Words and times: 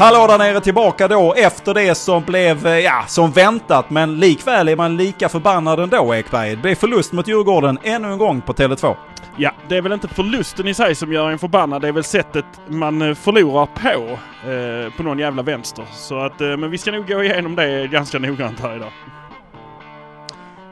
Hallå 0.00 0.26
där 0.26 0.38
nere 0.38 0.60
tillbaka 0.60 1.08
då 1.08 1.34
efter 1.34 1.74
det 1.74 1.94
som 1.94 2.22
blev, 2.22 2.66
eh, 2.66 2.78
ja, 2.78 3.04
som 3.06 3.30
väntat. 3.30 3.90
Men 3.90 4.20
likväl 4.20 4.68
är 4.68 4.76
man 4.76 4.96
lika 4.96 5.28
förbannad 5.28 5.80
ändå 5.80 6.14
Ekberg. 6.14 6.50
Det 6.50 6.56
blev 6.56 6.74
förlust 6.74 7.12
mot 7.12 7.28
Djurgården 7.28 7.78
ännu 7.82 8.12
en 8.12 8.18
gång 8.18 8.40
på 8.40 8.52
Tele2. 8.52 8.96
Ja, 9.36 9.50
det 9.68 9.76
är 9.76 9.82
väl 9.82 9.92
inte 9.92 10.08
förlusten 10.08 10.68
i 10.68 10.74
sig 10.74 10.94
som 10.94 11.12
gör 11.12 11.30
en 11.30 11.38
förbannad. 11.38 11.82
Det 11.82 11.88
är 11.88 11.92
väl 11.92 12.04
sättet 12.04 12.44
man 12.68 13.02
eh, 13.02 13.14
förlorar 13.14 13.66
på. 13.66 14.18
Eh, 14.50 14.92
på 14.96 15.02
någon 15.02 15.18
jävla 15.18 15.42
vänster. 15.42 15.84
Så 15.92 16.18
att, 16.18 16.40
eh, 16.40 16.56
men 16.56 16.70
vi 16.70 16.78
ska 16.78 16.90
nog 16.90 17.08
gå 17.08 17.24
igenom 17.24 17.56
det 17.56 17.88
ganska 17.88 18.18
noggrant 18.18 18.60
här 18.60 18.76
idag. 18.76 18.92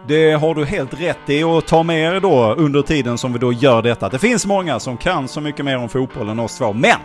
Det 0.08 0.32
har 0.32 0.54
du 0.54 0.64
helt 0.64 1.00
rätt 1.00 1.30
i 1.30 1.42
och 1.42 1.66
ta 1.66 1.82
med 1.82 2.16
er 2.16 2.20
då 2.20 2.54
under 2.54 2.82
tiden 2.82 3.18
som 3.18 3.32
vi 3.32 3.38
då 3.38 3.52
gör 3.52 3.82
detta. 3.82 4.08
Det 4.08 4.18
finns 4.18 4.46
många 4.46 4.80
som 4.80 4.96
kan 4.96 5.28
så 5.28 5.40
mycket 5.40 5.64
mer 5.64 5.78
om 5.78 5.88
fotboll 5.88 6.28
än 6.28 6.38
oss 6.38 6.58
två. 6.58 6.72
Men 6.72 6.98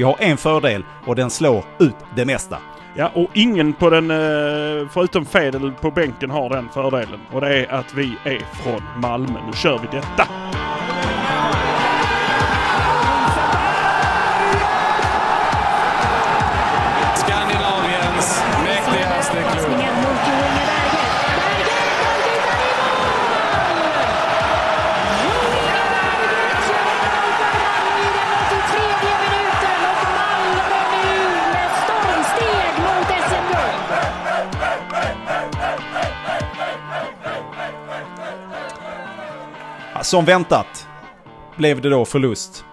vi 0.00 0.04
har 0.04 0.16
en 0.18 0.36
fördel 0.36 0.84
och 1.06 1.16
den 1.16 1.30
slår 1.30 1.64
ut 1.78 1.94
det 2.14 2.24
mesta. 2.24 2.58
Ja, 2.94 3.10
och 3.14 3.30
ingen 3.34 3.72
på 3.72 3.90
den, 3.90 4.10
eh, 4.10 4.88
förutom 4.90 5.24
Fedel 5.24 5.72
på 5.72 5.90
bänken, 5.90 6.30
har 6.30 6.50
den 6.50 6.68
fördelen. 6.68 7.20
Och 7.32 7.40
det 7.40 7.56
är 7.56 7.72
att 7.72 7.94
vi 7.94 8.16
är 8.24 8.38
från 8.38 8.82
Malmö. 9.00 9.40
Nu 9.46 9.52
kör 9.52 9.78
vi 9.78 9.86
detta! 9.96 10.28
Som 40.02 40.24
väntat 40.24 40.88
blev 41.56 41.80
det 41.80 41.88
då 41.88 42.04
förlust 42.04 42.64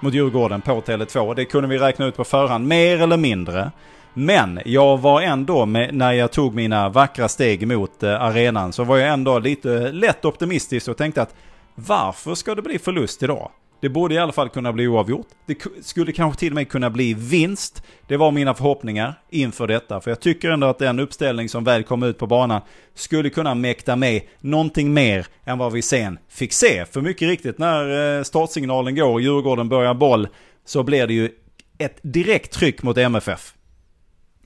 mot 0.00 0.14
Djurgården 0.14 0.60
på 0.60 0.80
Tele2. 0.80 1.34
Det 1.34 1.44
kunde 1.44 1.68
vi 1.68 1.78
räkna 1.78 2.06
ut 2.06 2.16
på 2.16 2.24
förhand, 2.24 2.66
mer 2.66 3.02
eller 3.02 3.16
mindre. 3.16 3.70
Men 4.14 4.60
jag 4.64 4.98
var 4.98 5.22
ändå, 5.22 5.66
med, 5.66 5.94
när 5.94 6.12
jag 6.12 6.32
tog 6.32 6.54
mina 6.54 6.88
vackra 6.88 7.28
steg 7.28 7.66
mot 7.66 8.02
eh, 8.02 8.22
arenan, 8.22 8.72
så 8.72 8.84
var 8.84 8.96
jag 8.96 9.12
ändå 9.12 9.38
lite 9.38 9.74
eh, 9.74 9.92
lätt 9.92 10.24
optimistisk 10.24 10.88
och 10.88 10.96
tänkte 10.96 11.22
att 11.22 11.34
varför 11.74 12.34
ska 12.34 12.54
det 12.54 12.62
bli 12.62 12.78
förlust 12.78 13.22
idag? 13.22 13.50
Det 13.80 13.88
borde 13.88 14.14
i 14.14 14.18
alla 14.18 14.32
fall 14.32 14.48
kunna 14.48 14.72
bli 14.72 14.88
oavgjort. 14.88 15.26
Det 15.46 15.58
skulle 15.82 16.12
kanske 16.12 16.38
till 16.40 16.52
och 16.52 16.54
med 16.54 16.68
kunna 16.68 16.90
bli 16.90 17.14
vinst. 17.14 17.82
Det 18.06 18.16
var 18.16 18.30
mina 18.30 18.54
förhoppningar 18.54 19.14
inför 19.30 19.66
detta. 19.66 20.00
För 20.00 20.10
jag 20.10 20.20
tycker 20.20 20.50
ändå 20.50 20.66
att 20.66 20.78
den 20.78 20.98
uppställning 20.98 21.48
som 21.48 21.64
väl 21.64 21.82
kom 21.82 22.02
ut 22.02 22.18
på 22.18 22.26
banan 22.26 22.60
skulle 22.94 23.30
kunna 23.30 23.54
mäkta 23.54 23.96
med 23.96 24.22
någonting 24.40 24.94
mer 24.94 25.26
än 25.44 25.58
vad 25.58 25.72
vi 25.72 25.82
sen 25.82 26.18
fick 26.28 26.52
se. 26.52 26.84
För 26.84 27.00
mycket 27.00 27.28
riktigt, 27.28 27.58
när 27.58 28.16
eh, 28.18 28.22
startsignalen 28.22 28.94
går 28.94 29.12
och 29.12 29.20
Djurgården 29.20 29.68
börjar 29.68 29.94
boll 29.94 30.28
så 30.64 30.82
blir 30.82 31.06
det 31.06 31.14
ju 31.14 31.30
ett 31.78 31.98
direkt 32.02 32.52
tryck 32.52 32.82
mot 32.82 32.98
MFF. 32.98 33.54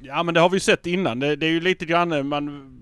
Ja, 0.02 0.22
men 0.22 0.34
det 0.34 0.40
har 0.40 0.48
vi 0.48 0.56
ju 0.56 0.60
sett 0.60 0.86
innan. 0.86 1.18
Det, 1.18 1.36
det 1.36 1.46
är 1.46 1.50
ju 1.50 1.60
lite 1.60 1.86
grann 1.86 2.12
eh, 2.12 2.22
man... 2.22 2.76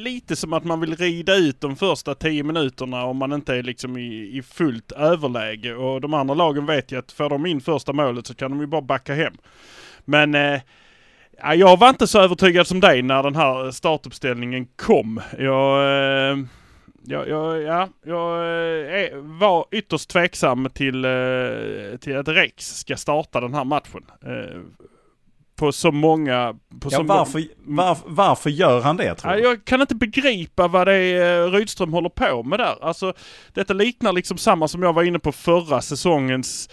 Lite 0.00 0.36
som 0.36 0.52
att 0.52 0.64
man 0.64 0.80
vill 0.80 0.96
rida 0.96 1.34
ut 1.34 1.60
de 1.60 1.76
första 1.76 2.14
tio 2.14 2.42
minuterna 2.42 3.04
om 3.04 3.16
man 3.16 3.32
inte 3.32 3.54
är 3.54 3.62
liksom 3.62 3.96
i, 3.96 4.38
i 4.38 4.42
fullt 4.42 4.92
överläge. 4.92 5.74
Och 5.74 6.00
de 6.00 6.14
andra 6.14 6.34
lagen 6.34 6.66
vet 6.66 6.92
ju 6.92 6.98
att 6.98 7.12
får 7.12 7.30
de 7.30 7.46
in 7.46 7.60
första 7.60 7.92
målet 7.92 8.26
så 8.26 8.34
kan 8.34 8.50
de 8.50 8.60
ju 8.60 8.66
bara 8.66 8.82
backa 8.82 9.14
hem. 9.14 9.34
Men 10.04 10.34
eh, 10.34 10.60
jag 11.54 11.78
var 11.78 11.88
inte 11.88 12.06
så 12.06 12.20
övertygad 12.20 12.66
som 12.66 12.80
dig 12.80 13.02
när 13.02 13.22
den 13.22 13.36
här 13.36 13.70
startuppställningen 13.70 14.66
kom. 14.76 15.20
Jag... 15.38 15.82
Eh, 16.30 16.38
jag, 17.04 17.28
jag, 17.28 17.62
ja, 17.62 17.88
jag 18.02 18.38
eh, 18.38 18.94
är, 18.94 19.38
var 19.38 19.66
ytterst 19.70 20.10
tveksam 20.10 20.68
till, 20.74 21.04
eh, 21.04 21.98
till 22.00 22.16
att 22.16 22.28
Rex 22.28 22.78
ska 22.78 22.96
starta 22.96 23.40
den 23.40 23.54
här 23.54 23.64
matchen. 23.64 24.04
Eh, 24.22 24.60
på 25.60 25.72
så 25.72 25.92
många... 25.92 26.52
På 26.80 26.88
Ja, 26.92 26.96
så 26.98 27.02
varför, 27.02 27.44
varför, 27.58 28.04
varför 28.08 28.50
gör 28.50 28.80
han 28.80 28.96
det 28.96 29.14
tror 29.14 29.32
Ja, 29.32 29.38
du? 29.38 29.42
jag 29.44 29.64
kan 29.64 29.80
inte 29.80 29.94
begripa 29.94 30.68
vad 30.68 30.86
det 30.86 30.94
är 30.94 31.46
eh, 31.46 31.50
Rydström 31.52 31.92
håller 31.92 32.08
på 32.08 32.42
med 32.42 32.58
där. 32.58 32.84
Alltså, 32.84 33.12
detta 33.54 33.72
liknar 33.74 34.12
liksom 34.12 34.38
samma 34.38 34.68
som 34.68 34.82
jag 34.82 34.92
var 34.92 35.02
inne 35.02 35.18
på 35.18 35.32
förra 35.32 35.80
säsongens 35.80 36.68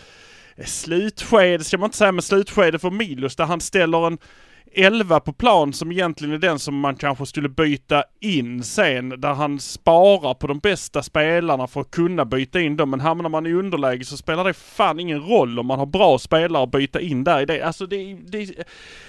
eh, 0.58 0.66
slutskede, 0.66 1.64
ska 1.64 1.78
man 1.78 1.88
inte 1.88 1.98
säga, 1.98 2.12
men 2.12 2.22
slutskede 2.22 2.80
för 2.80 2.90
Milos 2.92 3.36
där 3.36 3.46
han 3.46 3.62
ställer 3.62 4.08
en 4.08 4.18
11 4.78 5.20
på 5.20 5.34
plan 5.34 5.74
som 5.74 5.92
egentligen 5.92 6.34
är 6.34 6.38
den 6.38 6.60
som 6.60 6.80
man 6.80 6.96
kanske 6.96 7.26
skulle 7.26 7.50
byta 7.50 8.04
in 8.20 8.64
sen, 8.64 9.10
där 9.10 9.34
han 9.34 9.60
sparar 9.60 10.34
på 10.34 10.48
de 10.48 10.60
bästa 10.60 11.04
spelarna 11.04 11.68
för 11.68 11.82
att 11.82 11.92
kunna 11.92 12.26
byta 12.26 12.60
in 12.62 12.78
dem. 12.78 12.90
Men 12.90 13.00
hamnar 13.00 13.30
man 13.30 13.48
i 13.48 13.54
underläge 13.54 14.06
så 14.06 14.18
spelar 14.18 14.44
det 14.44 14.54
fan 14.54 15.00
ingen 15.00 15.22
roll 15.22 15.60
om 15.60 15.68
man 15.68 15.80
har 15.80 15.86
bra 15.86 16.20
spelare 16.20 16.64
att 16.64 16.72
byta 16.72 17.02
in 17.02 17.24
där 17.24 17.42
i 17.42 17.46
det. 17.46 17.62
Alltså 17.62 17.86
det, 17.86 18.14
det 18.14 18.68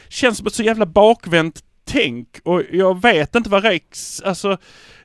känns 0.08 0.38
som 0.38 0.46
ett 0.46 0.54
så 0.54 0.62
jävla 0.62 0.86
bakvänt 0.86 1.62
tänk 1.84 2.28
och 2.44 2.62
jag 2.70 3.02
vet 3.02 3.34
inte 3.34 3.50
vad 3.50 3.62
Rex, 3.62 4.20
alltså 4.20 4.58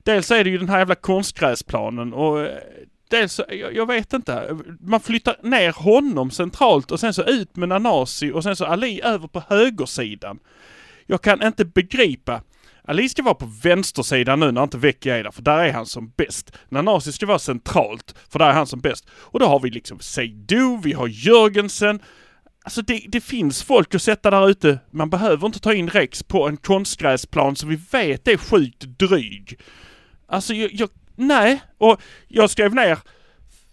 dels 0.03 0.31
är 0.31 0.43
det 0.43 0.49
ju 0.49 0.57
den 0.57 0.69
här 0.69 0.79
jävla 0.79 0.95
konstgräsplanen 0.95 2.13
och 2.13 2.41
eh, 2.41 2.57
dels, 3.13 3.33
så- 3.33 3.45
jag, 3.49 3.75
jag 3.75 3.85
vet 3.87 4.13
inte. 4.13 4.57
Man 4.79 4.99
flyttar 4.99 5.35
ner 5.43 5.71
honom 5.71 6.31
centralt 6.31 6.91
och 6.91 6.99
sen 6.99 7.13
så 7.13 7.23
ut 7.23 7.55
med 7.55 7.69
Nanasi 7.69 8.31
och 8.31 8.43
sen 8.43 8.55
så 8.55 8.65
Ali 8.65 9.01
över 9.03 9.27
på 9.27 9.43
högersidan. 9.49 10.39
Jag 11.05 11.21
kan 11.21 11.43
inte 11.43 11.65
begripa. 11.65 12.41
Ali 12.85 13.09
ska 13.09 13.23
vara 13.23 13.33
på 13.33 13.49
vänstersidan 13.63 14.39
nu 14.39 14.51
när 14.51 14.63
inte 14.63 14.77
Vecchia 14.77 15.17
är 15.17 15.23
där, 15.23 15.31
för 15.31 15.41
där 15.41 15.57
är 15.57 15.73
han 15.73 15.85
som 15.85 16.13
bäst. 16.17 16.51
Nanasi 16.69 17.11
ska 17.11 17.25
vara 17.25 17.39
centralt, 17.39 18.15
för 18.29 18.39
där 18.39 18.49
är 18.49 18.53
han 18.53 18.67
som 18.67 18.79
bäst. 18.79 19.07
Och 19.11 19.39
då 19.39 19.45
har 19.45 19.59
vi 19.59 19.69
liksom 19.69 19.99
Seydou, 19.99 20.81
vi 20.83 20.93
har 20.93 21.07
Jörgensen. 21.07 21.99
Alltså 22.63 22.81
det, 22.81 23.05
det 23.07 23.21
finns 23.21 23.63
folk 23.63 23.95
att 23.95 24.01
sätta 24.01 24.29
där 24.31 24.49
ute. 24.49 24.79
Man 24.91 25.09
behöver 25.09 25.45
inte 25.47 25.59
ta 25.59 25.73
in 25.73 25.89
Rex 25.89 26.23
på 26.23 26.47
en 26.47 26.57
konstgräsplan 26.57 27.55
som 27.55 27.69
vi 27.69 27.79
vet 27.91 28.27
är 28.27 28.37
sjukt 28.37 28.83
dryg. 28.83 29.59
Alltså 30.27 30.53
jag, 30.53 30.73
jag 30.73 30.89
nej. 31.27 31.61
Och 31.77 32.01
jag 32.27 32.49
skrev 32.49 32.75
ner 32.75 32.99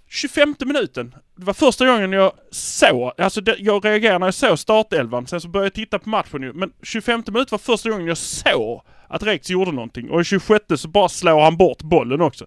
25 0.08 0.54
minuten. 0.60 1.14
Det 1.36 1.44
var 1.44 1.54
första 1.54 1.86
gången 1.86 2.12
jag 2.12 2.32
såg, 2.50 3.12
alltså 3.18 3.40
det, 3.40 3.56
jag 3.58 3.84
reagerade 3.84 4.18
när 4.18 4.26
jag 4.26 4.34
såg 4.34 4.58
startelvan, 4.58 5.26
sen 5.26 5.40
så 5.40 5.48
började 5.48 5.66
jag 5.66 5.74
titta 5.74 5.98
på 5.98 6.08
matchen 6.08 6.42
ju. 6.42 6.52
Men 6.52 6.72
25 6.82 7.22
minuten 7.26 7.48
var 7.50 7.58
första 7.58 7.90
gången 7.90 8.06
jag 8.06 8.18
såg 8.18 8.82
att 9.08 9.22
Rex 9.22 9.50
gjorde 9.50 9.72
någonting. 9.72 10.10
Och 10.10 10.20
i 10.20 10.24
26 10.24 10.64
så 10.76 10.88
bara 10.88 11.08
slår 11.08 11.40
han 11.40 11.56
bort 11.56 11.82
bollen 11.82 12.20
också. 12.20 12.46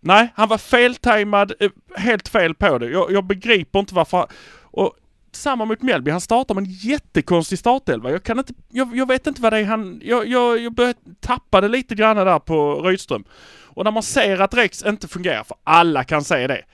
Nej, 0.00 0.32
han 0.34 0.48
var 0.48 0.58
feltajmad, 0.58 1.52
eh, 1.60 1.70
helt 1.96 2.28
fel 2.28 2.54
på 2.54 2.78
det. 2.78 2.90
Jag, 2.90 3.12
jag 3.12 3.24
begriper 3.24 3.78
inte 3.78 3.94
varför 3.94 4.16
han, 4.16 4.26
Och 4.62 4.96
samma 5.36 5.64
mot 5.64 5.82
Mjällby, 5.82 6.10
han 6.10 6.20
startar 6.20 6.54
med 6.54 6.64
en 6.64 6.70
jättekonstig 6.70 7.58
startelva. 7.58 8.10
Jag 8.10 8.22
kan 8.22 8.38
inte, 8.38 8.54
jag, 8.68 8.96
jag 8.96 9.08
vet 9.08 9.26
inte 9.26 9.42
vad 9.42 9.52
det 9.52 9.58
är 9.58 9.64
han, 9.64 10.00
jag, 10.04 10.26
jag, 10.26 10.58
jag 10.58 10.74
började 10.74 10.98
tappa 11.20 11.60
det 11.60 11.68
lite 11.68 11.94
grann 11.94 12.16
där 12.16 12.38
på 12.38 12.82
Rydström. 12.82 13.24
Och 13.74 13.84
när 13.84 13.90
man 13.90 14.02
ser 14.02 14.40
att 14.40 14.54
Rex 14.54 14.82
inte 14.82 15.08
fungerar, 15.08 15.44
för 15.44 15.56
alla 15.64 16.04
kan 16.04 16.24
se 16.24 16.46
det, 16.46 16.64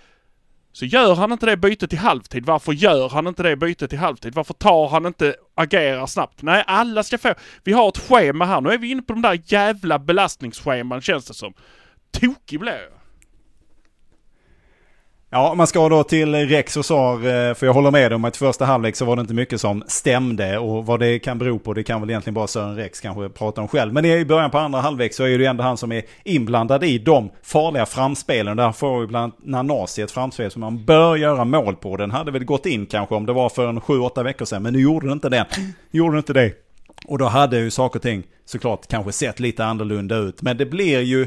så 0.73 0.85
gör 0.85 1.15
han 1.15 1.33
inte 1.33 1.47
det 1.47 1.57
bytet 1.57 1.93
i 1.93 1.97
halvtid. 1.97 2.47
Varför 2.47 2.73
gör 2.73 3.09
han 3.09 3.27
inte 3.27 3.43
det 3.43 3.57
bytet 3.57 3.93
i 3.93 3.97
halvtid? 3.97 4.35
Varför 4.35 4.55
tar 4.55 4.89
han 4.89 5.07
inte, 5.07 5.35
agerar 5.55 6.07
snabbt? 6.07 6.43
Nej, 6.43 6.65
alla 6.67 7.03
ska 7.03 7.19
få. 7.19 7.35
Vi 7.65 7.73
har 7.73 7.89
ett 7.89 7.99
schema 7.99 8.45
här. 8.45 8.61
Nu 8.61 8.71
är 8.71 8.79
vi 8.79 8.91
inne 8.91 9.03
på 9.03 9.13
de 9.13 9.23
där 9.23 9.41
jävla 9.45 9.99
belastningsscheman 9.99 11.01
känns 11.01 11.27
det 11.27 11.35
som. 11.35 11.55
Tokig 12.11 12.61
blir 12.61 12.73
jag. 12.73 12.98
Ja, 15.31 15.55
man 15.55 15.67
ska 15.67 15.89
då 15.89 16.03
till 16.03 16.35
Rex 16.35 16.77
och 16.77 16.85
Sar, 16.85 17.15
eh, 17.15 17.55
för 17.55 17.67
jag 17.67 17.73
håller 17.73 17.91
med 17.91 18.13
om 18.13 18.25
att 18.25 18.37
i 18.37 18.39
första 18.39 18.65
halvlek 18.65 18.97
så 18.97 19.05
var 19.05 19.17
det 19.17 19.21
inte 19.21 19.35
mycket 19.35 19.61
som 19.61 19.85
stämde 19.87 20.59
och 20.59 20.87
vad 20.87 21.01
det 21.01 21.19
kan 21.19 21.39
bero 21.39 21.59
på 21.59 21.75
det 21.75 21.83
kan 21.83 22.01
väl 22.01 22.11
egentligen 22.11 22.35
bara 22.35 22.47
Sören 22.47 22.77
Rex 22.77 23.01
kanske 23.01 23.29
prata 23.29 23.61
om 23.61 23.69
själv. 23.69 23.93
Men 23.93 24.05
i 24.05 24.25
början 24.25 24.51
på 24.51 24.59
andra 24.59 24.81
halvlek 24.81 25.15
så 25.15 25.25
är 25.25 25.29
det 25.29 25.45
ju 25.45 25.45
ändå 25.45 25.63
han 25.63 25.77
som 25.77 25.93
är 25.93 26.03
inblandad 26.25 26.85
i 26.85 26.99
de 26.99 27.31
farliga 27.43 27.87
framspelen. 27.87 28.57
Där 28.57 28.73
får 28.73 29.01
ju 29.01 29.07
bland 29.07 29.33
annat 29.33 29.45
Nanasi 29.45 30.03
ett 30.03 30.11
framspel 30.11 30.51
som 30.51 30.61
man 30.61 30.85
bör 30.85 31.17
göra 31.17 31.45
mål 31.45 31.77
på. 31.77 31.97
Den 31.97 32.11
hade 32.11 32.31
väl 32.31 32.45
gått 32.45 32.67
in 32.67 32.87
kanske 32.87 33.15
om 33.15 33.27
det 33.27 33.33
var 33.33 33.49
för 33.49 33.69
en 33.69 33.81
sju, 33.81 33.99
åtta 33.99 34.23
veckor 34.23 34.45
sedan, 34.45 34.63
men 34.63 34.73
nu 34.73 34.81
gjorde 34.81 35.07
den 35.07 35.13
inte 35.13 35.29
det. 35.29 35.47
Gjorde 35.91 36.11
den 36.11 36.19
inte 36.19 36.33
det. 36.33 36.53
Och 37.07 37.19
då 37.19 37.25
hade 37.25 37.59
ju 37.59 37.71
saker 37.71 37.99
och 37.99 38.03
ting 38.03 38.23
såklart 38.45 38.87
kanske 38.87 39.13
sett 39.13 39.41
lite 39.41 39.65
annorlunda 39.65 40.17
ut. 40.17 40.43
Men 40.43 40.57
det 40.57 40.67
blir 40.67 41.01
ju 41.01 41.27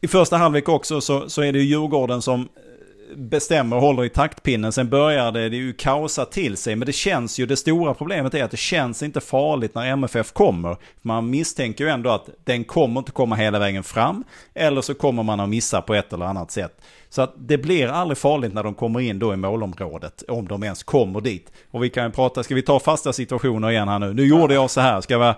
i 0.00 0.08
första 0.08 0.36
halvlek 0.36 0.68
också 0.68 1.00
så, 1.00 1.28
så 1.28 1.42
är 1.42 1.52
det 1.52 1.58
ju 1.58 1.64
Djurgården 1.64 2.22
som 2.22 2.48
bestämmer 3.16 3.76
och 3.76 3.82
håller 3.82 4.04
i 4.04 4.08
taktpinnen. 4.08 4.72
Sen 4.72 4.88
börjar 4.88 5.32
det, 5.32 5.48
det 5.48 5.56
är 5.56 5.60
ju 5.60 5.72
kaosa 5.72 6.24
till 6.24 6.56
sig. 6.56 6.76
Men 6.76 6.86
det 6.86 6.92
känns 6.92 7.38
ju, 7.38 7.46
det 7.46 7.56
stora 7.56 7.94
problemet 7.94 8.34
är 8.34 8.44
att 8.44 8.50
det 8.50 8.56
känns 8.56 9.02
inte 9.02 9.20
farligt 9.20 9.74
när 9.74 9.86
MFF 9.86 10.32
kommer. 10.32 10.76
Man 11.02 11.30
misstänker 11.30 11.84
ju 11.84 11.90
ändå 11.90 12.10
att 12.10 12.28
den 12.44 12.64
kommer 12.64 13.00
inte 13.00 13.12
komma 13.12 13.36
hela 13.36 13.58
vägen 13.58 13.82
fram. 13.82 14.24
Eller 14.54 14.80
så 14.80 14.94
kommer 14.94 15.22
man 15.22 15.40
att 15.40 15.48
missa 15.48 15.82
på 15.82 15.94
ett 15.94 16.12
eller 16.12 16.26
annat 16.26 16.50
sätt. 16.50 16.80
Så 17.08 17.22
att 17.22 17.34
det 17.36 17.58
blir 17.58 17.88
aldrig 17.88 18.18
farligt 18.18 18.54
när 18.54 18.62
de 18.62 18.74
kommer 18.74 19.00
in 19.00 19.18
då 19.18 19.32
i 19.32 19.36
målområdet. 19.36 20.22
Om 20.28 20.48
de 20.48 20.62
ens 20.62 20.82
kommer 20.82 21.20
dit. 21.20 21.52
Och 21.70 21.84
vi 21.84 21.90
kan 21.90 22.04
ju 22.04 22.10
prata, 22.10 22.42
ska 22.42 22.54
vi 22.54 22.62
ta 22.62 22.80
fasta 22.80 23.12
situationer 23.12 23.70
igen 23.70 23.88
här 23.88 23.98
nu? 23.98 24.14
Nu 24.14 24.26
gjorde 24.26 24.54
jag 24.54 24.70
så 24.70 24.80
här, 24.80 25.00
ska 25.00 25.18
vara 25.18 25.34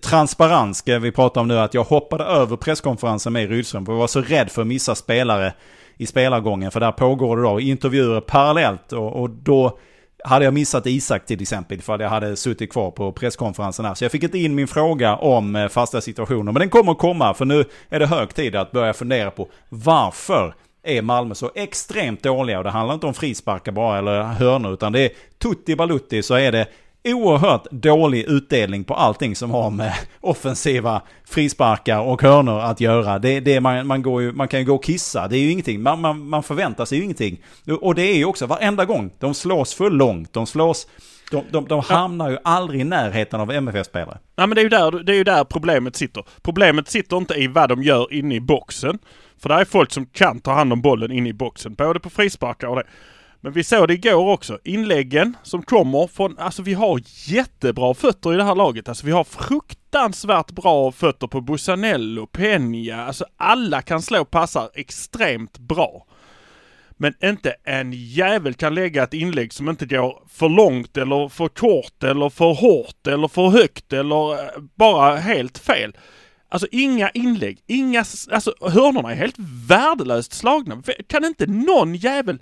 transparent 0.00 0.76
ska 0.76 0.98
vi 0.98 1.12
prata 1.12 1.40
om 1.40 1.48
nu. 1.48 1.58
Att 1.58 1.74
jag 1.74 1.84
hoppade 1.84 2.24
över 2.24 2.56
presskonferensen 2.56 3.32
med 3.32 3.48
Rydström. 3.48 3.86
För 3.86 3.92
jag 3.92 3.98
var 3.98 4.06
så 4.06 4.20
rädd 4.20 4.50
för 4.50 4.62
att 4.62 4.68
missa 4.68 4.94
spelare 4.94 5.54
i 6.02 6.06
spelargången. 6.06 6.70
För 6.70 6.80
där 6.80 6.92
pågår 6.92 7.36
det 7.36 7.42
då 7.42 7.60
intervjuer 7.60 8.20
parallellt. 8.20 8.92
Och, 8.92 9.22
och 9.22 9.30
då 9.30 9.78
hade 10.24 10.44
jag 10.44 10.54
missat 10.54 10.86
Isak 10.86 11.26
till 11.26 11.42
exempel 11.42 11.82
för 11.82 11.94
att 11.94 12.00
jag 12.00 12.08
hade 12.08 12.36
suttit 12.36 12.72
kvar 12.72 12.90
på 12.90 13.12
presskonferensen 13.12 13.84
här. 13.84 13.94
Så 13.94 14.04
jag 14.04 14.12
fick 14.12 14.22
inte 14.22 14.38
in 14.38 14.54
min 14.54 14.68
fråga 14.68 15.16
om 15.16 15.56
eh, 15.56 15.68
fasta 15.68 16.00
situationer. 16.00 16.52
Men 16.52 16.60
den 16.60 16.70
kommer 16.70 16.92
att 16.92 16.98
komma 16.98 17.34
för 17.34 17.44
nu 17.44 17.64
är 17.88 17.98
det 17.98 18.06
hög 18.06 18.34
tid 18.34 18.56
att 18.56 18.72
börja 18.72 18.92
fundera 18.92 19.30
på 19.30 19.48
varför 19.68 20.54
är 20.82 21.02
Malmö 21.02 21.34
så 21.34 21.50
extremt 21.54 22.22
dåliga. 22.22 22.58
Och 22.58 22.64
det 22.64 22.70
handlar 22.70 22.94
inte 22.94 23.06
om 23.06 23.14
frisparkar 23.14 23.72
bara 23.72 23.98
eller 23.98 24.22
hörnor 24.22 24.72
utan 24.72 24.92
det 24.92 25.00
är 25.00 25.10
tutti 25.38 25.76
balutti 25.76 26.22
så 26.22 26.34
är 26.34 26.52
det 26.52 26.66
oerhört 27.04 27.66
dålig 27.70 28.24
utdelning 28.24 28.84
på 28.84 28.94
allting 28.94 29.36
som 29.36 29.50
har 29.50 29.70
med 29.70 29.94
offensiva 30.20 31.02
frisparkar 31.24 32.00
och 32.00 32.22
hörnor 32.22 32.60
att 32.60 32.80
göra. 32.80 33.18
Det, 33.18 33.40
det 33.40 33.60
man, 33.60 33.86
man, 33.86 34.02
går 34.02 34.22
ju, 34.22 34.32
man 34.32 34.48
kan 34.48 34.60
ju 34.60 34.66
gå 34.66 34.74
och 34.74 34.84
kissa, 34.84 35.28
det 35.28 35.36
är 35.36 35.40
ju 35.40 35.50
ingenting. 35.50 35.82
Man, 35.82 36.00
man, 36.00 36.28
man 36.28 36.42
förväntar 36.42 36.84
sig 36.84 36.98
ju 36.98 37.04
ingenting. 37.04 37.40
Och 37.80 37.94
det 37.94 38.02
är 38.02 38.16
ju 38.16 38.24
också 38.24 38.46
varenda 38.46 38.84
gång. 38.84 39.10
De 39.18 39.34
slås 39.34 39.74
för 39.74 39.90
långt, 39.90 40.32
de 40.32 40.46
slås... 40.46 40.86
De, 41.30 41.44
de, 41.50 41.64
de 41.64 41.80
hamnar 41.80 42.30
ju 42.30 42.38
aldrig 42.44 42.80
i 42.80 42.84
närheten 42.84 43.40
av 43.40 43.50
MFF-spelare. 43.50 44.18
Ja 44.36 44.46
men 44.46 44.54
det 44.54 44.60
är, 44.60 44.62
ju 44.62 44.68
där, 44.68 44.90
det 44.90 45.12
är 45.12 45.16
ju 45.16 45.24
där 45.24 45.44
problemet 45.44 45.96
sitter. 45.96 46.24
Problemet 46.42 46.88
sitter 46.88 47.16
inte 47.16 47.34
i 47.34 47.46
vad 47.46 47.68
de 47.68 47.82
gör 47.82 48.12
inne 48.12 48.34
i 48.34 48.40
boxen. 48.40 48.98
För 49.42 49.48
det 49.48 49.54
är 49.54 49.64
folk 49.64 49.92
som 49.92 50.06
kan 50.06 50.40
ta 50.40 50.52
hand 50.52 50.72
om 50.72 50.82
bollen 50.82 51.12
inne 51.12 51.28
i 51.28 51.32
boxen. 51.32 51.74
Både 51.74 52.00
på 52.00 52.10
frisparkar 52.10 52.68
och 52.68 52.76
det. 52.76 52.84
Men 53.44 53.52
vi 53.52 53.64
såg 53.64 53.88
det 53.88 53.94
igår 53.94 54.32
också. 54.32 54.58
Inläggen 54.64 55.36
som 55.42 55.62
kommer 55.62 56.06
från, 56.06 56.38
alltså 56.38 56.62
vi 56.62 56.74
har 56.74 57.00
jättebra 57.26 57.94
fötter 57.94 58.34
i 58.34 58.36
det 58.36 58.44
här 58.44 58.54
laget. 58.54 58.88
Alltså 58.88 59.06
vi 59.06 59.12
har 59.12 59.24
fruktansvärt 59.24 60.50
bra 60.50 60.92
fötter 60.92 61.26
på 61.26 61.40
Busanello, 61.40 62.26
Peña. 62.26 63.06
Alltså 63.06 63.24
alla 63.36 63.82
kan 63.82 64.02
slå 64.02 64.24
passar 64.24 64.70
extremt 64.74 65.58
bra. 65.58 66.06
Men 66.90 67.14
inte 67.22 67.54
en 67.64 67.92
jävel 67.92 68.54
kan 68.54 68.74
lägga 68.74 69.02
ett 69.02 69.14
inlägg 69.14 69.52
som 69.52 69.68
inte 69.68 69.86
går 69.86 70.22
för 70.28 70.48
långt 70.48 70.96
eller 70.96 71.28
för 71.28 71.48
kort 71.48 72.02
eller 72.02 72.28
för 72.28 72.54
hårt 72.54 73.06
eller 73.06 73.28
för 73.28 73.48
högt 73.48 73.92
eller 73.92 74.32
eh, 74.32 74.62
bara 74.74 75.16
helt 75.16 75.58
fel. 75.58 75.96
Alltså 76.48 76.66
inga 76.70 77.10
inlägg, 77.10 77.62
inga, 77.66 78.04
alltså 78.30 78.54
hörnorna 78.60 79.12
är 79.12 79.16
helt 79.16 79.36
värdelöst 79.68 80.32
slagna. 80.32 80.82
Kan 81.06 81.24
inte 81.24 81.46
någon 81.46 81.94
jävel, 81.94 82.38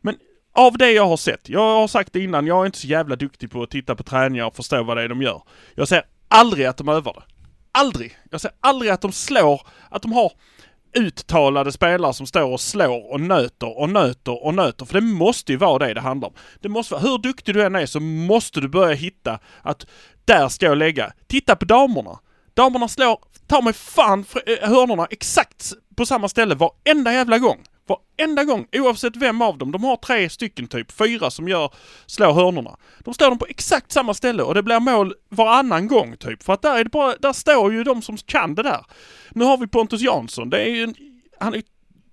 men 0.00 0.16
av 0.54 0.78
det 0.78 0.92
jag 0.92 1.06
har 1.06 1.16
sett, 1.16 1.48
jag 1.48 1.60
har 1.60 1.88
sagt 1.88 2.12
det 2.12 2.20
innan, 2.20 2.46
jag 2.46 2.62
är 2.62 2.66
inte 2.66 2.78
så 2.78 2.86
jävla 2.86 3.16
duktig 3.16 3.50
på 3.50 3.62
att 3.62 3.70
titta 3.70 3.94
på 3.94 4.02
träningar 4.02 4.46
och 4.46 4.56
förstå 4.56 4.82
vad 4.82 4.96
det 4.96 5.02
är 5.02 5.08
de 5.08 5.22
gör. 5.22 5.42
Jag 5.74 5.88
ser 5.88 6.02
aldrig 6.28 6.66
att 6.66 6.76
de 6.76 6.88
övar 6.88 7.12
det. 7.12 7.34
Aldrig! 7.72 8.18
Jag 8.30 8.40
ser 8.40 8.50
aldrig 8.60 8.90
att 8.90 9.00
de 9.00 9.12
slår, 9.12 9.62
att 9.90 10.02
de 10.02 10.12
har 10.12 10.32
uttalade 10.94 11.72
spelare 11.72 12.14
som 12.14 12.26
står 12.26 12.52
och 12.52 12.60
slår 12.60 13.12
och 13.12 13.20
nöter 13.20 13.78
och 13.78 13.90
nöter 13.90 14.44
och 14.44 14.54
nöter. 14.54 14.86
För 14.86 14.94
det 14.94 15.00
måste 15.00 15.52
ju 15.52 15.58
vara 15.58 15.86
det 15.86 15.94
det 15.94 16.00
handlar 16.00 16.28
om. 16.28 16.34
Det 16.60 16.68
måste 16.68 16.94
vara, 16.94 17.02
hur 17.02 17.18
duktig 17.18 17.54
du 17.54 17.62
än 17.62 17.74
är 17.74 17.86
så 17.86 18.00
måste 18.00 18.60
du 18.60 18.68
börja 18.68 18.94
hitta 18.94 19.38
att 19.62 19.86
där 20.24 20.48
ska 20.48 20.66
jag 20.66 20.78
lägga. 20.78 21.12
Titta 21.26 21.56
på 21.56 21.64
damerna. 21.64 22.18
Damerna 22.54 22.88
slår, 22.88 23.18
ta 23.46 23.60
mig 23.60 23.72
fan 23.72 24.24
eh, 24.46 24.68
hörnorna 24.68 25.06
exakt 25.10 25.72
på 25.96 26.06
samma 26.06 26.28
ställe 26.28 26.54
varenda 26.54 27.12
jävla 27.12 27.38
gång. 27.38 27.58
Varenda 27.86 28.44
gång, 28.44 28.66
oavsett 28.72 29.16
vem 29.16 29.42
av 29.42 29.58
dem. 29.58 29.72
De 29.72 29.84
har 29.84 29.96
tre 29.96 30.30
stycken 30.30 30.66
typ, 30.66 30.92
fyra 30.92 31.30
som 31.30 31.48
gör, 31.48 31.70
slår 32.06 32.32
hörnorna. 32.32 32.76
De 33.04 33.14
slår 33.14 33.28
dem 33.28 33.38
på 33.38 33.46
exakt 33.48 33.92
samma 33.92 34.14
ställe 34.14 34.42
och 34.42 34.54
det 34.54 34.62
blir 34.62 34.80
mål 34.80 35.14
varannan 35.28 35.88
gång 35.88 36.16
typ. 36.16 36.42
För 36.42 36.52
att 36.52 36.62
där 36.62 36.78
är 36.78 36.84
det 36.84 36.90
bara, 36.90 37.16
där 37.16 37.32
står 37.32 37.72
ju 37.72 37.84
de 37.84 38.02
som 38.02 38.16
kan 38.16 38.54
det 38.54 38.62
där. 38.62 38.86
Nu 39.30 39.44
har 39.44 39.56
vi 39.56 39.66
Pontus 39.66 40.00
Jansson, 40.00 40.50
det 40.50 40.58
är 40.58 40.68
ju 40.68 40.82
en, 40.82 40.94
han 41.40 41.54
är 41.54 41.62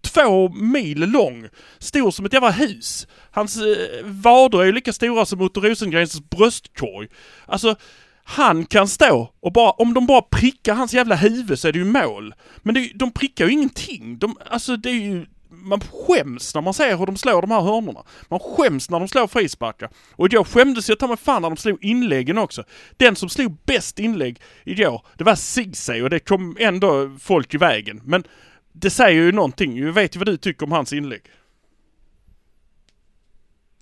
två 0.01 0.49
mil 0.49 0.99
lång, 0.99 1.47
stor 1.79 2.11
som 2.11 2.25
ett 2.25 2.33
jävla 2.33 2.51
hus. 2.51 3.07
Hans 3.31 3.57
eh, 3.57 4.05
vader 4.05 4.61
är 4.61 4.65
ju 4.65 4.71
lika 4.71 4.93
stora 4.93 5.25
som 5.25 5.41
Otto 5.41 5.61
Rosengrens 5.61 6.29
bröstkorg. 6.29 7.07
Alltså, 7.45 7.75
han 8.23 8.65
kan 8.65 8.87
stå 8.87 9.33
och 9.39 9.53
bara, 9.53 9.71
om 9.71 9.93
de 9.93 10.05
bara 10.05 10.21
prickar 10.21 10.75
hans 10.75 10.93
jävla 10.93 11.15
huvud 11.15 11.59
så 11.59 11.67
är 11.67 11.71
det 11.71 11.79
ju 11.79 11.85
mål. 11.85 12.33
Men 12.57 12.75
det, 12.75 12.91
de 12.95 13.11
prickar 13.11 13.45
ju 13.45 13.51
ingenting. 13.51 14.17
De, 14.17 14.37
alltså 14.49 14.77
det 14.77 14.89
är 14.89 14.93
ju 14.93 15.25
man 15.51 15.79
skäms 15.79 16.55
när 16.55 16.61
man 16.61 16.73
ser 16.73 16.97
hur 16.97 17.05
de 17.05 17.17
slår 17.17 17.41
de 17.41 17.51
här 17.51 17.61
hörnorna. 17.61 18.03
Man 18.29 18.39
skäms 18.39 18.89
när 18.89 18.99
de 18.99 19.07
slår 19.07 19.27
frisparkar. 19.27 19.89
Och 20.15 20.25
igår 20.25 20.43
skämdes 20.43 20.89
jag 20.89 20.99
ta 20.99 21.07
mig 21.07 21.17
fan 21.17 21.41
när 21.41 21.49
de 21.49 21.57
slog 21.57 21.83
inläggen 21.83 22.37
också. 22.37 22.63
Den 22.97 23.15
som 23.15 23.29
slog 23.29 23.57
bäst 23.65 23.99
inlägg 23.99 24.41
igår, 24.63 25.05
det 25.17 25.23
var 25.23 25.35
Ceesay 25.35 26.01
och 26.01 26.09
det 26.09 26.19
kom 26.19 26.57
ändå 26.59 27.17
folk 27.19 27.53
i 27.53 27.57
vägen. 27.57 28.01
Men 28.03 28.23
det 28.73 28.89
säger 28.89 29.21
ju 29.21 29.31
någonting. 29.31 29.77
Jag 29.77 29.93
vet 29.93 30.15
ju 30.15 30.19
vad 30.19 30.27
du 30.27 30.37
tycker 30.37 30.65
om 30.65 30.71
hans 30.71 30.93
inlägg. 30.93 31.21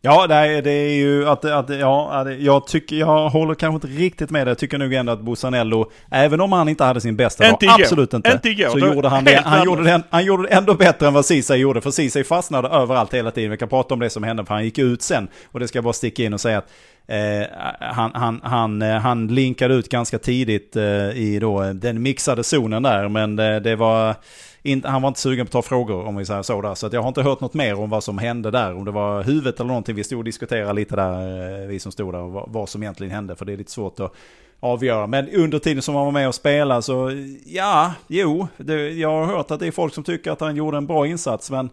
Ja, 0.01 0.27
det 0.27 0.35
är, 0.35 0.61
det 0.61 0.71
är 0.71 0.93
ju 0.93 1.27
att, 1.27 1.45
att 1.45 1.69
ja, 1.69 2.31
jag 2.31 2.67
tycker, 2.67 2.95
jag 2.95 3.29
håller 3.29 3.55
kanske 3.55 3.87
inte 3.87 4.03
riktigt 4.03 4.29
med 4.29 4.47
det. 4.47 4.51
Jag 4.51 4.57
tycker 4.57 4.77
nog 4.77 4.93
ändå 4.93 5.13
att 5.13 5.21
Busanello, 5.21 5.91
även 6.11 6.41
om 6.41 6.51
han 6.51 6.69
inte 6.69 6.83
hade 6.83 7.01
sin 7.01 7.15
bästa 7.15 7.49
inte 7.49 7.65
dag, 7.65 7.81
absolut 7.81 8.13
inte, 8.13 8.31
inte 8.31 8.49
igår. 8.49 8.69
så 8.69 8.79
gjorde 8.79 9.09
han 9.09 9.23
det, 9.23 9.41
han 9.45 9.65
gjorde, 9.65 9.83
det, 9.83 10.01
han 10.09 10.25
gjorde 10.25 10.43
det 10.43 10.49
ändå 10.49 10.73
bättre 10.73 11.07
än 11.07 11.13
vad 11.13 11.25
Ceesay 11.25 11.59
gjorde. 11.59 11.81
För 11.81 11.91
Ceesay 11.91 12.23
fastnade 12.23 12.67
överallt 12.67 13.13
hela 13.13 13.31
tiden. 13.31 13.51
Vi 13.51 13.57
kan 13.57 13.69
prata 13.69 13.93
om 13.93 13.99
det 13.99 14.09
som 14.09 14.23
hände, 14.23 14.45
för 14.45 14.53
han 14.53 14.63
gick 14.63 14.77
ut 14.77 15.01
sen. 15.01 15.27
Och 15.51 15.59
det 15.59 15.67
ska 15.67 15.77
jag 15.77 15.83
bara 15.83 15.93
sticka 15.93 16.23
in 16.23 16.33
och 16.33 16.41
säga 16.41 16.57
att 16.57 16.69
Eh, 17.09 17.47
han, 17.79 18.11
han, 18.13 18.41
han, 18.43 18.81
eh, 18.81 18.97
han 18.97 19.27
linkade 19.27 19.73
ut 19.73 19.89
ganska 19.89 20.19
tidigt 20.19 20.75
eh, 20.75 21.09
i 21.09 21.39
då, 21.41 21.63
eh, 21.63 21.69
den 21.69 22.01
mixade 22.01 22.43
zonen 22.43 22.83
där, 22.83 23.07
men 23.07 23.35
det, 23.35 23.59
det 23.59 23.75
var 23.75 24.15
in, 24.63 24.83
han 24.85 25.01
var 25.01 25.07
inte 25.07 25.19
sugen 25.19 25.45
på 25.45 25.49
att 25.49 25.51
ta 25.65 25.69
frågor 25.69 26.05
om 26.05 26.15
vi 26.15 26.25
säger 26.25 26.41
så 26.41 26.61
där. 26.61 26.75
Så 26.75 26.87
att 26.87 26.93
jag 26.93 27.01
har 27.01 27.07
inte 27.07 27.21
hört 27.21 27.39
något 27.39 27.53
mer 27.53 27.79
om 27.79 27.89
vad 27.89 28.03
som 28.03 28.17
hände 28.17 28.51
där. 28.51 28.73
Om 28.75 28.85
det 28.85 28.91
var 28.91 29.23
huvudet 29.23 29.59
eller 29.59 29.67
någonting. 29.67 29.95
Vi 29.95 30.03
stod 30.03 30.17
och 30.17 30.23
diskuterade 30.23 30.73
lite 30.73 30.95
där, 30.95 31.67
vi 31.67 31.79
som 31.79 31.91
stod 31.91 32.13
där, 32.13 32.19
vad, 32.19 32.49
vad 32.49 32.69
som 32.69 32.83
egentligen 32.83 33.11
hände. 33.11 33.35
För 33.35 33.45
det 33.45 33.53
är 33.53 33.57
lite 33.57 33.71
svårt 33.71 33.99
att 33.99 34.13
avgöra. 34.59 35.07
Men 35.07 35.29
under 35.29 35.59
tiden 35.59 35.81
som 35.81 35.95
han 35.95 36.05
var 36.05 36.11
med 36.11 36.27
och 36.27 36.35
spelade 36.35 36.81
så, 36.81 37.11
ja, 37.45 37.93
jo, 38.07 38.47
det, 38.57 38.89
jag 38.89 39.09
har 39.09 39.25
hört 39.25 39.51
att 39.51 39.59
det 39.59 39.67
är 39.67 39.71
folk 39.71 39.93
som 39.93 40.03
tycker 40.03 40.31
att 40.31 40.41
han 40.41 40.55
gjorde 40.55 40.77
en 40.77 40.87
bra 40.87 41.07
insats. 41.07 41.51
Men 41.51 41.69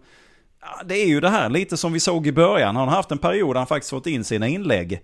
ja, 0.61 0.83
det 0.85 0.95
är 0.95 1.07
ju 1.07 1.21
det 1.21 1.31
här, 1.31 1.49
lite 1.49 1.77
som 1.77 1.93
vi 1.93 2.01
såg 2.01 2.27
i 2.27 2.33
början. 2.33 2.77
Han 2.77 2.89
har 2.89 2.97
haft 2.97 3.11
en 3.11 3.19
period 3.19 3.55
där 3.55 3.59
han 3.61 3.67
faktiskt 3.67 3.91
fått 3.91 4.07
in 4.07 4.25
sina 4.25 4.49
inlägg. 4.49 5.01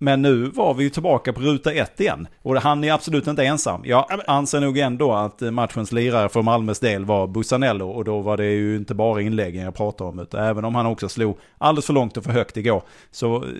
Men 0.00 0.22
nu 0.22 0.44
var 0.44 0.74
vi 0.74 0.84
ju 0.84 0.90
tillbaka 0.90 1.32
på 1.32 1.40
ruta 1.40 1.72
ett 1.72 2.00
igen. 2.00 2.28
Och 2.42 2.56
han 2.56 2.84
är 2.84 2.92
absolut 2.92 3.26
inte 3.26 3.44
ensam. 3.44 3.80
Jag 3.84 4.06
anser 4.26 4.60
nog 4.60 4.78
ändå 4.78 5.12
att 5.12 5.40
matchens 5.40 5.92
lirare 5.92 6.28
för 6.28 6.42
Malmös 6.42 6.80
del 6.80 7.04
var 7.04 7.26
Busanello. 7.26 7.88
Och 7.88 8.04
då 8.04 8.20
var 8.20 8.36
det 8.36 8.46
ju 8.46 8.76
inte 8.76 8.94
bara 8.94 9.22
inläggen 9.22 9.64
jag 9.64 9.74
pratar 9.74 10.04
om. 10.04 10.18
Utan 10.18 10.44
även 10.44 10.64
om 10.64 10.74
han 10.74 10.86
också 10.86 11.08
slog 11.08 11.38
alldeles 11.58 11.86
för 11.86 11.92
långt 11.92 12.16
och 12.16 12.24
för 12.24 12.32
högt 12.32 12.56
igår. 12.56 12.82
Så 13.10 13.36
eh, 13.36 13.50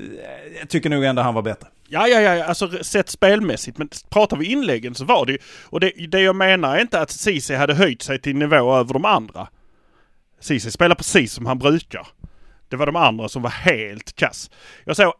jag 0.60 0.68
tycker 0.68 0.90
nog 0.90 1.04
ändå 1.04 1.22
han 1.22 1.34
var 1.34 1.42
bättre. 1.42 1.68
Ja, 1.88 2.08
ja, 2.08 2.20
ja, 2.20 2.44
alltså 2.44 2.84
sett 2.84 3.08
spelmässigt. 3.08 3.78
Men 3.78 3.88
pratar 4.08 4.36
vi 4.36 4.46
inläggen 4.46 4.94
så 4.94 5.04
var 5.04 5.26
det 5.26 5.32
ju... 5.32 5.38
Och 5.64 5.80
det, 5.80 5.92
det 6.08 6.20
jag 6.20 6.36
menar 6.36 6.76
är 6.76 6.80
inte 6.80 7.00
att 7.00 7.10
Ceesay 7.10 7.56
hade 7.56 7.74
höjt 7.74 8.02
sig 8.02 8.20
till 8.20 8.36
nivå 8.36 8.76
över 8.76 8.94
de 8.94 9.04
andra. 9.04 9.48
Ceesay 10.40 10.70
spelar 10.70 10.94
precis 10.94 11.32
som 11.32 11.46
han 11.46 11.58
brukar. 11.58 12.06
Det 12.68 12.76
var 12.76 12.86
de 12.86 12.96
andra 12.96 13.28
som 13.28 13.42
var 13.42 13.50
helt 13.50 14.16
kass. 14.16 14.50
Jag 14.84 14.96
såg 14.96 15.12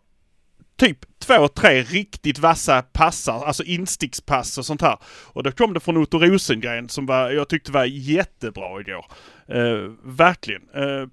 typ 0.78 0.98
två, 1.18 1.48
tre 1.48 1.82
riktigt 1.82 2.38
vassa 2.38 2.82
passar, 2.82 3.44
alltså 3.44 3.62
instickspass 3.62 4.58
och 4.58 4.66
sånt 4.66 4.82
här. 4.82 4.98
Och 5.24 5.42
då 5.42 5.52
kom 5.52 5.74
det 5.74 5.80
från 5.80 5.96
Otto 5.96 6.18
Rosengren 6.18 6.88
som 6.88 7.06
var, 7.06 7.30
jag 7.30 7.48
tyckte 7.48 7.72
var 7.72 7.84
jättebra 7.84 8.80
igår. 8.80 9.06
Uh, 9.54 9.92
verkligen. 10.04 10.62
Uh, 10.76 11.08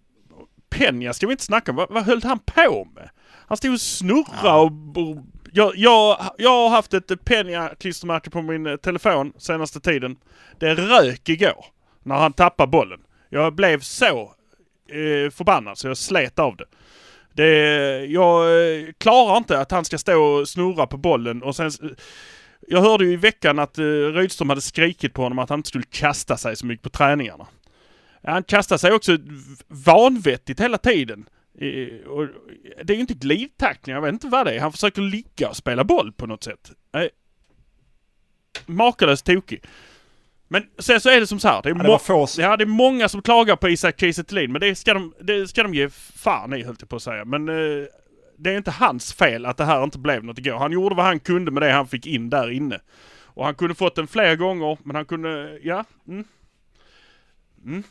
Penja 0.69 1.13
ska 1.13 1.27
vi 1.27 1.31
inte 1.31 1.43
snacka 1.43 1.71
om. 1.71 1.77
Vad, 1.77 1.91
vad 1.91 2.03
höll 2.03 2.23
han 2.23 2.39
på 2.39 2.87
med? 2.95 3.09
Han 3.47 3.57
stod 3.57 3.73
och 3.73 3.81
snurrade 3.81 4.59
och... 4.59 4.97
och 4.97 5.17
jag, 5.57 5.73
jag, 5.75 6.17
jag 6.37 6.49
har 6.49 6.69
haft 6.69 6.93
ett 6.93 7.25
Penja-klistermärke 7.25 8.29
på 8.29 8.41
min 8.41 8.67
eh, 8.67 8.75
telefon 8.75 9.33
senaste 9.37 9.79
tiden. 9.79 10.17
Det 10.59 10.75
rök 10.75 11.29
igår 11.29 11.65
när 12.03 12.15
han 12.15 12.33
tappade 12.33 12.71
bollen. 12.71 12.99
Jag 13.29 13.55
blev 13.55 13.79
så 13.79 14.21
eh, 14.89 15.31
förbannad 15.31 15.77
så 15.77 15.87
jag 15.87 15.97
slet 15.97 16.39
av 16.39 16.55
det. 16.55 16.65
Det, 17.35 18.05
jag 18.05 18.43
eh, 18.43 18.85
klarar 18.97 19.37
inte 19.37 19.59
att 19.59 19.71
han 19.71 19.85
ska 19.85 19.97
stå 19.97 20.21
och 20.21 20.49
snurra 20.49 20.87
på 20.87 20.97
bollen 20.97 21.43
och 21.43 21.55
sen... 21.55 21.71
Jag 22.67 22.81
hörde 22.81 23.05
ju 23.05 23.11
i 23.11 23.15
veckan 23.15 23.59
att 23.59 23.79
uh, 23.79 24.13
Rydström 24.13 24.49
hade 24.49 24.61
skrikit 24.61 25.13
på 25.13 25.21
honom 25.21 25.39
att 25.39 25.49
han 25.49 25.59
inte 25.59 25.69
skulle 25.69 25.83
kasta 25.89 26.37
sig 26.37 26.55
så 26.55 26.65
mycket 26.65 26.83
på 26.83 26.89
träningarna. 26.89 27.47
Han 28.23 28.43
kastar 28.43 28.77
sig 28.77 28.91
också 28.91 29.17
vanvettigt 29.67 30.59
hela 30.59 30.77
tiden. 30.77 31.25
Och 32.07 32.27
det 32.83 32.93
är 32.93 32.95
ju 32.95 33.01
inte 33.01 33.13
glidtackling, 33.13 33.95
jag 33.95 34.01
vet 34.01 34.13
inte 34.13 34.27
vad 34.27 34.45
det 34.45 34.55
är. 34.55 34.59
Han 34.59 34.71
försöker 34.71 35.01
ligga 35.01 35.49
och 35.49 35.57
spela 35.57 35.83
boll 35.83 36.11
på 36.11 36.25
något 36.25 36.43
sätt. 36.43 36.71
Nej. 36.93 37.09
Makalöst 38.65 39.25
tokig. 39.25 39.63
Men 40.47 40.63
sen 40.79 41.01
så 41.01 41.09
är 41.09 41.19
det 41.19 41.27
som 41.27 41.39
så 41.39 41.47
här. 41.47 41.61
Det 41.61 41.69
är, 41.69 41.75
Ja, 41.75 41.93
det 41.93 41.99
få... 41.99 42.27
ja, 42.37 42.57
det 42.57 42.63
är 42.63 42.65
många 42.65 43.09
som 43.09 43.21
klagar 43.21 43.55
på 43.55 43.69
Isak 43.69 43.99
Kiese 43.99 44.23
men 44.29 44.61
det 44.61 44.75
ska, 44.75 44.93
de, 44.93 45.13
det 45.21 45.47
ska 45.47 45.63
de 45.63 45.73
ge 45.73 45.89
fan 45.89 46.53
i 46.53 46.63
höll 46.63 46.75
jag 46.79 46.89
på 46.89 46.95
att 46.95 47.03
säga. 47.03 47.25
Men 47.25 47.49
eh, 47.49 47.85
det 48.37 48.51
är 48.53 48.57
inte 48.57 48.71
hans 48.71 49.13
fel 49.13 49.45
att 49.45 49.57
det 49.57 49.65
här 49.65 49.83
inte 49.83 49.99
blev 49.99 50.23
något 50.23 50.37
igår. 50.37 50.57
Han 50.57 50.71
gjorde 50.71 50.95
vad 50.95 51.05
han 51.05 51.19
kunde 51.19 51.51
med 51.51 51.63
det 51.63 51.71
han 51.71 51.87
fick 51.87 52.05
in 52.05 52.29
där 52.29 52.51
inne. 52.51 52.79
Och 53.23 53.45
han 53.45 53.55
kunde 53.55 53.75
fått 53.75 53.95
den 53.95 54.07
fler 54.07 54.35
gånger, 54.35 54.77
men 54.83 54.95
han 54.95 55.05
kunde, 55.05 55.59
ja. 55.63 55.83
Mm. 56.07 57.83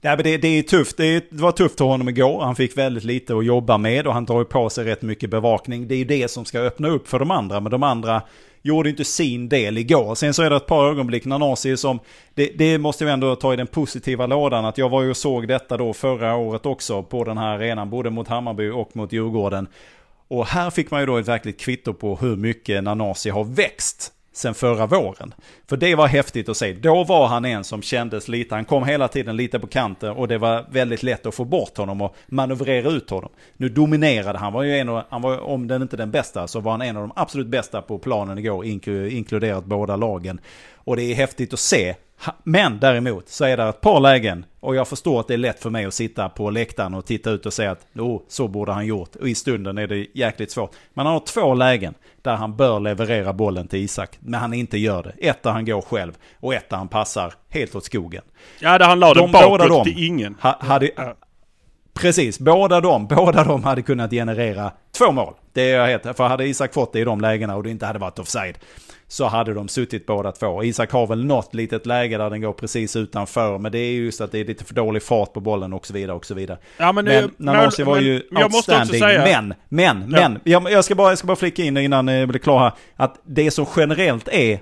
Nej, 0.00 0.16
men 0.16 0.24
det, 0.24 0.36
det 0.36 0.48
är 0.48 0.62
tufft. 0.62 0.96
Det, 0.96 1.30
det 1.30 1.42
var 1.42 1.52
tufft 1.52 1.78
för 1.78 1.84
honom 1.84 2.08
igår. 2.08 2.44
Han 2.44 2.56
fick 2.56 2.78
väldigt 2.78 3.04
lite 3.04 3.36
att 3.36 3.44
jobba 3.44 3.78
med 3.78 4.06
och 4.06 4.14
han 4.14 4.26
tar 4.26 4.38
ju 4.38 4.44
på 4.44 4.70
sig 4.70 4.84
rätt 4.84 5.02
mycket 5.02 5.30
bevakning. 5.30 5.88
Det 5.88 5.94
är 5.94 5.98
ju 5.98 6.04
det 6.04 6.30
som 6.30 6.44
ska 6.44 6.60
öppna 6.60 6.88
upp 6.88 7.08
för 7.08 7.18
de 7.18 7.30
andra. 7.30 7.60
Men 7.60 7.70
de 7.70 7.82
andra 7.82 8.22
gjorde 8.62 8.90
inte 8.90 9.04
sin 9.04 9.48
del 9.48 9.78
igår. 9.78 10.14
Sen 10.14 10.34
så 10.34 10.42
är 10.42 10.50
det 10.50 10.56
ett 10.56 10.66
par 10.66 10.88
ögonblick 10.88 11.24
när 11.24 11.38
Nasi 11.38 11.76
som... 11.76 11.98
Det, 12.34 12.52
det 12.58 12.78
måste 12.78 13.04
vi 13.04 13.10
ändå 13.10 13.36
ta 13.36 13.52
i 13.52 13.56
den 13.56 13.66
positiva 13.66 14.26
lådan. 14.26 14.64
Att 14.64 14.78
jag 14.78 14.88
var 14.88 15.02
ju 15.02 15.10
och 15.10 15.16
såg 15.16 15.48
detta 15.48 15.76
då 15.76 15.92
förra 15.92 16.36
året 16.36 16.66
också 16.66 17.02
på 17.02 17.24
den 17.24 17.38
här 17.38 17.48
arenan. 17.48 17.90
Både 17.90 18.10
mot 18.10 18.28
Hammarby 18.28 18.70
och 18.70 18.96
mot 18.96 19.12
Djurgården. 19.12 19.68
Och 20.28 20.46
här 20.46 20.70
fick 20.70 20.90
man 20.90 21.00
ju 21.00 21.06
då 21.06 21.16
ett 21.16 21.28
verkligt 21.28 21.60
kvitto 21.60 21.94
på 21.94 22.16
hur 22.16 22.36
mycket 22.36 22.84
Nanasi 22.84 23.30
har 23.30 23.44
växt 23.44 24.12
sen 24.32 24.54
förra 24.54 24.86
våren. 24.86 25.34
För 25.68 25.76
det 25.76 25.94
var 25.94 26.06
häftigt 26.06 26.48
att 26.48 26.56
se. 26.56 26.72
Då 26.72 27.04
var 27.04 27.26
han 27.26 27.44
en 27.44 27.64
som 27.64 27.82
kändes 27.82 28.28
lite, 28.28 28.54
han 28.54 28.64
kom 28.64 28.84
hela 28.84 29.08
tiden 29.08 29.36
lite 29.36 29.58
på 29.58 29.66
kanten 29.66 30.10
och 30.10 30.28
det 30.28 30.38
var 30.38 30.66
väldigt 30.70 31.02
lätt 31.02 31.26
att 31.26 31.34
få 31.34 31.44
bort 31.44 31.76
honom 31.76 32.00
och 32.00 32.16
manövrera 32.26 32.90
ut 32.90 33.10
honom. 33.10 33.30
Nu 33.56 33.68
dominerade 33.68 34.38
han, 34.38 34.52
var 34.52 34.62
ju 34.62 34.78
en 34.78 34.88
av, 34.88 35.02
han 35.08 35.22
var, 35.22 35.40
om 35.40 35.68
den 35.68 35.82
inte 35.82 35.96
den 35.96 36.10
bästa, 36.10 36.46
så 36.46 36.60
var 36.60 36.72
han 36.72 36.82
en 36.82 36.96
av 36.96 37.02
de 37.02 37.12
absolut 37.16 37.46
bästa 37.46 37.82
på 37.82 37.98
planen 37.98 38.38
igår, 38.38 38.64
inkluderat 38.64 39.64
båda 39.64 39.96
lagen. 39.96 40.40
Och 40.74 40.96
det 40.96 41.02
är 41.02 41.14
häftigt 41.14 41.52
att 41.52 41.58
se. 41.58 41.94
Men 42.42 42.78
däremot 42.78 43.28
så 43.28 43.44
är 43.44 43.56
det 43.56 43.62
ett 43.62 43.80
par 43.80 44.00
lägen, 44.00 44.44
och 44.60 44.76
jag 44.76 44.88
förstår 44.88 45.20
att 45.20 45.28
det 45.28 45.34
är 45.34 45.38
lätt 45.38 45.62
för 45.62 45.70
mig 45.70 45.84
att 45.84 45.94
sitta 45.94 46.28
på 46.28 46.50
läktaren 46.50 46.94
och 46.94 47.06
titta 47.06 47.30
ut 47.30 47.46
och 47.46 47.52
säga 47.52 47.70
att 47.70 47.86
oh, 47.94 48.20
så 48.28 48.48
borde 48.48 48.72
han 48.72 48.86
gjort. 48.86 49.16
Och 49.16 49.28
i 49.28 49.34
stunden 49.34 49.78
är 49.78 49.86
det 49.86 50.06
jäkligt 50.14 50.50
svårt. 50.50 50.72
Men 50.94 51.06
han 51.06 51.12
har 51.12 51.20
två 51.20 51.54
lägen 51.54 51.94
där 52.22 52.34
han 52.34 52.56
bör 52.56 52.80
leverera 52.80 53.32
bollen 53.32 53.68
till 53.68 53.78
Isak, 53.78 54.18
men 54.20 54.40
han 54.40 54.54
inte 54.54 54.78
gör 54.78 55.02
det. 55.02 55.28
Ett 55.28 55.42
där 55.42 55.50
han 55.50 55.64
går 55.64 55.80
själv 55.80 56.12
och 56.40 56.54
ett 56.54 56.70
där 56.70 56.76
han 56.76 56.88
passar 56.88 57.34
helt 57.48 57.74
åt 57.74 57.84
skogen. 57.84 58.22
Ja, 58.58 58.78
där 58.78 58.86
han 58.86 59.00
la 59.00 59.14
den 59.14 59.22
De 59.22 59.32
bakåt 59.32 59.84
till 59.84 60.04
ingen. 60.06 60.36
ha, 60.40 60.56
hade, 60.60 60.90
Ja. 60.96 61.14
Precis, 61.94 62.38
båda 62.38 62.80
de, 62.80 63.06
båda 63.06 63.44
de 63.44 63.64
hade 63.64 63.82
kunnat 63.82 64.10
generera 64.10 64.70
två 64.98 65.12
mål. 65.12 65.34
Det 65.52 65.70
är 65.70 65.78
jag 65.78 65.86
helt, 65.86 66.16
för 66.16 66.28
hade 66.28 66.46
Isak 66.46 66.74
fått 66.74 66.92
det 66.92 67.00
i 67.00 67.04
de 67.04 67.20
lägena 67.20 67.56
och 67.56 67.62
det 67.62 67.70
inte 67.70 67.86
hade 67.86 67.98
varit 67.98 68.18
offside 68.18 68.58
så 69.12 69.26
hade 69.26 69.54
de 69.54 69.68
suttit 69.68 70.06
båda 70.06 70.32
två. 70.32 70.64
Isak 70.64 70.90
har 70.90 71.06
väl 71.06 71.24
något 71.24 71.54
litet 71.54 71.86
läge 71.86 72.18
där 72.18 72.30
den 72.30 72.40
går 72.40 72.52
precis 72.52 72.96
utanför 72.96 73.58
men 73.58 73.72
det 73.72 73.78
är 73.78 73.92
just 73.92 74.20
att 74.20 74.32
det 74.32 74.38
är 74.38 74.44
lite 74.44 74.64
för 74.64 74.74
dålig 74.74 75.02
fart 75.02 75.32
på 75.32 75.40
bollen 75.40 75.72
och 75.72 75.86
så 75.86 75.92
vidare 75.94 76.16
och 76.16 76.26
så 76.26 76.34
vidare. 76.34 76.58
Ja, 76.78 76.92
men, 76.92 77.04
Men 77.04 77.24
eh, 77.24 77.30
Nanasi 77.36 77.82
var 77.82 77.94
men- 77.94 78.04
ju 78.04 78.22
men 78.30 78.42
outstanding. 78.44 79.00
säga- 79.00 79.24
Men, 79.24 79.54
men, 79.68 80.10
men. 80.10 80.38
Jag, 80.44 80.70
jag, 80.70 80.84
ska 80.84 80.94
bara, 80.94 81.08
jag 81.10 81.18
ska 81.18 81.26
bara 81.26 81.36
flika 81.36 81.62
in 81.62 81.76
innan 81.76 82.08
jag 82.08 82.28
blir 82.28 82.38
klar 82.40 82.58
här. 82.58 82.72
Att 82.96 83.20
det 83.24 83.50
som 83.50 83.66
generellt 83.76 84.28
är 84.28 84.60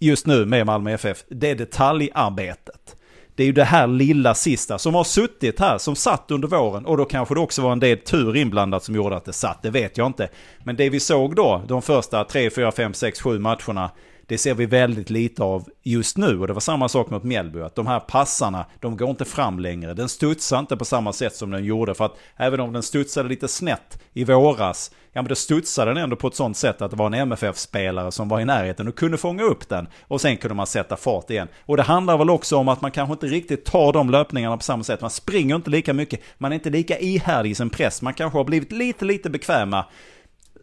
just 0.00 0.26
nu 0.26 0.44
med 0.44 0.66
Malmö 0.66 0.92
FF, 0.92 1.18
det 1.30 1.50
är 1.50 1.54
detaljarbetet. 1.54 2.95
Det 3.36 3.42
är 3.42 3.46
ju 3.46 3.52
det 3.52 3.64
här 3.64 3.86
lilla 3.86 4.34
sista 4.34 4.78
som 4.78 4.94
har 4.94 5.04
suttit 5.04 5.60
här, 5.60 5.78
som 5.78 5.96
satt 5.96 6.30
under 6.30 6.48
våren. 6.48 6.86
Och 6.86 6.96
då 6.96 7.04
kanske 7.04 7.34
det 7.34 7.40
också 7.40 7.62
var 7.62 7.72
en 7.72 7.80
del 7.80 7.98
tur 7.98 8.36
inblandat 8.36 8.84
som 8.84 8.94
gjorde 8.94 9.16
att 9.16 9.24
det 9.24 9.32
satt, 9.32 9.62
det 9.62 9.70
vet 9.70 9.98
jag 9.98 10.06
inte. 10.06 10.28
Men 10.64 10.76
det 10.76 10.90
vi 10.90 11.00
såg 11.00 11.34
då, 11.34 11.62
de 11.68 11.82
första 11.82 12.24
3, 12.24 12.50
4, 12.50 12.72
5, 12.72 12.94
6, 12.94 13.20
7 13.20 13.38
matcherna, 13.38 13.90
det 14.26 14.38
ser 14.38 14.54
vi 14.54 14.66
väldigt 14.66 15.10
lite 15.10 15.42
av 15.42 15.68
just 15.82 16.16
nu. 16.16 16.40
Och 16.40 16.46
det 16.46 16.52
var 16.52 16.60
samma 16.60 16.88
sak 16.88 17.10
mot 17.10 17.24
Mjällby, 17.24 17.60
att 17.60 17.74
de 17.74 17.86
här 17.86 18.00
passarna, 18.00 18.66
de 18.80 18.96
går 18.96 19.10
inte 19.10 19.24
fram 19.24 19.58
längre. 19.58 19.94
Den 19.94 20.08
studsar 20.08 20.58
inte 20.58 20.76
på 20.76 20.84
samma 20.84 21.12
sätt 21.12 21.34
som 21.34 21.50
den 21.50 21.64
gjorde. 21.64 21.94
För 21.94 22.04
att 22.04 22.16
även 22.36 22.60
om 22.60 22.72
den 22.72 22.82
studsade 22.82 23.28
lite 23.28 23.48
snett 23.48 24.02
i 24.12 24.24
våras, 24.24 24.90
ja 25.12 25.22
men 25.22 25.28
då 25.28 25.34
studsade 25.34 25.90
den 25.90 26.02
ändå 26.02 26.16
på 26.16 26.28
ett 26.28 26.34
sånt 26.34 26.56
sätt 26.56 26.82
att 26.82 26.90
det 26.90 26.96
var 26.96 27.06
en 27.06 27.14
MFF-spelare 27.14 28.12
som 28.12 28.28
var 28.28 28.40
i 28.40 28.44
närheten 28.44 28.88
och 28.88 28.96
kunde 28.96 29.18
fånga 29.18 29.42
upp 29.42 29.68
den. 29.68 29.88
Och 30.02 30.20
sen 30.20 30.36
kunde 30.36 30.54
man 30.54 30.66
sätta 30.66 30.96
fart 30.96 31.30
igen. 31.30 31.48
Och 31.66 31.76
det 31.76 31.82
handlar 31.82 32.18
väl 32.18 32.30
också 32.30 32.56
om 32.56 32.68
att 32.68 32.80
man 32.80 32.90
kanske 32.90 33.12
inte 33.12 33.26
riktigt 33.26 33.64
tar 33.64 33.92
de 33.92 34.10
löpningarna 34.10 34.56
på 34.56 34.62
samma 34.62 34.84
sätt. 34.84 35.00
Man 35.00 35.10
springer 35.10 35.56
inte 35.56 35.70
lika 35.70 35.94
mycket, 35.94 36.20
man 36.38 36.52
är 36.52 36.54
inte 36.54 36.70
lika 36.70 36.98
ihärdig 36.98 37.50
i 37.50 37.54
sin 37.54 37.70
press. 37.70 38.02
Man 38.02 38.14
kanske 38.14 38.38
har 38.38 38.44
blivit 38.44 38.72
lite, 38.72 39.04
lite 39.04 39.30
bekväma 39.30 39.84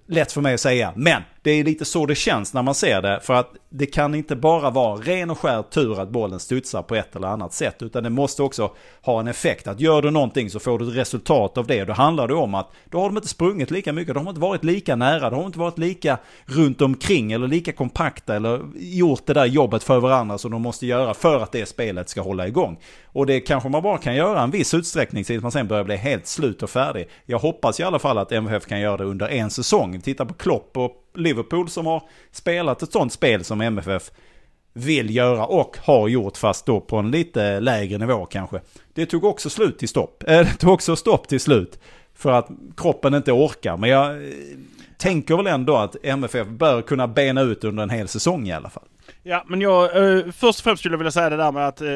lätt 0.07 0.31
för 0.31 0.41
mig 0.41 0.53
att 0.53 0.59
säga. 0.59 0.93
Men 0.95 1.21
det 1.43 1.51
är 1.51 1.63
lite 1.63 1.85
så 1.85 2.05
det 2.05 2.15
känns 2.15 2.53
när 2.53 2.61
man 2.61 2.75
ser 2.75 3.01
det. 3.01 3.19
För 3.23 3.33
att 3.33 3.53
det 3.69 3.85
kan 3.85 4.15
inte 4.15 4.35
bara 4.35 4.69
vara 4.69 4.95
ren 4.95 5.29
och 5.29 5.39
skär 5.39 5.61
tur 5.61 5.99
att 5.99 6.09
bollen 6.09 6.39
studsar 6.39 6.81
på 6.81 6.95
ett 6.95 7.15
eller 7.15 7.27
annat 7.27 7.53
sätt. 7.53 7.81
Utan 7.81 8.03
det 8.03 8.09
måste 8.09 8.43
också 8.43 8.71
ha 9.01 9.19
en 9.19 9.27
effekt. 9.27 9.67
Att 9.67 9.79
gör 9.79 10.01
du 10.01 10.11
någonting 10.11 10.49
så 10.49 10.59
får 10.59 10.79
du 10.79 10.87
ett 10.87 10.95
resultat 10.95 11.57
av 11.57 11.67
det. 11.67 11.85
Då 11.85 11.93
handlar 11.93 12.27
det 12.27 12.33
om 12.33 12.55
att 12.55 12.71
då 12.85 12.99
har 12.99 13.05
de 13.05 13.17
inte 13.17 13.29
sprungit 13.29 13.71
lika 13.71 13.93
mycket. 13.93 14.13
De 14.13 14.25
har 14.25 14.31
inte 14.31 14.41
varit 14.41 14.63
lika 14.63 14.95
nära. 14.95 15.29
De 15.29 15.35
har 15.35 15.45
inte 15.45 15.59
varit 15.59 15.77
lika 15.77 16.17
runt 16.45 16.81
omkring 16.81 17.31
eller 17.31 17.47
lika 17.47 17.71
kompakta. 17.71 18.35
Eller 18.35 18.61
gjort 18.75 19.25
det 19.25 19.33
där 19.33 19.45
jobbet 19.45 19.83
för 19.83 19.99
varandra 19.99 20.37
som 20.37 20.51
de 20.51 20.61
måste 20.61 20.85
göra 20.85 21.13
för 21.13 21.39
att 21.39 21.51
det 21.51 21.65
spelet 21.65 22.09
ska 22.09 22.21
hålla 22.21 22.47
igång. 22.47 22.79
Och 23.05 23.25
det 23.25 23.39
kanske 23.39 23.69
man 23.69 23.83
bara 23.83 23.97
kan 23.97 24.15
göra 24.15 24.41
en 24.41 24.51
viss 24.51 24.73
utsträckning 24.73 25.23
tills 25.23 25.43
man 25.43 25.51
sen 25.51 25.67
börjar 25.67 25.83
bli 25.83 25.95
helt 25.95 26.27
slut 26.27 26.63
och 26.63 26.69
färdig. 26.69 27.09
Jag 27.25 27.39
hoppas 27.39 27.79
i 27.79 27.83
alla 27.83 27.99
fall 27.99 28.17
att 28.17 28.31
MFF 28.31 28.65
kan 28.65 28.79
göra 28.79 28.97
det 28.97 29.03
under 29.03 29.27
en 29.29 29.49
säsong. 29.49 30.01
Titta 30.01 30.25
på 30.25 30.33
Klopp 30.33 30.77
och 30.77 31.02
Liverpool 31.15 31.69
som 31.69 31.85
har 31.85 32.03
spelat 32.31 32.81
ett 32.81 32.91
sånt 32.91 33.13
spel 33.13 33.43
som 33.43 33.61
MFF 33.61 34.11
vill 34.73 35.15
göra 35.15 35.45
och 35.45 35.77
har 35.83 36.07
gjort 36.07 36.37
fast 36.37 36.65
då 36.65 36.81
på 36.81 36.97
en 36.97 37.11
lite 37.11 37.59
lägre 37.59 37.97
nivå 37.97 38.25
kanske. 38.25 38.61
Det 38.93 39.05
tog 39.05 39.23
också 39.23 39.49
slut 39.49 39.79
till 39.79 39.89
stopp. 39.89 40.23
Eh, 40.27 40.39
det 40.39 40.57
tog 40.59 40.71
också 40.71 40.95
stopp 40.95 41.27
till 41.27 41.39
slut. 41.39 41.79
För 42.15 42.31
att 42.31 42.49
kroppen 42.77 43.13
inte 43.13 43.31
orkar. 43.31 43.77
Men 43.77 43.89
jag 43.89 44.11
eh, 44.11 44.33
tänker 44.97 45.37
väl 45.37 45.47
ändå 45.47 45.75
att 45.75 45.95
MFF 46.03 46.47
bör 46.47 46.81
kunna 46.81 47.07
bena 47.07 47.41
ut 47.41 47.63
under 47.63 47.83
en 47.83 47.89
hel 47.89 48.07
säsong 48.07 48.47
i 48.47 48.53
alla 48.53 48.69
fall. 48.69 48.87
Ja, 49.23 49.43
men 49.47 49.61
jag, 49.61 49.83
eh, 49.83 50.31
först 50.31 50.59
och 50.59 50.63
främst 50.63 50.79
skulle 50.79 50.93
jag 50.93 50.97
vilja 50.97 51.11
säga 51.11 51.29
det 51.29 51.37
där 51.37 51.51
med 51.51 51.67
att 51.67 51.81
eh, 51.81 51.87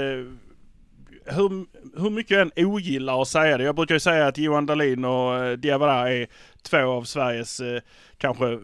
hur, 1.25 1.65
hur 2.01 2.09
mycket 2.09 2.31
jag 2.31 2.41
än 2.41 2.65
ogillar 2.65 3.21
att 3.21 3.27
säga 3.27 3.57
det. 3.57 3.63
Jag 3.63 3.75
brukar 3.75 3.95
ju 3.95 3.99
säga 3.99 4.27
att 4.27 4.37
Johan 4.37 4.65
Dahlin 4.65 5.05
och 5.05 5.35
eh, 5.35 5.57
Diawara 5.57 6.11
är 6.13 6.27
två 6.61 6.77
av 6.77 7.03
Sveriges 7.03 7.59
eh, 7.59 7.81
kanske 8.17 8.59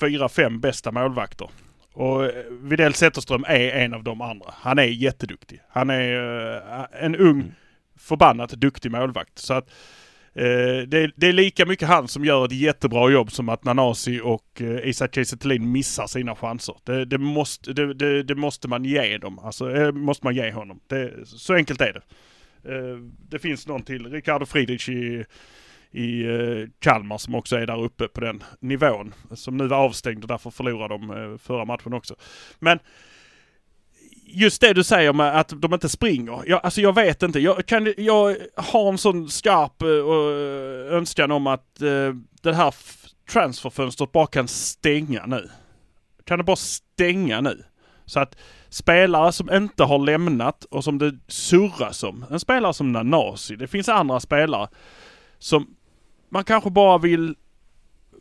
fyra, 0.00 0.28
fem 0.28 0.60
bästa 0.60 0.92
målvakter. 0.92 1.48
Och 1.92 2.24
eh, 2.24 2.44
Widell 2.50 2.94
Zetterström 2.94 3.44
är 3.48 3.70
en 3.70 3.94
av 3.94 4.04
de 4.04 4.20
andra. 4.20 4.54
Han 4.54 4.78
är 4.78 4.84
jätteduktig. 4.84 5.60
Han 5.68 5.90
är 5.90 6.56
eh, 6.56 7.04
en 7.04 7.16
ung, 7.16 7.52
förbannat 7.98 8.50
duktig 8.50 8.90
målvakt. 8.90 9.38
Så 9.38 9.54
att 9.54 9.70
eh, 10.34 10.86
det, 10.86 10.98
är, 10.98 11.12
det 11.16 11.26
är 11.26 11.32
lika 11.32 11.66
mycket 11.66 11.88
han 11.88 12.08
som 12.08 12.24
gör 12.24 12.44
ett 12.44 12.52
jättebra 12.52 13.10
jobb 13.10 13.32
som 13.32 13.48
att 13.48 13.64
Nanasi 13.64 14.20
och 14.20 14.60
eh, 14.60 14.88
Isak 14.88 15.14
Kiese 15.14 15.58
missar 15.58 16.06
sina 16.06 16.36
chanser. 16.36 16.74
Det, 16.84 17.04
det, 17.04 17.18
måste, 17.18 17.72
det, 17.72 18.22
det, 18.22 18.34
måste 18.34 18.68
man 18.68 18.84
ge 18.84 19.18
dem. 19.18 19.38
Alltså 19.38 19.76
eh, 19.76 19.92
måste 19.92 20.26
man 20.26 20.34
ge 20.34 20.52
honom. 20.52 20.80
Så 21.24 21.54
enkelt 21.54 21.80
är 21.80 21.92
det. 21.92 22.02
Eh, 22.64 22.96
det 23.28 23.38
finns 23.38 23.66
någon 23.66 23.82
till, 23.82 24.06
Ricardo 24.10 24.46
Friedrich 24.46 24.88
i, 24.88 25.24
i 25.90 26.24
eh, 26.24 26.68
Kalmar 26.78 27.18
som 27.18 27.34
också 27.34 27.56
är 27.56 27.66
där 27.66 27.82
uppe 27.82 28.08
på 28.08 28.20
den 28.20 28.42
nivån. 28.60 29.14
Som 29.34 29.56
nu 29.56 29.66
var 29.66 29.76
avstängd 29.76 30.24
och 30.24 30.28
därför 30.28 30.50
förlorade 30.50 30.94
de 30.94 31.10
eh, 31.10 31.38
förra 31.38 31.64
matchen 31.64 31.92
också. 31.92 32.14
Men 32.58 32.78
just 34.26 34.60
det 34.60 34.72
du 34.72 34.84
säger 34.84 35.12
med 35.12 35.40
att 35.40 35.52
de 35.56 35.74
inte 35.74 35.88
springer. 35.88 36.42
Jag, 36.46 36.60
alltså 36.64 36.80
jag 36.80 36.94
vet 36.94 37.22
inte. 37.22 37.40
Jag, 37.40 37.66
kan, 37.66 37.94
jag 37.96 38.36
har 38.56 38.88
en 38.88 38.98
sån 38.98 39.28
skarp 39.28 39.82
uh, 39.82 40.96
önskan 40.96 41.30
om 41.30 41.46
att 41.46 41.78
uh, 41.82 42.14
det 42.42 42.54
här 42.54 42.74
transferfönstret 43.30 44.12
bara 44.12 44.26
kan 44.26 44.48
stänga 44.48 45.26
nu. 45.26 45.50
Kan 46.24 46.38
det 46.38 46.44
bara 46.44 46.56
stänga 46.56 47.40
nu? 47.40 47.64
Så 48.04 48.20
att 48.20 48.36
spelare 48.68 49.32
som 49.32 49.52
inte 49.52 49.84
har 49.84 49.98
lämnat 49.98 50.64
och 50.64 50.84
som 50.84 50.98
det 50.98 51.18
surras 51.28 52.02
om. 52.02 52.24
En 52.30 52.40
spelare 52.40 52.74
som 52.74 52.92
Nanasi. 52.92 53.56
Det 53.56 53.66
finns 53.66 53.88
andra 53.88 54.20
spelare 54.20 54.68
som 55.38 55.74
man 56.28 56.44
kanske 56.44 56.70
bara 56.70 56.98
vill, 56.98 57.34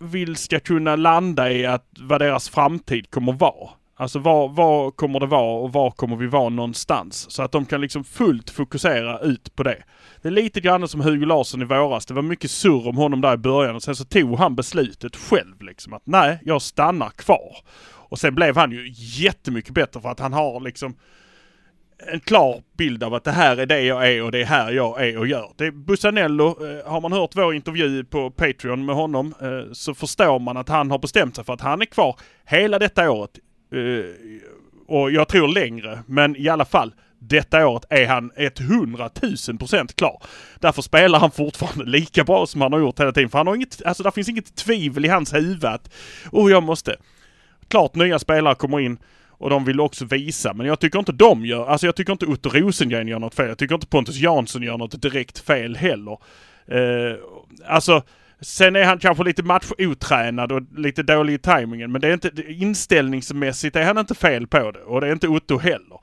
vill 0.02 0.36
ska 0.36 0.60
kunna 0.60 0.96
landa 0.96 1.52
i 1.52 1.66
att 1.66 1.88
vad 2.00 2.22
deras 2.22 2.50
framtid 2.50 3.12
kommer 3.12 3.34
vara. 3.34 3.70
Alltså 4.00 4.20
var, 4.20 4.50
var 4.50 4.92
kommer 4.92 5.20
det 5.20 5.26
vara 5.26 5.60
och 5.62 5.74
var 5.74 5.92
kommer 5.92 6.16
vi 6.16 6.28
vara 6.28 6.50
någonstans? 6.50 7.32
Så 7.32 7.44
att 7.44 7.52
de 7.52 7.66
kan 7.66 7.82
liksom 7.82 8.04
fullt 8.04 8.50
fokusera 8.50 9.20
ut 9.20 9.56
på 9.56 9.64
det. 9.64 9.84
Det 10.22 10.28
är 10.28 10.32
lite 10.32 10.62
grann 10.62 10.88
som 10.88 11.02
Hugo 11.02 11.26
Larsson 11.26 11.62
i 11.62 11.66
våras. 11.66 12.06
Det 12.06 12.14
var 12.14 12.22
mycket 12.22 12.52
surr 12.52 12.88
om 12.88 12.98
honom 12.98 13.22
där 13.22 13.34
i 13.34 13.38
början 13.38 13.76
och 13.76 13.84
sen 13.84 13.96
så 13.96 14.06
tog 14.06 14.38
han 14.38 14.56
beslutet 14.56 15.16
själv 15.16 15.62
liksom 15.62 15.94
att 15.94 16.02
nej, 16.06 16.40
jag 16.44 16.62
stannar 16.62 17.10
kvar. 17.10 17.58
Och 18.10 18.20
sen 18.20 18.36
blev 18.36 18.58
han 18.58 18.72
ju 18.72 18.94
jättemycket 18.94 19.74
bättre 19.74 20.02
för 20.02 20.10
att 20.10 20.20
han 20.20 20.34
har 20.34 20.60
liksom 20.60 20.96
en 22.00 22.20
klar 22.20 22.62
bild 22.78 23.04
av 23.04 23.14
att 23.14 23.24
det 23.24 23.32
här 23.32 23.58
är 23.58 23.66
det 23.66 23.82
jag 23.82 24.12
är 24.12 24.24
och 24.24 24.32
det 24.32 24.42
är 24.42 24.46
här 24.46 24.72
jag 24.72 25.08
är 25.08 25.18
och 25.18 25.28
gör. 25.28 25.52
Det 25.56 25.66
är 25.66 25.72
Busanello, 25.72 26.48
eh, 26.48 26.92
har 26.92 27.02
man 27.02 27.12
hört 27.12 27.36
vår 27.36 27.56
intervju 27.56 28.04
på 28.04 28.32
Patreon 28.32 28.86
med 28.86 28.96
honom 28.96 29.34
eh, 29.42 29.74
så 29.74 29.94
förstår 29.94 30.40
man 30.40 30.58
att 30.58 30.70
han 30.70 30.92
har 30.92 31.00
bestämt 31.00 31.36
sig 31.36 31.46
för 31.46 31.54
att 31.54 31.62
han 31.62 31.82
är 31.82 31.86
kvar 31.86 32.20
hela 32.46 32.80
detta 32.80 33.12
året. 33.12 33.32
Eh, 33.74 34.06
och 34.88 35.12
jag 35.12 35.28
tror 35.28 35.48
längre, 35.48 36.00
men 36.06 36.36
i 36.36 36.50
alla 36.50 36.66
fall. 36.66 36.94
Detta 37.20 37.68
året 37.68 37.86
är 37.90 38.08
han 38.08 38.32
100 38.36 39.10
000 39.48 39.58
procent 39.58 39.96
klar. 39.96 40.24
Därför 40.60 40.82
spelar 40.82 41.20
han 41.20 41.32
fortfarande 41.32 41.86
lika 41.86 42.24
bra 42.24 42.46
som 42.46 42.62
han 42.62 42.74
har 42.74 42.80
gjort 42.80 43.00
hela 43.00 43.12
tiden. 43.12 43.30
För 43.30 43.38
han 43.38 43.48
har 43.48 43.56
inget, 43.56 43.86
alltså 43.86 44.04
det 44.04 44.12
finns 44.12 44.30
inget 44.30 44.56
tvivel 44.56 45.06
i 45.06 45.08
hans 45.08 45.34
huvud 45.34 45.66
att, 45.66 45.94
oh 46.32 46.52
jag 46.52 46.64
måste. 46.64 46.96
Klart 47.68 47.96
nya 47.96 48.20
spelare 48.20 48.56
kommer 48.56 48.80
in 48.80 48.98
och 49.38 49.50
de 49.50 49.66
vill 49.66 49.80
också 49.80 50.06
visa. 50.06 50.54
Men 50.54 50.68
jag 50.68 50.80
tycker 50.80 51.00
inte 51.00 51.12
de 51.12 51.46
gör, 51.46 51.66
alltså 51.66 51.86
jag 51.86 51.96
tycker 51.96 52.12
inte 52.12 52.26
Otto 52.26 52.50
Rosengren 52.50 53.08
gör 53.08 53.20
något 53.20 53.36
fel. 53.36 53.48
Jag 53.48 53.58
tycker 53.58 53.76
inte 53.76 53.88
Pontus 53.88 54.18
Jansson 54.18 54.64
gör 54.64 54.78
något 54.78 55.02
direkt 55.02 55.40
fel 55.40 55.76
heller. 55.76 56.18
Eh, 56.68 57.18
alltså, 57.66 58.04
sen 58.42 58.76
är 58.76 58.84
han 58.84 59.00
kanske 59.00 59.24
lite 59.24 59.44
matchotränad 59.44 60.52
och 60.52 60.62
lite 60.78 61.04
dålig 61.04 61.34
i 61.34 61.38
tajmingen. 61.38 61.92
Men 61.92 62.02
det 62.02 62.08
är 62.08 62.14
inte, 62.14 62.32
inställningsmässigt 62.48 63.76
är 63.76 63.84
han 63.84 63.98
inte 63.98 64.16
fel 64.16 64.48
på 64.48 64.72
det. 64.72 64.80
Och 64.80 65.02
det 65.02 65.08
är 65.08 65.12
inte 65.12 65.28
Otto 65.28 65.58
heller. 65.58 66.00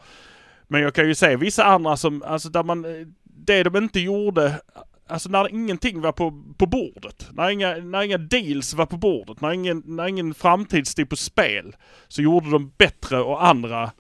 Men 0.69 0.83
jag 0.83 0.95
kan 0.95 1.09
ju 1.09 1.15
se 1.15 1.37
vissa 1.37 1.65
andra 1.65 1.97
som, 1.97 2.23
alltså 2.23 2.49
där 2.49 2.63
man, 2.63 2.85
eh, 2.85 3.07
det 3.25 3.63
de 3.63 3.77
inte 3.77 4.01
gjorde, 4.01 4.61
alltså 5.07 5.29
när 5.29 5.49
ingenting 5.49 6.01
var 6.01 6.13
på, 6.13 6.43
på 6.57 6.67
bordet. 6.67 7.29
När 7.33 7.51
inga, 7.51 7.75
när 7.75 8.03
inga 8.03 8.19
deals 8.19 8.75
var 8.75 8.87
på 8.87 8.97
bordet, 8.97 9.41
när 9.41 9.53
ingen, 9.53 9.83
när 9.87 10.07
ingen 10.07 10.35
framtid 10.35 10.87
stod 10.87 11.09
på 11.11 11.17
spel. 11.17 11.77
Så 12.09 12.23
gjorde 12.23 12.51
de 12.51 12.73
bättre 12.79 13.21
och 13.21 13.47
andra 13.47 13.91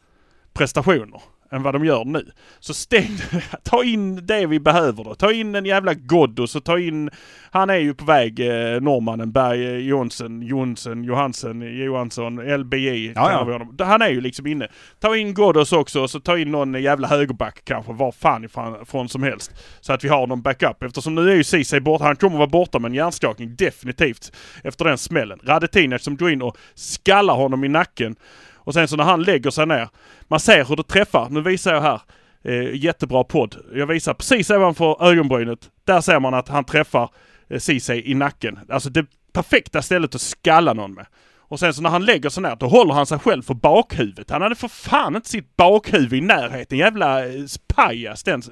prestationer 0.52 1.20
än 1.54 1.62
vad 1.62 1.74
de 1.74 1.84
gör 1.84 2.04
nu. 2.04 2.30
Så 2.60 2.74
stäng, 2.74 3.18
ta 3.62 3.84
in 3.84 4.26
det 4.26 4.46
vi 4.46 4.60
behöver 4.60 5.04
då. 5.04 5.14
Ta 5.14 5.32
in 5.32 5.54
en 5.54 5.64
jävla 5.64 5.94
Ghoddos 5.94 6.56
och 6.56 6.64
ta 6.64 6.78
in, 6.78 7.10
han 7.50 7.70
är 7.70 7.76
ju 7.76 7.94
på 7.94 8.04
väg, 8.04 8.40
eh, 8.40 8.80
norrmannen 8.80 9.32
Berg 9.32 9.66
eh, 9.66 9.76
Jonsson, 9.76 10.42
Jonsson, 10.42 11.04
Johansson, 11.04 11.60
Johansson, 11.60 12.36
LBJ. 12.36 13.12
Ja, 13.14 13.66
ja. 13.78 13.84
Han 13.84 14.02
är 14.02 14.08
ju 14.08 14.20
liksom 14.20 14.46
inne. 14.46 14.68
Ta 15.00 15.16
in 15.16 15.34
Ghoddos 15.34 15.72
också 15.72 16.00
och 16.00 16.10
så 16.10 16.20
ta 16.20 16.38
in 16.38 16.50
någon 16.50 16.82
jävla 16.82 17.08
högerback 17.08 17.64
kanske, 17.64 17.92
var 17.92 18.12
fan 18.12 18.44
ifrån 18.44 18.86
från 18.86 19.08
som 19.08 19.22
helst. 19.22 19.52
Så 19.80 19.92
att 19.92 20.04
vi 20.04 20.08
har 20.08 20.26
någon 20.26 20.42
backup. 20.42 20.82
Eftersom 20.82 21.14
nu 21.14 21.30
är 21.30 21.36
ju 21.36 21.44
Ceesay 21.44 21.80
borta, 21.80 22.04
han 22.04 22.16
kommer 22.16 22.36
vara 22.36 22.46
borta 22.46 22.78
med 22.78 22.88
en 22.88 22.94
hjärnskakning 22.94 23.56
definitivt 23.56 24.32
efter 24.64 24.84
den 24.84 24.98
smällen. 24.98 25.38
Radetinac 25.42 26.02
som 26.02 26.16
går 26.16 26.30
in 26.30 26.42
och 26.42 26.56
skallar 26.74 27.34
honom 27.34 27.64
i 27.64 27.68
nacken. 27.68 28.16
Och 28.64 28.74
sen 28.74 28.88
så 28.88 28.96
när 28.96 29.04
han 29.04 29.22
lägger 29.22 29.50
sig 29.50 29.66
ner, 29.66 29.88
man 30.28 30.40
ser 30.40 30.64
hur 30.64 30.76
det 30.76 30.82
träffar. 30.82 31.28
Nu 31.30 31.40
visar 31.40 31.74
jag 31.74 31.80
här. 31.80 32.00
Eh, 32.44 32.74
jättebra 32.74 33.24
podd. 33.24 33.56
Jag 33.74 33.86
visar 33.86 34.14
precis 34.14 34.50
ovanför 34.50 35.10
ögonbrynet. 35.10 35.70
Där 35.84 36.00
ser 36.00 36.20
man 36.20 36.34
att 36.34 36.48
han 36.48 36.64
träffar 36.64 37.10
eh, 37.48 37.58
Ceesay 37.58 38.02
i 38.04 38.14
nacken. 38.14 38.58
Alltså 38.68 38.90
det 38.90 39.06
perfekta 39.32 39.82
stället 39.82 40.14
att 40.14 40.20
skalla 40.20 40.72
någon 40.72 40.94
med. 40.94 41.06
Och 41.48 41.60
sen 41.60 41.74
så 41.74 41.82
när 41.82 41.90
han 41.90 42.04
lägger 42.04 42.28
sig 42.28 42.42
ner, 42.42 42.56
då 42.56 42.66
håller 42.66 42.94
han 42.94 43.06
sig 43.06 43.18
själv 43.18 43.42
för 43.42 43.54
bakhuvudet. 43.54 44.30
Han 44.30 44.42
hade 44.42 44.54
för 44.54 44.68
fan 44.68 45.16
inte 45.16 45.28
sitt 45.28 45.56
bakhuvud 45.56 46.12
i 46.12 46.20
närheten. 46.20 46.78
Jävla 46.78 47.26
eh, 47.26 47.32
pajas 47.66 48.22
den. 48.22 48.42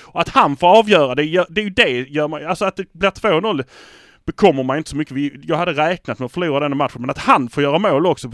Och 0.00 0.20
att 0.20 0.28
han 0.28 0.56
får 0.56 0.78
avgöra, 0.78 1.14
det, 1.14 1.46
det 1.48 1.60
är 1.60 1.64
ju 1.64 1.70
det 1.70 1.90
gör 1.90 2.28
man, 2.28 2.46
alltså 2.46 2.64
att 2.64 2.76
det 2.76 2.92
blir 2.92 3.10
2-0 3.10 3.64
bekommer 4.28 4.62
man 4.62 4.78
inte 4.78 4.90
så 4.90 4.96
mycket. 4.96 5.16
Jag 5.44 5.56
hade 5.56 5.72
räknat 5.72 6.18
med 6.18 6.26
att 6.26 6.32
förlora 6.32 6.68
den 6.68 6.78
matchen, 6.78 7.00
men 7.00 7.10
att 7.10 7.18
han 7.18 7.48
får 7.48 7.62
göra 7.62 7.78
mål 7.78 8.06
också. 8.06 8.30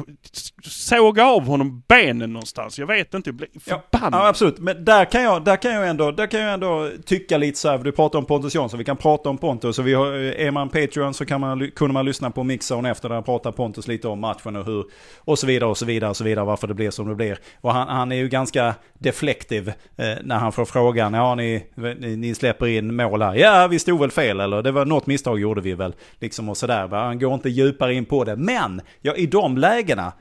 Såga 0.62 1.24
av 1.24 1.42
honom 1.42 1.82
benen 1.88 2.32
någonstans. 2.32 2.78
Jag 2.78 2.86
vet 2.86 3.14
inte, 3.14 3.30
jag 3.30 3.34
blir 3.34 3.48
förbannad. 3.60 4.20
Ja, 4.20 4.28
absolut. 4.28 4.58
Men 4.58 4.84
där 4.84 5.04
kan 5.04 5.22
jag, 5.22 5.44
där 5.44 5.56
kan 5.56 5.72
jag, 5.72 5.88
ändå, 5.88 6.10
där 6.10 6.26
kan 6.26 6.40
jag 6.40 6.54
ändå 6.54 6.90
tycka 7.04 7.38
lite 7.38 7.58
så 7.58 7.68
här, 7.68 7.78
du 7.78 7.92
pratar 7.92 8.18
om 8.18 8.24
Pontus 8.24 8.54
Jansson, 8.54 8.78
vi 8.78 8.84
kan 8.84 8.96
prata 8.96 9.28
om 9.28 9.38
Pontus. 9.38 9.78
Och 9.78 9.86
vi 9.86 9.94
har, 9.94 10.12
är 10.12 10.50
man 10.50 10.68
Patreon 10.68 11.14
så 11.14 11.26
kan 11.26 11.40
man, 11.40 11.70
kunde 11.70 11.94
man 11.94 12.04
lyssna 12.04 12.30
på 12.30 12.44
Mixzone 12.44 12.90
efter 12.90 13.08
där 13.08 13.22
pratar 13.22 13.52
Pontus 13.52 13.88
lite 13.88 14.08
om 14.08 14.20
matchen 14.20 14.56
och 14.56 14.64
hur, 14.64 14.84
och 15.18 15.38
så 15.38 15.46
vidare 15.46 15.70
och 15.70 15.78
så 15.78 15.84
vidare 15.84 16.10
och 16.10 16.16
så 16.16 16.24
vidare, 16.24 16.44
varför 16.44 16.66
det 16.66 16.74
blir 16.74 16.90
som 16.90 17.08
det 17.08 17.14
blir. 17.14 17.38
Och 17.60 17.72
han, 17.72 17.88
han 17.88 18.12
är 18.12 18.16
ju 18.16 18.28
ganska 18.28 18.74
deflektiv 18.98 19.68
eh, 19.68 20.06
när 20.22 20.36
han 20.36 20.52
får 20.52 20.64
frågan, 20.64 21.14
ja 21.14 21.34
ni, 21.34 21.66
ni, 21.74 22.16
ni 22.16 22.34
släpper 22.34 22.66
in 22.66 22.96
mål 22.96 23.22
här. 23.22 23.34
Ja, 23.34 23.66
vi 23.66 23.78
stod 23.78 24.00
väl 24.00 24.10
fel 24.10 24.40
eller 24.40 24.62
det 24.62 24.72
var 24.72 24.84
något 24.84 25.06
misstag 25.06 25.40
gjorde 25.40 25.60
vi 25.60 25.74
väl 25.74 25.83
väl. 25.84 25.94
Liksom 26.20 26.48
och 26.48 26.56
sådär. 26.56 26.88
Han 26.88 27.18
går 27.18 27.34
inte 27.34 27.48
djupare 27.48 27.94
in 27.94 28.04
på 28.04 28.24
det. 28.24 28.36
Men, 28.36 28.80
ja 29.00 29.14
i 29.14 29.26
de 29.26 29.58
lägena 29.58 30.12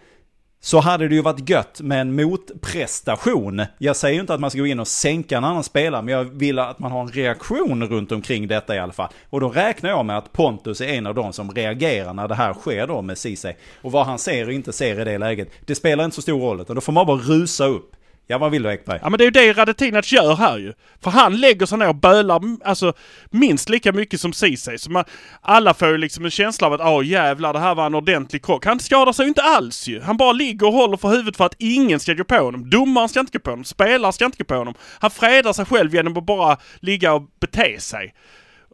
så 0.64 0.80
hade 0.80 1.08
det 1.08 1.16
ju 1.16 1.22
varit 1.22 1.50
gött 1.50 1.82
med 1.82 2.02
en 2.02 2.16
motprestation. 2.16 3.62
Jag 3.78 3.96
säger 3.96 4.14
ju 4.14 4.22
inte 4.22 4.34
att 4.34 4.40
man 4.40 4.50
ska 4.50 4.60
gå 4.60 4.66
in 4.66 4.80
och 4.80 4.88
sänka 4.88 5.38
en 5.38 5.44
annan 5.44 5.64
spelare, 5.64 6.02
men 6.02 6.14
jag 6.14 6.24
vill 6.24 6.60
att 6.60 6.80
man 6.80 6.92
har 6.92 7.02
en 7.02 7.08
reaktion 7.08 7.84
runt 7.84 8.12
omkring 8.12 8.48
detta 8.48 8.76
i 8.76 8.80
alla 8.80 8.94
fall. 8.94 9.10
Och 9.30 9.40
då 9.40 9.50
räknar 9.50 9.90
jag 9.90 10.06
med 10.06 10.18
att 10.18 10.32
Pontus 10.32 10.82
är 10.82 10.88
en 10.88 11.08
av 11.08 11.16
de 11.16 11.34
som 11.34 11.52
reagerar 11.52 12.14
när 12.14 12.28
det 12.28 12.36
här 12.36 12.54
sker 12.54 12.88
då 12.88 13.02
med 13.02 13.18
Ceesay. 13.18 13.54
Och 13.82 13.92
vad 13.92 14.06
han 14.06 14.20
ser 14.20 14.48
och 14.48 14.54
inte 14.54 14.74
ser 14.74 15.02
i 15.02 15.04
det 15.04 15.18
läget, 15.18 15.50
det 15.66 15.76
spelar 15.76 16.06
inte 16.06 16.16
så 16.16 16.22
stor 16.22 16.40
roll, 16.40 16.62
utan 16.62 16.76
då 16.76 16.82
får 16.82 16.94
man 16.94 17.06
bara 17.06 17.18
rusa 17.18 17.66
upp. 17.66 17.96
Ja, 18.28 18.38
vad 18.38 18.52
vill 18.52 18.64
du 18.64 18.72
Ekberg? 18.72 19.00
Ja 19.02 19.10
men 19.10 19.18
det 19.18 19.24
är 19.24 19.26
ju 19.26 19.32
det 19.32 19.54
Radetinac 19.54 20.12
gör 20.12 20.36
här 20.36 20.58
ju. 20.58 20.74
För 21.02 21.12
han 21.12 21.38
lägger 21.38 21.66
sig 21.66 21.78
ner 21.78 21.90
och 21.90 21.96
bölar 21.96 22.42
alltså 22.64 22.94
minst 23.30 23.70
lika 23.70 23.92
mycket 23.92 24.22
som 24.22 24.34
Ceesay. 24.34 24.78
Så 24.78 24.92
man, 24.92 25.04
alla 25.42 25.74
får 25.74 25.88
ju 25.88 25.98
liksom 25.98 26.26
en 26.26 26.32
känsla 26.32 26.68
av 26.68 26.74
att 26.74 26.82
åh 26.82 27.06
jävlar 27.06 27.54
det 27.54 27.60
här 27.60 27.76
var 27.76 27.86
en 27.86 27.96
ordentlig 27.96 28.46
krock. 28.46 28.66
Han 28.66 28.80
skadar 28.80 29.14
sig 29.14 29.26
ju 29.26 29.30
inte 29.30 29.42
alls 29.42 29.88
ju. 29.88 30.02
Han 30.02 30.18
bara 30.18 30.32
ligger 30.32 30.68
och 30.68 30.74
håller 30.74 30.98
för 30.98 31.10
huvudet 31.10 31.38
för 31.38 31.46
att 31.46 31.56
ingen 31.60 32.00
ska 32.00 32.14
gå 32.14 32.24
på 32.24 32.36
honom. 32.36 32.70
Domaren 32.70 33.10
ska 33.10 33.20
inte 33.20 33.38
gå 33.38 33.42
på 33.42 33.50
honom. 33.50 33.66
Spelare 33.66 34.14
ska 34.14 34.26
inte 34.26 34.38
gå 34.38 34.46
på 34.46 34.56
honom. 34.56 34.74
Han 35.00 35.12
fredar 35.12 35.54
sig 35.54 35.66
själv 35.66 35.96
genom 35.96 36.18
att 36.18 36.26
bara 36.26 36.58
ligga 36.80 37.14
och 37.14 37.24
bete 37.40 37.80
sig. 37.80 38.14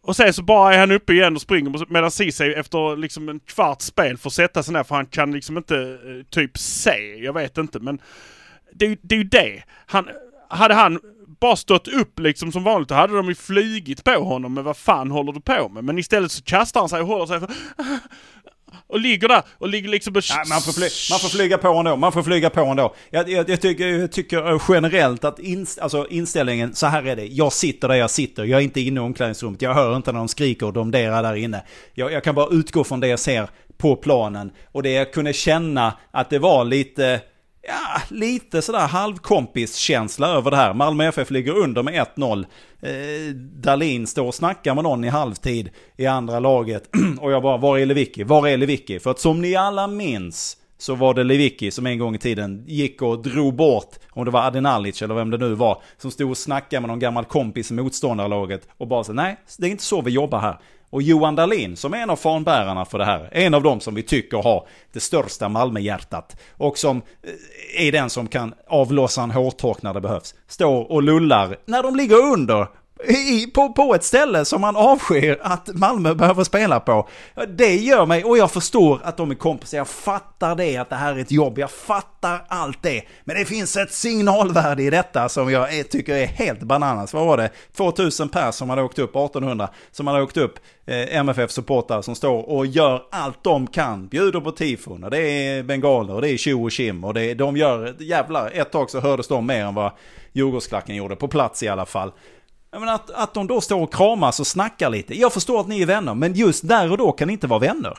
Och 0.01 0.15
sen 0.15 0.33
så 0.33 0.43
bara 0.43 0.73
är 0.73 0.79
han 0.79 0.91
uppe 0.91 1.13
igen 1.13 1.35
och 1.35 1.41
springer 1.41 1.91
medan 1.93 2.11
Ceesay 2.11 2.53
efter 2.53 2.97
liksom 2.97 3.29
en 3.29 3.39
kvart 3.39 3.81
spel 3.81 4.17
får 4.17 4.29
sätta 4.29 4.63
sig 4.63 4.73
ner 4.73 4.83
för 4.83 4.95
han 4.95 5.05
kan 5.05 5.31
liksom 5.31 5.57
inte 5.57 5.77
eh, 5.77 6.25
typ 6.29 6.57
se. 6.57 7.15
Jag 7.23 7.33
vet 7.33 7.57
inte 7.57 7.79
men 7.79 7.99
det, 8.79 8.99
det 9.01 9.15
är 9.15 9.19
ju 9.19 9.23
det. 9.23 9.63
Han, 9.85 10.09
hade 10.49 10.73
han 10.73 10.99
bara 11.39 11.55
stått 11.55 11.87
upp 11.87 12.19
liksom 12.19 12.51
som 12.51 12.63
vanligt, 12.63 12.89
då 12.89 12.95
hade 12.95 13.15
de 13.15 13.27
ju 13.27 13.35
flygit 13.35 14.03
på 14.03 14.11
honom. 14.11 14.53
Men 14.53 14.63
vad 14.63 14.77
fan 14.77 15.11
håller 15.11 15.33
du 15.33 15.41
på 15.41 15.69
med? 15.69 15.83
Men 15.83 15.99
istället 15.99 16.31
så 16.31 16.43
kastar 16.43 16.79
han 16.79 16.89
sig 16.89 17.01
och 17.01 17.07
håller 17.07 17.25
sig 17.25 17.39
för... 17.39 17.49
Och 18.87 18.99
ligger 18.99 19.27
där 19.27 19.41
och 19.57 19.69
ligger 19.69 19.89
liksom 19.89 20.15
och... 20.15 20.23
Ja, 20.29 20.43
man, 20.49 20.61
får 20.61 20.71
fly, 20.71 20.87
man 21.11 21.19
får 21.19 21.29
flyga 21.29 21.57
på 21.57 21.67
ändå. 21.67 21.95
Man 21.95 22.11
får 22.11 22.23
flyga 22.23 22.49
på 22.49 22.61
ändå. 22.61 22.95
Jag, 23.09 23.29
jag, 23.29 23.49
jag, 23.49 23.61
tycker, 23.61 23.87
jag 23.87 24.11
tycker 24.11 24.51
eh, 24.51 24.61
generellt 24.69 25.23
att 25.23 25.39
inst, 25.39 25.79
alltså 25.79 26.07
inställningen, 26.09 26.75
så 26.75 26.87
här 26.87 27.07
är 27.07 27.15
det. 27.15 27.25
Jag 27.25 27.53
sitter 27.53 27.87
där 27.87 27.95
jag 27.95 28.09
sitter. 28.11 28.43
Jag 28.43 28.59
är 28.59 28.63
inte 28.63 28.81
inne 28.81 28.99
i 28.99 29.03
omklädningsrummet. 29.03 29.61
Jag 29.61 29.73
hör 29.73 29.95
inte 29.95 30.11
när 30.11 30.19
de 30.19 30.27
skriker 30.27 30.65
och 30.65 30.73
domderar 30.73 31.23
där 31.23 31.35
inne. 31.35 31.63
Jag, 31.93 32.11
jag 32.11 32.23
kan 32.23 32.35
bara 32.35 32.47
utgå 32.51 32.83
från 32.83 32.99
det 32.99 33.07
jag 33.07 33.19
ser 33.19 33.49
på 33.77 33.95
planen. 33.95 34.51
Och 34.71 34.83
det 34.83 34.91
jag 34.91 35.13
kunde 35.13 35.33
känna 35.33 35.93
att 36.11 36.29
det 36.29 36.39
var 36.39 36.65
lite 36.65 37.21
ja, 37.69 38.01
lite 38.09 38.61
sådär 38.61 38.87
halvkompis-känsla 38.87 40.27
över 40.27 40.51
det 40.51 40.57
här. 40.57 40.73
Malmö 40.73 41.07
FF 41.07 41.31
ligger 41.31 41.57
under 41.57 41.83
med 41.83 41.93
1-0. 42.15 42.45
Eh, 42.81 43.35
Dalin 43.35 44.07
står 44.07 44.25
och 44.25 44.35
snackar 44.35 44.75
med 44.75 44.83
någon 44.83 45.03
i 45.03 45.07
halvtid 45.09 45.69
i 45.97 46.05
andra 46.05 46.39
laget. 46.39 46.89
och 47.19 47.31
jag 47.31 47.41
bara, 47.41 47.57
var 47.57 47.77
är 47.77 47.85
Lewicki? 47.85 48.23
Var 48.23 48.47
är 48.47 48.57
Lewicki? 48.57 48.99
För 48.99 49.11
att 49.11 49.19
som 49.19 49.41
ni 49.41 49.55
alla 49.55 49.87
minns 49.87 50.57
så 50.77 50.95
var 50.95 51.13
det 51.13 51.23
Lewicki 51.23 51.71
som 51.71 51.85
en 51.85 51.99
gång 51.99 52.15
i 52.15 52.17
tiden 52.17 52.63
gick 52.67 53.01
och 53.01 53.21
drog 53.21 53.55
bort, 53.55 53.95
om 54.09 54.25
det 54.25 54.31
var 54.31 54.47
Adenalic 54.47 55.01
eller 55.01 55.15
vem 55.15 55.29
det 55.29 55.37
nu 55.37 55.53
var, 55.53 55.81
som 55.97 56.11
stod 56.11 56.29
och 56.29 56.37
snackade 56.37 56.81
med 56.81 56.87
någon 56.87 56.99
gammal 56.99 57.25
kompis 57.25 57.71
i 57.71 57.73
motståndarlaget 57.73 58.67
och 58.77 58.87
bara 58.87 59.03
sa, 59.03 59.13
nej, 59.13 59.39
det 59.57 59.67
är 59.67 59.71
inte 59.71 59.83
så 59.83 60.01
vi 60.01 60.11
jobbar 60.11 60.39
här. 60.39 60.59
Och 60.89 61.01
Johan 61.01 61.35
Dahlin 61.35 61.75
som 61.75 61.93
är 61.93 61.97
en 61.97 62.09
av 62.09 62.15
fanbärarna 62.15 62.85
för 62.85 62.97
det 62.97 63.05
här, 63.05 63.29
en 63.31 63.53
av 63.53 63.63
dem 63.63 63.79
som 63.79 63.95
vi 63.95 64.03
tycker 64.03 64.37
har 64.37 64.67
det 64.93 64.99
största 64.99 65.49
Malmöhjärtat 65.49 66.37
och 66.57 66.77
som 66.77 66.97
eh, 66.97 67.87
är 67.87 67.91
den 67.91 68.09
som 68.09 68.27
kan 68.27 68.53
avlossa 68.67 69.23
en 69.23 69.31
hårtork 69.31 69.81
när 69.81 69.93
det 69.93 70.01
behövs, 70.01 70.35
står 70.47 70.91
och 70.91 71.03
lullar 71.03 71.57
när 71.65 71.83
de 71.83 71.95
ligger 71.95 72.33
under 72.33 72.67
i, 73.07 73.47
på, 73.47 73.73
på 73.73 73.95
ett 73.95 74.03
ställe 74.03 74.45
som 74.45 74.61
man 74.61 74.75
avskyr 74.75 75.39
att 75.41 75.69
Malmö 75.73 76.13
behöver 76.13 76.43
spela 76.43 76.79
på. 76.79 77.07
Det 77.47 77.75
gör 77.75 78.05
mig, 78.05 78.23
och 78.23 78.37
jag 78.37 78.51
förstår 78.51 78.99
att 79.03 79.17
de 79.17 79.31
är 79.31 79.35
kompisar, 79.35 79.77
jag 79.77 79.87
fattar 79.87 80.55
det, 80.55 80.77
att 80.77 80.89
det 80.89 80.95
här 80.95 81.15
är 81.15 81.19
ett 81.19 81.31
jobb, 81.31 81.59
jag 81.59 81.71
fattar 81.71 82.45
allt 82.47 82.83
det. 82.83 83.01
Men 83.23 83.35
det 83.35 83.45
finns 83.45 83.77
ett 83.77 83.91
signalvärde 83.91 84.83
i 84.83 84.89
detta 84.89 85.29
som 85.29 85.51
jag 85.51 85.75
är, 85.75 85.83
tycker 85.83 86.15
är 86.15 86.25
helt 86.25 86.59
bananas. 86.59 87.13
Vad 87.13 87.25
var 87.25 87.37
det? 87.37 87.49
2000 87.77 88.29
pers 88.29 88.55
som 88.55 88.69
hade 88.69 88.81
åkt 88.81 88.99
upp, 88.99 89.15
1800, 89.15 89.69
som 89.91 90.07
hade 90.07 90.21
åkt 90.21 90.37
upp, 90.37 90.59
eh, 90.85 91.15
MFF-supportrar 91.15 92.01
som 92.01 92.15
står 92.15 92.49
och 92.49 92.65
gör 92.65 93.01
allt 93.11 93.43
de 93.43 93.67
kan. 93.67 94.07
Bjuder 94.07 94.39
på 94.39 94.51
tifon, 94.51 95.03
och 95.03 95.11
det 95.11 95.21
är 95.21 95.63
bengaler, 95.63 96.13
och 96.13 96.21
det 96.21 96.29
är 96.29 96.37
tjo 96.37 96.63
och 96.63 96.71
tjim, 96.71 97.03
och 97.03 97.13
det, 97.13 97.33
de 97.33 97.57
gör, 97.57 97.95
jävlar, 97.99 98.51
ett 98.53 98.71
tag 98.71 98.89
så 98.89 98.99
hördes 98.99 99.27
de 99.27 99.45
mer 99.45 99.65
än 99.65 99.75
vad 99.75 99.91
Djurgårdsklacken 100.33 100.95
gjorde, 100.95 101.15
på 101.15 101.27
plats 101.27 101.63
i 101.63 101.67
alla 101.67 101.85
fall. 101.85 102.11
Jag 102.71 102.79
menar 102.79 102.93
att, 102.93 103.09
att 103.09 103.33
de 103.33 103.47
då 103.47 103.61
står 103.61 103.81
och 103.81 103.93
kramas 103.93 104.39
och 104.39 104.47
snackar 104.47 104.89
lite. 104.89 105.19
Jag 105.19 105.33
förstår 105.33 105.61
att 105.61 105.67
ni 105.67 105.81
är 105.81 105.85
vänner, 105.85 106.15
men 106.15 106.33
just 106.33 106.67
där 106.67 106.91
och 106.91 106.97
då 106.97 107.11
kan 107.11 107.27
ni 107.27 107.33
inte 107.33 107.47
vara 107.47 107.59
vänner. 107.59 107.97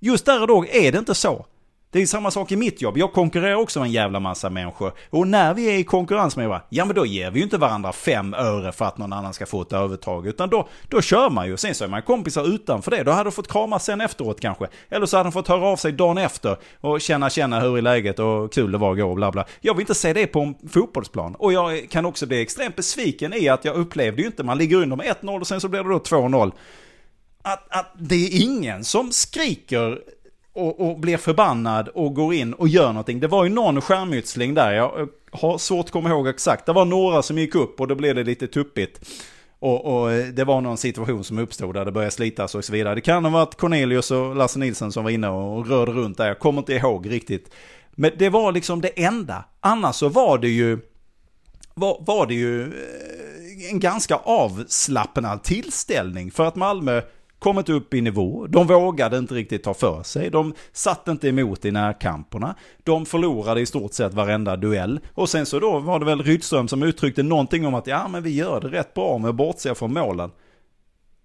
Just 0.00 0.26
där 0.26 0.40
och 0.40 0.46
då 0.46 0.66
är 0.66 0.92
det 0.92 0.98
inte 0.98 1.14
så. 1.14 1.46
Det 1.92 2.02
är 2.02 2.06
samma 2.06 2.30
sak 2.30 2.52
i 2.52 2.56
mitt 2.56 2.82
jobb. 2.82 2.98
Jag 2.98 3.12
konkurrerar 3.12 3.54
också 3.54 3.78
med 3.80 3.86
en 3.86 3.92
jävla 3.92 4.20
massa 4.20 4.50
människor. 4.50 4.92
Och 5.10 5.28
när 5.28 5.54
vi 5.54 5.66
är 5.70 5.78
i 5.78 5.84
konkurrens 5.84 6.36
med 6.36 6.48
varandra, 6.48 6.66
ja 6.68 6.84
men 6.84 6.96
då 6.96 7.06
ger 7.06 7.30
vi 7.30 7.38
ju 7.38 7.44
inte 7.44 7.58
varandra 7.58 7.92
fem 7.92 8.34
öre 8.34 8.72
för 8.72 8.84
att 8.84 8.98
någon 8.98 9.12
annan 9.12 9.34
ska 9.34 9.46
få 9.46 9.62
ett 9.62 9.72
övertag. 9.72 10.26
Utan 10.26 10.48
då, 10.48 10.68
då 10.88 11.02
kör 11.02 11.30
man 11.30 11.46
ju. 11.46 11.56
Sen 11.56 11.74
så 11.74 11.84
är 11.84 11.88
man 11.88 12.02
kompisar 12.02 12.54
utanför 12.54 12.90
det. 12.90 13.02
Då 13.02 13.10
hade 13.10 13.24
de 13.24 13.32
fått 13.32 13.48
kramas 13.48 13.84
sen 13.84 14.00
efteråt 14.00 14.40
kanske. 14.40 14.68
Eller 14.88 15.06
så 15.06 15.16
hade 15.16 15.26
de 15.26 15.32
fått 15.32 15.48
höra 15.48 15.66
av 15.66 15.76
sig 15.76 15.92
dagen 15.92 16.18
efter 16.18 16.56
och 16.80 17.00
känna, 17.00 17.30
känna 17.30 17.60
hur 17.60 17.78
är 17.78 17.82
läget 17.82 18.18
och 18.18 18.52
kul 18.52 18.72
det 18.72 18.78
var 18.78 18.96
igår 18.96 19.08
och 19.08 19.16
bla 19.16 19.32
bla. 19.32 19.44
Jag 19.60 19.74
vill 19.74 19.82
inte 19.82 19.94
se 19.94 20.12
det 20.12 20.26
på 20.26 20.40
en 20.40 20.68
fotbollsplan. 20.68 21.34
Och 21.34 21.52
jag 21.52 21.90
kan 21.90 22.06
också 22.06 22.26
bli 22.26 22.42
extremt 22.42 22.76
besviken 22.76 23.32
i 23.32 23.48
att 23.48 23.64
jag 23.64 23.76
upplevde 23.76 24.22
ju 24.22 24.26
inte, 24.26 24.44
man 24.44 24.58
ligger 24.58 24.76
under 24.76 24.96
med 24.96 25.06
1-0 25.06 25.40
och 25.40 25.46
sen 25.46 25.60
så 25.60 25.68
blir 25.68 25.82
det 25.82 25.90
då 25.90 25.98
2-0. 25.98 26.52
Att, 27.42 27.66
att 27.76 27.92
det 27.98 28.14
är 28.14 28.42
ingen 28.42 28.84
som 28.84 29.12
skriker 29.12 29.98
och, 30.52 30.80
och 30.80 30.98
blir 31.00 31.16
förbannad 31.16 31.88
och 31.88 32.14
går 32.14 32.34
in 32.34 32.54
och 32.54 32.68
gör 32.68 32.86
någonting. 32.86 33.20
Det 33.20 33.28
var 33.28 33.44
ju 33.44 33.50
någon 33.50 33.80
skärmytsling 33.80 34.54
där, 34.54 34.72
jag 34.72 35.00
eh, 35.00 35.06
har 35.32 35.58
svårt 35.58 35.84
att 35.84 35.90
komma 35.90 36.08
ihåg 36.08 36.28
exakt. 36.28 36.66
Det 36.66 36.72
var 36.72 36.84
några 36.84 37.22
som 37.22 37.38
gick 37.38 37.54
upp 37.54 37.80
och 37.80 37.88
då 37.88 37.94
blev 37.94 38.14
det 38.14 38.24
lite 38.24 38.46
tuppigt. 38.46 39.00
Och, 39.58 39.84
och, 39.84 40.12
eh, 40.12 40.26
det 40.26 40.44
var 40.44 40.60
någon 40.60 40.76
situation 40.76 41.24
som 41.24 41.38
uppstod 41.38 41.74
där 41.74 41.84
det 41.84 41.92
började 41.92 42.10
slitas 42.10 42.54
och 42.54 42.64
så 42.64 42.72
vidare. 42.72 42.94
Det 42.94 43.00
kan 43.00 43.24
ha 43.24 43.32
varit 43.32 43.54
Cornelius 43.54 44.10
och 44.10 44.36
Lasse 44.36 44.58
Nilsson 44.58 44.92
som 44.92 45.04
var 45.04 45.10
inne 45.10 45.28
och 45.28 45.68
rörde 45.68 45.92
runt 45.92 46.16
där. 46.16 46.26
Jag 46.26 46.38
kommer 46.38 46.58
inte 46.58 46.74
ihåg 46.74 47.10
riktigt. 47.10 47.54
Men 47.90 48.10
det 48.18 48.28
var 48.28 48.52
liksom 48.52 48.80
det 48.80 49.04
enda. 49.04 49.44
Annars 49.60 49.96
så 49.96 50.08
var 50.08 50.38
det 50.38 50.48
ju, 50.48 50.78
var, 51.74 52.04
var 52.06 52.26
det 52.26 52.34
ju 52.34 52.62
eh, 52.62 53.70
en 53.70 53.80
ganska 53.80 54.14
avslappnad 54.16 55.42
tillställning. 55.42 56.30
För 56.30 56.44
att 56.44 56.56
Malmö 56.56 57.02
kommit 57.42 57.68
upp 57.68 57.94
i 57.94 58.00
nivå. 58.00 58.46
De 58.46 58.66
vågade 58.66 59.18
inte 59.18 59.34
riktigt 59.34 59.62
ta 59.62 59.74
för 59.74 60.02
sig. 60.02 60.30
De 60.30 60.54
satt 60.72 61.08
inte 61.08 61.28
emot 61.28 61.64
i 61.64 61.70
närkamperna. 61.70 62.54
De 62.84 63.06
förlorade 63.06 63.60
i 63.60 63.66
stort 63.66 63.92
sett 63.92 64.14
varenda 64.14 64.56
duell. 64.56 65.00
Och 65.14 65.28
sen 65.28 65.46
så 65.46 65.60
då 65.60 65.78
var 65.78 65.98
det 65.98 66.04
väl 66.04 66.22
Rydström 66.22 66.68
som 66.68 66.82
uttryckte 66.82 67.22
någonting 67.22 67.66
om 67.66 67.74
att 67.74 67.86
ja 67.86 68.08
men 68.08 68.22
vi 68.22 68.30
gör 68.30 68.60
det 68.60 68.68
rätt 68.68 68.94
bra 68.94 69.18
med 69.18 69.30
att 69.30 69.36
bortse 69.36 69.74
från 69.74 69.92
målen. 69.92 70.30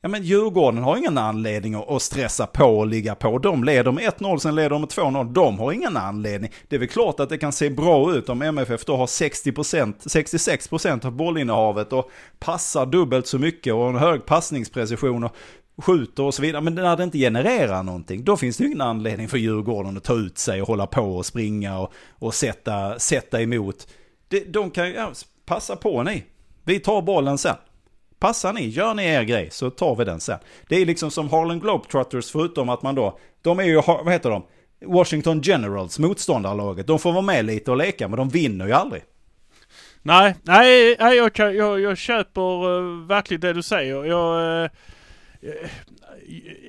Ja 0.02 0.10
men 0.10 0.24
Djurgården 0.24 0.84
har 0.84 0.98
ingen 0.98 1.18
anledning 1.18 1.76
att 1.76 2.02
stressa 2.02 2.46
på 2.46 2.66
och 2.66 2.88
ligga 2.88 3.16
på. 3.16 3.40
De 3.40 3.64
leder 3.64 3.92
med 3.92 4.04
1-0, 4.04 4.38
sen 4.38 4.56
leder 4.56 4.70
de 4.70 4.82
med 4.82 4.90
2-0. 4.90 5.34
De 5.34 5.60
har 5.60 5.72
ingen 5.72 5.98
anledning. 5.98 6.52
Det 6.68 6.76
är 6.76 6.80
väl 6.80 6.88
klart 6.88 7.20
att 7.20 7.30
det 7.30 7.38
kan 7.38 7.52
se 7.52 7.70
bra 7.70 8.16
ut 8.16 8.30
om 8.30 8.42
MFF 8.42 8.86
då 8.86 8.96
har 8.96 9.06
60%, 9.06 9.94
66% 10.06 11.06
av 11.06 11.12
bollinnehavet 11.12 11.94
och 11.94 12.10
passar 12.40 12.86
dubbelt 12.86 13.28
så 13.28 13.40
mycket 13.40 13.74
och 13.74 13.90
en 13.90 13.96
hög 13.96 14.26
passningsprecision 14.26 15.24
och 15.24 15.36
skjuter 15.78 16.24
och 16.24 16.34
så 16.34 16.42
vidare. 16.42 16.62
Men 16.62 16.76
när 16.76 16.98
det 16.98 17.04
inte 17.04 17.18
genererar 17.18 17.84
någonting, 17.84 18.24
då 18.24 18.38
finns 18.38 18.58
det 18.58 18.64
ju 18.64 18.68
ingen 18.68 18.82
anledning 18.82 19.28
för 19.28 19.38
Djurgården 19.38 19.98
att 19.98 20.04
ta 20.04 20.14
ut 20.14 20.38
sig 20.38 20.62
och 20.62 20.68
hålla 20.68 20.88
på 20.88 21.02
och 21.02 21.26
springa 21.26 21.80
och, 21.80 21.94
och 22.12 22.34
sätta, 22.34 23.00
sätta 23.00 23.42
emot. 23.42 23.88
De, 24.28 24.40
de 24.40 24.72
kan 24.72 24.88
ju, 24.88 24.94
ja, 24.94 25.12
passa 25.46 25.76
på 25.76 26.04
ni. 26.04 26.24
Vi 26.64 26.80
tar 26.80 27.02
bollen 27.02 27.38
sen. 27.38 27.56
Passar 28.20 28.54
ni, 28.54 28.68
gör 28.68 28.94
ni 28.94 29.06
er 29.06 29.24
grej 29.24 29.50
så 29.52 29.70
tar 29.70 29.96
vi 29.96 30.06
den 30.06 30.20
sen. 30.20 30.40
Det 30.70 30.76
är 30.76 30.86
liksom 30.86 31.12
som 31.12 31.30
Harlem 31.30 31.60
Globetrotters 31.60 32.32
förutom 32.32 32.70
att 32.70 32.82
man 32.82 32.96
då, 32.96 33.20
de 33.42 33.60
är 33.60 33.64
ju, 33.64 33.76
vad 33.76 34.12
heter 34.12 34.30
de? 34.30 34.44
Washington 34.86 35.42
Generals, 35.42 36.00
motståndarlaget. 36.00 36.88
De 36.88 37.00
får 37.00 37.12
vara 37.12 37.22
med 37.22 37.46
lite 37.46 37.72
och 37.72 37.78
leka 37.78 38.08
men 38.08 38.18
de 38.18 38.30
vinner 38.30 38.66
ju 38.66 38.74
aldrig. 38.74 39.04
Nej, 40.02 40.36
nej, 40.44 40.96
nej 41.00 41.18
jag, 41.18 41.32
jag, 41.56 41.80
jag 41.80 41.98
köper 41.98 42.68
uh, 42.68 43.08
verkligen 43.08 43.42
det 43.42 43.54
du 43.54 43.64
säger. 43.64 44.06
Jag, 44.06 44.64
uh, 44.64 44.70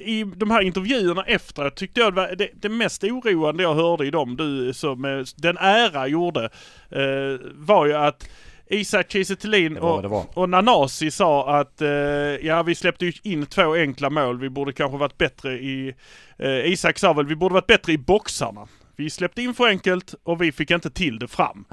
i 0.00 0.24
de 0.36 0.50
här 0.50 0.62
intervjuerna 0.62 1.22
efter 1.22 1.70
tyckte 1.70 2.00
jag 2.00 2.14
det, 2.14 2.34
det, 2.34 2.50
det 2.54 2.68
mest 2.68 3.04
oroande 3.04 3.62
jag 3.62 3.74
hörde 3.74 4.06
i 4.06 4.10
dem, 4.10 4.36
du 4.36 4.72
som 4.72 5.24
den 5.36 5.56
ära 5.56 6.08
gjorde, 6.08 6.50
uh, 6.96 7.38
var 7.54 7.86
ju 7.86 7.94
att 7.94 8.28
Isak 8.70 9.12
Kiese 9.12 9.36
och, 9.80 10.38
och 10.38 10.48
Nanasi 10.48 11.10
sa 11.10 11.58
att 11.60 11.80
eh, 11.80 11.88
ja 11.88 12.62
vi 12.62 12.74
släppte 12.74 13.06
ju 13.06 13.12
in 13.22 13.46
två 13.46 13.74
enkla 13.74 14.10
mål. 14.10 14.40
Vi 14.40 14.50
borde 14.50 14.72
kanske 14.72 14.98
varit 14.98 15.18
bättre 15.18 15.52
i... 15.52 15.94
Eh, 16.38 16.72
Isak 16.72 16.98
sa 16.98 17.12
väl 17.12 17.26
vi 17.26 17.36
borde 17.36 17.52
varit 17.52 17.66
bättre 17.66 17.92
i 17.92 17.98
boxarna. 17.98 18.68
Vi 18.96 19.10
släppte 19.10 19.42
in 19.42 19.54
för 19.54 19.68
enkelt 19.68 20.14
och 20.22 20.42
vi 20.42 20.52
fick 20.52 20.70
inte 20.70 20.90
till 20.90 21.18
det 21.18 21.28
fram. 21.28 21.64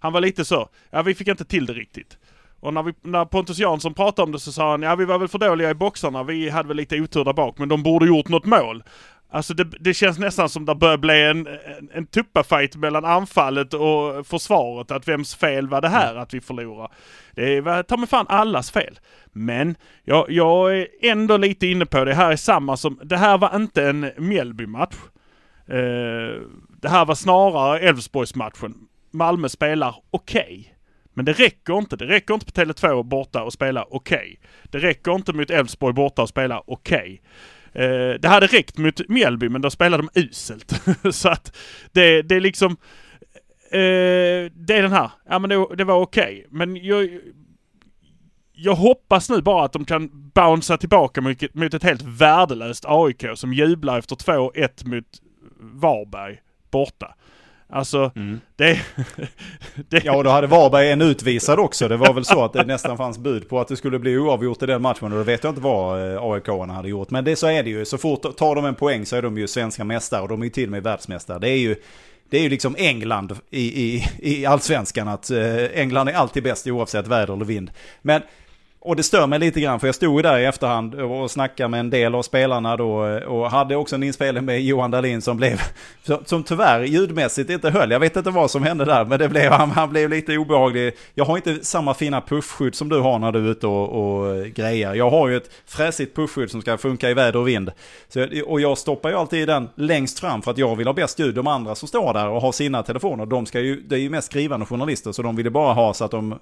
Han 0.00 0.12
var 0.12 0.20
lite 0.20 0.44
så, 0.44 0.68
ja 0.90 1.02
vi 1.02 1.14
fick 1.14 1.28
inte 1.28 1.44
till 1.44 1.66
det 1.66 1.72
riktigt. 1.72 2.18
Och 2.64 2.74
när, 2.74 2.82
vi, 2.82 2.92
när 3.02 3.24
Pontus 3.24 3.58
Jansson 3.58 3.94
pratade 3.94 4.26
om 4.26 4.32
det 4.32 4.38
så 4.38 4.52
sa 4.52 4.70
han, 4.70 4.82
ja 4.82 4.94
vi 4.94 5.04
var 5.04 5.18
väl 5.18 5.28
för 5.28 5.38
dåliga 5.38 5.70
i 5.70 5.74
boxarna, 5.74 6.22
vi 6.22 6.48
hade 6.48 6.68
väl 6.68 6.76
lite 6.76 7.00
otur 7.00 7.24
där 7.24 7.32
bak, 7.32 7.58
men 7.58 7.68
de 7.68 7.82
borde 7.82 8.06
gjort 8.06 8.28
något 8.28 8.46
mål. 8.46 8.82
Alltså 9.30 9.54
det, 9.54 9.64
det, 9.64 9.94
känns 9.94 10.18
nästan 10.18 10.48
som 10.48 10.64
det 10.64 10.74
börjar 10.74 10.96
bli 10.96 11.22
en, 11.22 11.46
en, 11.46 11.90
en 11.92 12.06
tuppafight 12.06 12.76
mellan 12.76 13.04
anfallet 13.04 13.74
och 13.74 14.26
försvaret. 14.26 14.90
Att 14.90 15.08
vems 15.08 15.34
fel 15.34 15.68
var 15.68 15.80
det 15.80 15.88
här 15.88 16.14
att 16.14 16.34
vi 16.34 16.40
förlorar? 16.40 16.90
Det 17.34 17.60
var 17.60 17.82
ta 17.82 17.96
mig 17.96 18.08
fan 18.08 18.26
allas 18.28 18.70
fel. 18.70 18.98
Men 19.32 19.76
jag, 20.04 20.30
jag 20.30 20.78
är 20.78 20.86
ändå 21.00 21.36
lite 21.36 21.66
inne 21.66 21.86
på 21.86 22.04
det 22.04 22.14
här 22.14 22.32
är 22.32 22.36
samma 22.36 22.76
som, 22.76 23.00
det 23.02 23.16
här 23.16 23.38
var 23.38 23.56
inte 23.56 23.88
en 23.88 24.10
Mjällby-match. 24.16 24.96
Uh, 25.70 26.42
det 26.80 26.88
här 26.88 27.04
var 27.04 27.14
snarare 27.14 27.78
Elfsborgs-matchen. 27.78 28.74
Malmö 29.10 29.48
spelar 29.48 29.96
okej. 30.10 30.42
Okay. 30.42 30.73
Men 31.14 31.24
det 31.24 31.32
räcker 31.32 31.78
inte. 31.78 31.96
Det 31.96 32.06
räcker 32.06 32.34
inte 32.34 32.46
på 32.46 32.52
Tele2 32.52 33.02
borta 33.02 33.42
och 33.42 33.52
spela 33.52 33.84
okej. 33.90 34.16
Okay. 34.16 34.36
Det 34.64 34.78
räcker 34.78 35.14
inte 35.14 35.32
mot 35.32 35.50
Elfsborg 35.50 35.94
borta 35.94 36.22
och 36.22 36.28
spela 36.28 36.62
okej. 36.66 37.22
Okay. 37.72 37.84
Eh, 37.84 38.14
det 38.20 38.28
hade 38.28 38.46
räckt 38.46 38.78
mot 38.78 39.08
Mjällby 39.08 39.48
men 39.48 39.62
då 39.62 39.70
spelade 39.70 40.02
de 40.02 40.20
uselt. 40.20 40.82
så 41.10 41.28
att 41.28 41.56
det, 41.92 42.22
det 42.22 42.34
är 42.36 42.40
liksom... 42.40 42.76
Eh, 43.70 44.50
det 44.52 44.70
är 44.76 44.82
den 44.82 44.92
här. 44.92 45.10
Ja 45.28 45.38
men 45.38 45.50
det, 45.50 45.66
det 45.76 45.84
var 45.84 46.00
okej. 46.00 46.24
Okay. 46.24 46.44
Men 46.50 46.76
jag, 46.76 47.20
jag 48.52 48.74
hoppas 48.74 49.30
nu 49.30 49.42
bara 49.42 49.64
att 49.64 49.72
de 49.72 49.84
kan 49.84 50.30
bouncea 50.34 50.76
tillbaka 50.76 51.20
mot, 51.20 51.54
mot 51.54 51.74
ett 51.74 51.82
helt 51.82 52.02
värdelöst 52.02 52.84
AIK 52.88 53.24
som 53.34 53.52
jublar 53.52 53.98
efter 53.98 54.16
2-1 54.16 54.88
mot 54.88 55.06
Varberg 55.60 56.40
borta. 56.70 57.14
Alltså, 57.74 58.12
mm. 58.16 58.40
det, 58.56 58.80
det... 59.88 60.04
Ja, 60.04 60.16
och 60.16 60.24
då 60.24 60.30
hade 60.30 60.46
Varberg 60.46 60.90
en 60.90 61.02
utvisad 61.02 61.58
också. 61.58 61.88
Det 61.88 61.96
var 61.96 62.12
väl 62.12 62.24
så 62.24 62.44
att 62.44 62.52
det 62.52 62.64
nästan 62.64 62.96
fanns 62.96 63.18
bud 63.18 63.48
på 63.48 63.60
att 63.60 63.68
det 63.68 63.76
skulle 63.76 63.98
bli 63.98 64.18
oavgjort 64.18 64.62
i 64.62 64.66
den 64.66 64.82
matchen. 64.82 65.12
Och 65.12 65.18
då 65.18 65.22
vet 65.22 65.44
jag 65.44 65.50
inte 65.50 65.60
vad 65.60 66.14
eh, 66.14 66.22
aik 66.22 66.48
hade 66.48 66.88
gjort. 66.88 67.10
Men 67.10 67.24
det, 67.24 67.36
så 67.36 67.46
är 67.46 67.62
det 67.62 67.70
ju. 67.70 67.84
Så 67.84 67.98
fort 67.98 68.36
tar 68.36 68.54
de 68.54 68.64
en 68.64 68.74
poäng 68.74 69.06
så 69.06 69.16
är 69.16 69.22
de 69.22 69.38
ju 69.38 69.46
svenska 69.48 69.84
mästare. 69.84 70.22
Och 70.22 70.28
de 70.28 70.40
är 70.40 70.44
ju 70.44 70.50
till 70.50 70.64
och 70.64 70.70
med 70.70 70.82
världsmästare. 70.82 71.38
Det 71.38 71.48
är 71.48 71.56
ju, 71.56 71.76
det 72.30 72.38
är 72.38 72.42
ju 72.42 72.48
liksom 72.48 72.76
England 72.78 73.38
i, 73.50 73.84
i, 73.84 74.04
i 74.18 74.46
allsvenskan. 74.46 75.08
Att 75.08 75.30
eh, 75.30 75.64
England 75.64 76.08
är 76.08 76.12
alltid 76.12 76.42
bäst 76.42 76.66
oavsett 76.66 77.06
väder 77.06 77.34
eller 77.34 77.44
vind. 77.44 77.70
Men 78.02 78.22
och 78.84 78.96
det 78.96 79.02
stör 79.02 79.26
mig 79.26 79.38
lite 79.38 79.60
grann 79.60 79.80
för 79.80 79.88
jag 79.88 79.94
stod 79.94 80.22
där 80.22 80.38
i 80.38 80.44
efterhand 80.44 80.94
och 80.94 81.30
snackade 81.30 81.68
med 81.68 81.80
en 81.80 81.90
del 81.90 82.14
av 82.14 82.22
spelarna 82.22 82.76
då 82.76 82.94
och 83.26 83.50
hade 83.50 83.76
också 83.76 83.94
en 83.94 84.02
inspelning 84.02 84.44
med 84.44 84.62
Johan 84.62 84.90
Dahlin 84.90 85.22
som 85.22 85.36
blev, 85.36 85.60
som 86.24 86.42
tyvärr 86.42 86.82
ljudmässigt 86.82 87.50
inte 87.50 87.70
höll. 87.70 87.90
Jag 87.90 88.00
vet 88.00 88.16
inte 88.16 88.30
vad 88.30 88.50
som 88.50 88.62
hände 88.62 88.84
där 88.84 89.04
men 89.04 89.18
det 89.18 89.28
blev, 89.28 89.52
han, 89.52 89.70
han 89.70 89.90
blev 89.90 90.10
lite 90.10 90.36
obehaglig. 90.38 90.94
Jag 91.14 91.24
har 91.24 91.36
inte 91.36 91.64
samma 91.64 91.94
fina 91.94 92.20
puffskydd 92.20 92.74
som 92.74 92.88
du 92.88 93.00
har 93.00 93.18
när 93.18 93.32
du 93.32 93.46
är 93.46 93.50
ute 93.50 93.66
och, 93.66 93.88
och 93.88 94.46
grejer. 94.46 94.94
Jag 94.94 95.10
har 95.10 95.28
ju 95.28 95.36
ett 95.36 95.50
fräsigt 95.66 96.16
puffskydd 96.16 96.50
som 96.50 96.60
ska 96.60 96.78
funka 96.78 97.10
i 97.10 97.14
väder 97.14 97.36
och 97.36 97.48
vind. 97.48 97.70
Så, 98.08 98.26
och 98.46 98.60
jag 98.60 98.78
stoppar 98.78 99.08
ju 99.08 99.16
alltid 99.16 99.48
den 99.48 99.68
längst 99.74 100.18
fram 100.18 100.42
för 100.42 100.50
att 100.50 100.58
jag 100.58 100.76
vill 100.76 100.86
ha 100.86 100.94
bäst 100.94 101.18
ljud. 101.18 101.34
De 101.34 101.46
andra 101.46 101.74
som 101.74 101.88
står 101.88 102.14
där 102.14 102.28
och 102.28 102.40
har 102.42 102.52
sina 102.52 102.82
telefoner, 102.82 103.26
de 103.26 103.46
ska 103.46 103.60
ju, 103.60 103.80
det 103.80 103.94
är 103.94 104.00
ju 104.00 104.10
mest 104.10 104.30
skrivande 104.30 104.66
journalister 104.66 105.12
så 105.12 105.22
de 105.22 105.36
vill 105.36 105.46
ju 105.46 105.50
bara 105.50 105.72
ha 105.72 105.94
så 105.94 106.04
att 106.04 106.10
de 106.10 106.38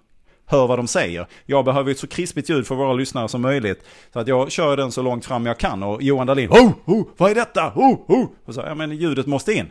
hör 0.47 0.67
vad 0.67 0.79
de 0.79 0.87
säger. 0.87 1.27
Jag 1.47 1.65
behöver 1.65 1.91
ett 1.91 1.99
så 1.99 2.07
krispigt 2.07 2.51
ljud 2.51 2.67
för 2.67 2.75
våra 2.75 2.93
lyssnare 2.93 3.29
som 3.29 3.43
möjligt. 3.43 3.85
Så 4.13 4.19
att 4.19 4.29
jag 4.29 4.51
kör 4.51 4.77
den 4.77 4.93
så 4.93 5.03
långt 5.03 5.25
fram 5.25 5.47
jag 5.47 5.59
kan 5.59 5.83
och 5.83 6.03
Johan 6.03 6.27
Dahlin, 6.27 6.51
oh, 6.51 6.73
oh, 6.85 7.07
vad 7.17 7.31
är 7.31 7.35
detta? 7.35 7.73
Oh, 7.75 8.11
oh. 8.11 8.27
Och 8.45 8.55
så, 8.55 8.61
ja 8.61 8.75
men 8.75 8.97
ljudet 8.97 9.27
måste 9.27 9.53
in. 9.53 9.71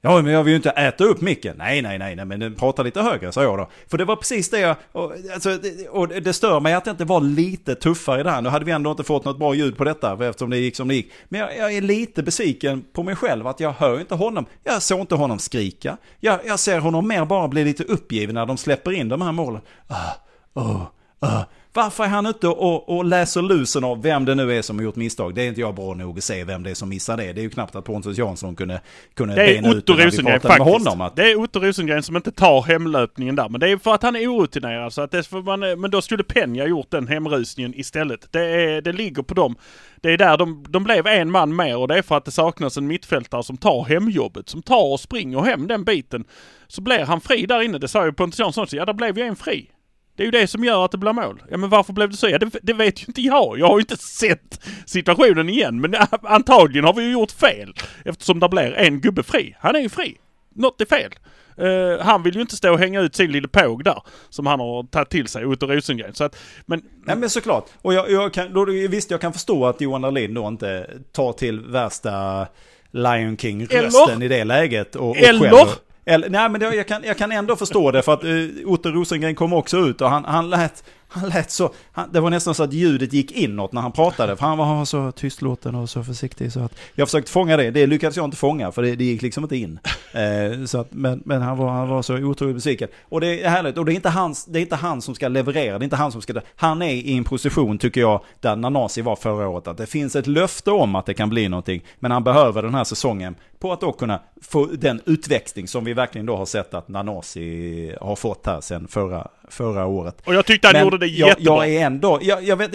Ja, 0.00 0.22
men 0.22 0.32
jag 0.32 0.44
vill 0.44 0.50
ju 0.50 0.56
inte 0.56 0.70
äta 0.70 1.04
upp 1.04 1.20
micken. 1.20 1.56
Nej, 1.58 1.82
nej, 1.82 1.98
nej, 1.98 2.16
nej, 2.16 2.24
men 2.24 2.54
prata 2.54 2.82
lite 2.82 3.02
högre, 3.02 3.32
sa 3.32 3.42
jag 3.42 3.58
då. 3.58 3.68
För 3.86 3.98
det 3.98 4.04
var 4.04 4.16
precis 4.16 4.50
det 4.50 4.60
jag, 4.60 4.76
och, 4.92 5.12
alltså, 5.34 5.58
och 5.90 6.08
det 6.08 6.32
stör 6.32 6.60
mig 6.60 6.74
att 6.74 6.84
det 6.84 6.90
inte 6.90 7.04
var 7.04 7.20
lite 7.20 7.74
tuffare 7.74 8.20
i 8.20 8.22
det 8.22 8.30
här. 8.30 8.42
Nu 8.42 8.48
hade 8.48 8.64
vi 8.64 8.72
ändå 8.72 8.90
inte 8.90 9.04
fått 9.04 9.24
något 9.24 9.38
bra 9.38 9.54
ljud 9.54 9.76
på 9.76 9.84
detta, 9.84 10.28
eftersom 10.28 10.50
det 10.50 10.58
gick 10.58 10.76
som 10.76 10.88
det 10.88 10.94
gick. 10.94 11.12
Men 11.28 11.40
jag, 11.40 11.56
jag 11.58 11.72
är 11.72 11.80
lite 11.80 12.22
besviken 12.22 12.84
på 12.92 13.02
mig 13.02 13.16
själv, 13.16 13.46
att 13.46 13.60
jag 13.60 13.72
hör 13.72 14.00
inte 14.00 14.14
honom. 14.14 14.46
Jag 14.64 14.82
såg 14.82 15.00
inte 15.00 15.14
honom 15.14 15.38
skrika. 15.38 15.96
Jag, 16.20 16.40
jag 16.46 16.58
ser 16.58 16.78
honom 16.78 17.08
mer 17.08 17.24
bara 17.24 17.48
bli 17.48 17.64
lite 17.64 17.84
uppgiven 17.84 18.34
när 18.34 18.46
de 18.46 18.56
släpper 18.56 18.92
in 18.92 19.08
de 19.08 19.22
här 19.22 19.32
målen. 19.32 19.62
Uh, 19.90 20.62
uh, 20.64 20.82
uh. 21.24 21.42
Varför 21.72 22.04
är 22.04 22.08
han 22.08 22.26
ute 22.26 22.48
och, 22.48 22.88
och 22.88 23.04
läser 23.04 23.42
lusen 23.42 23.84
av 23.84 24.02
vem 24.02 24.24
det 24.24 24.34
nu 24.34 24.56
är 24.56 24.62
som 24.62 24.76
har 24.76 24.84
gjort 24.84 24.96
misstag? 24.96 25.34
Det 25.34 25.42
är 25.42 25.48
inte 25.48 25.60
jag 25.60 25.74
bra 25.74 25.94
nog 25.94 26.18
att 26.18 26.24
se 26.24 26.44
vem 26.44 26.62
det 26.62 26.70
är 26.70 26.74
som 26.74 26.88
missar 26.88 27.16
det. 27.16 27.32
Det 27.32 27.40
är 27.40 27.42
ju 27.42 27.50
knappt 27.50 27.76
att 27.76 27.84
Pontus 27.84 28.18
Jansson 28.18 28.56
kunde, 28.56 28.80
kunde 29.14 29.34
Det 29.34 29.58
är 29.58 29.78
Otto 29.78 29.92
Rosengren 29.92 30.40
faktiskt. 30.40 30.68
honom. 30.68 31.00
Att, 31.00 31.16
Det 31.16 31.30
är 31.30 31.40
Otto 31.40 31.60
Rosengren 31.60 32.02
som 32.02 32.16
inte 32.16 32.30
tar 32.30 32.62
hemlöpningen 32.62 33.36
där. 33.36 33.48
Men 33.48 33.60
det 33.60 33.70
är 33.70 33.76
för 33.76 33.94
att 33.94 34.02
han 34.02 34.16
är 34.16 34.28
orutinerad. 34.28 34.92
Så 34.92 35.02
att 35.02 35.10
det 35.10 35.26
får 35.26 35.42
man, 35.42 35.60
men 35.80 35.90
då 35.90 36.02
skulle 36.02 36.22
Penja 36.22 36.66
gjort 36.66 36.90
den 36.90 37.08
hemrusningen 37.08 37.72
istället. 37.76 38.32
Det, 38.32 38.44
är, 38.44 38.82
det 38.82 38.92
ligger 38.92 39.22
på 39.22 39.34
dem. 39.34 39.56
Det 40.00 40.10
är 40.12 40.18
där 40.18 40.36
de, 40.36 40.64
de 40.68 40.84
blev 40.84 41.06
en 41.06 41.30
man 41.30 41.56
mer 41.56 41.76
och 41.76 41.88
det 41.88 41.98
är 41.98 42.02
för 42.02 42.16
att 42.16 42.24
det 42.24 42.30
saknas 42.30 42.76
en 42.76 42.86
mittfältare 42.86 43.42
som 43.42 43.56
tar 43.56 43.84
hemjobbet. 43.84 44.48
Som 44.48 44.62
tar 44.62 44.92
och 44.92 45.00
springer 45.00 45.40
hem 45.40 45.66
den 45.66 45.84
biten. 45.84 46.24
Så 46.68 46.82
blir 46.82 47.04
han 47.04 47.20
fri 47.20 47.46
där 47.46 47.62
inne. 47.62 47.78
Det 47.78 47.88
sa 47.88 48.04
ju 48.04 48.12
Pontus 48.12 48.38
Jansson 48.40 48.64
också. 48.64 48.76
Ja, 48.76 48.84
där 48.84 48.92
blev 48.92 49.18
ju 49.18 49.24
en 49.24 49.36
fri. 49.36 49.70
Det 50.18 50.22
är 50.22 50.24
ju 50.24 50.30
det 50.30 50.46
som 50.46 50.64
gör 50.64 50.84
att 50.84 50.90
det 50.90 50.98
blir 50.98 51.12
mål. 51.12 51.42
Ja 51.50 51.56
men 51.56 51.70
varför 51.70 51.92
blev 51.92 52.10
det 52.10 52.16
så? 52.16 52.28
Ja 52.28 52.38
det, 52.38 52.50
det 52.62 52.72
vet 52.72 53.02
ju 53.02 53.04
inte 53.06 53.20
jag. 53.20 53.58
Jag 53.58 53.66
har 53.66 53.78
ju 53.78 53.80
inte 53.80 53.96
sett 53.96 54.60
situationen 54.86 55.48
igen. 55.48 55.80
Men 55.80 55.94
antagligen 56.22 56.84
har 56.84 56.92
vi 56.92 57.02
ju 57.02 57.12
gjort 57.12 57.30
fel. 57.30 57.74
Eftersom 58.04 58.40
det 58.40 58.48
blir 58.48 58.72
en 58.72 59.00
gubbe 59.00 59.22
fri. 59.22 59.56
Han 59.60 59.76
är 59.76 59.80
ju 59.80 59.88
fri. 59.88 60.16
Något 60.54 60.80
är 60.80 60.84
fel. 60.84 61.14
Eh, 61.56 62.04
han 62.04 62.22
vill 62.22 62.34
ju 62.34 62.40
inte 62.40 62.56
stå 62.56 62.72
och 62.72 62.78
hänga 62.78 63.00
ut 63.00 63.14
sin 63.14 63.32
lille 63.32 63.48
påg 63.48 63.84
där. 63.84 64.02
Som 64.28 64.46
han 64.46 64.60
har 64.60 64.82
tagit 64.82 65.10
till 65.10 65.26
sig, 65.26 65.46
Otto 65.46 65.66
Rosengren. 65.66 66.14
Så 66.14 66.24
att, 66.24 66.36
men... 66.66 66.82
Nej 67.04 67.16
men 67.16 67.30
såklart. 67.30 67.66
Och 67.82 67.94
jag, 67.94 68.10
jag 68.10 68.32
kan, 68.32 68.52
då, 68.52 68.64
visst 68.64 69.10
jag 69.10 69.20
kan 69.20 69.32
förstå 69.32 69.66
att 69.66 69.80
Johan 69.80 70.02
Dahlin 70.02 70.34
då 70.34 70.48
inte 70.48 70.90
tar 71.12 71.32
till 71.32 71.60
värsta 71.60 72.46
Lion 72.90 73.36
King-rösten 73.36 74.22
i 74.22 74.28
det 74.28 74.44
läget. 74.44 74.96
Och, 74.96 75.10
och 75.10 75.16
Eller? 75.16 75.40
skäller. 75.40 75.87
Eller, 76.08 76.28
nej 76.28 76.48
men 76.48 76.60
det, 76.60 76.74
jag, 76.74 76.86
kan, 76.86 77.04
jag 77.04 77.18
kan 77.18 77.32
ändå 77.32 77.56
förstå 77.56 77.90
det 77.90 78.02
för 78.02 78.12
att 78.12 78.24
uh, 78.24 78.48
Otto 78.66 78.88
Rosengren 78.88 79.34
kom 79.34 79.52
också 79.52 79.76
ut 79.76 80.00
och 80.00 80.10
han, 80.10 80.24
han 80.24 80.50
lät, 80.50 80.84
han 81.08 81.28
lät 81.28 81.50
så, 81.50 81.72
han, 81.92 82.12
det 82.12 82.20
var 82.20 82.30
nästan 82.30 82.54
så 82.54 82.62
att 82.62 82.72
ljudet 82.72 83.12
gick 83.12 83.32
inåt 83.32 83.72
när 83.72 83.80
han 83.80 83.92
pratade. 83.92 84.36
För 84.36 84.46
han 84.46 84.58
var 84.58 84.84
så 84.84 85.12
tystlåten 85.12 85.74
och 85.74 85.90
så 85.90 86.04
försiktig 86.04 86.52
så 86.52 86.60
att 86.60 86.74
jag 86.94 87.08
försökte 87.08 87.30
fånga 87.30 87.56
det, 87.56 87.70
det 87.70 87.86
lyckades 87.86 88.16
jag 88.16 88.24
inte 88.24 88.36
fånga 88.36 88.72
för 88.72 88.82
det, 88.82 88.96
det 88.96 89.04
gick 89.04 89.22
liksom 89.22 89.44
inte 89.44 89.56
in. 89.56 89.78
Eh, 90.12 90.64
så 90.64 90.78
att, 90.78 90.92
men 90.92 91.22
men 91.24 91.42
han, 91.42 91.58
var, 91.58 91.70
han 91.70 91.88
var 91.88 92.02
så 92.02 92.16
otroligt 92.16 92.54
besviken. 92.54 92.88
Och 93.02 93.20
det 93.20 93.44
är 93.44 93.48
härligt, 93.48 93.78
och 93.78 93.84
det 93.84 93.92
är, 93.92 93.94
inte 93.94 94.08
hans, 94.08 94.44
det 94.44 94.58
är 94.58 94.60
inte 94.60 94.76
han 94.76 95.02
som 95.02 95.14
ska 95.14 95.28
leverera, 95.28 95.78
det 95.78 95.82
är 95.82 95.84
inte 95.84 95.96
han 95.96 96.12
som 96.12 96.22
ska... 96.22 96.34
Han 96.56 96.82
är 96.82 96.90
i 96.90 97.16
en 97.16 97.24
position, 97.24 97.78
tycker 97.78 98.00
jag, 98.00 98.20
där 98.40 98.56
Nanasi 98.56 99.02
var 99.02 99.16
förra 99.16 99.48
året. 99.48 99.68
Att 99.68 99.76
det 99.76 99.86
finns 99.86 100.16
ett 100.16 100.26
löfte 100.26 100.70
om 100.70 100.94
att 100.94 101.06
det 101.06 101.14
kan 101.14 101.30
bli 101.30 101.48
någonting, 101.48 101.82
men 101.98 102.10
han 102.10 102.24
behöver 102.24 102.62
den 102.62 102.74
här 102.74 102.84
säsongen 102.84 103.34
på 103.58 103.72
att 103.72 103.80
då 103.80 103.92
kunna 103.92 104.20
få 104.42 104.66
den 104.66 105.00
utväxling 105.06 105.68
som 105.68 105.84
vi 105.84 105.94
verkligen 105.94 106.26
då 106.26 106.36
har 106.36 106.46
sett 106.46 106.74
att 106.74 106.88
Nanasi 106.88 107.96
har 108.00 108.16
fått 108.16 108.46
här 108.46 108.60
sen 108.60 108.88
förra, 108.88 109.28
förra 109.50 109.86
året. 109.86 110.16
Och 110.24 110.34
jag 110.34 110.46
tyckte 110.46 110.68
han 110.68 110.72
Men 110.72 110.84
gjorde 110.84 110.98
det 110.98 111.06
jag, 111.06 111.28
jättebra. 111.28 111.66
jag 111.66 111.74
är 111.74 111.86
ändå, 111.86 112.18
jag, 112.22 112.42
jag 112.44 112.56
vet 112.56 112.74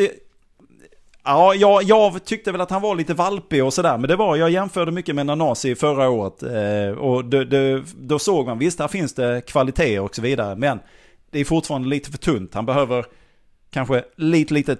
Ja, 1.25 1.53
jag, 1.55 1.83
jag 1.83 2.25
tyckte 2.25 2.51
väl 2.51 2.62
att 2.62 2.71
han 2.71 2.81
var 2.81 2.95
lite 2.95 3.13
valpig 3.13 3.63
och 3.63 3.73
sådär. 3.73 3.97
Men 3.97 4.07
det 4.07 4.15
var, 4.15 4.36
jag 4.36 4.49
jämförde 4.49 4.91
mycket 4.91 5.15
med 5.15 5.25
Nanasi 5.25 5.75
förra 5.75 6.09
året. 6.09 6.43
Eh, 6.43 6.97
och 6.97 7.25
det, 7.25 7.45
det, 7.45 7.83
då 7.95 8.19
såg 8.19 8.45
man, 8.45 8.59
visst 8.59 8.79
här 8.79 8.88
finns 8.88 9.13
det 9.13 9.41
kvaliteter 9.47 9.99
och 9.99 10.15
så 10.15 10.21
vidare. 10.21 10.55
Men 10.55 10.79
det 11.31 11.39
är 11.39 11.45
fortfarande 11.45 11.88
lite 11.88 12.12
för 12.12 12.17
tunt. 12.17 12.53
Han 12.53 12.65
behöver 12.65 13.05
kanske 13.71 14.03
lite, 14.15 14.53
lite 14.53 14.77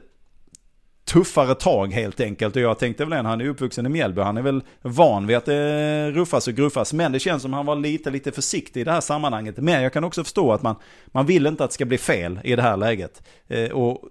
tuffare 1.14 1.56
tag 1.56 1.94
helt 1.94 2.20
enkelt. 2.20 2.56
Och 2.56 2.62
jag 2.62 2.80
tänkte 2.80 3.06
väl 3.06 3.14
en, 3.14 3.26
han 3.26 3.42
är 3.42 3.48
uppvuxen 3.48 3.86
i 3.86 3.90
Mjällby. 3.90 4.22
Han 4.22 4.38
är 4.38 4.42
väl 4.42 4.64
van 4.82 5.28
vid 5.28 5.38
att 5.38 5.46
det 5.46 6.12
ruffas 6.12 6.48
och 6.48 6.54
gruffas. 6.54 6.94
Men 6.94 7.12
det 7.12 7.20
känns 7.20 7.42
som 7.42 7.54
han 7.54 7.66
var 7.66 7.76
lite, 7.76 8.12
lite 8.12 8.32
försiktig 8.32 8.82
i 8.82 8.84
det 8.84 8.92
här 8.92 9.02
sammanhanget. 9.02 9.58
Men 9.58 9.84
jag 9.84 9.94
kan 9.94 10.04
också 10.04 10.24
förstå 10.24 10.54
att 10.54 10.62
man, 10.62 10.76
man 11.08 11.26
vill 11.26 11.48
inte 11.48 11.64
att 11.64 11.70
det 11.70 11.74
ska 11.74 11.86
bli 11.86 11.98
fel 11.98 12.40
i 12.44 12.56
det 12.56 12.62
här 12.62 12.78
läget. 12.78 13.24
Eh, 13.48 13.72
och 13.72 14.02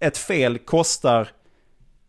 ett 0.00 0.18
fel 0.18 0.58
kostar 0.58 1.28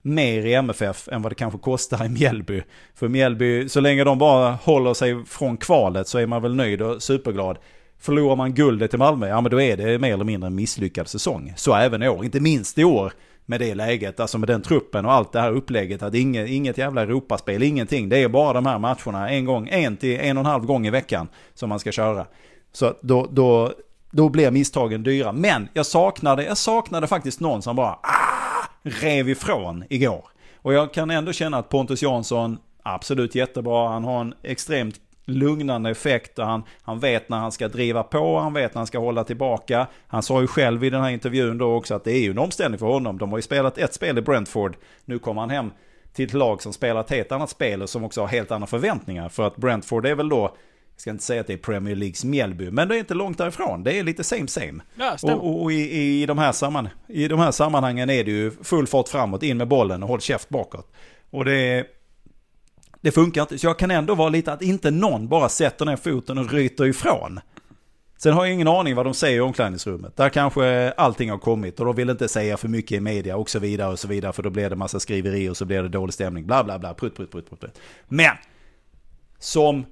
mer 0.02 0.46
i 0.46 0.54
MFF 0.54 1.08
än 1.08 1.22
vad 1.22 1.32
det 1.32 1.36
kanske 1.36 1.60
kostar 1.60 2.06
i 2.06 2.10
Mjällby. 2.10 2.64
För 2.96 3.08
Mjällby, 3.08 3.70
så 3.70 3.80
länge 3.80 4.04
de 4.04 4.18
bara 4.18 4.52
håller 4.52 4.94
sig 4.94 5.26
från 5.26 5.58
kvalet 5.58 6.08
så 6.08 6.18
är 6.18 6.28
man 6.28 6.42
väl 6.42 6.56
nöjd 6.56 6.82
och 6.82 7.04
superglad. 7.04 7.58
Förlorar 8.00 8.36
man 8.36 8.54
guldet 8.54 8.90
till 8.90 9.00
Malmö, 9.00 9.28
ja 9.28 9.42
men 9.42 9.52
då 9.52 9.62
är 9.62 9.78
det 9.78 10.00
mer 10.00 10.14
eller 10.14 10.24
mindre 10.24 10.48
en 10.48 10.56
misslyckad 10.56 11.08
säsong. 11.08 11.54
Så 11.58 11.76
även 11.76 12.04
i 12.04 12.10
år, 12.10 12.26
inte 12.26 12.40
minst 12.40 12.78
i 12.78 12.84
år 12.84 13.14
med 13.52 13.60
det 13.60 13.76
läget, 13.76 14.20
alltså 14.20 14.38
med 14.38 14.50
den 14.50 14.62
truppen 14.62 15.06
och 15.06 15.14
allt 15.14 15.32
det 15.32 15.40
här 15.40 15.52
upplägget. 15.52 16.04
Att 16.04 16.16
inget, 16.16 16.50
inget 16.50 16.78
jävla 16.78 17.02
Europaspel, 17.02 17.64
ingenting. 17.64 18.10
Det 18.10 18.18
är 18.18 18.30
bara 18.30 18.54
de 18.54 18.66
här 18.66 18.80
matcherna 18.80 19.30
en 19.30 19.46
gång, 19.46 19.70
en 19.70 19.98
till 19.98 20.20
en 20.20 20.38
och 20.38 20.42
en 20.42 20.46
halv 20.46 20.66
gång 20.66 20.88
i 20.88 20.90
veckan 20.90 21.28
som 21.54 21.70
man 21.70 21.80
ska 21.80 21.92
köra. 21.92 22.26
Så 22.72 22.94
då, 23.02 23.28
då, 23.32 23.74
då 24.12 24.30
blir 24.30 24.52
misstagen 24.52 25.04
dyra. 25.04 25.32
Men 25.32 25.70
jag 25.74 25.86
saknade, 25.86 26.44
jag 26.44 26.58
saknade 26.58 27.08
faktiskt 27.08 27.40
någon 27.40 27.62
som 27.62 27.76
bara 27.76 27.92
ah, 27.92 28.66
rev 28.82 29.30
ifrån 29.30 29.84
igår. 29.90 30.26
Och 30.56 30.74
jag 30.74 30.94
kan 30.94 31.12
ändå 31.12 31.34
känna 31.34 31.58
att 31.58 31.70
Pontus 31.70 32.02
Jansson, 32.02 32.58
absolut 32.84 33.36
jättebra. 33.36 33.90
Han 33.90 34.04
har 34.04 34.22
en 34.22 34.34
extremt 34.44 34.96
lugnande 35.32 35.90
effekt 35.90 36.40
och 36.40 36.46
han, 36.46 36.64
han 36.82 37.00
vet 37.00 37.30
när 37.30 37.38
han 37.38 37.52
ska 37.52 37.68
driva 37.68 38.04
på, 38.04 38.40
han 38.40 38.54
vet 38.54 38.74
när 38.74 38.80
han 38.80 38.88
ska 38.88 39.00
hålla 39.00 39.24
tillbaka. 39.24 39.88
Han 40.08 40.24
sa 40.24 40.42
ju 40.42 40.48
själv 40.48 40.84
i 40.84 40.90
den 40.90 41.02
här 41.02 41.10
intervjun 41.10 41.58
då 41.58 41.74
också 41.74 41.96
att 41.96 42.04
det 42.04 42.12
är 42.12 42.22
ju 42.22 42.32
en 42.32 42.40
omställning 42.40 42.80
för 42.80 42.86
honom. 42.86 43.18
De 43.18 43.30
har 43.30 43.38
ju 43.38 43.42
spelat 43.42 43.78
ett 43.78 43.94
spel 43.94 44.18
i 44.18 44.22
Brentford, 44.22 44.76
nu 45.06 45.20
kommer 45.20 45.42
han 45.42 45.50
hem 45.50 45.72
till 46.14 46.26
ett 46.26 46.34
lag 46.34 46.62
som 46.62 46.74
spelar 46.74 47.02
ett 47.02 47.10
helt 47.10 47.32
annat 47.32 47.50
spel 47.50 47.82
och 47.82 47.90
som 47.90 48.04
också 48.04 48.22
har 48.22 48.28
helt 48.28 48.52
andra 48.52 48.68
förväntningar. 48.68 49.30
För 49.30 49.48
att 49.48 49.58
Brentford 49.58 50.06
är 50.06 50.16
väl 50.16 50.30
då, 50.30 50.42
jag 50.96 51.02
ska 51.02 51.10
inte 51.10 51.24
säga 51.24 51.42
att 51.42 51.48
det 51.48 51.54
är 51.54 51.58
Premier 51.58 51.96
Leagues 51.96 52.24
Mjällby, 52.24 52.72
men 52.72 52.88
det 52.88 52.96
är 52.96 53.00
inte 53.00 53.14
långt 53.14 53.38
därifrån. 53.38 53.84
Det 53.84 54.00
är 54.00 54.04
lite 54.04 54.24
same 54.24 54.48
same. 54.48 54.84
Ja, 54.96 55.18
och, 55.24 55.64
och 55.64 55.72
i, 55.72 56.22
i, 56.22 56.26
de 56.26 56.38
här 56.38 56.52
samman, 56.52 56.90
i 57.08 57.28
de 57.28 57.40
här 57.40 57.52
sammanhangen 57.52 58.10
är 58.10 58.24
det 58.24 58.32
ju 58.32 58.52
full 58.64 58.88
fart 58.88 59.08
framåt, 59.08 59.44
in 59.44 59.58
med 59.58 59.68
bollen 59.68 60.04
och 60.04 60.10
håll 60.10 60.22
käft 60.22 60.50
bakåt. 60.50 60.92
Och 61.30 61.46
det 61.46 61.54
är 61.54 61.86
det 63.02 63.12
funkar 63.12 63.42
inte. 63.42 63.58
Så 63.58 63.68
jag 63.68 63.80
kan 63.80 63.92
ändå 63.92 64.16
vara 64.16 64.30
lite 64.30 64.54
att 64.54 64.62
inte 64.62 64.92
någon 64.92 65.28
bara 65.28 65.50
sätter 65.50 65.86
ner 65.86 65.96
foten 65.96 66.38
och 66.38 66.52
ryter 66.52 66.86
ifrån. 66.86 67.40
Sen 68.18 68.34
har 68.34 68.46
jag 68.46 68.54
ingen 68.54 68.68
aning 68.68 68.96
vad 68.96 69.06
de 69.06 69.14
säger 69.14 69.38
i 69.38 69.42
omklädningsrummet. 69.42 70.18
Där 70.18 70.30
kanske 70.30 70.92
allting 70.92 71.30
har 71.30 71.38
kommit 71.38 71.80
och 71.80 71.86
de 71.86 71.96
vill 71.96 72.10
inte 72.10 72.28
säga 72.28 72.58
för 72.58 72.68
mycket 72.68 72.92
i 72.92 73.00
media 73.00 73.38
och 73.38 73.50
så 73.50 73.60
vidare 73.60 73.92
och 73.92 74.00
så 74.00 74.08
vidare. 74.08 74.34
För 74.34 74.44
då 74.44 74.50
blir 74.50 74.70
det 74.70 74.76
massa 74.76 75.00
skriverier 75.00 75.50
och 75.50 75.58
så 75.58 75.66
blir 75.66 75.84
det 75.84 75.90
dålig 75.90 76.14
stämning. 76.14 76.46
Bla 76.46 76.64
bla 76.64 76.80
bla, 76.80 76.94
prutt 76.94 77.16
prutt 77.16 77.32
prutt 77.32 77.50
prutt. 77.50 77.60
prutt. 77.60 77.80
Men! 78.08 78.36
Som 79.40 79.86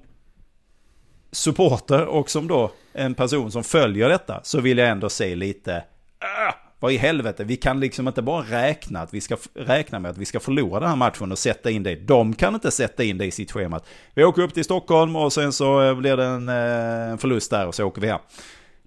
supporter 1.32 2.06
och 2.06 2.30
som 2.30 2.48
då 2.48 2.72
en 2.92 3.14
person 3.14 3.52
som 3.52 3.64
följer 3.64 4.08
detta 4.08 4.40
så 4.42 4.60
vill 4.60 4.78
jag 4.78 4.88
ändå 4.88 5.08
se 5.08 5.34
lite 5.34 5.76
äh, 5.76 6.54
vad 6.80 6.92
i 6.92 6.96
helvete, 6.96 7.44
vi 7.44 7.56
kan 7.56 7.80
liksom 7.80 8.08
inte 8.08 8.22
bara 8.22 8.42
räkna, 8.42 9.00
att 9.00 9.14
vi 9.14 9.20
ska 9.20 9.36
räkna 9.54 9.98
med 9.98 10.10
att 10.10 10.18
vi 10.18 10.24
ska 10.24 10.40
förlora 10.40 10.80
den 10.80 10.88
här 10.88 10.96
matchen 10.96 11.32
och 11.32 11.38
sätta 11.38 11.70
in 11.70 11.82
det. 11.82 11.94
De 11.94 12.34
kan 12.34 12.54
inte 12.54 12.70
sätta 12.70 13.04
in 13.04 13.18
det 13.18 13.26
i 13.26 13.30
sitt 13.30 13.52
schema. 13.52 13.80
Vi 14.14 14.24
åker 14.24 14.42
upp 14.42 14.54
till 14.54 14.64
Stockholm 14.64 15.16
och 15.16 15.32
sen 15.32 15.52
så 15.52 15.82
eh, 15.82 15.94
blir 15.94 16.16
det 16.16 16.24
en 16.24 16.48
eh, 16.48 17.10
en 17.10 17.18
förlust 17.18 17.50
där 17.50 17.66
och 17.66 17.74
så 17.74 17.84
åker 17.84 18.00
vi 18.00 18.08
hem. 18.08 18.20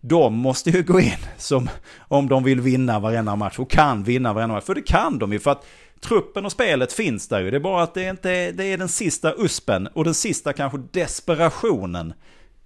De 0.01 0.33
måste 0.33 0.69
ju 0.69 0.83
gå 0.83 0.99
in 0.99 1.17
som 1.37 1.69
om 1.97 2.29
de 2.29 2.43
vill 2.43 2.61
vinna 2.61 2.99
varenda 2.99 3.35
match 3.35 3.59
och 3.59 3.69
kan 3.69 4.03
vinna 4.03 4.33
varenda 4.33 4.55
match. 4.55 4.65
För 4.65 4.75
det 4.75 4.81
kan 4.81 5.19
de 5.19 5.33
ju 5.33 5.39
för 5.39 5.51
att 5.51 5.65
truppen 6.01 6.45
och 6.45 6.51
spelet 6.51 6.93
finns 6.93 7.27
där 7.27 7.41
ju. 7.41 7.51
Det 7.51 7.57
är 7.57 7.61
bara 7.61 7.83
att 7.83 7.93
det 7.93 8.09
inte 8.09 8.51
det 8.51 8.63
är 8.63 8.77
den 8.77 8.89
sista 8.89 9.33
uspen 9.37 9.87
och 9.87 10.03
den 10.03 10.13
sista 10.13 10.53
kanske 10.53 10.77
desperationen 10.91 12.13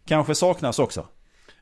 kanske 0.06 0.36
saknas 0.36 0.80
också. 0.80 1.06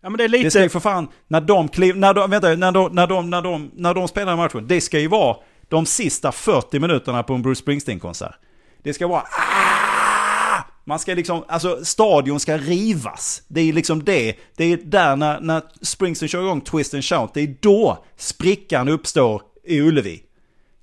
Ja 0.06 0.10
men 0.10 0.18
det 0.18 0.24
är 0.24 0.44
Det 0.44 0.52
ska 0.52 0.64
ju 0.64 0.70
för 0.70 0.80
fan, 0.80 1.08
när 1.28 1.42
de 1.42 1.68
kliv, 1.68 1.98
när 1.98 2.14
de, 2.14 2.30
vänta, 2.30 2.56
när 2.56 2.72
de, 2.72 2.96
när 2.96 3.08
de, 3.08 3.30
när 3.30 3.42
de, 3.42 3.72
när 3.76 3.94
de 3.94 4.08
spelar 4.08 4.36
matchen, 4.36 4.68
det 4.68 4.82
ska 4.82 5.00
ju 5.00 5.08
vara 5.08 5.38
de 5.70 5.86
sista 5.86 6.32
40 6.32 6.80
minuterna 6.80 7.24
på 7.24 7.34
en 7.34 7.42
Bruce 7.42 7.60
Springsteen-konsert. 7.60 8.36
Det 8.84 8.94
ska 8.94 9.08
vara! 9.08 9.22
Ah! 9.22 10.64
Man 10.84 11.00
ska 11.00 11.14
liksom, 11.14 11.44
alltså 11.48 11.86
stadion 11.86 12.40
ska 12.40 12.58
rivas. 12.58 13.42
Det 13.48 13.62
är 13.62 13.74
liksom 13.74 14.04
det. 14.04 14.36
Det 14.56 14.66
är 14.66 14.78
där 14.78 15.16
när, 15.16 15.40
när 15.42 15.62
Springsteen 15.82 16.30
kör 16.30 16.42
igång 16.42 16.62
Twist 16.62 16.94
and 16.94 17.04
Shout, 17.04 17.34
det 17.34 17.42
är 17.42 17.56
då 17.60 18.04
sprickan 18.18 18.88
uppstår 18.88 19.42
i 19.64 19.82
Ullevi. 19.82 20.24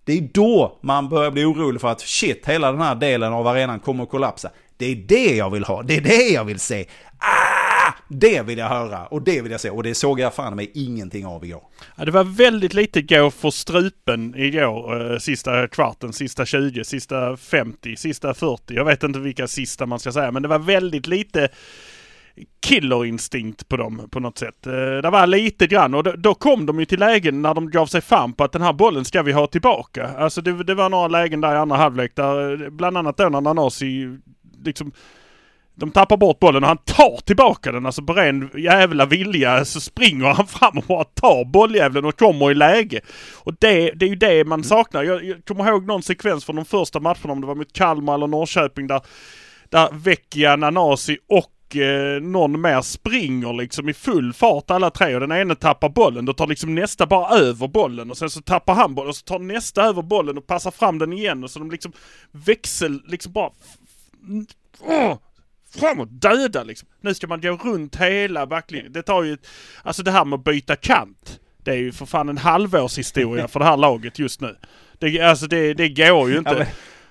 Det 0.04 0.12
är 0.12 0.28
då 0.34 0.78
man 0.80 1.08
börjar 1.08 1.30
bli 1.30 1.44
orolig 1.44 1.80
för 1.80 1.88
att 1.88 2.00
shit, 2.00 2.46
hela 2.46 2.72
den 2.72 2.80
här 2.80 2.94
delen 2.94 3.32
av 3.32 3.46
arenan 3.46 3.80
kommer 3.80 4.02
att 4.02 4.10
kollapsa. 4.10 4.50
Det 4.76 4.86
är 4.86 4.96
det 4.96 5.36
jag 5.36 5.50
vill 5.50 5.64
ha, 5.64 5.82
det 5.82 5.96
är 5.96 6.00
det 6.00 6.28
jag 6.28 6.44
vill 6.44 6.60
se. 6.60 6.86
Ah! 7.18 7.61
Det 8.14 8.42
vill 8.42 8.58
jag 8.58 8.68
höra 8.68 9.06
och 9.06 9.22
det 9.22 9.42
vill 9.42 9.52
jag 9.52 9.60
se 9.60 9.70
och 9.70 9.82
det 9.82 9.94
såg 9.94 10.20
jag 10.20 10.34
fan 10.34 10.56
mig 10.56 10.70
ingenting 10.74 11.26
av 11.26 11.44
igår. 11.44 11.62
Ja, 11.96 12.04
det 12.04 12.10
var 12.10 12.24
väldigt 12.24 12.74
lite 12.74 13.02
gå 13.02 13.30
för 13.30 13.50
strupen 13.50 14.34
igår. 14.36 15.12
Eh, 15.12 15.18
sista 15.18 15.68
kvarten, 15.68 16.12
sista 16.12 16.44
20, 16.46 16.84
sista 16.84 17.36
50, 17.36 17.96
sista 17.96 18.34
40. 18.34 18.74
Jag 18.74 18.84
vet 18.84 19.02
inte 19.02 19.18
vilka 19.18 19.48
sista 19.48 19.86
man 19.86 19.98
ska 19.98 20.12
säga 20.12 20.32
men 20.32 20.42
det 20.42 20.48
var 20.48 20.58
väldigt 20.58 21.06
lite 21.06 21.48
killerinstinkt 22.60 23.68
på 23.68 23.76
dem 23.76 24.08
på 24.10 24.20
något 24.20 24.38
sätt. 24.38 24.66
Eh, 24.66 24.72
det 24.72 25.10
var 25.10 25.26
lite 25.26 25.66
grann 25.66 25.94
och 25.94 26.02
då, 26.02 26.12
då 26.12 26.34
kom 26.34 26.66
de 26.66 26.80
ju 26.80 26.84
till 26.84 27.00
lägen 27.00 27.42
när 27.42 27.54
de 27.54 27.70
gav 27.70 27.86
sig 27.86 28.00
fan 28.00 28.32
på 28.32 28.44
att 28.44 28.52
den 28.52 28.62
här 28.62 28.72
bollen 28.72 29.04
ska 29.04 29.22
vi 29.22 29.32
ha 29.32 29.46
tillbaka. 29.46 30.08
Alltså 30.18 30.40
det, 30.40 30.64
det 30.64 30.74
var 30.74 30.90
några 30.90 31.08
lägen 31.08 31.40
där 31.40 31.54
i 31.54 31.58
andra 31.58 31.76
halvlek 31.76 32.16
där 32.16 32.62
eh, 32.62 32.70
bland 32.70 32.98
annat 32.98 33.16
då 33.16 33.28
när 33.28 33.40
Nanasi 33.40 34.18
liksom 34.64 34.92
de 35.82 35.90
tappar 35.90 36.16
bort 36.16 36.38
bollen 36.38 36.62
och 36.62 36.68
han 36.68 36.78
tar 36.78 37.20
tillbaka 37.24 37.72
den. 37.72 37.86
Alltså 37.86 38.02
på 38.02 38.12
ren 38.12 38.50
jävla 38.54 39.06
vilja 39.06 39.64
så 39.64 39.80
springer 39.80 40.26
han 40.26 40.46
fram 40.46 40.78
och 40.78 40.84
bara 40.84 41.04
tar 41.04 41.44
bolljäveln 41.44 42.06
och 42.06 42.18
kommer 42.18 42.50
i 42.50 42.54
läge. 42.54 43.00
Och 43.34 43.54
det, 43.58 43.90
det 43.90 44.04
är 44.04 44.08
ju 44.08 44.16
det 44.16 44.44
man 44.44 44.64
saknar. 44.64 45.02
Jag, 45.02 45.24
jag 45.24 45.44
kommer 45.44 45.68
ihåg 45.68 45.86
någon 45.86 46.02
sekvens 46.02 46.44
från 46.44 46.56
de 46.56 46.64
första 46.64 47.00
matcherna, 47.00 47.32
om 47.32 47.40
det 47.40 47.46
var 47.46 47.54
mot 47.54 47.72
Kalmar 47.72 48.14
eller 48.14 48.26
Norrköping, 48.26 48.86
där, 48.86 49.00
där 49.68 49.88
Vecchia, 49.92 50.56
Nanasi 50.56 51.18
och 51.28 51.76
eh, 51.76 52.22
någon 52.22 52.60
mer 52.60 52.82
springer 52.82 53.52
liksom 53.52 53.88
i 53.88 53.94
full 53.94 54.32
fart 54.32 54.70
alla 54.70 54.90
tre 54.90 55.14
och 55.14 55.20
den 55.20 55.32
ene 55.32 55.54
tappar 55.54 55.88
bollen. 55.88 56.24
Då 56.24 56.32
tar 56.32 56.46
liksom 56.46 56.74
nästa 56.74 57.06
bara 57.06 57.38
över 57.38 57.68
bollen 57.68 58.10
och 58.10 58.18
sen 58.18 58.30
så 58.30 58.40
tappar 58.42 58.74
han 58.74 58.94
bollen 58.94 59.08
och 59.08 59.16
så 59.16 59.24
tar 59.24 59.38
nästa 59.38 59.82
över 59.82 60.02
bollen 60.02 60.38
och 60.38 60.46
passar 60.46 60.70
fram 60.70 60.98
den 60.98 61.12
igen 61.12 61.44
och 61.44 61.50
så 61.50 61.58
de 61.58 61.70
liksom 61.70 61.92
växel, 62.32 63.02
liksom 63.06 63.32
bara... 63.32 63.50
Mm, 64.28 64.46
Åh! 65.74 65.80
framåt, 65.80 66.08
döda 66.10 66.62
liksom. 66.62 66.88
Nu 67.00 67.14
ska 67.14 67.26
man 67.26 67.40
gå 67.40 67.50
runt 67.50 67.96
hela 67.96 68.46
backlinjen. 68.46 68.92
Det 68.92 69.02
tar 69.02 69.22
ju... 69.22 69.36
Alltså 69.82 70.02
det 70.02 70.10
här 70.10 70.24
med 70.24 70.36
att 70.36 70.44
byta 70.44 70.76
kant. 70.76 71.40
Det 71.64 71.70
är 71.70 71.76
ju 71.76 71.92
för 71.92 72.06
fan 72.06 72.28
en 72.28 72.38
halvårshistoria 72.38 73.48
för 73.48 73.60
det 73.60 73.66
här 73.66 73.76
laget 73.76 74.18
just 74.18 74.40
nu. 74.40 74.56
Det, 74.98 75.20
alltså 75.20 75.46
det, 75.46 75.74
det 75.74 75.88
går 75.88 76.30
ju 76.30 76.38
inte. 76.38 76.50
Ja, 76.50 76.58
men, 76.58 76.66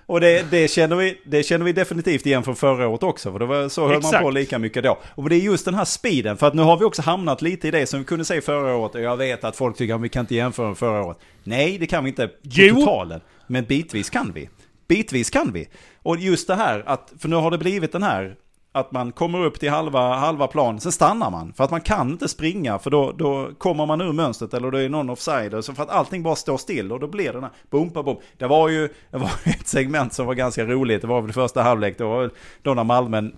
och 0.05 0.21
det, 0.21 0.51
det, 0.51 0.67
känner 0.71 0.95
vi, 0.95 1.21
det 1.25 1.43
känner 1.43 1.65
vi 1.65 1.73
definitivt 1.73 2.25
igen 2.25 2.43
från 2.43 2.55
förra 2.55 2.87
året 2.87 3.03
också. 3.03 3.31
För 3.31 3.39
det 3.39 3.45
var, 3.45 3.69
så 3.69 3.87
höll 3.87 3.97
Exakt. 3.97 4.13
man 4.13 4.23
på 4.23 4.29
lika 4.29 4.59
mycket 4.59 4.83
då. 4.83 4.99
Och 5.15 5.29
det 5.29 5.35
är 5.35 5.39
just 5.39 5.65
den 5.65 5.73
här 5.73 5.85
speeden. 5.85 6.37
För 6.37 6.47
att 6.47 6.53
nu 6.53 6.61
har 6.61 6.77
vi 6.77 6.85
också 6.85 7.01
hamnat 7.01 7.41
lite 7.41 7.67
i 7.67 7.71
det 7.71 7.85
som 7.85 7.99
vi 7.99 8.05
kunde 8.05 8.25
säga 8.25 8.41
förra 8.41 8.75
året. 8.75 8.95
Och 8.95 9.01
jag 9.01 9.17
vet 9.17 9.43
att 9.43 9.55
folk 9.55 9.77
tycker 9.77 9.95
att 9.95 10.01
vi 10.01 10.09
kan 10.09 10.19
inte 10.19 10.35
jämföra 10.35 10.67
med 10.67 10.77
förra 10.77 11.03
året. 11.03 11.17
Nej, 11.43 11.77
det 11.77 11.87
kan 11.87 12.03
vi 12.03 12.09
inte 12.09 12.27
på 12.27 12.33
Jo. 12.43 12.75
totalen. 12.75 13.21
Men 13.47 13.65
bitvis 13.65 14.09
kan 14.09 14.31
vi. 14.33 14.49
Bitvis 14.87 15.29
kan 15.29 15.53
vi. 15.53 15.67
Och 16.03 16.17
just 16.17 16.47
det 16.47 16.55
här 16.55 16.83
att, 16.85 17.13
för 17.19 17.29
nu 17.29 17.35
har 17.35 17.51
det 17.51 17.57
blivit 17.57 17.91
den 17.91 18.03
här 18.03 18.35
att 18.71 18.91
man 18.91 19.11
kommer 19.11 19.45
upp 19.45 19.59
till 19.59 19.69
halva, 19.69 20.15
halva 20.15 20.47
plan, 20.47 20.79
sen 20.79 20.91
stannar 20.91 21.29
man. 21.29 21.53
För 21.53 21.63
att 21.63 21.71
man 21.71 21.81
kan 21.81 22.11
inte 22.11 22.27
springa, 22.27 22.79
för 22.79 22.89
då, 22.89 23.11
då 23.11 23.49
kommer 23.57 23.85
man 23.85 24.01
ur 24.01 24.13
mönstret 24.13 24.53
eller 24.53 24.71
då 24.71 24.77
är 24.77 24.89
någon 24.89 25.09
offside. 25.09 25.65
Så 25.65 25.73
för 25.73 25.83
att 25.83 25.89
allting 25.89 26.23
bara 26.23 26.35
står 26.35 26.57
still 26.57 26.91
och 26.91 26.99
då 26.99 27.07
blir 27.07 27.25
det 27.25 27.31
den 27.31 27.43
här 27.43 27.51
bumpa 27.69 28.03
bom. 28.03 28.17
Det 28.37 28.47
var 28.47 28.69
ju 28.69 28.89
det 29.11 29.17
var 29.17 29.31
ju 29.45 29.51
ett 29.51 29.67
segment 29.67 30.13
som 30.13 30.25
var 30.25 30.33
ganska 30.33 30.65
roligt. 30.65 31.01
Det 31.01 31.07
var 31.07 31.21
väl 31.21 31.33
första 31.33 31.61
halvlek, 31.61 31.97
det 31.97 32.03
var 32.03 32.21
väl 32.21 32.29
då 32.61 32.73
när 32.73 32.83
Malmö 32.83 33.29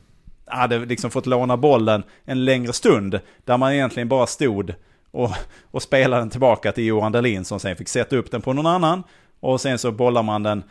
hade 0.45 0.79
liksom 0.79 1.11
fått 1.11 1.25
låna 1.25 1.57
bollen 1.57 2.03
en 2.25 2.45
längre 2.45 2.73
stund. 2.73 3.19
Där 3.45 3.57
man 3.57 3.73
egentligen 3.73 4.09
bara 4.09 4.27
stod 4.27 4.73
och, 5.11 5.29
och 5.71 5.81
spelade 5.81 6.21
den 6.21 6.29
tillbaka 6.29 6.71
till 6.71 6.85
Johan 6.85 7.11
Dahlin 7.11 7.45
som 7.45 7.59
sen 7.59 7.75
fick 7.75 7.89
sätta 7.89 8.15
upp 8.15 8.31
den 8.31 8.41
på 8.41 8.53
någon 8.53 8.65
annan. 8.65 9.03
Och 9.43 9.61
sen 9.61 9.77
så 9.77 9.91
bollar 9.91 10.23
man 10.23 10.43
den 10.43 10.63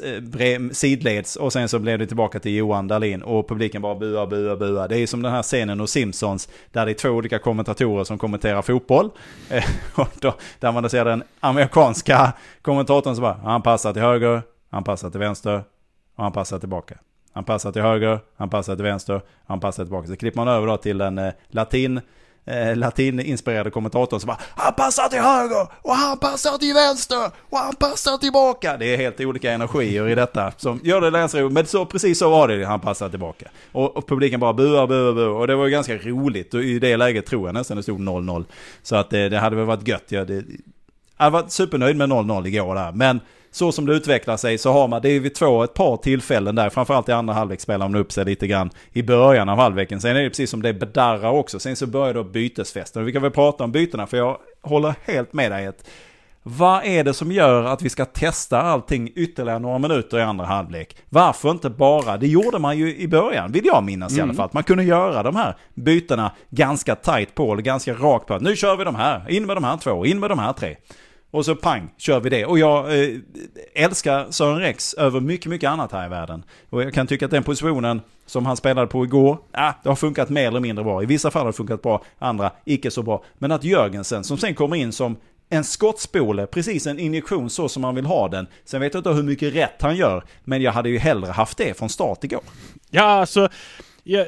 eh, 0.00 0.70
sidleds 0.72 1.36
och 1.36 1.52
sen 1.52 1.68
så 1.68 1.78
blev 1.78 1.98
det 1.98 2.06
tillbaka 2.06 2.38
till 2.38 2.54
Johan 2.54 2.88
Dahlin 2.88 3.22
och 3.22 3.48
publiken 3.48 3.82
bara 3.82 3.94
buar, 3.94 4.26
buar, 4.26 4.56
buar. 4.56 4.88
Det 4.88 4.98
är 4.98 5.06
som 5.06 5.22
den 5.22 5.32
här 5.32 5.42
scenen 5.42 5.80
hos 5.80 5.90
Simpsons 5.90 6.48
där 6.70 6.86
det 6.86 6.92
är 6.92 6.94
två 6.94 7.08
olika 7.08 7.38
kommentatorer 7.38 8.04
som 8.04 8.18
kommenterar 8.18 8.62
fotboll. 8.62 9.10
Eh, 9.50 9.64
och 9.94 10.08
då, 10.20 10.34
där 10.60 10.72
man 10.72 10.82
då 10.82 10.88
ser 10.88 11.04
den 11.04 11.22
amerikanska 11.40 12.32
kommentatorn 12.62 13.14
som 13.14 13.22
bara, 13.22 13.40
han 13.44 13.62
passar 13.62 13.92
till 13.92 14.02
höger, 14.02 14.42
han 14.70 14.84
passar 14.84 15.10
till 15.10 15.20
vänster 15.20 15.64
och 16.16 16.24
han 16.24 16.32
passar 16.32 16.58
tillbaka. 16.58 16.94
Han 17.32 17.44
passar 17.44 17.72
till 17.72 17.82
höger, 17.82 18.20
han 18.36 18.50
passar 18.50 18.74
till 18.74 18.84
vänster, 18.84 19.20
han 19.46 19.60
passar 19.60 19.84
tillbaka. 19.84 20.08
Så 20.08 20.16
klipper 20.16 20.36
man 20.36 20.48
över 20.48 20.66
då 20.66 20.76
till 20.76 21.00
en 21.00 21.18
eh, 21.18 21.32
latin 21.48 22.00
eh, 22.44 22.76
latininspirerade 22.76 23.70
kommentatorn 23.70 24.20
som 24.20 24.26
bara 24.26 24.38
Han 24.56 24.74
passar 24.74 25.08
till 25.08 25.20
höger 25.20 25.68
och 25.82 25.94
han 25.94 26.18
passar 26.18 26.58
till 26.58 26.74
vänster 26.74 27.30
och 27.50 27.58
han 27.58 27.74
passar 27.74 28.18
tillbaka. 28.18 28.76
Det 28.76 28.86
är 28.86 28.96
helt 28.96 29.20
olika 29.20 29.52
energier 29.52 30.08
i 30.08 30.14
detta 30.14 30.52
som 30.56 30.80
gör 30.84 31.00
det 31.00 31.10
ganska. 31.10 31.48
Men 31.48 31.66
så, 31.66 31.86
precis 31.86 32.18
så 32.18 32.30
var 32.30 32.48
det, 32.48 32.64
han 32.64 32.80
passar 32.80 33.08
tillbaka. 33.08 33.46
Och, 33.72 33.96
och 33.96 34.08
publiken 34.08 34.40
bara 34.40 34.52
buar, 34.52 34.86
buar, 34.86 35.12
buar. 35.12 35.28
Och 35.28 35.46
det 35.46 35.56
var 35.56 35.64
ju 35.64 35.70
ganska 35.70 35.96
roligt. 35.96 36.54
Och 36.54 36.62
i 36.62 36.78
det 36.78 36.96
läget 36.96 37.26
tror 37.26 37.48
jag 37.48 37.54
nästan 37.54 37.76
det 37.76 37.82
stod 37.82 38.00
0-0. 38.00 38.44
Så 38.82 38.96
att 38.96 39.10
det, 39.10 39.28
det 39.28 39.38
hade 39.38 39.56
väl 39.56 39.64
varit 39.64 39.88
gött. 39.88 40.04
Ja, 40.08 40.24
det, 40.24 40.34
jag 40.34 41.24
hade 41.24 41.30
varit 41.30 41.52
supernöjd 41.52 41.96
med 41.96 42.08
0-0 42.08 42.46
igår 42.46 42.74
där. 42.74 42.92
Men 42.92 43.20
så 43.52 43.72
som 43.72 43.86
det 43.86 43.94
utvecklar 43.94 44.36
sig 44.36 44.58
så 44.58 44.72
har 44.72 44.88
man, 44.88 45.02
det 45.02 45.08
är 45.08 45.20
vid 45.20 45.34
två, 45.34 45.64
ett 45.64 45.74
par 45.74 45.96
tillfällen 45.96 46.54
där, 46.54 46.70
framförallt 46.70 47.08
i 47.08 47.12
andra 47.12 47.34
halvlek 47.34 47.60
spelar 47.60 47.88
man 47.88 48.00
upp 48.00 48.12
sig 48.12 48.24
lite 48.24 48.46
grann 48.46 48.70
i 48.92 49.02
början 49.02 49.48
av 49.48 49.58
halvleken. 49.58 50.00
Sen 50.00 50.16
är 50.16 50.22
det 50.22 50.30
precis 50.30 50.50
som 50.50 50.62
det 50.62 50.72
bedarrar 50.72 51.30
också. 51.30 51.58
Sen 51.58 51.76
så 51.76 51.86
börjar 51.86 52.14
då 52.14 52.24
bytesfesten. 52.24 53.04
Vi 53.04 53.12
kan 53.12 53.22
väl 53.22 53.30
prata 53.30 53.64
om 53.64 53.72
bytena 53.72 54.06
för 54.06 54.16
jag 54.16 54.38
håller 54.62 54.94
helt 55.04 55.32
med 55.32 55.52
dig. 55.52 55.66
Att 55.66 55.84
vad 56.42 56.84
är 56.84 57.04
det 57.04 57.14
som 57.14 57.32
gör 57.32 57.64
att 57.64 57.82
vi 57.82 57.88
ska 57.88 58.04
testa 58.04 58.62
allting 58.62 59.12
ytterligare 59.14 59.58
några 59.58 59.78
minuter 59.78 60.18
i 60.18 60.22
andra 60.22 60.46
halvlek? 60.46 60.96
Varför 61.08 61.50
inte 61.50 61.70
bara, 61.70 62.16
det 62.16 62.26
gjorde 62.26 62.58
man 62.58 62.78
ju 62.78 62.96
i 62.96 63.08
början, 63.08 63.52
vill 63.52 63.66
jag 63.66 63.84
minnas 63.84 64.18
i 64.18 64.20
alla 64.20 64.34
fall. 64.34 64.48
Man 64.52 64.62
kunde 64.62 64.84
göra 64.84 65.22
de 65.22 65.36
här 65.36 65.56
bytena 65.74 66.32
ganska 66.50 66.94
tight 66.94 67.34
på, 67.34 67.52
eller 67.52 67.62
ganska 67.62 67.94
rakt 67.94 68.26
på. 68.26 68.38
Nu 68.38 68.56
kör 68.56 68.76
vi 68.76 68.84
de 68.84 68.94
här, 68.94 69.30
in 69.30 69.46
med 69.46 69.56
de 69.56 69.64
här 69.64 69.76
två, 69.76 70.06
in 70.06 70.20
med 70.20 70.30
de 70.30 70.38
här 70.38 70.52
tre. 70.52 70.76
Och 71.32 71.44
så 71.44 71.56
pang, 71.56 71.90
kör 71.96 72.20
vi 72.20 72.30
det. 72.30 72.46
Och 72.46 72.58
jag 72.58 73.00
eh, 73.00 73.18
älskar 73.74 74.30
Sören 74.30 74.60
Rex 74.60 74.94
över 74.94 75.20
mycket, 75.20 75.46
mycket 75.46 75.70
annat 75.70 75.92
här 75.92 76.06
i 76.06 76.08
världen. 76.08 76.44
Och 76.70 76.82
jag 76.82 76.94
kan 76.94 77.06
tycka 77.06 77.24
att 77.24 77.30
den 77.30 77.42
positionen 77.42 78.00
som 78.26 78.46
han 78.46 78.56
spelade 78.56 78.86
på 78.86 79.04
igår, 79.04 79.38
ah, 79.52 79.72
det 79.82 79.88
har 79.88 79.96
funkat 79.96 80.28
mer 80.28 80.48
eller 80.48 80.60
mindre 80.60 80.84
bra. 80.84 81.02
I 81.02 81.06
vissa 81.06 81.30
fall 81.30 81.42
har 81.42 81.46
det 81.46 81.56
funkat 81.56 81.82
bra, 81.82 82.04
andra 82.18 82.50
icke 82.64 82.90
så 82.90 83.02
bra. 83.02 83.24
Men 83.38 83.52
att 83.52 83.64
Jörgensen, 83.64 84.24
som 84.24 84.38
sen 84.38 84.54
kommer 84.54 84.76
in 84.76 84.92
som 84.92 85.16
en 85.48 85.64
skottspole, 85.64 86.46
precis 86.46 86.86
en 86.86 86.98
injektion 86.98 87.50
så 87.50 87.68
som 87.68 87.82
man 87.82 87.94
vill 87.94 88.06
ha 88.06 88.28
den. 88.28 88.46
Sen 88.64 88.80
vet 88.80 88.94
jag 88.94 89.00
inte 89.00 89.10
hur 89.10 89.22
mycket 89.22 89.54
rätt 89.54 89.82
han 89.82 89.96
gör, 89.96 90.24
men 90.44 90.62
jag 90.62 90.72
hade 90.72 90.88
ju 90.88 90.98
hellre 90.98 91.30
haft 91.30 91.58
det 91.58 91.78
från 91.78 91.88
start 91.88 92.24
igår. 92.24 92.42
Ja, 92.90 93.02
alltså. 93.02 93.48
Ja, 94.04 94.24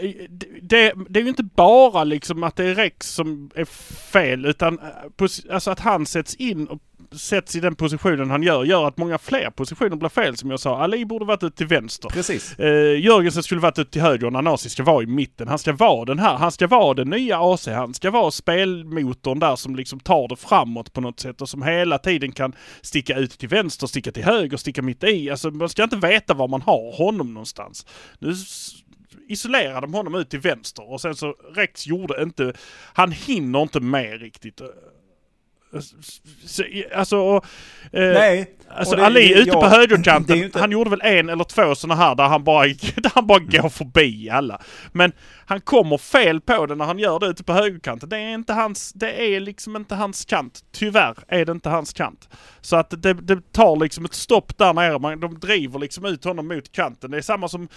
det, 0.63 0.93
det 1.09 1.19
är 1.19 1.23
ju 1.23 1.29
inte 1.29 1.43
bara 1.43 2.05
liksom 2.05 2.43
att 2.43 2.57
det 2.57 2.65
är 2.65 2.75
Rex 2.75 3.15
som 3.15 3.51
är 3.55 3.65
fel 4.13 4.47
utan 4.47 4.79
eh, 4.79 5.55
alltså 5.55 5.71
att 5.71 5.81
han 5.81 6.07
sätts 6.07 6.35
in 6.35 6.67
och 6.67 6.79
sätts 7.19 7.57
i 7.57 7.61
den 7.61 7.75
positionen 7.75 8.31
han 8.31 8.43
gör, 8.43 8.65
gör 8.65 8.89
att 8.89 8.97
många 8.97 9.19
fler 9.19 9.51
positioner 9.51 9.97
blir 9.97 10.09
fel 10.09 10.37
som 10.37 10.51
jag 10.51 10.61
sa. 10.61 10.79
Ali 10.79 11.05
borde 11.05 11.25
varit 11.25 11.43
ute 11.43 11.57
till 11.57 11.67
vänster. 11.67 12.09
Precis. 12.09 12.59
Eh, 12.59 13.01
Jörgensen 13.01 13.43
skulle 13.43 13.61
varit 13.61 13.79
ute 13.79 13.91
till 13.91 14.03
höger 14.03 14.27
och 14.27 14.33
Nanasi 14.33 14.71
ska 14.71 14.83
vara 14.83 15.03
i 15.03 15.07
mitten. 15.07 15.49
Han 15.49 15.59
ska 15.59 15.73
vara 15.73 16.05
den 16.05 16.19
här, 16.19 16.37
han 16.37 16.53
ska 16.53 16.67
vara 16.67 16.95
den 16.95 17.11
nya 17.11 17.39
AC. 17.41 17.67
Han 17.67 17.95
ska 17.95 18.11
vara 18.11 18.31
spelmotorn 18.31 19.39
där 19.39 19.57
som 19.57 19.77
liksom 19.77 20.01
tar 20.01 20.29
det 20.29 20.37
framåt 20.37 20.93
på 20.93 21.01
något 21.01 21.21
sätt 21.21 21.41
och 21.41 21.49
som 21.49 21.63
hela 21.63 21.99
tiden 21.99 22.33
kan 22.33 22.53
sticka 22.83 23.17
ut 23.17 23.39
till 23.39 23.49
vänster, 23.49 23.87
sticka 23.87 24.13
till 24.13 24.25
höger, 24.25 24.57
sticka 24.57 24.83
mitt 24.83 25.05
i. 25.05 25.31
Alltså 25.31 25.51
man 25.51 25.69
ska 25.69 25.83
inte 25.83 25.97
veta 25.97 26.35
var 26.35 26.49
man 26.49 26.63
har 26.63 26.97
honom 26.97 27.35
någonstans. 27.35 27.87
Nu 28.19 28.35
isolerar 29.29 29.81
de 29.81 29.95
honom 29.95 30.15
ut 30.15 30.31
till 30.31 30.41
vänster 30.41 30.93
och 30.93 31.01
sen 31.01 31.15
så 31.15 31.35
Rex 31.55 31.87
gjorde 31.87 32.23
inte, 32.23 32.53
han 32.95 33.13
hinner 33.13 33.63
inte 33.63 33.81
med 33.81 34.21
riktigt. 34.21 34.61
Så, 36.47 36.63
alltså, 36.95 37.17
och, 37.19 37.45
eh, 37.93 38.13
Nej. 38.13 38.51
Alltså 38.77 38.95
och 38.95 39.01
det- 39.01 39.07
Ali 39.07 39.29
det- 39.29 39.35
ute 39.41 39.51
ja, 39.51 39.61
på 39.61 39.67
högerkanten, 39.67 40.37
inte- 40.45 40.59
han 40.61 40.71
gjorde 40.73 40.91
väl 40.91 41.01
en 41.05 41.29
eller 41.29 41.45
två 41.45 41.75
sådana 41.75 42.03
här 42.05 42.15
där 42.15 42.25
han 42.25 42.45
bara, 42.45 42.67
där 42.97 43.11
han 43.15 43.27
bara 43.27 43.39
går 43.39 43.69
förbi 43.69 44.31
alla. 44.31 44.61
Men 44.93 45.13
han 45.47 45.61
kommer 45.61 45.99
fel 45.99 46.41
på 46.41 46.67
det 46.67 46.75
när 46.75 46.85
han 46.85 46.99
gör 46.99 47.19
det 47.19 47.27
ute 47.27 47.45
på 47.45 47.53
högerkanten. 47.53 48.09
Det 48.09 48.17
är 48.19 48.35
inte 48.35 48.53
hans, 48.53 48.93
det 48.93 49.35
är 49.35 49.41
liksom 49.41 49.77
inte 49.77 49.95
hans 49.95 50.25
kant. 50.25 50.61
Tyvärr 50.73 51.15
är 51.29 51.45
det 51.45 51.53
inte 51.53 51.69
hans 51.69 51.93
kant. 51.93 52.29
Så 52.61 52.77
att 52.77 53.03
det, 53.03 53.13
det 53.15 53.53
tar 53.53 53.77
liksom 53.77 54.05
ett 54.05 54.15
stopp 54.15 54.59
där 54.59 54.73
nere. 54.73 54.99
Man, 54.99 55.21
de 55.21 55.39
driver 55.41 55.79
liksom 55.79 56.05
ut 56.05 56.25
honom 56.25 56.49
mot 56.49 56.73
kanten. 56.73 57.11
Det 57.11 57.17
är 57.17 57.23
samma 57.23 57.49
som 57.49 57.69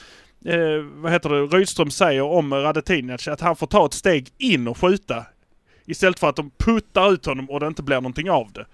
eh, 0.45 0.60
vad 0.95 1.12
heter 1.12 1.29
det, 1.29 1.57
Rydström 1.57 1.91
säger 1.91 2.21
om 2.23 2.53
Radetinac, 2.53 3.27
att 3.27 3.41
han 3.41 3.55
får 3.55 3.67
ta 3.67 3.86
ett 3.86 3.93
steg 3.93 4.27
in 4.38 4.67
och 4.67 4.77
skjuta. 4.77 5.25
Istället 5.88 6.19
för 6.19 6.30
att 6.30 6.36
de 6.36 6.52
puttar 6.58 7.12
ut 7.13 7.26
honom 7.26 7.50
och 7.50 7.60
det 7.60 7.67
inte 7.67 7.84
blir 7.84 7.95
någonting 7.95 8.32
av 8.32 8.52
det. 8.52 8.65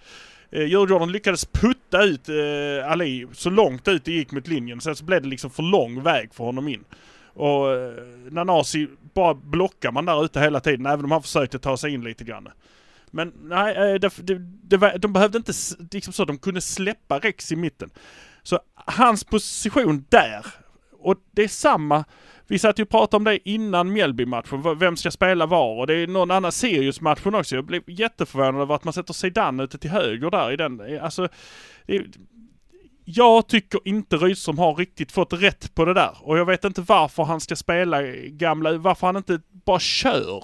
Eh, 0.52 0.63
Djurgården 0.67 1.12
lyckades 1.12 1.45
putta 1.45 2.04
ut 2.04 2.30
eh, 2.30 2.91
Ali 2.91 3.28
så 3.34 3.49
långt 3.49 3.88
ut 3.88 4.06
det 4.06 4.12
gick 4.12 4.32
mot 4.32 4.47
linjen. 4.47 4.82
Sen 4.82 4.95
så 4.95 5.06
blev 5.06 5.21
det 5.21 5.28
liksom 5.28 5.49
för 5.52 5.63
lång 5.63 6.04
väg 6.04 6.34
för 6.34 6.43
honom 6.43 6.67
in. 6.67 6.84
Och 7.34 7.71
eh, 7.76 7.93
Nanasi 8.32 8.88
bara 9.13 9.34
blockar 9.34 9.91
man 9.91 10.06
där 10.06 10.26
ute 10.26 10.39
hela 10.39 10.60
tiden, 10.60 10.86
även 10.86 11.06
om 11.06 11.12
han 11.12 11.21
försökte 11.21 11.60
ta 11.60 11.78
sig 11.78 11.93
in 11.93 12.04
lite 12.04 12.23
grann. 12.23 12.47
Men 13.12 13.34
nej, 13.43 13.76
eh, 13.76 13.99
det, 13.99 14.12
det, 14.17 14.36
det, 14.63 14.78
var- 14.78 14.97
de 14.97 15.13
behövde 15.13 15.38
inte, 15.38 15.54
liksom 15.91 16.13
så, 16.13 16.26
de 16.26 16.38
kunde 16.38 16.62
släppa 16.62 17.19
Rex 17.19 17.52
i 17.52 17.56
mitten. 17.56 17.89
Så 18.43 18.60
hans 18.76 19.23
position 19.23 20.06
där, 20.10 20.45
och 20.99 21.15
det 21.32 21.43
är 21.43 21.47
samma, 21.47 22.04
vi 22.47 22.60
satt 22.60 22.79
ju 22.79 22.84
och 22.84 22.89
pratade 22.89 23.17
om 23.17 23.23
det 23.23 23.49
innan 23.49 23.93
Mjällby-matchen, 23.93 24.79
vem 24.79 24.97
ska 24.97 25.12
spela 25.12 25.45
var? 25.45 25.79
Och 25.79 25.88
det 25.88 25.93
är 25.95 26.08
någon 26.08 26.32
annan 26.32 26.51
Sirius-matchen 26.51 27.36
också. 27.36 27.56
Jag 27.56 27.65
blev 27.65 27.84
jätteförvånad 27.88 28.62
över 28.62 28.75
att 28.75 28.84
man 28.84 28.93
sätter 28.93 29.13
Zidane 29.13 29.63
ute 29.63 29.77
till 29.77 29.89
höger 29.89 30.32
där 30.32 30.51
i 30.51 30.56
den. 30.56 30.79
Eh, 30.79 31.03
alltså, 31.03 31.27
det, 31.88 32.03
jag 33.06 33.47
tycker 33.47 33.79
inte 33.86 34.17
Rydström 34.17 34.58
har 34.58 34.75
riktigt 34.75 35.12
fått 35.12 35.34
rätt 35.34 35.75
på 35.75 35.86
det 35.86 35.93
där. 35.93 36.17
Och 36.21 36.38
jag 36.38 36.45
vet 36.45 36.63
inte 36.63 36.82
varför 36.82 37.23
han 37.23 37.41
ska 37.41 37.56
spela 37.56 38.01
gamla, 38.27 38.77
varför 38.77 39.08
han 39.08 39.17
inte 39.17 39.39
bara 39.65 39.79
kör. 39.79 40.43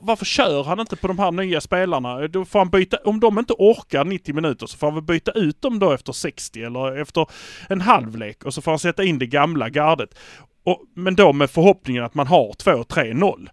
Varför 0.00 0.24
kör 0.24 0.64
han 0.64 0.80
inte 0.80 0.96
på 0.96 1.06
de 1.06 1.18
här 1.18 1.30
nya 1.30 1.60
spelarna? 1.60 2.22
Eh, 2.22 2.28
då 2.28 2.44
får 2.44 2.58
han 2.58 2.70
byta, 2.70 2.96
om 3.04 3.20
de 3.20 3.38
inte 3.38 3.52
orkar 3.52 4.04
90 4.04 4.34
minuter 4.34 4.66
så 4.66 4.76
får 4.76 4.86
han 4.86 4.94
väl 4.94 5.04
byta 5.04 5.30
ut 5.30 5.62
dem 5.62 5.78
då 5.78 5.92
efter 5.92 6.12
60 6.12 6.62
eller 6.62 6.96
efter 6.96 7.26
en 7.68 7.80
halvlek 7.80 8.44
och 8.44 8.54
så 8.54 8.62
får 8.62 8.72
han 8.72 8.78
sätta 8.78 9.04
in 9.04 9.18
det 9.18 9.26
gamla 9.26 9.68
gardet. 9.68 10.18
Och, 10.66 10.82
men 10.94 11.14
då 11.14 11.32
med 11.32 11.50
förhoppningen 11.50 12.04
att 12.04 12.14
man 12.14 12.26
har 12.26 12.52
2-3-0. 12.52 13.48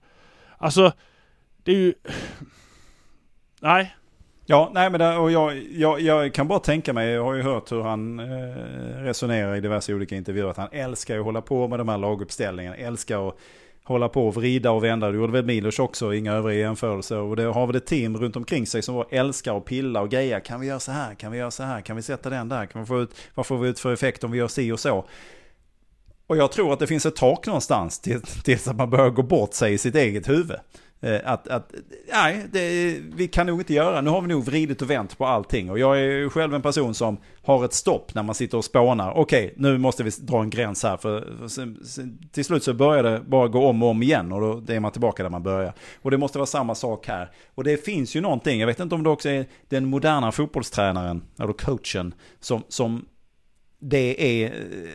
Alltså, 0.58 0.92
det 1.64 1.72
är 1.72 1.76
ju... 1.76 1.94
Nej. 3.62 3.96
Ja, 4.46 4.72
nej 4.74 4.90
men 4.90 5.00
det, 5.00 5.18
och 5.18 5.32
jag, 5.32 5.64
jag, 5.72 6.02
jag 6.02 6.34
kan 6.34 6.48
bara 6.48 6.60
tänka 6.60 6.94
mig, 6.94 7.10
jag 7.10 7.24
har 7.24 7.34
ju 7.34 7.42
hört 7.42 7.72
hur 7.72 7.82
han 7.82 8.20
eh, 8.20 8.26
resonerar 9.04 9.56
i 9.56 9.62
diverse 9.62 9.94
olika 9.94 10.16
intervjuer, 10.16 10.50
att 10.50 10.58
han 10.58 10.70
älskar 10.72 11.20
att 11.20 11.26
hålla 11.26 11.42
på 11.42 11.68
med 11.68 11.80
de 11.80 11.90
här 11.90 11.98
laguppställningarna, 11.98 12.76
älskar 12.76 13.28
att 13.28 13.38
hålla 13.84 14.10
på 14.10 14.28
och 14.28 14.36
vrida 14.36 14.72
och 14.72 14.84
vända. 14.84 15.12
Det 15.12 15.18
gjorde 15.18 15.34
väl 15.34 15.46
Milos 15.46 15.80
också, 15.80 16.14
inga 16.14 16.34
övriga 16.34 16.60
jämförelser. 16.60 17.18
Och 17.18 17.36
det 17.36 17.44
har 17.44 17.68
väl 17.68 17.76
ett 17.76 17.86
team 17.86 18.18
runt 18.18 18.36
omkring 18.36 18.68
sig 18.68 18.82
som 18.82 19.06
älskar 19.10 19.58
att 19.58 19.66
pilla 19.66 20.02
och 20.02 20.10
greja. 20.10 20.40
Kan 20.40 20.60
vi 20.60 20.68
göra 20.68 20.80
så 20.80 20.92
här? 20.92 21.16
Kan 21.16 21.32
vi 21.32 21.38
göra 21.38 21.52
så 21.52 21.64
här? 21.64 21.82
Kan 21.82 21.96
vi 21.96 22.02
sätta 22.02 22.30
den 22.30 22.50
där? 22.50 22.66
Kan 22.66 22.82
vi 22.82 22.88
få 22.88 23.02
ut, 23.02 23.16
vad 23.34 23.46
får 23.46 23.58
vi 23.58 23.70
ut 23.70 23.80
för 23.80 23.94
effekt 23.94 24.24
om 24.24 24.32
vi 24.32 24.38
gör 24.38 24.48
si 24.48 24.72
och 24.72 24.80
så? 24.80 25.06
Och 26.34 26.38
jag 26.38 26.52
tror 26.52 26.74
att 26.74 26.80
det 26.80 26.88
finns 26.88 27.06
ett 27.06 27.16
tak 27.16 27.48
någonstans 27.48 28.00
tills 28.44 28.68
att 28.68 28.76
man 28.76 28.90
börjar 28.90 29.10
gå 29.10 29.24
bort 29.24 29.54
sig 29.54 29.74
i 29.74 29.78
sitt 29.78 29.96
eget 29.96 30.30
huvud. 30.30 30.58
Eh, 31.02 31.20
att, 31.26 31.48
att 31.48 31.74
nej, 32.14 32.46
det, 32.52 32.96
vi 33.16 33.28
kan 33.28 33.48
nog 33.48 33.62
inte 33.62 33.74
göra. 33.74 34.02
Nu 34.02 34.10
har 34.10 34.22
vi 34.22 34.28
nog 34.28 34.44
vridit 34.44 34.82
och 34.82 34.90
vänt 34.90 35.18
på 35.18 35.26
allting. 35.26 35.72
Och 35.72 35.80
jag 35.80 36.00
är 36.00 36.30
själv 36.30 36.54
en 36.54 36.62
person 36.62 36.94
som 36.94 37.18
har 37.42 37.66
ett 37.66 37.74
stopp 37.74 38.14
när 38.16 38.24
man 38.24 38.36
sitter 38.36 38.58
och 38.58 38.66
spånar. 38.66 39.18
Okej, 39.18 39.54
nu 39.58 39.78
måste 39.78 40.04
vi 40.04 40.10
dra 40.10 40.42
en 40.42 40.50
gräns 40.50 40.84
här. 40.84 40.98
För, 40.98 41.38
för 41.40 41.48
sen, 41.48 41.80
sen, 41.86 42.20
till 42.32 42.46
slut 42.46 42.64
så 42.64 42.74
börjar 42.74 43.04
det 43.04 43.22
bara 43.28 43.48
gå 43.48 43.68
om 43.68 43.84
och 43.84 43.90
om 43.90 44.04
igen. 44.04 44.32
Och 44.32 44.62
då 44.62 44.74
är 44.74 44.80
man 44.80 44.92
tillbaka 44.92 45.24
där 45.24 45.30
man 45.30 45.44
börjar. 45.44 45.74
Och 46.02 46.12
det 46.12 46.18
måste 46.18 46.38
vara 46.38 46.46
samma 46.46 46.76
sak 46.76 47.08
här. 47.08 47.32
Och 47.56 47.64
det 47.64 47.86
finns 47.86 48.16
ju 48.16 48.22
någonting, 48.22 48.60
jag 48.60 48.68
vet 48.68 48.80
inte 48.80 48.96
om 48.96 49.04
det 49.04 49.10
också 49.10 49.30
är 49.30 49.46
den 49.70 49.86
moderna 49.86 50.32
fotbollstränaren, 50.32 51.24
eller 51.40 51.54
coachen, 51.54 52.14
som, 52.40 52.64
som 52.68 53.06
det 53.84 54.44
är, 54.44 54.46
eh, 54.46 54.90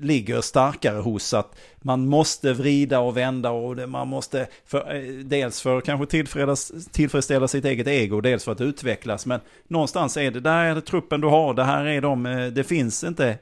ligger 0.00 0.40
starkare 0.40 0.98
hos 0.98 1.34
att 1.34 1.56
man 1.76 2.08
måste 2.08 2.52
vrida 2.52 3.00
och 3.00 3.16
vända 3.16 3.50
och 3.50 3.88
man 3.88 4.08
måste 4.08 4.46
för, 4.66 4.94
eh, 4.94 5.24
dels 5.24 5.60
för 5.60 5.80
kanske 5.80 6.20
tillfredsställa 6.92 7.48
sitt 7.48 7.64
eget 7.64 7.86
ego, 7.86 8.20
dels 8.20 8.44
för 8.44 8.52
att 8.52 8.60
utvecklas. 8.60 9.26
Men 9.26 9.40
någonstans 9.68 10.16
är 10.16 10.30
det, 10.30 10.40
där 10.40 10.64
är 10.64 10.74
det 10.74 10.80
truppen 10.80 11.20
du 11.20 11.28
har, 11.28 11.54
det 11.54 11.64
här 11.64 11.84
är 11.84 12.00
de, 12.00 12.26
eh, 12.26 12.46
det 12.46 12.64
finns 12.64 13.04
inte 13.04 13.38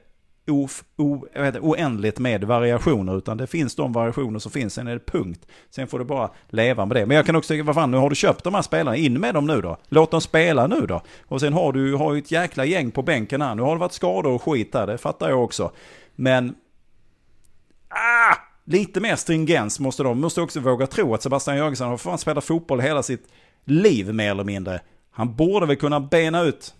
o, 0.47 0.67
o, 0.97 1.25
oändligt 1.61 2.19
med 2.19 2.43
variationer, 2.43 3.17
utan 3.17 3.37
det 3.37 3.47
finns 3.47 3.75
de 3.75 3.93
variationer 3.93 4.39
som 4.39 4.51
finns, 4.51 4.73
sen 4.73 4.87
är 4.87 4.93
det 4.93 5.05
punkt. 5.05 5.47
Sen 5.69 5.87
får 5.87 5.99
du 5.99 6.05
bara 6.05 6.29
leva 6.49 6.85
med 6.85 6.97
det. 6.97 7.05
Men 7.05 7.17
jag 7.17 7.25
kan 7.25 7.35
också 7.35 7.53
tycka, 7.53 7.63
vad 7.63 7.75
fan, 7.75 7.91
nu 7.91 7.97
har 7.97 8.09
du 8.09 8.15
köpt 8.15 8.43
de 8.43 8.53
här 8.53 8.61
spelarna, 8.61 8.97
in 8.97 9.19
med 9.19 9.33
dem 9.33 9.47
nu 9.47 9.61
då. 9.61 9.77
Låt 9.89 10.11
dem 10.11 10.21
spela 10.21 10.67
nu 10.67 10.81
då. 10.81 11.01
Och 11.27 11.39
sen 11.39 11.53
har 11.53 11.73
du 11.73 11.93
har 11.95 12.13
ju 12.13 12.19
ett 12.19 12.31
jäkla 12.31 12.65
gäng 12.65 12.91
på 12.91 13.01
bänken 13.01 13.41
här. 13.41 13.55
Nu 13.55 13.61
har 13.61 13.75
det 13.75 13.79
varit 13.79 13.93
skador 13.93 14.31
och 14.31 14.43
skit 14.43 14.71
där, 14.71 14.87
det 14.87 14.97
fattar 14.97 15.29
jag 15.29 15.43
också. 15.43 15.71
Men... 16.17 16.55
Ah! 17.89 18.35
Lite 18.65 18.99
mer 18.99 19.15
stringens 19.15 19.79
måste 19.79 20.03
de, 20.03 20.21
måste 20.21 20.41
också 20.41 20.59
våga 20.59 20.87
tro 20.87 21.13
att 21.13 21.23
Sebastian 21.23 21.57
Jörgensen 21.57 21.87
har 21.87 21.97
fan 21.97 22.17
spelat 22.17 22.43
fotboll 22.43 22.79
hela 22.79 23.03
sitt 23.03 23.27
liv 23.65 24.13
mer 24.13 24.31
eller 24.31 24.43
mindre. 24.43 24.81
Han 25.11 25.35
borde 25.35 25.65
väl 25.65 25.75
kunna 25.75 25.99
bena 25.99 26.41
ut 26.41 26.75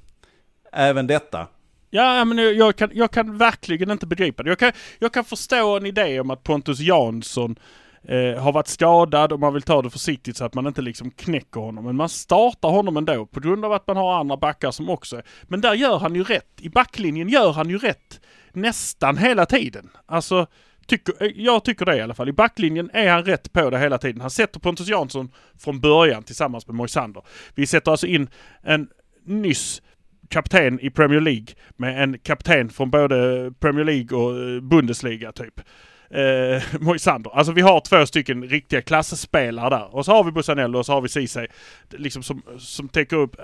även 0.72 1.08
detta. 1.08 1.48
Ja, 1.90 2.26
men 2.26 2.38
jag, 2.38 2.54
jag, 2.54 2.76
kan, 2.76 2.90
jag 2.94 3.12
kan 3.12 3.38
verkligen 3.38 3.92
inte 3.92 4.08
begripa 4.08 4.44
det. 4.44 4.50
Jag 4.50 4.60
kan, 4.60 4.72
jag 5.00 5.14
kan 5.14 5.24
förstå 5.24 5.78
en 5.78 5.86
idé 5.86 6.20
om 6.20 6.32
att 6.32 6.44
Pontus 6.44 6.80
Jansson 6.80 7.56
eh, 8.04 8.44
har 8.44 8.52
varit 8.52 8.68
skadad 8.68 9.32
och 9.32 9.40
man 9.40 9.54
vill 9.54 9.62
ta 9.62 9.82
det 9.82 9.90
försiktigt 9.90 10.38
så 10.38 10.46
att 10.46 10.54
man 10.54 10.68
inte 10.68 10.82
liksom 10.82 11.12
knäcker 11.12 11.60
honom. 11.60 11.86
Men 11.86 11.96
man 11.96 12.10
startar 12.10 12.70
honom 12.70 12.98
ändå 12.98 13.26
på 13.26 13.40
grund 13.40 13.66
av 13.66 13.74
att 13.74 13.88
man 13.88 13.98
har 13.98 14.20
andra 14.20 14.38
backar 14.38 14.72
som 14.72 14.90
också 14.90 15.16
är. 15.18 15.24
Men 15.44 15.62
där 15.62 15.74
gör 15.74 15.98
han 15.98 16.16
ju 16.16 16.24
rätt. 16.24 16.52
I 16.58 16.70
backlinjen 16.70 17.30
gör 17.30 17.52
han 17.52 17.70
ju 17.70 17.78
rätt 17.78 18.20
nästan 18.58 19.18
hela 19.18 19.46
tiden. 19.46 19.90
Alltså, 20.06 20.48
tycker, 20.88 21.24
eh, 21.24 21.32
jag 21.36 21.64
tycker 21.64 21.86
det 21.86 21.98
i 21.98 22.02
alla 22.02 22.14
fall. 22.14 22.30
I 22.30 22.34
backlinjen 22.34 22.90
är 22.94 23.12
han 23.12 23.26
rätt 23.26 23.54
på 23.54 23.70
det 23.70 23.80
hela 23.80 23.98
tiden. 23.98 24.22
Han 24.22 24.30
sätter 24.30 24.60
Pontus 24.60 24.88
Jansson 24.88 25.32
från 25.60 25.80
början 25.80 26.24
tillsammans 26.24 26.68
med 26.68 26.76
Moisander. 26.76 27.24
Vi 27.56 27.68
sätter 27.68 27.92
alltså 27.92 28.08
in 28.08 28.30
en 28.64 28.90
nyss 29.26 29.82
kapten 30.30 30.80
i 30.80 30.90
Premier 30.90 31.22
League 31.22 31.48
med 31.76 32.04
en 32.04 32.20
kapten 32.20 32.70
från 32.70 32.92
både 32.92 33.52
Premier 33.60 33.86
League 33.86 34.18
och 34.18 34.44
eh, 34.44 34.62
Bundesliga 34.62 35.32
typ. 35.32 35.62
Eh, 36.10 36.64
Moisander. 36.80 37.32
Alltså 37.38 37.54
vi 37.54 37.62
har 37.62 37.80
två 37.80 38.06
stycken 38.06 38.44
riktiga 38.44 38.82
klassspelare 38.82 39.70
där. 39.70 39.96
Och 39.96 40.06
så 40.06 40.12
har 40.12 40.24
vi 40.24 40.32
Busanello 40.32 40.80
och 40.80 40.86
så 40.86 40.94
har 40.94 41.02
vi 41.02 41.10
Ceesay. 41.10 41.48
Liksom 41.90 42.24
som, 42.24 42.42
som 42.60 42.90
täcker 42.90 43.18
upp. 43.18 43.36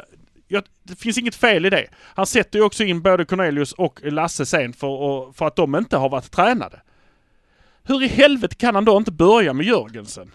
Ja, 0.53 0.61
det 0.83 0.95
finns 0.95 1.17
inget 1.17 1.35
fel 1.35 1.65
i 1.65 1.69
det. 1.69 1.87
Han 2.15 2.25
sätter 2.25 2.59
ju 2.59 2.65
också 2.65 2.83
in 2.83 3.01
både 3.01 3.25
Cornelius 3.25 3.71
och 3.71 3.99
Lasse 4.03 4.45
sen 4.45 4.73
för, 4.73 5.31
för 5.31 5.47
att 5.47 5.55
de 5.55 5.75
inte 5.75 5.97
har 5.97 6.09
varit 6.09 6.31
tränade. 6.31 6.81
Hur 7.83 8.03
i 8.03 8.07
helvete 8.07 8.55
kan 8.55 8.75
han 8.75 8.85
då 8.85 8.97
inte 8.97 9.11
börja 9.11 9.53
med 9.53 9.65
Jörgensen? 9.65 10.31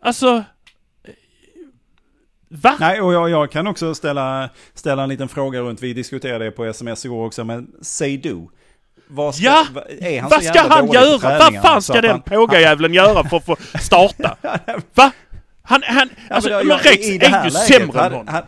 Alltså, 0.00 0.44
Va? 2.48 2.76
Nej, 2.80 3.00
och 3.00 3.12
jag, 3.12 3.30
jag, 3.30 3.50
kan 3.50 3.66
också 3.66 3.94
ställa, 3.94 4.48
ställa 4.74 5.02
en 5.02 5.08
liten 5.08 5.28
fråga 5.28 5.60
runt, 5.60 5.82
vi 5.82 5.92
diskuterade 5.92 6.44
det 6.44 6.50
på 6.50 6.64
sms 6.64 7.04
igår 7.04 7.26
också, 7.26 7.44
men 7.44 7.72
say 7.80 8.16
do. 8.16 8.50
Vad 9.08 9.34
ska, 9.34 9.44
ja! 9.44 9.66
Är 10.00 10.20
han 10.20 10.30
vad 10.30 10.44
ska 10.44 10.60
han 10.60 10.92
göra? 10.92 11.38
Vad 11.38 11.62
fan 11.62 11.82
ska 11.82 12.00
den 12.00 12.10
han, 12.10 12.22
pågajävlen 12.22 12.94
göra 12.94 13.28
för 13.28 13.36
att 13.36 13.44
få 13.44 13.56
starta? 13.80 14.36
Va? 14.94 15.12
Han, 15.62 15.82
han, 15.86 16.10
alltså, 16.30 16.50
ja, 16.50 16.58
men, 16.58 16.68
jag, 16.68 16.86
Rex 16.86 17.08
är 17.08 17.12
ju 17.12 17.18
läget, 17.18 17.52
sämre 17.52 18.00
än 18.00 18.12
honom. 18.12 18.42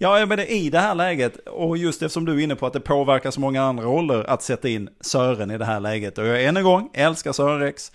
Ja, 0.00 0.26
men 0.26 0.40
i 0.40 0.70
det 0.70 0.78
här 0.78 0.94
läget, 0.94 1.36
och 1.48 1.76
just 1.76 2.02
eftersom 2.02 2.24
du 2.24 2.32
är 2.32 2.38
inne 2.38 2.56
på 2.56 2.66
att 2.66 2.72
det 2.72 2.80
påverkar 2.80 3.30
så 3.30 3.40
många 3.40 3.62
andra 3.62 3.84
roller 3.84 4.30
att 4.30 4.42
sätta 4.42 4.68
in 4.68 4.88
Sören 5.00 5.50
i 5.50 5.58
det 5.58 5.64
här 5.64 5.80
läget. 5.80 6.18
Och 6.18 6.26
jag 6.26 6.44
än 6.44 6.56
en 6.56 6.64
gång 6.64 6.90
älskar 6.94 7.32
Sören 7.32 7.60
Rex. 7.60 7.92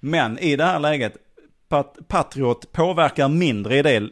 Men 0.00 0.38
i 0.38 0.56
det 0.56 0.64
här 0.64 0.78
läget, 0.78 1.16
Patriot 2.08 2.72
påverkar 2.72 3.28
mindre 3.28 3.76
i 3.76 3.82
det, 3.82 4.10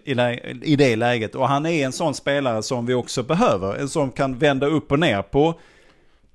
i 0.63 0.77
det 0.77 0.97
läget. 0.97 1.35
Och 1.35 1.49
han 1.49 1.67
är 1.67 1.85
en 1.85 1.93
sån 1.93 2.15
spelare 2.15 2.63
som 2.63 2.87
vi 2.87 2.95
också 2.95 3.23
behöver. 3.23 3.75
En 3.75 3.89
som 3.89 4.11
kan 4.11 4.39
vända 4.39 4.67
upp 4.67 4.93
och 4.93 4.99
ner 4.99 5.23
på, 5.23 5.55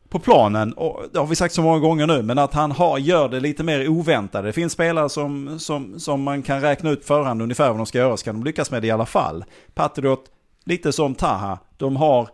på 0.10 0.20
planen. 0.20 0.74
Och 0.74 1.03
det 1.12 1.20
har 1.20 1.28
vi 1.28 1.36
sagt 1.36 1.53
så 1.53 1.62
många 1.62 1.80
gånger 1.80 2.07
nu. 2.07 2.22
Men 2.22 2.38
att 2.38 2.53
han 2.53 2.72
har, 2.72 2.97
gör 2.97 3.30
det 3.30 3.39
lite 3.39 3.64
mer 3.64 3.89
oväntat. 3.89 4.43
Det 4.43 4.53
finns 4.53 4.74
spelare 4.74 5.10
som, 5.10 5.60
som, 5.60 5.99
som 5.99 6.24
man 6.24 6.41
kan 6.41 6.62
räkna 6.62 6.89
ut 6.89 7.05
förhand 7.05 7.41
ungefär 7.41 7.70
vad 7.70 7.78
de 7.78 7.86
ska 7.86 7.97
göra. 7.97 8.18
Så 8.18 8.26
kan 8.26 8.36
de 8.36 8.43
lyckas 8.43 8.72
med 8.72 8.82
det 8.82 8.88
i 8.88 8.91
alla 8.91 9.05
fall. 9.05 9.45
Patriot, 9.74 10.26
lite 10.70 10.91
som 10.93 11.15
Taha. 11.15 11.59
De 11.78 11.95
har 11.95 12.30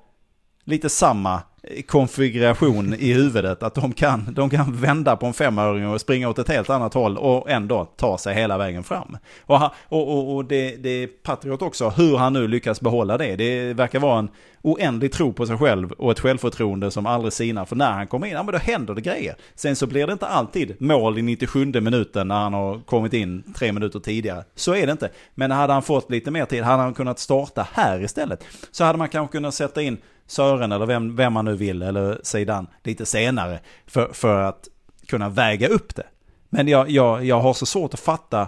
lite 0.64 0.90
samma 0.90 1.42
konfiguration 1.88 2.94
i 2.94 3.14
huvudet. 3.14 3.64
Att 3.64 3.76
de 3.76 3.94
kan, 3.94 4.34
de 4.34 4.50
kan 4.50 4.76
vända 4.76 5.16
på 5.16 5.26
en 5.26 5.34
femöring 5.34 5.88
och 5.88 6.02
springa 6.02 6.30
åt 6.30 6.40
ett 6.40 6.50
helt 6.50 6.70
annat 6.70 6.94
håll 6.94 7.18
och 7.18 7.50
ändå 7.50 7.86
ta 7.86 8.18
sig 8.18 8.36
hela 8.36 8.58
vägen 8.58 8.84
fram. 8.84 9.18
Och, 9.42 9.62
och, 9.88 10.18
och, 10.18 10.36
och 10.36 10.46
det, 10.46 10.76
det 10.76 10.90
är 10.90 11.08
Patriot 11.08 11.62
också, 11.62 11.90
hur 11.90 12.18
han 12.18 12.34
nu 12.34 12.48
lyckas 12.48 12.82
behålla 12.82 13.18
det. 13.18 13.36
Det 13.36 13.74
verkar 13.74 14.00
vara 14.00 14.20
en 14.20 14.30
oändlig 14.66 15.12
tro 15.12 15.34
på 15.34 15.46
sig 15.46 15.58
själv 15.58 15.92
och 15.92 16.12
ett 16.12 16.20
självförtroende 16.20 16.92
som 16.92 17.06
aldrig 17.06 17.34
sinar. 17.34 17.66
För 17.66 17.76
när 17.76 17.92
han 17.92 18.08
kommer 18.08 18.28
in, 18.28 18.34
ja 18.34 18.44
men 18.44 18.52
då 18.54 18.58
händer 18.58 18.94
det 18.96 19.02
grejer. 19.02 19.36
Sen 19.56 19.76
så 19.76 19.88
blir 19.88 20.08
det 20.08 20.14
inte 20.14 20.28
alltid 20.28 20.82
mål 20.82 21.18
i 21.18 21.22
97 21.22 21.66
minuten 21.66 22.28
när 22.28 22.36
han 22.36 22.54
har 22.54 22.80
kommit 22.80 23.14
in 23.14 23.44
tre 23.58 23.72
minuter 23.72 24.00
tidigare. 24.00 24.44
Så 24.56 24.76
är 24.76 24.86
det 24.86 24.92
inte. 24.92 25.10
Men 25.36 25.52
hade 25.52 25.74
han 25.74 25.82
fått 25.84 26.12
lite 26.12 26.32
mer 26.32 26.46
tid, 26.46 26.64
hade 26.64 26.84
han 26.84 26.94
kunnat 26.94 27.20
starta 27.20 27.68
här 27.74 28.04
istället. 28.04 28.44
Så 28.72 28.84
hade 28.84 28.98
man 28.98 29.10
kanske 29.10 29.32
kunnat 29.32 29.54
sätta 29.54 29.82
in 29.82 29.98
Sören 30.28 30.72
eller 30.72 30.86
vem, 30.86 31.16
vem 31.16 31.34
man 31.34 31.46
nu 31.46 31.56
vill, 31.56 31.82
eller 31.82 32.20
Zeidan, 32.24 32.68
lite 32.84 33.06
senare 33.06 33.60
för, 33.88 34.14
för 34.14 34.42
att 34.42 34.68
kunna 35.08 35.30
väga 35.30 35.68
upp 35.68 35.96
det. 35.96 36.08
Men 36.50 36.68
jag, 36.68 36.90
jag, 36.90 37.26
jag 37.26 37.40
har 37.40 37.54
så 37.54 37.66
svårt 37.66 37.94
att 37.94 38.00
fatta 38.00 38.48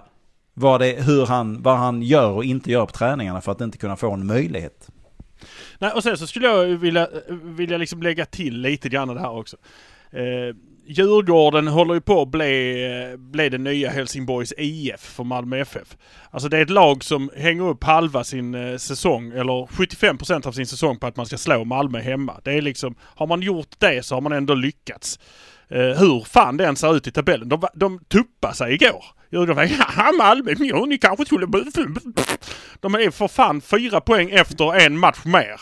vad, 0.53 0.82
det, 0.82 1.03
hur 1.03 1.25
han, 1.25 1.61
vad 1.61 1.78
han 1.78 2.01
gör 2.01 2.32
och 2.32 2.43
inte 2.43 2.71
gör 2.71 2.86
på 2.86 2.91
träningarna 2.91 3.41
för 3.41 3.51
att 3.51 3.61
inte 3.61 3.78
kunna 3.78 3.95
få 3.95 4.11
en 4.11 4.28
möjlighet. 4.28 4.89
Nej, 5.80 5.91
och 5.91 6.03
sen 6.03 6.17
så 6.17 6.28
skulle 6.28 6.47
jag 6.47 6.65
vilja, 6.65 7.07
vilja 7.30 7.78
liksom 7.78 8.01
lägga 8.01 8.25
till 8.25 8.61
lite 8.61 8.89
grann 8.89 9.07
det 9.07 9.19
här 9.19 9.32
också. 9.32 9.57
Eh, 10.11 10.55
Djurgården 10.89 11.67
håller 11.67 11.93
ju 11.93 12.01
på 12.01 12.21
att 12.21 12.27
bli, 12.27 13.15
bli 13.17 13.49
det 13.49 13.57
nya 13.57 13.89
Helsingborgs 13.89 14.53
IF 14.57 14.99
för 14.99 15.23
Malmö 15.23 15.59
FF. 15.59 15.97
Alltså 16.31 16.49
det 16.49 16.57
är 16.57 16.61
ett 16.61 16.69
lag 16.69 17.03
som 17.03 17.31
hänger 17.38 17.63
upp 17.63 17.83
halva 17.83 18.23
sin 18.23 18.55
eh, 18.55 18.77
säsong, 18.77 19.31
eller 19.31 19.65
75% 19.65 20.47
av 20.47 20.51
sin 20.51 20.67
säsong 20.67 20.99
på 20.99 21.07
att 21.07 21.15
man 21.15 21.25
ska 21.25 21.38
slå 21.38 21.63
Malmö 21.63 21.99
hemma. 21.99 22.41
Det 22.43 22.53
är 22.53 22.61
liksom, 22.61 22.95
har 23.01 23.27
man 23.27 23.41
gjort 23.41 23.75
det 23.77 24.05
så 24.05 24.15
har 24.15 24.21
man 24.21 24.31
ändå 24.31 24.53
lyckats. 24.53 25.19
Eh, 25.69 25.79
hur 25.79 26.25
fan 26.25 26.57
det 26.57 26.65
än 26.65 26.75
ser 26.75 26.95
ut 26.95 27.07
i 27.07 27.11
tabellen. 27.11 27.49
De, 27.49 27.67
de 27.73 27.99
tuppade 27.99 28.55
sig 28.55 28.73
igår. 28.73 29.05
Djurgården 29.31 29.69
ja 29.97 30.11
Malmö, 30.17 30.53
ja, 30.59 30.85
ni 30.85 30.97
kanske 30.97 31.25
skulle... 31.25 31.45
De 32.79 32.95
är 32.95 33.11
för 33.11 33.27
fan 33.27 33.61
fyra 33.61 34.01
poäng 34.01 34.29
efter 34.29 34.75
en 34.75 34.97
match 34.97 35.25
mer. 35.25 35.61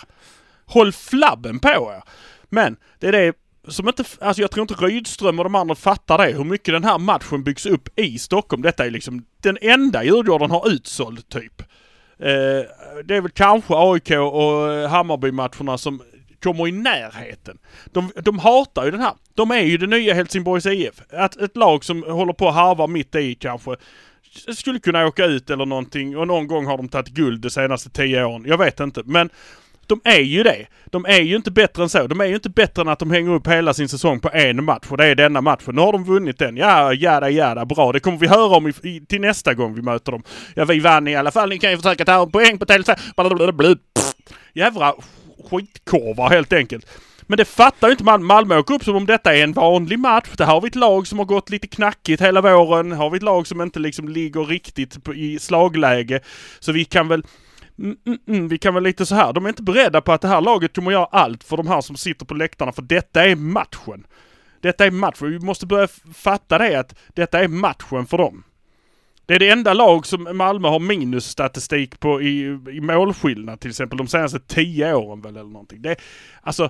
Håll 0.66 0.92
flabben 0.92 1.60
på 1.60 1.94
er! 1.96 2.04
Men 2.50 2.78
det 3.00 3.08
är 3.08 3.12
det 3.12 3.34
som 3.68 3.88
inte, 3.88 4.04
alltså 4.20 4.42
jag 4.42 4.52
tror 4.52 4.62
inte 4.62 4.74
Rydström 4.74 5.40
och 5.40 5.46
de 5.46 5.56
andra 5.56 5.76
fattar 5.76 6.18
det, 6.18 6.38
hur 6.38 6.44
mycket 6.44 6.74
den 6.74 6.84
här 6.84 6.98
matchen 6.98 7.44
byggs 7.44 7.66
upp 7.66 8.00
i 8.00 8.20
Stockholm. 8.20 8.62
Detta 8.62 8.86
är 8.86 8.90
liksom 8.90 9.26
den 9.42 9.58
enda 9.62 10.04
Djurgården 10.04 10.52
har 10.52 10.70
utsåld 10.70 11.30
typ. 11.30 11.62
Eh, 12.20 12.62
det 13.06 13.16
är 13.16 13.22
väl 13.22 13.32
kanske 13.32 13.74
AIK 13.76 14.12
och 14.12 14.90
Hammarby-matcherna 14.90 15.78
som 15.78 16.02
kommer 16.44 16.68
i 16.68 16.72
närheten. 16.72 17.58
De, 17.86 18.12
de 18.16 18.40
hatar 18.40 18.86
ju 18.86 18.92
den 18.92 19.02
här. 19.02 19.14
De 19.34 19.52
är 19.52 19.62
ju 19.62 19.78
det 19.78 19.88
nya 19.88 20.14
Helsingborgs 20.14 20.66
IF. 20.66 21.02
Att 21.10 21.36
ett 21.36 21.58
lag 21.58 21.84
som 21.86 22.04
håller 22.04 22.34
på 22.34 22.48
att 22.50 22.56
harva 22.56 22.88
mitt 22.88 23.16
i 23.16 23.36
kanske 23.36 23.76
skulle 24.56 24.80
kunna 24.80 25.08
åka 25.08 25.26
ut 25.26 25.50
eller 25.50 25.66
någonting 25.66 26.18
och 26.18 26.28
någon 26.28 26.48
gång 26.48 26.66
har 26.66 26.78
de 26.78 26.90
tagit 26.90 27.08
guld 27.08 27.42
de 27.42 27.50
senaste 27.50 27.90
tio 27.90 28.26
åren. 28.26 28.46
Jag 28.48 28.58
vet 28.58 28.80
inte. 28.80 29.02
Men 29.06 29.30
de 29.88 30.02
är 30.04 30.20
ju 30.20 30.44
det. 30.44 30.66
De 30.86 31.06
är 31.06 31.22
ju 31.22 31.36
inte 31.36 31.52
bättre 31.52 31.84
än 31.84 31.90
så. 31.90 32.08
De 32.08 32.22
är 32.22 32.26
ju 32.26 32.36
inte 32.36 32.50
bättre 32.50 32.82
än 32.82 32.88
att 32.88 33.00
de 33.00 33.12
hänger 33.12 33.32
upp 33.32 33.48
hela 33.48 33.74
sin 33.74 33.90
säsong 33.90 34.20
på 34.20 34.30
en 34.34 34.64
match 34.64 34.86
och 34.90 34.98
det 34.98 35.06
är 35.06 35.16
denna 35.16 35.42
matchen. 35.42 35.76
Nu 35.76 35.82
har 35.82 35.92
de 35.92 36.04
vunnit 36.04 36.40
den. 36.40 36.58
Ja, 36.58 36.94
jada, 36.94 37.30
jada, 37.30 37.66
bra. 37.66 37.92
Det 37.92 38.00
kommer 38.00 38.18
vi 38.18 38.28
höra 38.28 38.56
om 38.58 38.68
i, 38.68 38.74
i, 38.84 39.06
till 39.06 39.22
nästa 39.22 39.54
gång 39.54 39.74
vi 39.74 39.82
möter 39.82 40.12
dem. 40.12 40.24
Ja, 40.54 40.66
vi 40.66 40.80
vann 40.80 41.08
i 41.08 41.16
alla 41.16 41.32
fall. 41.32 41.50
Ni 41.50 41.60
kan 41.60 41.72
ju 41.72 41.78
försöka 41.78 42.06
ta 42.06 42.24
en 42.24 42.32
poäng 42.32 42.58
på 42.58 42.66
Tele2. 42.66 43.78
Jävla 44.54 44.96
skitkorvar 45.50 46.30
helt 46.30 46.54
enkelt. 46.54 46.86
Men 47.28 47.38
det 47.38 47.46
fattar 47.46 47.88
ju 47.88 47.92
inte 47.92 48.04
Malmö. 48.04 48.26
Malmö 48.26 48.58
åker 48.58 48.74
upp 48.74 48.84
som 48.84 48.96
om 48.96 49.06
detta 49.06 49.36
är 49.36 49.44
en 49.44 49.54
vanlig 49.54 50.00
match. 50.00 50.30
Det 50.38 50.46
har 50.46 50.62
vi 50.62 50.68
ett 50.68 50.76
lag 50.76 51.08
som 51.08 51.20
har 51.20 51.26
gått 51.26 51.50
lite 51.50 51.68
knackigt 51.68 52.22
hela 52.22 52.42
våren. 52.42 52.92
Har 52.92 53.10
vi 53.10 53.18
ett 53.18 53.24
lag 53.24 53.48
som 53.48 53.62
inte 53.62 53.80
liksom 53.80 54.10
ligger 54.10 54.46
riktigt 54.46 55.04
på, 55.04 55.14
i 55.14 55.40
slagläge. 55.40 56.20
Så 56.60 56.72
vi 56.72 56.86
kan 56.86 57.08
väl 57.08 57.24
Mm, 57.80 57.98
mm, 58.06 58.20
mm, 58.28 58.48
vi 58.48 58.58
kan 58.58 58.74
väl 58.74 58.84
lite 58.84 59.06
så 59.06 59.16
här. 59.16 59.34
De 59.34 59.46
är 59.46 59.50
inte 59.50 59.64
beredda 59.64 60.02
på 60.02 60.12
att 60.12 60.22
det 60.22 60.28
här 60.28 60.42
laget 60.42 60.76
kommer 60.76 60.92
göra 60.92 61.06
allt 61.06 61.44
för 61.44 61.58
de 61.58 61.68
här 61.68 61.82
som 61.82 61.96
sitter 61.96 62.26
på 62.26 62.34
läktarna. 62.34 62.72
För 62.72 62.82
detta 62.82 63.26
är 63.26 63.36
matchen. 63.36 64.08
Detta 64.62 64.86
är 64.86 64.92
matchen. 64.92 65.32
Vi 65.32 65.40
måste 65.40 65.66
börja 65.66 65.88
fatta 66.14 66.58
det 66.58 66.80
att 66.80 66.96
detta 67.14 67.40
är 67.40 67.48
matchen 67.48 68.06
för 68.06 68.18
dem. 68.18 68.44
Det 69.26 69.34
är 69.34 69.40
det 69.40 69.50
enda 69.50 69.74
lag 69.74 70.06
som 70.06 70.38
Malmö 70.38 70.68
har 70.68 70.80
minusstatistik 70.80 72.00
på 72.00 72.22
i, 72.22 72.60
i 72.72 72.82
målskillnad 72.82 73.60
till 73.60 73.70
exempel 73.70 73.98
de 73.98 74.08
senaste 74.08 74.40
tio 74.40 74.94
åren 74.94 75.22
väl 75.22 75.38
eller 75.38 75.50
någonting. 75.50 75.82
Det, 75.82 75.96
alltså, 76.42 76.70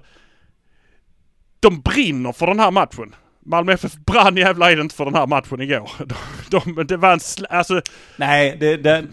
de 1.59 1.81
brinner 1.81 2.31
för 2.31 2.47
den 2.47 2.59
här 2.59 2.71
matchen. 2.71 3.15
Malmö 3.45 3.73
FF 3.73 3.95
brann 3.95 4.37
jävla 4.37 4.71
inte 4.71 4.95
för 4.95 5.05
den 5.05 5.15
här 5.15 5.27
matchen 5.27 5.61
igår. 5.61 5.91
De, 6.49 6.75
de, 6.75 6.83
det 6.87 6.97
var 6.97 7.13
en 7.13 7.19
alltså... 7.49 7.81
Nej, 8.17 8.57
det, 8.59 8.77
det, 8.77 9.07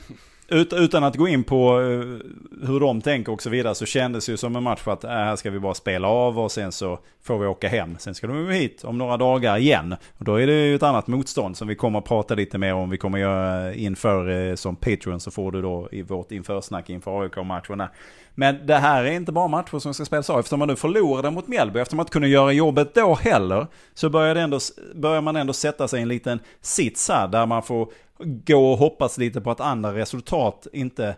ut, 0.53 0.73
utan 0.73 1.05
att 1.05 1.17
gå 1.17 1.29
in 1.29 1.45
på 1.45 1.81
eh, 1.81 2.67
hur 2.67 2.81
de 2.81 3.01
tänker 3.01 3.33
och 3.33 3.43
så 3.43 3.51
vidare 3.51 3.75
så 3.75 3.87
kändes 3.87 4.27
det 4.27 4.33
ju 4.33 4.37
som 4.37 4.57
en 4.57 4.63
match 4.63 4.81
för 4.81 4.93
att 4.93 5.05
äh, 5.05 5.11
här 5.11 5.37
ska 5.37 5.51
vi 5.51 5.61
bara 5.61 5.75
spela 5.75 6.09
av 6.09 6.39
och 6.39 6.53
sen 6.53 6.73
så 6.73 6.99
får 7.23 7.39
vi 7.39 7.47
åka 7.47 7.69
hem. 7.69 7.97
Sen 7.99 8.15
ska 8.15 8.27
de 8.27 8.37
ju 8.37 8.53
hit 8.53 8.85
om 8.85 8.99
några 8.99 9.17
dagar 9.17 9.59
igen. 9.59 9.95
Och 10.19 10.25
då 10.25 10.35
är 10.35 10.47
det 10.47 10.67
ju 10.67 10.75
ett 10.75 10.83
annat 10.83 11.07
motstånd 11.07 11.57
som 11.57 11.69
vi 11.69 11.75
kommer 11.75 11.99
att 11.99 12.05
prata 12.05 12.35
lite 12.35 12.59
mer 12.59 12.75
om. 12.75 12.91
Vi 12.91 12.99
kommer 12.99 13.19
att 13.19 13.23
göra 13.23 13.71
äh, 13.71 13.85
inför 13.85 14.49
eh, 14.49 14.55
som 14.55 14.77
Patreon 14.77 15.21
så 15.21 15.31
får 15.31 15.53
du 15.53 15.63
då 15.63 15.89
i 15.93 16.03
vårt 16.03 16.33
införsnack 16.33 16.91
inför 16.91 17.23
AIK-matcherna. 17.23 17.89
Men 18.35 18.67
det 18.67 18.77
här 18.77 19.05
är 19.05 19.11
inte 19.11 19.33
bara 19.33 19.49
matcher 19.49 19.79
som 19.79 19.95
ska 19.95 20.05
spelas 20.05 20.31
av. 20.31 20.39
Eftersom 20.39 20.59
man 20.59 20.69
nu 20.69 20.77
förlorade 20.77 21.31
mot 21.31 21.49
Mjällby, 21.49 21.81
eftersom 21.81 21.97
man 21.97 22.05
inte 22.05 22.13
kunde 22.13 22.29
göra 22.29 22.53
jobbet 22.53 22.95
då 22.95 23.15
heller, 23.15 23.67
så 23.95 24.11
börjar, 24.11 24.37
ändå, 24.37 24.59
börjar 24.95 25.21
man 25.21 25.37
ändå 25.37 25.53
sätta 25.53 25.89
sig 25.89 25.99
i 25.99 26.03
en 26.03 26.09
liten 26.09 26.41
sits 26.61 27.09
här 27.09 27.29
där 27.29 27.47
man 27.47 27.63
får 27.63 27.93
gå 28.25 28.73
och 28.73 28.79
hoppas 28.79 29.19
lite 29.19 29.41
på 29.41 29.51
att 29.51 29.61
andra 29.61 29.95
resultat 29.95 30.67
inte 30.73 31.17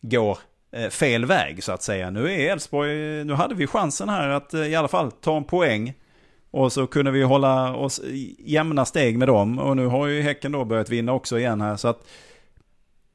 går 0.00 0.38
eh, 0.72 0.88
fel 0.88 1.24
väg 1.24 1.64
så 1.64 1.72
att 1.72 1.82
säga. 1.82 2.10
Nu 2.10 2.32
är 2.32 2.52
Elfsborg, 2.52 3.24
nu 3.24 3.32
hade 3.32 3.54
vi 3.54 3.66
chansen 3.66 4.08
här 4.08 4.28
att 4.28 4.54
eh, 4.54 4.60
i 4.60 4.74
alla 4.74 4.88
fall 4.88 5.10
ta 5.10 5.36
en 5.36 5.44
poäng. 5.44 5.94
Och 6.50 6.72
så 6.72 6.86
kunde 6.86 7.10
vi 7.10 7.22
hålla 7.22 7.76
oss 7.76 8.00
jämna 8.38 8.84
steg 8.84 9.18
med 9.18 9.28
dem. 9.28 9.58
Och 9.58 9.76
nu 9.76 9.86
har 9.86 10.06
ju 10.06 10.22
Häcken 10.22 10.52
då 10.52 10.64
börjat 10.64 10.90
vinna 10.90 11.12
också 11.12 11.38
igen 11.38 11.60
här. 11.60 11.76
Så 11.76 11.88
att 11.88 12.06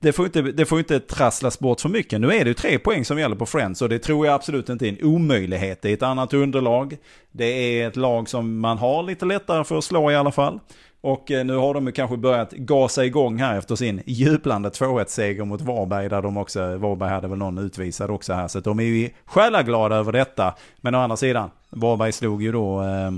det 0.01 0.13
får, 0.13 0.25
inte, 0.25 0.41
det 0.41 0.65
får 0.65 0.79
inte 0.79 0.99
trasslas 0.99 1.59
bort 1.59 1.81
för 1.81 1.89
mycket. 1.89 2.21
Nu 2.21 2.33
är 2.33 2.43
det 2.43 2.47
ju 2.47 2.53
tre 2.53 2.79
poäng 2.79 3.05
som 3.05 3.19
gäller 3.19 3.35
på 3.35 3.45
Friends 3.45 3.81
och 3.81 3.89
det 3.89 3.99
tror 3.99 4.25
jag 4.25 4.35
absolut 4.35 4.69
inte 4.69 4.87
är 4.87 4.89
en 4.89 5.03
omöjlighet. 5.03 5.81
Det 5.81 5.89
är 5.89 5.93
ett 5.93 6.03
annat 6.03 6.33
underlag. 6.33 6.97
Det 7.31 7.45
är 7.45 7.87
ett 7.87 7.95
lag 7.95 8.29
som 8.29 8.59
man 8.59 8.77
har 8.77 9.03
lite 9.03 9.25
lättare 9.25 9.63
för 9.63 9.77
att 9.77 9.83
slå 9.83 10.11
i 10.11 10.15
alla 10.15 10.31
fall. 10.31 10.59
Och 11.01 11.31
eh, 11.31 11.45
nu 11.45 11.55
har 11.55 11.73
de 11.73 11.85
ju 11.85 11.91
kanske 11.91 12.17
börjat 12.17 12.51
gasa 12.51 13.05
igång 13.05 13.37
här 13.37 13.57
efter 13.57 13.75
sin 13.75 14.01
jublande 14.05 14.69
2-1-seger 14.69 15.45
mot 15.45 15.61
Varberg. 15.61 16.09
Där 16.09 16.21
de 16.21 16.37
också, 16.37 16.77
Varberg 16.77 17.09
hade 17.09 17.27
väl 17.27 17.37
någon 17.37 17.57
utvisad 17.57 18.11
också 18.11 18.33
här. 18.33 18.47
Så 18.47 18.59
de 18.59 18.79
är 18.79 18.83
ju 18.83 19.09
själaglada 19.25 19.95
över 19.95 20.11
detta. 20.11 20.55
Men 20.77 20.95
å 20.95 20.97
andra 20.97 21.17
sidan, 21.17 21.49
Varberg 21.69 22.11
slog 22.11 22.43
ju 22.43 22.51
då 22.51 22.81
eh, 22.81 23.11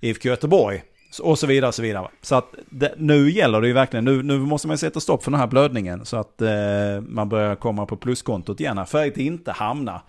IFK 0.00 0.28
Göteborg. 0.28 0.82
Och 1.22 1.38
så 1.38 1.46
vidare 1.46 1.68
och 1.68 1.74
så 1.74 1.82
vidare. 1.82 2.08
Så 2.22 2.34
att 2.34 2.54
det, 2.70 2.94
nu 2.96 3.30
gäller 3.30 3.60
det 3.60 3.66
ju 3.66 3.72
verkligen, 3.72 4.04
nu, 4.04 4.22
nu 4.22 4.38
måste 4.38 4.68
man 4.68 4.78
sätta 4.78 5.00
stopp 5.00 5.24
för 5.24 5.30
den 5.30 5.40
här 5.40 5.46
blödningen. 5.46 6.04
Så 6.04 6.16
att 6.16 6.42
eh, 6.42 7.00
man 7.00 7.28
börjar 7.28 7.54
komma 7.54 7.86
på 7.86 7.96
pluskontot 7.96 8.60
igen. 8.60 8.86
För 8.86 9.08
att 9.08 9.16
inte 9.16 9.52
hamna 9.52 10.02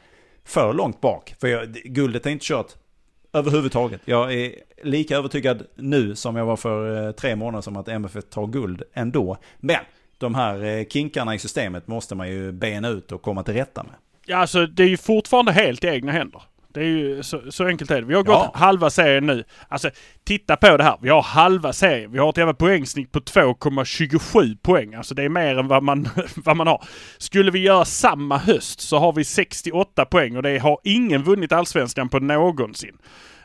för 0.45 0.74
långt 0.74 1.02
bak. 1.02 1.36
För 1.41 1.47
jag, 1.47 1.74
guldet 1.74 2.26
är 2.26 2.30
inte 2.30 2.45
kört 2.45 2.74
överhuvudtaget. 3.34 4.02
Jag 4.06 4.34
är 4.34 4.56
lika 4.84 5.18
övertygad 5.18 5.64
nu 5.76 6.16
som 6.16 6.36
jag 6.36 6.45
var 6.45 6.58
för 6.58 7.08
eh, 7.08 7.12
tre 7.12 7.36
månader 7.36 7.62
sedan 7.62 7.78
att 7.78 7.88
MFF 7.88 8.24
tar 8.30 8.47
guld 8.47 8.84
ändå. 8.93 9.38
Men 9.58 9.80
de 10.18 10.36
här 10.36 10.64
eh, 10.64 10.86
kinkarna 10.86 11.36
i 11.36 11.39
systemet 11.39 11.88
måste 11.88 12.16
man 12.16 12.30
ju 12.30 12.52
bena 12.52 12.89
ut 12.89 13.12
och 13.12 13.22
komma 13.22 13.43
till 13.43 13.54
rätta 13.54 13.84
med. 13.84 13.93
Ja, 14.26 14.38
alltså 14.38 14.66
det 14.66 14.84
är 14.84 14.88
ju 14.88 14.97
fortfarande 14.97 15.52
helt 15.52 15.84
i 15.84 15.88
egna 15.88 16.12
händer. 16.12 16.41
Det 16.74 16.80
är 16.80 16.86
ju 16.86 17.24
så, 17.24 17.51
så 17.51 17.65
enkelt 17.65 17.91
är 17.91 18.01
det. 18.01 18.07
Vi 18.07 18.15
har 18.15 18.24
gått 18.24 18.49
ja. 18.53 18.59
halva 18.59 18.89
serien 18.89 19.26
nu. 19.26 19.43
Alltså 19.67 19.89
titta 20.24 20.55
på 20.55 20.78
det 20.78 20.84
här. 20.84 20.97
Vi 21.01 21.09
har 21.09 21.22
halva 21.22 21.74
serien. 21.74 22.11
Vi 22.11 22.20
har 22.20 22.30
ett 22.30 22.38
jävla 22.38 22.53
poängsnitt 22.53 23.11
på 23.11 23.20
2,27 23.20 24.57
poäng. 24.61 24.93
Alltså 24.93 25.15
det 25.15 25.24
är 25.24 25.30
mer 25.30 25.57
än 25.57 25.67
vad 25.67 25.84
man, 25.84 26.09
vad 26.36 26.57
man 26.57 26.67
har. 26.67 26.84
Skulle 27.17 27.51
vi 27.51 27.59
göra 27.59 27.86
samma 27.86 28.38
höst 28.38 28.82
så 28.82 28.97
har 28.97 29.13
vi 29.13 29.24
68 29.24 30.05
poäng 30.05 30.36
och 30.36 30.43
det 30.43 30.57
har 30.57 30.80
ingen 30.84 31.24
vunnit 31.24 31.51
allsvenskan 31.51 32.09
på 32.09 32.20
någonsin. 32.20 32.97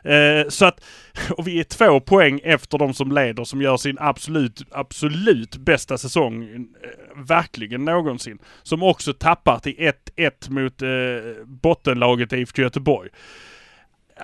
Eh, 0.05 0.49
så 0.49 0.65
att, 0.65 0.83
och 1.37 1.47
vi 1.47 1.59
är 1.59 1.63
två 1.63 1.99
poäng 1.99 2.39
efter 2.43 2.77
de 2.77 2.93
som 2.93 3.11
leder 3.11 3.43
som 3.43 3.61
gör 3.61 3.77
sin 3.77 3.97
absolut, 3.99 4.61
absolut 4.71 5.57
bästa 5.57 5.97
säsong 5.97 6.43
eh, 6.43 7.23
verkligen 7.27 7.85
någonsin. 7.85 8.39
Som 8.63 8.83
också 8.83 9.13
tappar 9.13 9.59
till 9.59 9.91
1-1 10.17 10.49
mot 10.49 10.81
eh, 10.81 11.45
bottenlaget 11.45 12.33
IFK 12.33 12.61
Göteborg. 12.61 13.09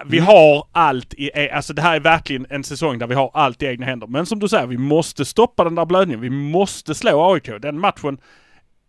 Vi 0.06 0.18
mm. 0.18 0.28
har 0.28 0.68
allt 0.72 1.14
i, 1.14 1.32
e- 1.34 1.52
alltså 1.52 1.74
det 1.74 1.82
här 1.82 1.96
är 1.96 2.00
verkligen 2.00 2.46
en 2.50 2.64
säsong 2.64 3.00
där 3.00 3.08
vi 3.08 3.16
har 3.16 3.32
allt 3.34 3.64
i 3.64 3.66
egna 3.66 3.86
händer. 3.86 4.08
Men 4.08 4.26
som 4.26 4.40
du 4.40 4.48
säger, 4.48 4.68
vi 4.68 4.78
måste 4.78 5.26
stoppa 5.26 5.64
den 5.64 5.76
där 5.76 5.86
blödningen. 5.86 6.22
Vi 6.22 6.30
måste 6.30 6.96
slå 6.96 7.34
AIK. 7.34 7.50
Den 7.62 7.80
matchen, 7.80 8.18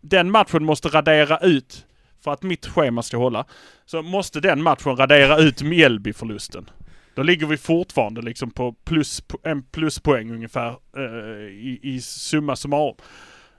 den 0.01 0.31
matchen 0.31 0.63
måste 0.63 0.87
radera 0.87 1.37
ut, 1.37 1.85
för 2.23 2.31
att 2.31 2.43
mitt 2.43 2.65
schema 2.65 3.03
ska 3.03 3.17
hålla, 3.17 3.45
så 3.85 4.01
måste 4.01 4.39
den 4.39 4.61
matchen 4.61 4.95
radera 4.95 5.37
ut 5.37 5.61
Mjällby-förlusten. 5.61 6.69
Då 7.15 7.23
ligger 7.23 7.47
vi 7.47 7.57
fortfarande 7.57 8.21
liksom 8.21 8.51
på 8.51 8.73
plus, 8.73 9.23
en 9.43 9.63
pluspoäng 9.63 10.31
ungefär 10.31 10.69
eh, 10.97 11.47
i, 11.51 11.79
i 11.83 12.01
summa 12.01 12.55
summarum. 12.55 12.95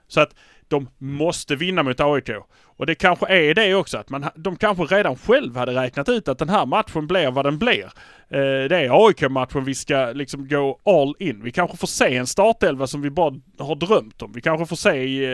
Så 0.07 0.21
att 0.21 0.35
de 0.67 0.87
måste 0.97 1.55
vinna 1.55 1.83
mot 1.83 1.99
AIK. 1.99 2.29
Och 2.77 2.85
det 2.85 2.95
kanske 2.95 3.27
är 3.27 3.53
det 3.53 3.75
också 3.75 3.97
att 3.97 4.09
man, 4.09 4.25
de 4.35 4.55
kanske 4.55 4.83
redan 4.83 5.15
själv 5.15 5.55
hade 5.57 5.75
räknat 5.75 6.09
ut 6.09 6.27
att 6.27 6.39
den 6.39 6.49
här 6.49 6.65
matchen 6.65 7.07
blir 7.07 7.31
vad 7.31 7.45
den 7.45 7.57
blir. 7.57 7.83
Eh, 8.29 8.69
det 8.69 8.77
är 8.77 9.07
AIK-matchen 9.07 9.65
vi 9.65 9.75
ska 9.75 10.11
liksom 10.13 10.47
gå 10.47 10.79
all 10.85 11.15
in. 11.19 11.43
Vi 11.43 11.51
kanske 11.51 11.77
får 11.77 11.87
se 11.87 12.15
en 12.17 12.27
startelva 12.27 12.87
som 12.87 13.01
vi 13.01 13.09
bara 13.09 13.35
har 13.59 13.75
drömt 13.75 14.21
om. 14.21 14.31
Vi 14.31 14.41
kanske 14.41 14.65
får 14.65 14.75
se 14.75 15.25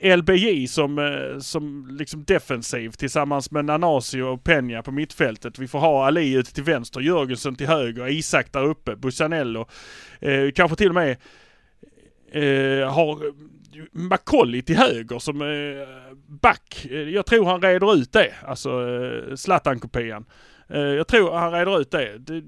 eh, 0.00 0.16
LBJ 0.16 0.66
som, 0.66 0.98
eh, 0.98 1.38
som 1.38 1.86
liksom 1.98 2.24
defensiv 2.24 2.90
tillsammans 2.90 3.50
med 3.50 3.64
Nanasi 3.64 4.20
och 4.20 4.42
Peña 4.42 4.82
på 4.82 4.92
mittfältet. 4.92 5.58
Vi 5.58 5.68
får 5.68 5.78
ha 5.78 6.06
Ali 6.06 6.34
ute 6.34 6.54
till 6.54 6.64
vänster, 6.64 7.00
Jörgensen 7.00 7.56
till 7.56 7.66
höger, 7.66 8.08
Isak 8.08 8.52
där 8.52 8.64
uppe, 8.64 8.96
Busanello. 8.96 9.68
Eh, 10.20 10.50
kanske 10.54 10.76
till 10.76 10.88
och 10.88 10.94
med 10.94 11.16
eh, 12.32 12.92
har 12.92 13.32
Macaulay 13.92 14.62
till 14.62 14.76
höger 14.76 15.18
som 15.18 15.42
eh, 15.42 15.88
back. 16.26 16.86
Eh, 16.90 16.96
jag 16.96 17.26
tror 17.26 17.44
han 17.44 17.62
reder 17.62 17.94
ut 17.94 18.12
det. 18.12 18.32
Alltså 18.46 18.70
eh, 18.70 19.34
Zlatan-kopian. 19.34 20.24
Eh, 20.68 20.80
jag 20.80 21.08
tror 21.08 21.34
han 21.34 21.52
reder 21.52 21.80
ut 21.80 21.90
det. 21.90 22.18
det. 22.18 22.42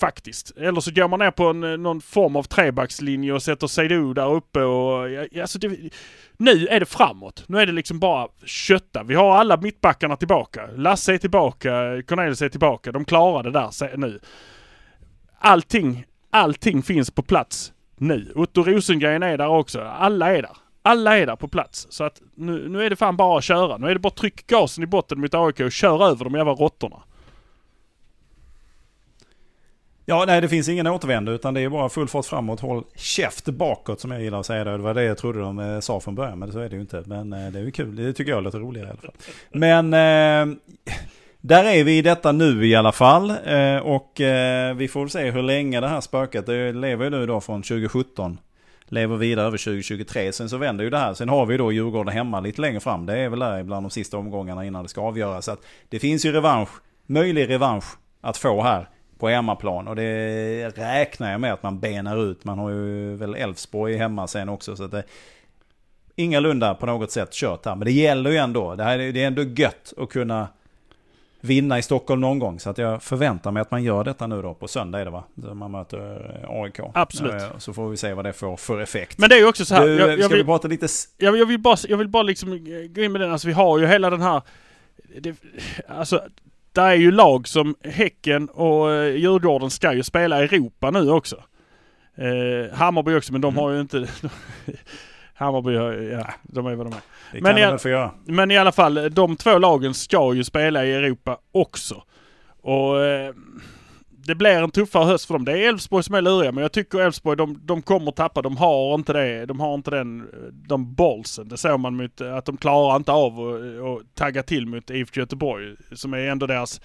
Faktiskt. 0.00 0.56
Eller 0.56 0.80
så 0.80 0.90
går 0.90 1.08
man 1.08 1.18
ner 1.18 1.30
på 1.30 1.44
en, 1.44 1.64
eh, 1.64 1.76
någon 1.76 2.00
form 2.00 2.36
av 2.36 2.42
trebackslinje 2.42 3.32
och 3.32 3.42
sätter 3.42 3.66
Seydou 3.66 4.14
där 4.14 4.34
uppe 4.34 4.62
och... 4.62 5.08
Alltså 5.40 5.58
det, 5.58 5.92
nu 6.36 6.66
är 6.66 6.80
det 6.80 6.86
framåt. 6.86 7.44
Nu 7.48 7.58
är 7.58 7.66
det 7.66 7.72
liksom 7.72 7.98
bara 7.98 8.28
kötta. 8.44 9.02
Vi 9.02 9.14
har 9.14 9.36
alla 9.36 9.56
mittbackarna 9.56 10.16
tillbaka. 10.16 10.66
Lasse 10.76 11.14
är 11.14 11.18
tillbaka, 11.18 12.02
Cornelius 12.06 12.42
är 12.42 12.48
tillbaka. 12.48 12.92
De 12.92 13.04
klarar 13.04 13.42
det 13.42 13.50
där 13.50 13.96
nu. 13.96 14.20
Allting, 15.38 16.04
allting 16.30 16.82
finns 16.82 17.10
på 17.10 17.22
plats 17.22 17.72
nu. 17.96 18.32
Otto 18.34 18.62
Rosengren 18.62 19.22
är 19.22 19.38
där 19.38 19.48
också. 19.48 19.80
Alla 19.80 20.36
är 20.36 20.42
där. 20.42 20.56
Alla 20.82 21.18
är 21.18 21.26
där 21.26 21.36
på 21.36 21.48
plats. 21.48 21.86
Så 21.90 22.04
att 22.04 22.20
nu, 22.34 22.68
nu 22.68 22.82
är 22.82 22.90
det 22.90 22.96
fan 22.96 23.16
bara 23.16 23.38
att 23.38 23.44
köra. 23.44 23.76
Nu 23.76 23.88
är 23.88 23.94
det 23.94 24.00
bara 24.00 24.10
tryck 24.10 24.46
gasen 24.46 24.84
i 24.84 24.86
botten 24.86 25.20
mot 25.20 25.34
AIK 25.34 25.60
och 25.60 25.72
kör 25.72 26.06
över 26.10 26.24
de 26.24 26.34
jävla 26.34 26.52
råttorna. 26.52 27.02
Ja, 30.08 30.24
nej 30.26 30.40
det 30.40 30.48
finns 30.48 30.68
ingen 30.68 30.86
återvändo 30.86 31.32
utan 31.32 31.54
det 31.54 31.60
är 31.60 31.68
bara 31.68 31.88
full 31.88 32.08
fart 32.08 32.26
framåt. 32.26 32.60
Håll 32.60 32.84
käft 32.94 33.44
bakåt 33.44 34.00
som 34.00 34.10
jag 34.10 34.22
gillar 34.22 34.40
att 34.40 34.46
säga. 34.46 34.64
Det, 34.64 34.70
det 34.70 34.78
var 34.78 34.94
det 34.94 35.02
jag 35.02 35.18
trodde 35.18 35.40
de 35.40 35.58
eh, 35.58 35.80
sa 35.80 36.00
från 36.00 36.14
början 36.14 36.38
men 36.38 36.52
så 36.52 36.58
är 36.58 36.68
det 36.68 36.74
ju 36.74 36.80
inte. 36.80 37.02
Men 37.06 37.32
eh, 37.32 37.52
det 37.52 37.58
är 37.58 37.62
ju 37.62 37.70
kul. 37.70 37.96
Det 37.96 38.12
tycker 38.12 38.32
jag 38.32 38.42
låter 38.42 38.58
roligare 38.58 38.88
i 38.88 38.90
alla 38.90 39.00
fall. 39.00 39.14
Men 39.50 39.94
eh, 39.94 40.56
där 41.46 41.64
är 41.64 41.84
vi 41.84 41.98
i 41.98 42.02
detta 42.02 42.32
nu 42.32 42.66
i 42.66 42.74
alla 42.74 42.92
fall. 42.92 43.30
Eh, 43.30 43.76
och 43.76 44.20
eh, 44.20 44.74
vi 44.74 44.88
får 44.88 45.00
väl 45.00 45.10
se 45.10 45.30
hur 45.30 45.42
länge 45.42 45.80
det 45.80 45.88
här 45.88 46.00
spöket, 46.00 46.46
det 46.46 46.72
lever 46.72 47.04
ju 47.04 47.10
nu 47.10 47.26
då 47.26 47.40
från 47.40 47.62
2017. 47.62 48.38
Lever 48.84 49.16
vidare 49.16 49.46
över 49.46 49.58
2023. 49.58 50.32
Sen 50.32 50.48
så 50.48 50.56
vänder 50.56 50.84
ju 50.84 50.90
det 50.90 50.98
här. 50.98 51.14
Sen 51.14 51.28
har 51.28 51.46
vi 51.46 51.56
då 51.56 51.72
Djurgården 51.72 52.14
hemma 52.14 52.40
lite 52.40 52.60
längre 52.60 52.80
fram. 52.80 53.06
Det 53.06 53.18
är 53.18 53.28
väl 53.28 53.38
där 53.38 53.62
bland 53.62 53.84
de 53.84 53.90
sista 53.90 54.16
omgångarna 54.16 54.64
innan 54.64 54.82
det 54.82 54.88
ska 54.88 55.00
avgöras. 55.00 55.44
Så 55.44 55.52
att 55.52 55.60
det 55.88 55.98
finns 55.98 56.26
ju 56.26 56.32
revansch, 56.32 56.68
möjlig 57.06 57.48
revansch 57.48 57.84
att 58.20 58.36
få 58.36 58.62
här 58.62 58.88
på 59.18 59.28
hemmaplan. 59.28 59.88
Och 59.88 59.96
det 59.96 60.68
räknar 60.68 61.30
jag 61.30 61.40
med 61.40 61.52
att 61.52 61.62
man 61.62 61.80
benar 61.80 62.30
ut. 62.30 62.44
Man 62.44 62.58
har 62.58 62.70
ju 62.70 63.16
väl 63.16 63.34
Elfsborg 63.34 63.96
hemma 63.96 64.26
sen 64.26 64.48
också. 64.48 64.76
Så 64.76 64.84
att 64.84 64.90
det, 64.90 65.02
ingalunda 66.16 66.74
på 66.74 66.86
något 66.86 67.10
sätt 67.10 67.32
kört 67.32 67.66
här. 67.66 67.74
Men 67.76 67.84
det 67.84 67.92
gäller 67.92 68.30
ju 68.30 68.36
ändå. 68.36 68.74
Det, 68.74 68.84
här, 68.84 68.98
det 68.98 69.22
är 69.22 69.26
ändå 69.26 69.42
gött 69.42 69.92
att 69.96 70.08
kunna 70.08 70.48
vinna 71.40 71.78
i 71.78 71.82
Stockholm 71.82 72.20
någon 72.20 72.38
gång. 72.38 72.60
Så 72.60 72.70
att 72.70 72.78
jag 72.78 73.02
förväntar 73.02 73.50
mig 73.50 73.60
att 73.60 73.70
man 73.70 73.82
gör 73.82 74.04
detta 74.04 74.26
nu 74.26 74.42
då 74.42 74.54
på 74.54 74.68
söndag 74.68 75.00
är 75.00 75.04
det 75.04 75.10
va? 75.10 75.24
Där 75.34 75.54
man 75.54 75.70
möter 75.70 75.98
eh, 76.42 76.50
AIK. 76.62 76.80
Absolut. 76.94 77.32
Eh, 77.42 77.58
Så 77.58 77.72
får 77.72 77.88
vi 77.88 77.96
se 77.96 78.14
vad 78.14 78.24
det 78.24 78.32
får 78.32 78.56
för 78.56 78.80
effekt. 78.80 79.18
Men 79.18 79.28
det 79.28 79.34
är 79.36 79.38
ju 79.40 79.46
också 79.48 79.64
så 79.64 79.74
här. 79.74 79.86
du, 79.86 79.94
jag, 79.96 80.10
jag, 80.10 80.18
ska 80.18 80.28
vi 80.28 80.34
vill, 80.34 80.44
prata 80.46 80.68
lite... 80.68 80.86
jag, 81.18 81.36
jag, 81.38 81.46
vill 81.46 81.58
bara, 81.58 81.76
jag 81.88 81.96
vill 81.96 82.08
bara 82.08 82.22
liksom 82.22 82.50
gå 82.94 83.02
in 83.02 83.12
med 83.12 83.20
den. 83.20 83.32
Alltså 83.32 83.46
vi 83.48 83.54
har 83.54 83.78
ju 83.78 83.86
hela 83.86 84.10
den 84.10 84.22
här... 84.22 84.42
Det, 85.20 85.36
alltså, 85.88 86.22
det 86.72 86.80
är 86.80 86.94
ju 86.94 87.10
lag 87.10 87.48
som 87.48 87.74
Häcken 87.84 88.48
och 88.48 88.92
eh, 88.92 89.14
Djurgården 89.16 89.70
ska 89.70 89.92
ju 89.92 90.02
spela 90.02 90.40
i 90.40 90.44
Europa 90.44 90.90
nu 90.90 91.10
också. 91.10 91.36
Eh, 92.16 92.76
Hammarby 92.76 93.14
också, 93.16 93.32
men 93.32 93.40
de 93.40 93.48
Mm. 93.54 93.62
har 93.62 93.70
ju 93.70 93.80
inte... 93.80 94.08
Hammarby, 95.36 95.72
ja, 96.12 96.26
de 96.42 96.66
är 96.66 96.74
vad 96.74 96.86
de 96.86 96.92
är. 96.92 97.00
Det 97.32 97.40
Men 97.40 97.52
kan 97.52 97.62
jag... 97.62 97.70
väl 97.70 97.78
få 97.78 97.88
göra. 97.88 98.10
Men 98.24 98.50
i 98.50 98.58
alla 98.58 98.72
fall, 98.72 99.10
de 99.12 99.36
två 99.36 99.58
lagen 99.58 99.94
ska 99.94 100.34
ju 100.34 100.44
spela 100.44 100.84
i 100.84 100.92
Europa 100.92 101.38
också. 101.52 102.02
Och 102.62 103.04
eh, 103.04 103.34
det 104.26 104.34
blir 104.34 104.62
en 104.62 104.70
tuffare 104.70 105.04
höst 105.04 105.26
för 105.26 105.34
dem. 105.34 105.44
Det 105.44 105.52
är 105.52 105.68
Elfsborg 105.68 106.04
som 106.04 106.14
är 106.14 106.22
luriga, 106.22 106.52
men 106.52 106.62
jag 106.62 106.72
tycker 106.72 107.00
Elfsborg, 107.00 107.36
de, 107.36 107.60
de 107.62 107.82
kommer 107.82 108.10
tappa. 108.10 108.42
De 108.42 108.56
har 108.56 108.94
inte 108.94 109.12
det. 109.12 109.46
De 109.46 109.60
har 109.60 109.74
inte 109.74 109.90
den, 109.90 110.20
eh, 110.20 110.26
de 110.52 110.94
bollsen. 110.94 111.48
Det 111.48 111.56
såg 111.56 111.80
man 111.80 111.96
mot, 111.96 112.20
eh, 112.20 112.36
att 112.36 112.44
de 112.44 112.56
klarar 112.56 112.96
inte 112.96 113.12
av 113.12 113.40
att 113.40 113.56
att 113.56 114.14
tagga 114.14 114.42
till 114.42 114.66
mot 114.66 114.90
IFK 114.90 115.20
Göteborg, 115.20 115.76
som 115.92 116.14
är 116.14 116.18
ändå 116.18 116.46
deras 116.46 116.80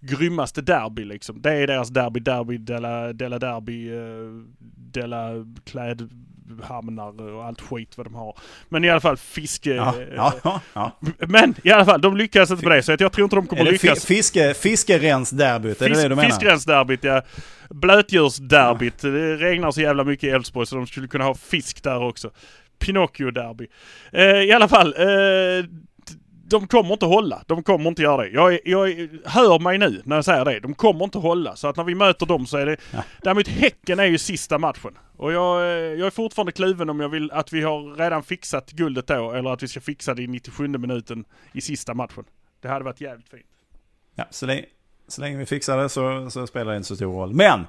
grymmaste 0.00 0.62
derby 0.62 1.04
liksom. 1.04 1.42
Det 1.42 1.52
är 1.52 1.66
deras 1.66 1.88
derby, 1.88 2.20
derby, 2.20 2.58
dela, 2.58 3.12
dela 3.12 3.38
derby, 3.38 3.96
eh, 3.96 4.44
dela 4.76 5.32
klädhamnar 6.56 7.22
och 7.22 7.44
allt 7.44 7.60
skit 7.60 7.98
vad 7.98 8.06
de 8.06 8.14
har. 8.14 8.38
Men 8.68 8.84
i 8.84 8.90
alla 8.90 9.00
fall 9.00 9.16
fiske... 9.16 9.74
Ja, 9.74 9.94
ja, 10.16 10.34
ja, 10.42 10.60
ja. 10.72 10.98
Men 11.18 11.54
i 11.64 11.70
alla 11.70 11.84
fall, 11.84 12.00
de 12.00 12.16
lyckas 12.16 12.50
inte 12.50 12.68
med 12.68 12.78
det. 12.78 12.82
Så 12.82 12.96
jag 12.98 13.12
tror 13.12 13.24
inte 13.24 13.36
de 13.36 13.46
kommer 13.46 13.64
lyckas. 13.64 14.04
fiske, 14.04 14.54
fiskerensderbyt, 14.54 15.82
är 15.82 15.88
det 15.88 15.94
det 15.94 16.08
du 16.08 16.08
menar? 16.08 16.24
Fiskrensderbyt, 16.30 17.04
ja. 17.04 17.22
Blötdjursderbyt. 17.70 18.98
Det 18.98 19.36
regnar 19.36 19.70
så 19.70 19.80
jävla 19.80 20.04
mycket 20.04 20.24
i 20.24 20.30
Elfsborg 20.30 20.66
så 20.66 20.76
de 20.76 20.86
skulle 20.86 21.08
kunna 21.08 21.24
ha 21.24 21.34
fisk 21.34 21.82
där 21.82 22.02
också. 22.02 22.30
Pinocchio-derby. 22.78 23.66
Eh, 24.12 24.24
I 24.24 24.52
alla 24.52 24.68
fall. 24.68 24.94
Eh, 24.98 25.64
de 26.50 26.66
kommer 26.66 26.92
inte 26.92 27.06
hålla. 27.06 27.42
De 27.46 27.62
kommer 27.62 27.88
inte 27.88 28.02
göra 28.02 28.22
det. 28.22 28.28
Jag, 28.28 28.58
jag 28.64 29.08
hör 29.24 29.58
mig 29.58 29.78
nu 29.78 30.02
när 30.04 30.16
jag 30.16 30.24
säger 30.24 30.44
det. 30.44 30.60
De 30.60 30.74
kommer 30.74 31.04
inte 31.04 31.18
hålla. 31.18 31.56
Så 31.56 31.68
att 31.68 31.76
när 31.76 31.84
vi 31.84 31.94
möter 31.94 32.26
dem 32.26 32.46
så 32.46 32.56
är 32.56 32.66
det... 32.66 32.76
Ja. 32.92 33.04
Däremot 33.22 33.48
Häcken 33.48 34.00
är 34.00 34.04
ju 34.04 34.18
sista 34.18 34.58
matchen. 34.58 34.98
Och 35.16 35.32
jag, 35.32 35.62
eh, 35.62 35.68
jag 35.68 36.06
är 36.06 36.10
fortfarande 36.10 36.52
kluven 36.52 36.90
om 36.90 37.00
jag 37.00 37.08
vill 37.08 37.30
att 37.30 37.52
vi 37.52 37.62
har 37.62 37.96
redan 37.96 38.22
fixat 38.22 38.70
guldet 38.70 39.06
då 39.06 39.32
eller 39.32 39.50
att 39.50 39.62
vi 39.62 39.68
ska 39.68 39.80
fixa 39.80 40.14
det 40.14 40.22
i 40.22 40.26
97 40.26 40.68
minuten 40.68 41.24
i 41.52 41.60
sista 41.60 41.94
matchen. 41.94 42.24
Det 42.60 42.68
hade 42.68 42.84
varit 42.84 43.00
jävligt 43.00 43.28
fint. 43.28 43.46
Ja, 44.14 44.24
så, 44.30 44.46
länge, 44.46 44.64
så 45.08 45.20
länge 45.20 45.38
vi 45.38 45.46
fixar 45.46 45.78
det 45.78 45.88
så, 45.88 46.30
så 46.30 46.46
spelar 46.46 46.70
det 46.70 46.76
inte 46.76 46.88
så 46.88 46.96
stor 46.96 47.12
roll. 47.12 47.34
Men! 47.34 47.64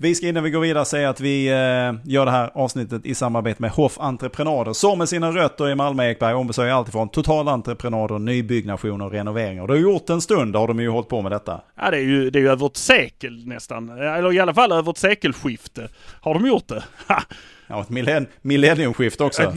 Vi 0.00 0.14
ska 0.14 0.28
innan 0.28 0.44
vi 0.44 0.50
går 0.50 0.60
vidare 0.60 0.84
säga 0.84 1.10
att 1.10 1.20
vi 1.20 1.48
eh, 1.48 2.10
gör 2.10 2.24
det 2.24 2.30
här 2.30 2.50
avsnittet 2.54 3.06
i 3.06 3.14
samarbete 3.14 3.62
med 3.62 3.70
Hoff 3.70 3.98
Entreprenader 4.00 4.72
som 4.72 4.98
med 4.98 5.08
sina 5.08 5.30
rötter 5.30 5.68
i 5.68 5.74
Malmö 5.74 6.04
Ekberg 6.04 6.34
ombesörjer 6.34 6.72
alltifrån 6.72 7.08
totalentreprenader, 7.08 8.18
nybyggnationer 8.18 9.04
och 9.04 9.12
renoveringar. 9.12 9.66
Det 9.66 9.72
har 9.72 9.78
gjort 9.78 10.10
en 10.10 10.20
stund 10.20 10.56
har 10.56 10.68
de 10.68 10.80
ju 10.80 10.88
hållit 10.88 11.08
på 11.08 11.22
med 11.22 11.32
detta. 11.32 11.60
Ja, 11.76 11.90
det 11.90 11.96
är 11.96 12.02
ju, 12.02 12.30
det 12.30 12.38
är 12.38 12.40
ju 12.40 12.48
över 12.48 12.66
ett 12.66 12.76
sekel 12.76 13.46
nästan. 13.46 13.88
Eller 13.88 14.32
i 14.32 14.40
alla 14.40 14.54
fall 14.54 14.72
över 14.72 14.90
ett 14.90 14.98
sekelskifte. 14.98 15.88
Har 16.20 16.34
de 16.34 16.46
gjort 16.46 16.68
det? 16.68 16.84
Ha! 17.08 17.22
Ja, 17.70 17.80
ett 17.80 17.88
millenn, 17.88 18.26
millenniumskifte 18.42 19.24
också. 19.24 19.42
ett. 19.42 19.54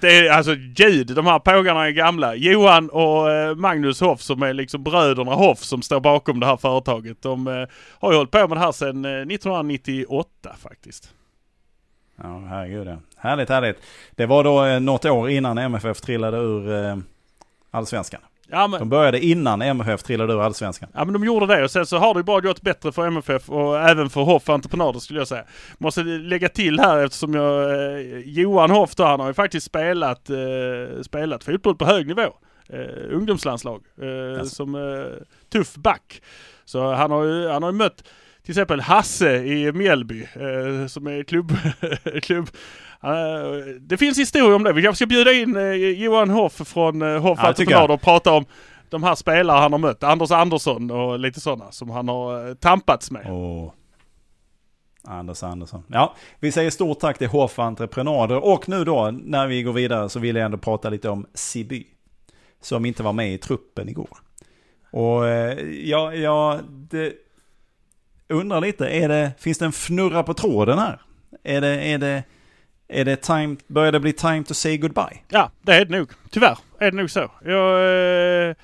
Det 0.00 0.16
är 0.16 0.30
alltså 0.30 0.54
gud, 0.74 1.06
de 1.06 1.26
här 1.26 1.38
pågarna 1.38 1.86
är 1.86 1.90
gamla. 1.90 2.34
Johan 2.34 2.90
och 2.90 3.30
eh, 3.30 3.54
Magnus 3.54 4.00
Hoff 4.00 4.20
som 4.20 4.42
är 4.42 4.52
liksom 4.52 4.82
bröderna 4.82 5.34
Hoff 5.34 5.58
som 5.58 5.82
står 5.82 6.00
bakom 6.00 6.40
det 6.40 6.46
här 6.46 6.56
företaget. 6.56 7.22
De 7.22 7.46
eh, 7.46 7.68
har 8.00 8.12
ju 8.12 8.16
hållit 8.16 8.30
på 8.30 8.48
med 8.48 8.56
det 8.56 8.60
här 8.60 8.72
sedan 8.72 9.04
eh, 9.04 9.10
1998 9.10 10.56
faktiskt. 10.58 11.10
Ja, 12.22 12.38
herregud 12.48 12.86
ja. 12.86 12.96
Härligt, 13.16 13.48
härligt. 13.48 13.76
Det 14.10 14.26
var 14.26 14.44
då 14.44 14.64
eh, 14.64 14.80
något 14.80 15.04
år 15.04 15.30
innan 15.30 15.58
MFF 15.58 16.00
trillade 16.00 16.36
ur 16.36 16.84
eh, 16.84 16.96
allsvenskan. 17.70 18.20
Ja 18.50 18.66
men, 18.66 18.80
De 18.80 18.88
började 18.88 19.20
innan 19.24 19.62
MFF 19.62 20.02
trillade 20.02 20.32
ur 20.32 20.42
allsvenskan. 20.42 20.88
ja 20.94 21.04
men 21.04 21.12
de 21.12 21.24
gjorde 21.24 21.46
det 21.46 21.64
och 21.64 21.70
sen 21.70 21.86
så 21.86 21.96
har 21.98 22.14
det 22.14 22.18
ju 22.20 22.24
bara 22.24 22.40
gått 22.40 22.62
bättre 22.62 22.92
för 22.92 23.06
MFF 23.06 23.50
och 23.50 23.78
även 23.80 24.10
för 24.10 24.20
Hoff 24.20 24.48
Entreprenader 24.48 25.00
skulle 25.00 25.20
jag 25.20 25.28
säga. 25.28 25.44
Måste 25.78 26.02
lägga 26.02 26.48
till 26.48 26.80
här 26.80 27.04
eftersom 27.04 27.34
jag, 27.34 27.70
eh, 27.70 28.18
Johan 28.24 28.70
Hoff 28.70 28.94
då, 28.94 29.04
han 29.04 29.20
har 29.20 29.26
ju 29.26 29.34
faktiskt 29.34 29.66
spelat, 29.66 30.30
eh, 30.30 31.02
spelat 31.02 31.44
fotboll 31.44 31.76
på 31.76 31.84
hög 31.84 32.06
nivå. 32.06 32.26
Eh, 32.68 32.78
ungdomslandslag. 33.10 33.82
Eh, 34.02 34.40
Alltså. 34.40 34.54
Som 34.54 34.74
eh, 34.74 35.06
tuff 35.52 35.74
back. 35.74 36.22
Så 36.64 36.92
han 36.92 37.10
har 37.10 37.24
ju, 37.24 37.48
han 37.48 37.62
har 37.62 37.70
ju 37.72 37.76
mött 37.78 38.04
till 38.42 38.52
exempel 38.52 38.80
Hasse 38.80 39.36
i 39.36 39.72
Mjällby 39.72 40.22
eh, 40.22 40.86
som 40.86 41.06
är 41.06 41.22
klubb... 41.22 41.52
klubb 42.22 42.48
det 43.80 43.96
finns 43.96 44.18
historier 44.18 44.54
om 44.54 44.64
det. 44.64 44.72
Vi 44.72 44.82
kanske 44.82 44.96
ska 44.96 45.06
bjuda 45.06 45.32
in 45.32 45.56
eh, 45.56 45.74
Johan 45.74 46.30
Hoff 46.30 46.52
från 46.52 47.02
eh, 47.02 47.20
Hoff 47.20 47.38
Ja. 47.42 47.48
Entreprenader 47.48 47.94
och 47.94 48.00
prata 48.00 48.32
om 48.32 48.44
de 48.90 49.02
här 49.02 49.14
spelare 49.14 49.58
han 49.58 49.72
har 49.72 49.78
mött. 49.78 50.02
Anders 50.02 50.30
Andersson 50.30 50.90
och 50.90 51.18
lite 51.18 51.40
sådana 51.40 51.72
som 51.72 51.90
han 51.90 52.08
har 52.08 52.48
eh, 52.48 52.54
tampats 52.54 53.10
med. 53.10 53.26
Åh. 53.30 53.72
Anders 55.04 55.42
Andersson. 55.42 55.82
Ja, 55.86 56.14
vi 56.40 56.52
säger 56.52 56.70
stort 56.70 57.00
tack 57.00 57.18
till 57.18 57.28
Hoff 57.28 57.58
Entreprenader. 57.58 58.44
Och 58.44 58.68
nu 58.68 58.84
då, 58.84 59.10
när 59.10 59.46
vi 59.46 59.62
går 59.62 59.72
vidare, 59.72 60.08
så 60.08 60.18
vill 60.18 60.36
jag 60.36 60.44
ändå 60.44 60.58
prata 60.58 60.90
lite 60.90 61.08
om 61.08 61.26
Siby. 61.34 61.86
Som 62.60 62.84
inte 62.84 63.02
var 63.02 63.12
med 63.12 63.34
i 63.34 63.38
truppen 63.38 63.88
igår. 63.88 64.18
Och 64.90 65.28
eh, 65.28 65.60
ja, 65.68 66.14
ja 66.14 66.60
det, 66.68 67.12
undrar 68.28 68.60
lite, 68.60 68.86
är 68.86 69.08
det, 69.08 69.32
finns 69.38 69.58
det 69.58 69.64
en 69.64 69.72
fnurra 69.72 70.22
på 70.22 70.34
tråden 70.34 70.78
här? 70.78 71.00
Är 71.42 71.60
det, 71.60 71.68
är 71.68 71.98
det, 71.98 72.24
är 72.88 73.04
det 73.04 73.16
time, 73.16 73.56
börjar 73.66 73.92
det 73.92 74.00
bli 74.00 74.12
time 74.12 74.44
to 74.44 74.54
say 74.54 74.76
goodbye? 74.76 75.18
Ja, 75.28 75.50
det 75.62 75.72
är 75.72 75.84
det 75.84 75.98
nog. 75.98 76.10
Tyvärr 76.30 76.58
är 76.78 76.90
det 76.90 76.96
nog 76.96 77.10
så. 77.10 77.30
Jag, 77.44 77.80
eh, 77.80 78.54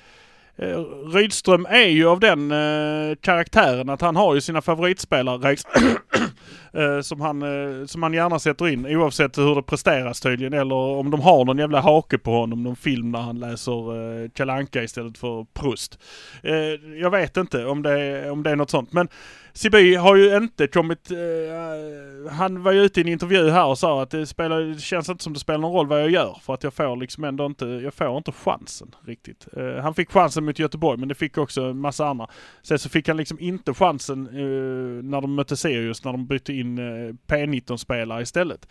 eh 0.57 0.79
Rydström 1.13 1.65
är 1.69 1.87
ju 1.87 2.07
av 2.07 2.19
den 2.19 2.51
eh, 2.51 3.15
karaktären 3.21 3.89
att 3.89 4.01
han 4.01 4.15
har 4.15 4.35
ju 4.35 4.41
sina 4.41 4.61
favoritspelare 4.61 5.51
eh, 6.73 7.01
som, 7.01 7.21
han, 7.21 7.41
eh, 7.41 7.85
som 7.85 8.03
han 8.03 8.13
gärna 8.13 8.39
sätter 8.39 8.67
in 8.67 8.85
oavsett 8.85 9.37
hur 9.37 9.55
det 9.55 9.63
presteras 9.63 10.21
tydligen 10.21 10.53
eller 10.53 10.75
om 10.75 11.11
de 11.11 11.21
har 11.21 11.45
någon 11.45 11.57
jävla 11.57 11.81
hake 11.81 12.17
på 12.17 12.31
honom, 12.31 12.63
någon 12.63 12.75
film 12.75 13.11
där 13.11 13.19
han 13.19 13.39
läser 13.39 14.21
eh, 14.23 14.29
Kalle 14.29 14.53
Anka 14.53 14.83
istället 14.83 15.17
för 15.17 15.45
Proust. 15.53 15.99
Eh, 16.43 16.97
jag 17.01 17.11
vet 17.11 17.37
inte 17.37 17.65
om 17.65 17.83
det, 17.83 18.29
om 18.29 18.43
det 18.43 18.51
är 18.51 18.55
något 18.55 18.69
sånt 18.69 18.93
men 18.93 19.07
Siby 19.55 19.95
har 19.95 20.15
ju 20.15 20.37
inte 20.37 20.67
kommit... 20.67 21.11
Uh, 21.11 22.31
han 22.31 22.63
var 22.63 22.71
ju 22.71 22.81
ute 22.81 22.99
i 22.99 23.03
en 23.03 23.09
intervju 23.09 23.49
här 23.49 23.65
och 23.65 23.77
sa 23.77 24.01
att 24.01 24.09
det, 24.09 24.25
spelar, 24.25 24.61
det 24.61 24.79
känns 24.79 25.09
inte 25.09 25.23
som 25.23 25.33
det 25.33 25.39
spelar 25.39 25.59
någon 25.59 25.73
roll 25.73 25.87
vad 25.87 26.01
jag 26.01 26.09
gör 26.09 26.37
för 26.41 26.53
att 26.53 26.63
jag 26.63 26.73
får 26.73 26.95
liksom 26.95 27.23
ändå 27.23 27.45
inte, 27.45 27.65
jag 27.65 27.93
får 27.93 28.17
inte 28.17 28.31
chansen 28.31 28.95
riktigt. 29.05 29.47
Uh, 29.57 29.75
han 29.75 29.93
fick 29.93 30.11
chansen 30.11 30.45
mot 30.45 30.59
Göteborg 30.59 30.99
men 30.99 31.07
det 31.07 31.15
fick 31.15 31.37
också 31.37 31.61
en 31.61 31.79
massa 31.79 32.07
andra. 32.07 32.27
Sen 32.61 32.79
så 32.79 32.89
fick 32.89 33.07
han 33.07 33.17
liksom 33.17 33.39
inte 33.39 33.73
chansen 33.73 34.27
uh, 34.27 35.03
när 35.03 35.21
de 35.21 35.35
mötte 35.35 35.57
Sirius 35.57 36.03
när 36.03 36.11
de 36.11 36.27
bytte 36.27 36.53
in 36.53 36.79
P19-spelare 37.27 38.21
istället. 38.21 38.67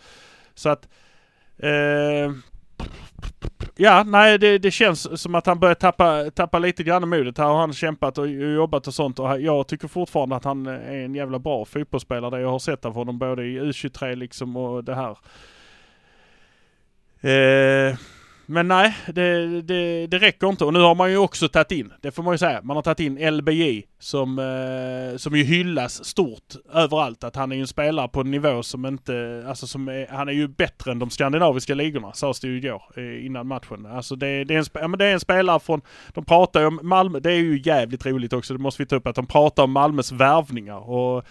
Så 0.55 0.69
att... 0.69 0.87
Ja, 3.75 4.03
nej 4.03 4.37
det, 4.39 4.57
det 4.57 4.71
känns 4.71 5.21
som 5.21 5.35
att 5.35 5.45
han 5.45 5.59
börjar 5.59 5.75
tappa, 5.75 6.31
tappa 6.31 6.59
lite 6.59 6.83
grann 6.83 7.09
modet. 7.09 7.37
Här 7.37 7.45
har 7.45 7.57
han 7.57 7.73
kämpat 7.73 8.17
och 8.17 8.29
jobbat 8.29 8.87
och 8.87 8.93
sånt 8.93 9.19
och 9.19 9.41
jag 9.41 9.67
tycker 9.67 9.87
fortfarande 9.87 10.35
att 10.35 10.43
han 10.43 10.67
är 10.67 10.97
en 10.97 11.15
jävla 11.15 11.39
bra 11.39 11.65
fotbollsspelare. 11.65 12.35
Det 12.35 12.41
jag 12.41 12.49
har 12.49 12.59
sett 12.59 12.85
av 12.85 12.93
honom 12.93 13.19
både 13.19 13.43
i 13.43 13.59
U23 13.59 14.15
liksom 14.15 14.57
och 14.57 14.83
det 14.83 14.95
här. 14.95 15.17
Eh, 17.21 17.97
men 18.53 18.67
nej, 18.67 18.95
det, 19.07 19.61
det, 19.61 20.07
det 20.07 20.17
räcker 20.17 20.47
inte. 20.47 20.65
Och 20.65 20.73
nu 20.73 20.79
har 20.79 20.95
man 20.95 21.11
ju 21.11 21.17
också 21.17 21.47
tagit 21.47 21.71
in, 21.71 21.93
det 22.01 22.11
får 22.11 22.23
man 22.23 22.33
ju 22.33 22.37
säga, 22.37 22.61
man 22.63 22.77
har 22.77 22.83
tagit 22.83 22.99
in 22.99 23.37
LBJ 23.37 23.83
som, 23.99 24.39
eh, 24.39 25.17
som 25.17 25.35
ju 25.35 25.43
hyllas 25.43 26.05
stort 26.05 26.55
överallt. 26.73 27.23
Att 27.23 27.35
han 27.35 27.51
är 27.51 27.55
ju 27.55 27.61
en 27.61 27.67
spelare 27.67 28.07
på 28.07 28.21
en 28.21 28.31
nivå 28.31 28.63
som 28.63 28.85
inte, 28.85 29.45
alltså 29.47 29.67
som 29.67 29.87
är, 29.87 30.07
han 30.07 30.27
är 30.27 30.33
ju 30.33 30.47
bättre 30.47 30.91
än 30.91 30.99
de 30.99 31.09
skandinaviska 31.09 31.75
ligorna, 31.75 32.13
sades 32.13 32.39
det 32.39 32.47
ju 32.47 32.57
igår 32.57 32.83
eh, 32.95 33.25
innan 33.25 33.47
matchen. 33.47 33.85
Alltså 33.85 34.15
det, 34.15 34.43
det, 34.43 34.53
är 34.53 34.57
en, 34.57 34.65
ja, 34.73 34.87
men 34.87 34.99
det 34.99 35.05
är 35.05 35.13
en 35.13 35.19
spelare 35.19 35.59
från, 35.59 35.81
de 36.13 36.25
pratar 36.25 36.59
ju 36.59 36.65
om 36.65 36.79
Malmö, 36.83 37.19
det 37.19 37.31
är 37.31 37.37
ju 37.37 37.61
jävligt 37.65 38.05
roligt 38.05 38.33
också, 38.33 38.53
det 38.53 38.59
måste 38.59 38.81
vi 38.81 38.87
ta 38.87 38.95
upp, 38.95 39.07
att 39.07 39.15
de 39.15 39.25
pratar 39.25 39.63
om 39.63 39.71
Malmös 39.71 40.11
värvningar. 40.11 40.89
Och 40.89 41.25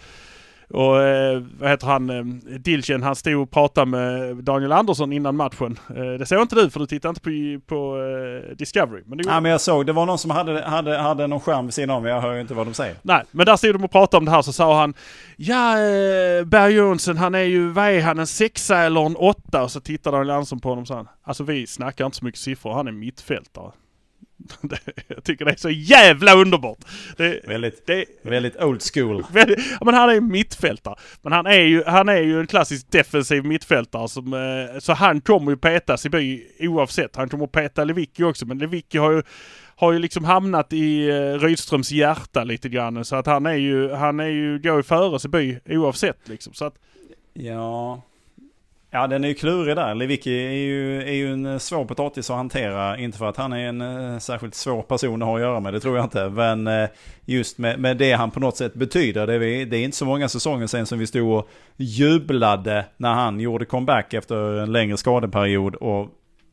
och 0.72 1.02
eh, 1.02 1.42
vad 1.58 1.70
heter 1.70 1.86
han, 1.86 2.10
eh, 2.10 2.24
Dilchen, 2.58 3.02
han 3.02 3.16
stod 3.16 3.42
och 3.42 3.50
pratade 3.50 3.86
med 3.86 4.36
Daniel 4.36 4.72
Andersson 4.72 5.12
innan 5.12 5.36
matchen. 5.36 5.78
Eh, 5.96 6.18
det 6.18 6.26
såg 6.26 6.42
inte 6.42 6.54
du 6.54 6.70
för 6.70 6.80
du 6.80 6.86
tittar 6.86 7.08
inte 7.08 7.20
på, 7.20 7.60
på 7.66 7.96
eh, 7.96 8.56
Discovery. 8.56 9.02
Men 9.06 9.18
det 9.18 9.24
Ja 9.26 9.40
men 9.40 9.50
jag 9.50 9.60
såg, 9.60 9.86
det 9.86 9.92
var 9.92 10.06
någon 10.06 10.18
som 10.18 10.30
hade, 10.30 10.62
hade, 10.62 10.98
hade 10.98 11.26
någon 11.26 11.40
skärm 11.40 11.66
vid 11.66 11.74
sidan 11.74 11.96
om, 11.96 12.04
jag 12.04 12.20
hör 12.20 12.34
ju 12.34 12.40
inte 12.40 12.54
vad 12.54 12.66
de 12.66 12.74
säger. 12.74 12.96
Nej, 13.02 13.22
men 13.30 13.46
där 13.46 13.56
stod 13.56 13.74
de 13.74 13.84
och 13.84 13.90
pratade 13.90 14.18
om 14.18 14.24
det 14.24 14.30
här 14.30 14.42
så 14.42 14.52
sa 14.52 14.80
han 14.80 14.94
Ja, 15.36 15.78
eh, 15.78 16.44
Berg 16.44 16.72
Jonsson 16.72 17.16
han 17.16 17.34
är 17.34 17.38
ju, 17.38 17.68
vad 17.68 17.88
är 17.88 18.02
han, 18.02 18.18
en 18.18 18.26
sexa 18.26 18.78
eller 18.78 19.06
en 19.06 19.16
åtta? 19.16 19.62
Och 19.62 19.70
så 19.70 19.80
tittade 19.80 20.16
Daniel 20.16 20.34
Andersson 20.34 20.60
på 20.60 20.68
honom 20.68 20.82
och 20.82 20.88
sa 20.88 21.06
Alltså 21.22 21.44
vi 21.44 21.66
snackar 21.66 22.06
inte 22.06 22.18
så 22.18 22.24
mycket 22.24 22.40
siffror, 22.40 22.72
han 22.72 22.88
är 22.88 22.92
mittfältare. 22.92 23.70
jag 25.06 25.24
tycker 25.24 25.44
det 25.44 25.50
är 25.50 25.56
så 25.56 25.70
jävla 25.70 26.34
underbart. 26.34 26.78
Det, 27.16 27.40
väldigt, 27.48 27.86
det, 27.86 28.04
väldigt 28.22 28.62
old 28.62 28.82
school. 28.94 29.24
Väldigt, 29.32 29.58
ja, 29.80 29.84
men 29.84 29.94
han 29.94 30.10
är 30.10 30.20
mittfältare. 30.20 30.94
Men 31.22 31.32
han 31.32 31.46
är 31.46 31.60
ju, 31.60 31.84
han 31.84 32.08
är 32.08 32.22
ju 32.22 32.40
en 32.40 32.46
klassisk 32.46 32.90
defensiv 32.90 33.44
mittfältare 33.44 34.08
som, 34.08 34.34
eh, 34.34 34.78
så 34.78 34.92
han 34.92 35.20
kommer 35.20 35.50
ju 35.50 35.56
peta 35.56 35.96
Siby 35.96 36.44
oavsett. 36.60 37.16
Han 37.16 37.28
kommer 37.28 37.46
peta 37.46 37.84
Lewicki 37.84 38.22
också, 38.24 38.46
men 38.46 38.58
Lewicki 38.58 38.98
har 38.98 39.12
ju 39.12 39.22
har 39.76 39.92
ju 39.92 39.98
liksom 39.98 40.24
hamnat 40.24 40.72
i 40.72 41.08
eh, 41.08 41.38
Rydströms 41.38 41.90
hjärta 41.90 42.44
lite 42.44 42.68
grann. 42.68 43.04
Så 43.04 43.16
att 43.16 43.26
han 43.26 43.46
är 43.46 43.54
ju, 43.54 43.92
han 43.92 44.20
är 44.20 44.26
ju, 44.26 44.58
går 44.58 44.76
ju 44.76 44.82
före 44.82 45.18
Siby 45.20 45.58
oavsett 45.68 46.28
liksom. 46.28 46.54
Så 46.54 46.64
att, 46.64 46.74
ja, 47.32 48.02
Ja, 48.94 49.06
den 49.06 49.24
är 49.24 49.28
ju 49.28 49.34
klurig 49.34 49.76
där. 49.76 49.94
Lewicki 49.94 50.46
är 50.46 50.50
ju, 50.50 51.02
är 51.02 51.12
ju 51.12 51.32
en 51.32 51.46
eh, 51.46 51.58
svår 51.58 51.84
potatis 51.84 52.30
att 52.30 52.36
hantera. 52.36 52.98
Inte 52.98 53.18
för 53.18 53.28
att 53.28 53.36
han 53.36 53.52
är 53.52 53.68
en 53.68 53.80
eh, 53.80 54.18
särskilt 54.18 54.54
svår 54.54 54.82
person 54.82 55.22
att 55.22 55.28
ha 55.28 55.36
att 55.36 55.40
göra 55.40 55.60
med, 55.60 55.72
det 55.72 55.80
tror 55.80 55.96
jag 55.96 56.04
inte. 56.04 56.28
Men 56.28 56.66
eh, 56.66 56.88
just 57.24 57.58
med, 57.58 57.80
med 57.80 57.96
det 57.96 58.12
han 58.12 58.30
på 58.30 58.40
något 58.40 58.56
sätt 58.56 58.74
betyder. 58.74 59.26
Det 59.26 59.34
är, 59.34 59.66
det 59.66 59.76
är 59.76 59.84
inte 59.84 59.96
så 59.96 60.04
många 60.04 60.28
säsonger 60.28 60.66
sedan 60.66 60.86
som 60.86 60.98
vi 60.98 61.06
stod 61.06 61.38
och 61.38 61.48
jublade 61.76 62.84
när 62.96 63.14
han 63.14 63.40
gjorde 63.40 63.64
comeback 63.64 64.14
efter 64.14 64.58
en 64.58 64.72
längre 64.72 64.96
skadeperiod. 64.96 65.74
Och 65.74 66.08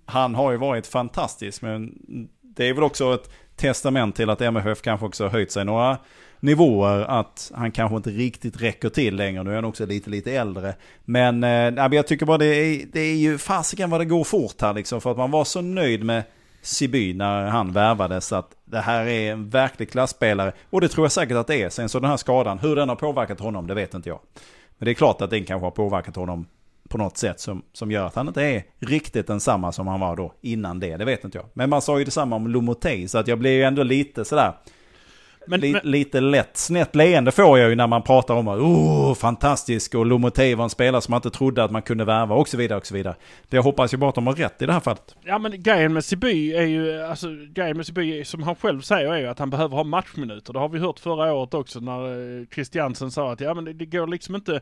han 0.05 0.35
har 0.35 0.51
ju 0.51 0.57
varit 0.57 0.87
fantastisk. 0.87 1.61
Men 1.61 1.93
det 2.41 2.69
är 2.69 2.73
väl 2.73 2.83
också 2.83 3.13
ett 3.13 3.29
testament 3.59 4.15
till 4.15 4.29
att 4.29 4.41
MFF 4.41 4.81
kanske 4.81 5.05
också 5.05 5.23
har 5.23 5.31
höjt 5.31 5.51
sig 5.51 5.65
några 5.65 5.97
nivåer 6.39 7.01
att 7.01 7.51
han 7.55 7.71
kanske 7.71 7.95
inte 7.97 8.09
riktigt 8.09 8.61
räcker 8.61 8.89
till 8.89 9.15
längre. 9.15 9.43
Nu 9.43 9.51
är 9.51 9.55
han 9.55 9.65
också 9.65 9.85
lite, 9.85 10.09
lite 10.09 10.31
äldre. 10.31 10.75
Men 11.05 11.43
eh, 11.43 11.87
jag 11.95 12.07
tycker 12.07 12.25
bara 12.25 12.37
det 12.37 12.45
är, 12.45 12.85
det 12.93 12.99
är 12.99 13.15
ju 13.15 13.37
fasiken 13.37 13.89
vad 13.89 14.01
det 14.01 14.05
går 14.05 14.23
fort 14.23 14.61
här 14.61 14.73
liksom. 14.73 15.01
För 15.01 15.11
att 15.11 15.17
man 15.17 15.31
var 15.31 15.43
så 15.43 15.61
nöjd 15.61 16.03
med 16.03 16.23
Siby 16.61 17.13
när 17.13 17.47
han 17.47 17.73
värvades. 17.73 18.33
Att 18.33 18.55
det 18.65 18.79
här 18.79 19.05
är 19.05 19.31
en 19.31 19.49
verklig 19.49 19.91
klassspelare. 19.91 20.51
Och 20.69 20.81
det 20.81 20.87
tror 20.87 21.05
jag 21.05 21.11
säkert 21.11 21.37
att 21.37 21.47
det 21.47 21.63
är. 21.63 21.69
Sen 21.69 21.89
så 21.89 21.99
den 21.99 22.09
här 22.09 22.17
skadan, 22.17 22.59
hur 22.59 22.75
den 22.75 22.89
har 22.89 22.95
påverkat 22.95 23.39
honom, 23.39 23.67
det 23.67 23.73
vet 23.73 23.93
inte 23.93 24.09
jag. 24.09 24.19
Men 24.77 24.85
det 24.85 24.91
är 24.91 24.95
klart 24.95 25.21
att 25.21 25.29
den 25.29 25.45
kanske 25.45 25.65
har 25.65 25.71
påverkat 25.71 26.15
honom 26.15 26.45
på 26.89 26.97
något 26.97 27.17
sätt 27.17 27.39
som, 27.39 27.63
som 27.73 27.91
gör 27.91 28.05
att 28.05 28.15
han 28.15 28.27
inte 28.27 28.43
är 28.43 28.63
riktigt 28.79 29.27
densamma 29.27 29.71
som 29.71 29.87
han 29.87 29.99
var 29.99 30.15
då 30.15 30.33
innan 30.41 30.79
det. 30.79 30.97
Det 30.97 31.05
vet 31.05 31.23
inte 31.23 31.37
jag. 31.37 31.47
Men 31.53 31.69
man 31.69 31.81
sa 31.81 31.99
ju 31.99 32.05
detsamma 32.05 32.35
om 32.35 32.47
Lomotey 32.47 33.07
så 33.07 33.17
att 33.17 33.27
jag 33.27 33.39
blir 33.39 33.51
ju 33.51 33.63
ändå 33.63 33.83
lite 33.83 34.25
sådär 34.25 34.53
men, 35.49 35.63
L 35.63 35.79
men, 35.83 35.91
lite 35.91 36.21
lätt 36.21 36.57
snett 36.57 36.95
leende 36.95 37.31
får 37.31 37.59
jag 37.59 37.69
ju 37.69 37.75
när 37.75 37.87
man 37.87 38.01
pratar 38.01 38.33
om 38.35 38.47
att 38.47 38.59
oh, 38.59 39.13
fantastisk 39.13 39.95
och 39.95 40.05
Lomotey 40.05 40.55
var 40.55 40.63
en 40.63 40.69
spelare 40.69 41.01
som 41.01 41.11
man 41.11 41.17
inte 41.17 41.29
trodde 41.29 41.63
att 41.63 41.71
man 41.71 41.81
kunde 41.81 42.05
värva 42.05 42.35
och 42.35 42.47
så 42.47 42.57
vidare 42.57 42.79
och 42.79 42.85
så 42.85 42.93
vidare. 42.93 43.15
Det 43.49 43.57
jag 43.57 43.63
hoppas 43.63 43.93
ju 43.93 43.97
bara 43.97 44.09
att 44.09 44.15
de 44.15 44.27
har 44.27 44.33
rätt 44.33 44.61
i 44.61 44.65
det 44.65 44.73
här 44.73 44.79
fallet. 44.79 45.15
Ja 45.23 45.39
men 45.39 45.63
grejen 45.63 45.93
med 45.93 46.05
Siby 46.05 46.53
är 46.53 46.65
ju, 46.65 47.01
alltså 47.01 47.27
grejen 47.53 47.77
med 47.77 47.85
Siby 47.85 48.25
som 48.25 48.43
han 48.43 48.55
själv 48.55 48.81
säger 48.81 49.13
är 49.13 49.19
ju 49.19 49.27
att 49.27 49.39
han 49.39 49.49
behöver 49.49 49.75
ha 49.75 49.83
matchminuter. 49.83 50.53
Det 50.53 50.59
har 50.59 50.69
vi 50.69 50.79
hört 50.79 50.99
förra 50.99 51.33
året 51.33 51.53
också 51.53 51.79
när 51.79 52.45
Christiansen 52.53 53.11
sa 53.11 53.31
att 53.31 53.39
ja 53.39 53.53
men 53.53 53.65
det, 53.65 53.73
det 53.73 53.85
går 53.85 54.07
liksom 54.07 54.35
inte 54.35 54.61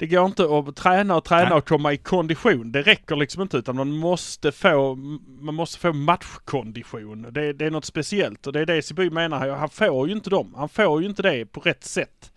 det 0.00 0.06
går 0.06 0.26
inte 0.26 0.42
att 0.44 0.76
träna 0.76 1.16
och 1.16 1.24
träna 1.24 1.48
Nej. 1.48 1.58
och 1.58 1.68
komma 1.68 1.92
i 1.92 1.96
kondition. 1.96 2.72
Det 2.72 2.82
räcker 2.82 3.16
liksom 3.16 3.42
inte 3.42 3.56
utan 3.56 3.76
man 3.76 3.90
måste 3.90 4.52
få, 4.52 4.94
man 5.40 5.54
måste 5.54 5.78
få 5.78 5.92
matchkondition. 5.92 7.26
Det, 7.30 7.52
det 7.52 7.66
är 7.66 7.70
något 7.70 7.84
speciellt 7.84 8.46
och 8.46 8.52
det 8.52 8.60
är 8.60 8.66
det 8.66 8.82
Siby 8.82 9.10
menar. 9.10 9.48
Han 9.48 9.68
får 9.68 10.08
ju 10.08 10.14
inte 10.14 10.30
dem. 10.30 10.54
Han 10.56 10.68
får 10.68 11.02
ju 11.02 11.08
inte 11.08 11.22
det 11.22 11.46
på 11.46 11.60
rätt 11.60 11.84
sätt. 11.84 12.32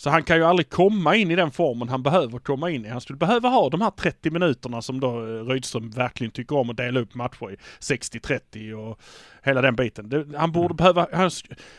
Så 0.00 0.10
han 0.10 0.22
kan 0.22 0.36
ju 0.36 0.44
aldrig 0.44 0.70
komma 0.70 1.16
in 1.16 1.30
i 1.30 1.36
den 1.36 1.50
formen 1.50 1.88
han 1.88 2.02
behöver 2.02 2.38
komma 2.38 2.70
in 2.70 2.86
i. 2.86 2.88
Han 2.88 3.00
skulle 3.00 3.16
behöva 3.16 3.48
ha 3.48 3.70
de 3.70 3.80
här 3.80 3.90
30 3.90 4.30
minuterna 4.30 4.82
som 4.82 5.00
då 5.00 5.08
eh, 5.08 5.44
Rydström 5.44 5.90
verkligen 5.90 6.30
tycker 6.30 6.56
om 6.56 6.70
att 6.70 6.76
dela 6.76 7.00
upp 7.00 7.14
matcher 7.14 7.50
i. 7.50 7.56
60-30 7.80 8.72
och 8.72 9.00
hela 9.42 9.62
den 9.62 9.76
biten. 9.76 10.08
Det, 10.08 10.26
han 10.36 10.52
borde 10.52 10.66
mm. 10.66 10.76
behöva, 10.76 11.06
han, 11.12 11.30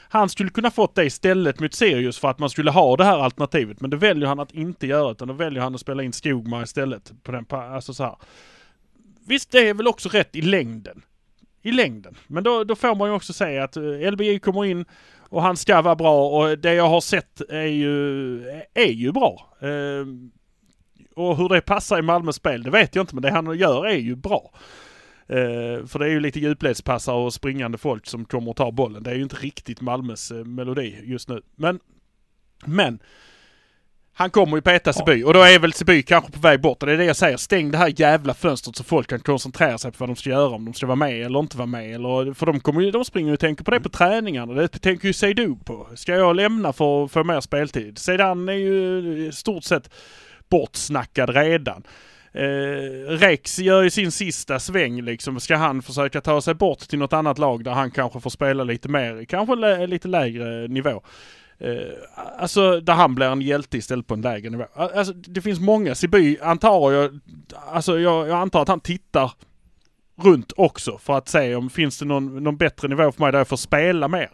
han, 0.10 0.30
skulle 0.30 0.50
kunna 0.50 0.72
fått 0.72 0.96
det 0.96 1.06
istället 1.06 1.60
mot 1.60 1.74
Sirius 1.74 2.20
för 2.20 2.28
att 2.28 2.40
man 2.40 2.50
skulle 2.50 2.72
ha 2.72 2.96
det 2.96 3.04
här 3.04 3.20
alternativet. 3.20 3.82
Men 3.82 3.90
det 3.90 3.98
väljer 3.98 4.28
han 4.28 4.40
att 4.40 4.52
inte 4.52 4.88
göra 4.88 5.12
utan 5.12 5.28
då 5.28 5.34
väljer 5.34 5.62
han 5.62 5.76
att 5.76 5.82
spela 5.82 6.04
in 6.04 6.14
Skogmar 6.14 6.64
istället. 6.64 7.12
På 7.24 7.32
den, 7.32 7.46
alltså 7.50 7.94
så 7.94 8.04
här. 8.04 8.16
Visst, 9.28 9.52
det 9.52 9.70
är 9.70 9.74
väl 9.74 9.88
också 9.88 10.10
rätt 10.10 10.36
i 10.36 10.42
längden. 10.42 11.02
I 11.62 11.72
längden. 11.72 12.16
Men 12.28 12.44
då, 12.44 12.64
då 12.64 12.76
får 12.76 12.96
man 12.96 13.10
ju 13.10 13.16
också 13.16 13.34
säga 13.34 13.64
att 13.64 13.78
eh, 13.78 14.12
LBI 14.12 14.40
kommer 14.40 14.66
in 14.66 14.86
och 15.30 15.42
han 15.42 15.58
ska 15.58 15.82
vara 15.82 15.96
bra 15.96 16.30
och 16.30 16.60
det 16.60 16.74
jag 16.74 16.90
har 16.90 17.02
sett 17.02 17.42
är 17.50 17.66
ju, 17.66 18.42
är 18.74 18.92
ju 18.92 19.12
bra. 19.12 19.58
Eh, 19.62 20.06
och 21.16 21.38
hur 21.38 21.50
det 21.50 21.62
passar 21.62 22.00
i 22.00 22.02
Malmös 22.02 22.36
spel, 22.36 22.64
det 22.64 22.70
vet 22.70 22.96
jag 22.96 23.04
inte, 23.04 23.16
men 23.16 23.22
det 23.22 23.32
han 23.32 23.58
gör 23.58 23.86
är 23.86 23.98
ju 23.98 24.16
bra. 24.16 24.52
Eh, 25.28 25.86
för 25.86 26.00
det 26.00 26.06
är 26.06 26.10
ju 26.10 26.20
lite 26.20 26.40
djupledspassar 26.40 27.14
och 27.14 27.34
springande 27.34 27.78
folk 27.78 28.08
som 28.08 28.26
kommer 28.26 28.50
och 28.50 28.56
tar 28.56 28.72
bollen. 28.72 29.04
Det 29.04 29.12
är 29.12 29.16
ju 29.16 29.24
inte 29.24 29.36
riktigt 29.36 29.82
Malmös 29.82 30.32
eh, 30.32 30.46
melodi 30.46 31.00
just 31.04 31.30
nu. 31.30 31.42
Men, 31.56 31.80
men 32.66 33.00
han 34.20 34.30
kommer 34.30 34.58
ju 34.58 34.62
peta 34.62 34.94
Seby 34.94 35.24
och 35.24 35.34
då 35.34 35.42
är 35.42 35.60
väl 35.60 35.74
Seby 35.74 36.02
kanske 36.02 36.32
på 36.32 36.40
väg 36.40 36.62
bort. 36.62 36.84
Och 36.84 36.88
det 36.88 36.94
är 36.94 36.98
det 36.98 37.06
jag 37.06 37.16
säger. 37.16 37.38
Stäng 37.38 37.72
det 37.72 37.78
här 37.78 37.94
jävla 37.96 38.34
fönstret 38.34 38.76
så 38.76 38.84
folk 38.84 39.10
kan 39.10 39.20
koncentrera 39.20 39.78
sig 39.78 39.92
på 39.92 39.96
vad 40.00 40.10
de 40.10 40.16
ska 40.16 40.30
göra. 40.30 40.56
Om 40.56 40.66
de 40.66 40.74
ska 40.74 40.86
vara 40.86 40.96
med 40.96 41.26
eller 41.26 41.40
inte 41.40 41.58
vara 41.58 41.66
med. 41.66 41.96
Eller, 41.96 42.34
för 42.34 42.46
de, 42.46 42.60
kommer 42.60 42.82
ju, 42.82 42.92
de 42.92 43.06
springer 43.06 43.28
ju 43.28 43.34
och 43.34 43.40
tänker 43.40 43.64
på 43.64 43.72
det 43.72 43.80
på 43.80 43.90
träningarna. 43.90 44.54
Det 44.54 44.68
tänker 44.68 45.08
ju 45.08 45.14
Seydou 45.14 45.56
på. 45.66 45.88
Ska 45.96 46.16
jag 46.16 46.36
lämna 46.36 46.74
för 46.74 47.06
att 47.06 47.12
få 47.12 47.24
mer 47.24 47.42
speltid? 47.42 47.98
Sedan 47.98 48.50
är 48.50 48.54
ju 48.54 49.28
i 49.28 49.32
stort 49.32 49.64
sett 49.64 49.90
bortsnackad 50.50 51.30
redan. 51.30 51.84
Eh, 52.34 53.10
Rex 53.10 53.60
gör 53.60 53.84
ju 53.84 53.90
sin 53.90 54.12
sista 54.12 54.60
sväng 54.60 55.02
liksom. 55.02 55.40
Ska 55.40 55.56
han 55.56 55.82
försöka 55.82 56.22
ta 56.22 56.42
sig 56.42 56.54
bort 56.54 56.80
till 56.80 57.00
något 57.00 57.14
annat 57.14 57.38
lag 57.38 57.64
där 57.64 57.72
han 57.72 57.92
kanske 57.92 58.20
får 58.20 58.30
spela 58.30 58.64
lite 58.64 58.90
mer, 58.90 59.26
kanske 59.26 59.88
lite 59.88 60.08
lägre 60.08 60.68
nivå. 60.68 61.02
Eh, 61.60 61.94
alltså 62.38 62.80
där 62.80 62.94
han 62.94 63.16
blir 63.16 63.28
en 63.28 63.42
hjälte 63.42 63.78
istället 63.78 64.08
på 64.08 64.14
en 64.14 64.22
lägre 64.22 64.50
nivå. 64.50 64.66
Alltså 64.74 65.14
det 65.14 65.42
finns 65.42 65.60
många. 65.60 65.96
Siby 65.96 66.40
antar 66.40 66.92
jag, 66.92 67.20
alltså 67.68 68.00
jag, 68.00 68.28
jag 68.28 68.38
antar 68.38 68.62
att 68.62 68.68
han 68.68 68.80
tittar 68.80 69.32
runt 70.16 70.54
också 70.58 70.98
för 70.98 71.18
att 71.18 71.28
se 71.28 71.56
om 71.56 71.70
finns 71.70 72.00
det 72.00 72.06
någon, 72.06 72.44
någon 72.44 72.58
bättre 72.58 72.88
nivå 72.88 73.12
för 73.12 73.22
mig 73.22 73.32
där 73.32 73.40
jag 73.40 73.48
får 73.48 73.58
spela 73.58 74.08
mer. 74.08 74.30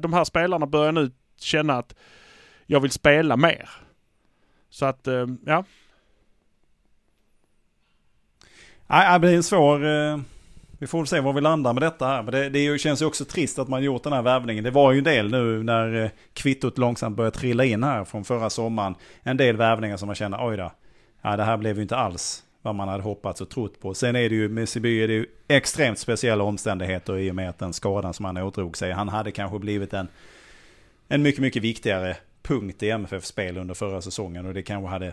De 0.00 0.12
här 0.12 0.24
spelarna 0.24 0.66
börjar 0.66 0.92
nu 0.92 1.10
känna 1.40 1.78
att 1.78 1.94
jag 2.66 2.80
vill 2.80 2.90
spela 2.90 3.36
mer. 3.36 3.70
Så 4.70 4.86
att, 4.86 5.06
eh, 5.06 5.26
ja. 5.46 5.64
Nej, 8.86 9.12
det 9.12 9.18
blir 9.18 9.36
en 9.36 9.42
svår... 9.42 9.86
Eh, 9.86 10.18
vi 10.82 10.86
får 10.88 10.98
väl 10.98 11.06
se 11.06 11.20
var 11.20 11.32
vi 11.32 11.40
landar 11.40 11.72
med 11.72 11.82
detta 11.82 12.06
här. 12.06 12.22
Men 12.22 12.32
det, 12.32 12.48
det 12.48 12.80
känns 12.80 13.02
ju 13.02 13.06
också 13.06 13.24
trist 13.24 13.58
att 13.58 13.68
man 13.68 13.82
gjort 13.82 14.02
den 14.02 14.12
här 14.12 14.22
värvningen. 14.22 14.64
Det 14.64 14.70
var 14.70 14.92
ju 14.92 14.98
en 14.98 15.04
del 15.04 15.30
nu 15.30 15.62
när 15.62 16.04
eh, 16.04 16.10
kvittot 16.34 16.78
långsamt 16.78 17.16
började 17.16 17.36
trilla 17.36 17.64
in 17.64 17.82
här 17.82 18.04
från 18.04 18.24
förra 18.24 18.50
sommaren. 18.50 18.94
En 19.22 19.36
del 19.36 19.56
värvningar 19.56 19.96
som 19.96 20.06
man 20.06 20.14
känner, 20.14 20.48
oj 20.48 20.56
då. 20.56 20.72
Ja, 21.22 21.36
det 21.36 21.44
här 21.44 21.56
blev 21.56 21.76
ju 21.76 21.82
inte 21.82 21.96
alls 21.96 22.42
vad 22.62 22.74
man 22.74 22.88
hade 22.88 23.02
hoppats 23.02 23.40
och 23.40 23.48
trott 23.48 23.80
på. 23.80 23.94
Sen 23.94 24.16
är 24.16 24.28
det 24.28 24.34
ju 24.34 24.48
med 24.48 24.68
Siby 24.68 25.02
är 25.02 25.08
det 25.08 25.14
ju 25.14 25.26
extremt 25.48 25.98
speciella 25.98 26.44
omständigheter 26.44 27.18
i 27.18 27.30
och 27.30 27.34
med 27.34 27.48
att 27.48 27.58
den 27.58 27.72
skadan 27.72 28.14
som 28.14 28.24
han 28.24 28.36
ådrog 28.36 28.76
sig. 28.76 28.92
Han 28.92 29.08
hade 29.08 29.30
kanske 29.30 29.58
blivit 29.58 29.94
en, 29.94 30.08
en 31.08 31.22
mycket, 31.22 31.40
mycket 31.40 31.62
viktigare 31.62 32.16
punkt 32.42 32.82
i 32.82 32.90
MFF 32.90 33.24
spel 33.24 33.58
under 33.58 33.74
förra 33.74 34.02
säsongen 34.02 34.46
och 34.46 34.54
det 34.54 34.62
kanske 34.62 34.88
hade 34.88 35.12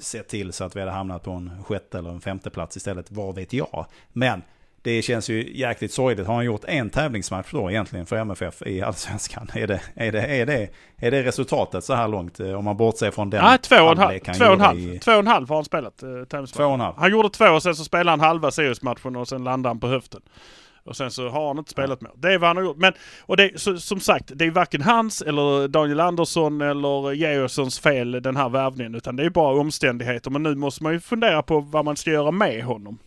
sett 0.00 0.28
till 0.28 0.52
så 0.52 0.64
att 0.64 0.76
vi 0.76 0.80
hade 0.80 0.92
hamnat 0.92 1.22
på 1.22 1.30
en 1.30 1.64
sjätte 1.64 1.98
eller 1.98 2.10
en 2.10 2.20
femte 2.20 2.50
plats 2.50 2.76
istället, 2.76 3.10
vad 3.10 3.34
vet 3.34 3.52
jag. 3.52 3.86
Men 4.12 4.42
det 4.84 5.02
känns 5.02 5.28
ju 5.30 5.56
jäkligt 5.58 5.92
sorgligt. 5.92 6.26
Har 6.26 6.34
han 6.34 6.44
gjort 6.44 6.64
en 6.64 6.90
tävlingsmatch 6.90 7.48
då 7.52 7.70
egentligen 7.70 8.06
för 8.06 8.16
MFF 8.16 8.62
i 8.66 8.82
Allsvenskan? 8.82 9.48
Är 9.54 9.66
det, 9.66 9.80
är 9.94 10.12
det, 10.12 10.22
är 10.22 10.46
det, 10.46 10.68
är 10.96 11.10
det 11.10 11.22
resultatet 11.22 11.84
så 11.84 11.94
här 11.94 12.08
långt? 12.08 12.40
eh, 12.40 12.52
Om 12.52 12.64
man 12.64 12.76
bortser 12.76 13.10
från 13.10 13.30
den 13.30 13.44
Nej, 13.44 13.58
två 13.58 13.76
och 13.76 13.92
en 13.92 13.98
halv. 13.98 14.18
Två 14.18 14.44
och 14.44 14.52
en 14.52 14.60
halv. 14.60 14.78
i- 14.78 14.98
Två 14.98 15.12
och 15.12 15.18
en 15.18 15.26
halv 15.26 15.48
har 15.48 15.56
han 15.56 15.64
spelat 15.64 16.02
eh, 16.02 16.08
tävlingsmatch. 16.08 16.52
Två 16.56 16.64
och 16.64 16.74
en 16.74 16.80
halv. 16.80 16.94
Han 16.98 17.10
gjorde 17.10 17.30
två 17.30 17.44
och 17.46 17.62
sen 17.62 17.74
så 17.74 17.84
spelade 17.84 18.10
han 18.10 18.20
halva 18.20 18.50
Sirius-matchen 18.50 19.16
och 19.16 19.28
sen 19.28 19.44
landade 19.44 19.70
han 19.70 19.80
på 19.80 19.88
höften. 19.88 20.20
Och 20.84 20.96
sen 20.96 21.10
så 21.10 21.28
har 21.28 21.46
han 21.48 21.58
inte 21.58 21.70
spelat 21.70 22.00
mer. 22.00 22.10
Det 22.16 22.32
är 22.32 22.38
vad 22.38 22.48
han 22.48 22.56
har 22.56 22.64
gjort. 22.64 22.76
Men, 22.76 22.92
och 23.20 23.36
det, 23.36 23.60
så, 23.60 23.76
som 23.76 24.00
sagt, 24.00 24.30
det 24.34 24.44
är 24.44 24.50
varken 24.50 24.82
hans 24.82 25.22
eller 25.22 25.68
Daniel 25.68 26.00
Andersson 26.00 26.60
eller 26.60 27.12
Georgssons 27.12 27.78
fel 27.80 28.12
den 28.22 28.36
här 28.36 28.48
värvningen. 28.48 28.94
Utan 28.94 29.16
det 29.16 29.24
är 29.24 29.30
bara 29.30 29.60
omständigheter. 29.60 30.30
Men 30.30 30.42
nu 30.42 30.54
måste 30.54 30.82
man 30.82 30.92
ju 30.92 31.00
fundera 31.00 31.42
på 31.42 31.60
vad 31.60 31.84
man 31.84 31.96
ska 31.96 32.10
göra 32.10 32.30
med 32.30 32.64
honom. 32.64 32.98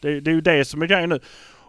Det, 0.00 0.20
det 0.20 0.30
är 0.30 0.34
ju 0.34 0.40
det 0.40 0.64
som 0.64 0.82
är 0.82 0.86
grejen 0.86 1.08
nu. 1.08 1.20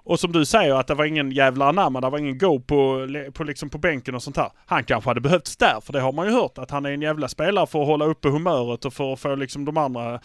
Och 0.03 0.19
som 0.19 0.31
du 0.31 0.45
säger 0.45 0.75
att 0.75 0.87
det 0.87 0.95
var 0.95 1.05
ingen 1.05 1.31
jävla 1.31 1.65
anamma, 1.69 2.01
det 2.01 2.09
var 2.09 2.17
ingen 2.19 2.37
go 2.37 2.59
på, 2.59 3.07
på, 3.33 3.43
liksom 3.43 3.69
på 3.69 3.77
bänken 3.77 4.15
och 4.15 4.23
sånt 4.23 4.37
här. 4.37 4.51
Han 4.65 4.83
kanske 4.83 5.09
hade 5.09 5.21
behövts 5.21 5.57
där, 5.57 5.81
för 5.83 5.93
det 5.93 5.99
har 5.99 6.11
man 6.11 6.27
ju 6.27 6.33
hört 6.33 6.57
att 6.57 6.71
han 6.71 6.85
är 6.85 6.91
en 6.91 7.01
jävla 7.01 7.27
spelare 7.27 7.67
för 7.67 7.81
att 7.81 7.87
hålla 7.87 8.05
uppe 8.05 8.29
humöret 8.29 8.85
och 8.85 8.93
för 8.93 9.13
att 9.13 9.19
få 9.19 9.35
liksom 9.35 9.65
de 9.65 9.77
andra 9.77 10.19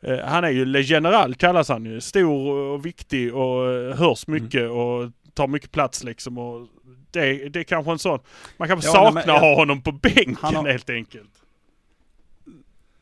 Eh, 0.00 0.18
han 0.24 0.44
är 0.44 0.50
ju 0.50 0.64
Le 0.64 0.80
General 0.80 1.34
kallas 1.34 1.68
han 1.68 1.84
ju. 1.84 2.00
Stor 2.00 2.52
och 2.56 2.86
viktig 2.86 3.34
och 3.34 3.72
eh, 3.72 3.96
hörs 3.96 4.26
mycket 4.26 4.70
och 4.70 5.10
tar 5.34 5.46
mycket 5.46 5.72
plats 5.72 6.04
liksom. 6.04 6.38
Och 6.38 6.66
det, 7.10 7.48
det 7.48 7.58
är 7.60 7.64
kanske 7.64 7.92
en 7.92 7.98
sån... 7.98 8.18
Man 8.56 8.68
kanske 8.68 8.88
Ja, 8.88 8.92
saknar 8.92 9.12
men 9.12 9.34
jag- 9.34 9.40
ha 9.40 9.54
honom 9.54 9.82
på 9.82 9.92
bänken 9.92 10.36
har- 10.40 10.68
helt 10.68 10.90
enkelt. 10.90 11.30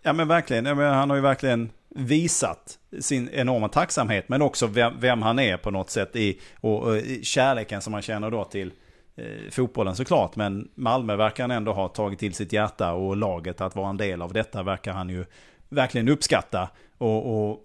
Ja 0.03 0.13
men 0.13 0.29
verkligen, 0.29 0.65
ja, 0.67 0.75
men 0.75 0.95
han 0.95 1.11
har 1.11 1.17
ju 1.17 1.23
verkligen 1.23 1.71
visat 1.95 2.79
sin 3.01 3.29
enorma 3.33 3.69
tacksamhet 3.69 4.29
men 4.29 4.43
också 4.43 4.67
vem, 4.67 5.01
vem 5.01 5.23
han 5.23 5.39
är 5.39 5.57
på 5.57 5.71
något 5.71 5.91
sätt 5.91 6.17
i 6.17 6.41
och, 6.61 6.83
och 6.83 6.97
i 6.97 7.25
kärleken 7.25 7.83
som 7.83 7.93
han 7.93 8.03
känner 8.03 8.31
då 8.31 8.45
till 8.45 8.73
eh, 9.17 9.51
fotbollen 9.51 9.97
såklart. 9.97 10.37
Men 10.37 10.69
Malmö 10.75 11.17
verkar 11.17 11.45
han 11.45 11.51
ändå 11.51 11.73
ha 11.73 11.89
tagit 11.89 12.19
till 12.19 12.35
sitt 12.35 12.53
hjärta 12.53 12.93
och 12.93 13.17
laget 13.17 13.61
att 13.61 13.77
vara 13.77 13.89
en 13.89 13.97
del 13.97 14.23
av 14.23 14.33
detta 14.33 14.63
verkar 14.63 14.93
han 14.93 15.09
ju 15.09 15.25
verkligen 15.69 16.09
uppskatta. 16.09 16.69
Och, 16.99 17.51
och 17.51 17.64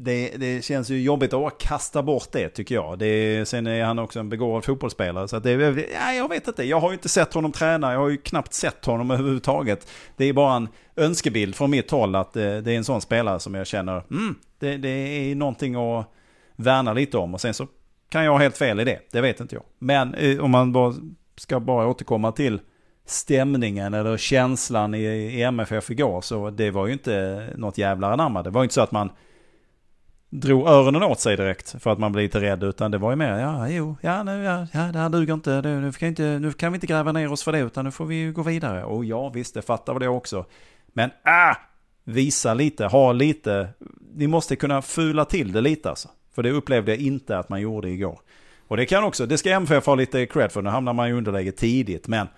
det, 0.00 0.30
det 0.36 0.64
känns 0.64 0.90
ju 0.90 1.02
jobbigt 1.02 1.32
att 1.32 1.58
kasta 1.58 2.02
bort 2.02 2.28
det 2.32 2.48
tycker 2.48 2.74
jag. 2.74 2.98
Det, 2.98 3.48
sen 3.48 3.66
är 3.66 3.84
han 3.84 3.98
också 3.98 4.20
en 4.20 4.28
begåvad 4.28 4.64
fotbollsspelare. 4.64 5.28
Så 5.28 5.36
att 5.36 5.42
det, 5.42 5.52
ja, 5.94 6.12
jag 6.12 6.28
vet 6.28 6.48
inte. 6.48 6.64
Jag 6.64 6.80
har 6.80 6.90
ju 6.90 6.94
inte 6.94 7.08
sett 7.08 7.34
honom 7.34 7.52
träna. 7.52 7.92
Jag 7.92 8.00
har 8.00 8.08
ju 8.08 8.16
knappt 8.16 8.52
sett 8.52 8.84
honom 8.84 9.10
överhuvudtaget. 9.10 9.90
Det 10.16 10.24
är 10.24 10.32
bara 10.32 10.56
en 10.56 10.68
önskebild 10.96 11.54
från 11.54 11.70
mitt 11.70 11.90
håll 11.90 12.14
att 12.14 12.36
eh, 12.36 12.42
det 12.42 12.72
är 12.72 12.76
en 12.76 12.84
sån 12.84 13.00
spelare 13.00 13.40
som 13.40 13.54
jag 13.54 13.66
känner, 13.66 14.02
mm, 14.10 14.34
det, 14.58 14.76
det 14.76 14.88
är 14.88 15.34
någonting 15.34 15.74
att 15.74 16.12
värna 16.56 16.92
lite 16.92 17.18
om. 17.18 17.34
Och 17.34 17.40
sen 17.40 17.54
så 17.54 17.66
kan 18.08 18.24
jag 18.24 18.32
ha 18.32 18.38
helt 18.38 18.58
fel 18.58 18.80
i 18.80 18.84
det. 18.84 18.98
Det 19.12 19.20
vet 19.20 19.40
inte 19.40 19.54
jag. 19.54 19.64
Men 19.78 20.14
eh, 20.14 20.38
om 20.38 20.50
man 20.50 20.72
bara 20.72 20.94
ska 21.36 21.60
bara 21.60 21.86
återkomma 21.86 22.32
till 22.32 22.60
stämningen 23.06 23.94
eller 23.94 24.16
känslan 24.16 24.94
i, 24.94 25.04
i 25.04 25.42
MFF 25.42 25.90
igår 25.90 26.20
så 26.20 26.50
det 26.50 26.70
var 26.70 26.86
ju 26.86 26.92
inte 26.92 27.46
något 27.56 27.78
jävla 27.78 28.12
anamma. 28.12 28.42
Det 28.42 28.50
var 28.50 28.62
ju 28.62 28.64
inte 28.64 28.74
så 28.74 28.80
att 28.80 28.92
man 28.92 29.10
drog 30.30 30.68
öronen 30.68 31.02
åt 31.02 31.20
sig 31.20 31.36
direkt 31.36 31.82
för 31.82 31.92
att 31.92 31.98
man 31.98 32.12
blev 32.12 32.22
lite 32.22 32.40
rädd 32.40 32.62
utan 32.62 32.90
det 32.90 32.98
var 32.98 33.10
ju 33.10 33.16
mer 33.16 33.38
ja 33.38 33.68
jo 33.68 33.96
ja 34.00 34.22
nu 34.22 34.42
ja, 34.42 34.66
ja 34.72 34.80
det 34.92 34.98
här 34.98 35.08
duger 35.08 35.34
inte, 35.34 35.62
Nu, 35.62 35.80
nu, 35.80 35.92
kan 35.92 36.08
inte 36.08 36.38
nu 36.38 36.52
kan 36.52 36.72
vi 36.72 36.76
inte 36.76 36.86
gräva 36.86 37.12
ner 37.12 37.32
oss 37.32 37.42
för 37.42 37.52
det 37.52 37.58
utan 37.58 37.84
nu 37.84 37.90
får 37.90 38.04
vi 38.04 38.14
ju 38.14 38.32
gå 38.32 38.42
vidare. 38.42 38.84
Och 38.84 39.04
ja 39.04 39.28
visst 39.28 39.54
det 39.54 39.62
fattar 39.62 39.92
väl 39.92 40.00
det 40.02 40.08
också. 40.08 40.44
Men 40.86 41.10
ah! 41.24 41.54
Visa 42.04 42.54
lite 42.54 42.86
ha 42.86 43.12
lite 43.12 43.68
ni 44.14 44.26
måste 44.26 44.56
kunna 44.56 44.82
fula 44.82 45.24
till 45.24 45.52
det 45.52 45.60
lite 45.60 45.88
alltså. 45.88 46.08
För 46.34 46.42
det 46.42 46.50
upplevde 46.50 46.92
jag 46.92 47.00
inte 47.00 47.38
att 47.38 47.48
man 47.48 47.60
gjorde 47.60 47.90
igår. 47.90 48.20
Och 48.68 48.76
det 48.76 48.86
kan 48.86 49.04
också 49.04 49.26
det 49.26 49.38
ska 49.38 49.50
MFF 49.50 49.86
ha 49.86 49.94
lite 49.94 50.26
cred 50.26 50.52
för 50.52 50.62
nu 50.62 50.70
hamnar 50.70 50.92
man 50.92 51.08
i 51.08 51.12
underläge 51.12 51.52
tidigt 51.52 52.08
men 52.08 52.28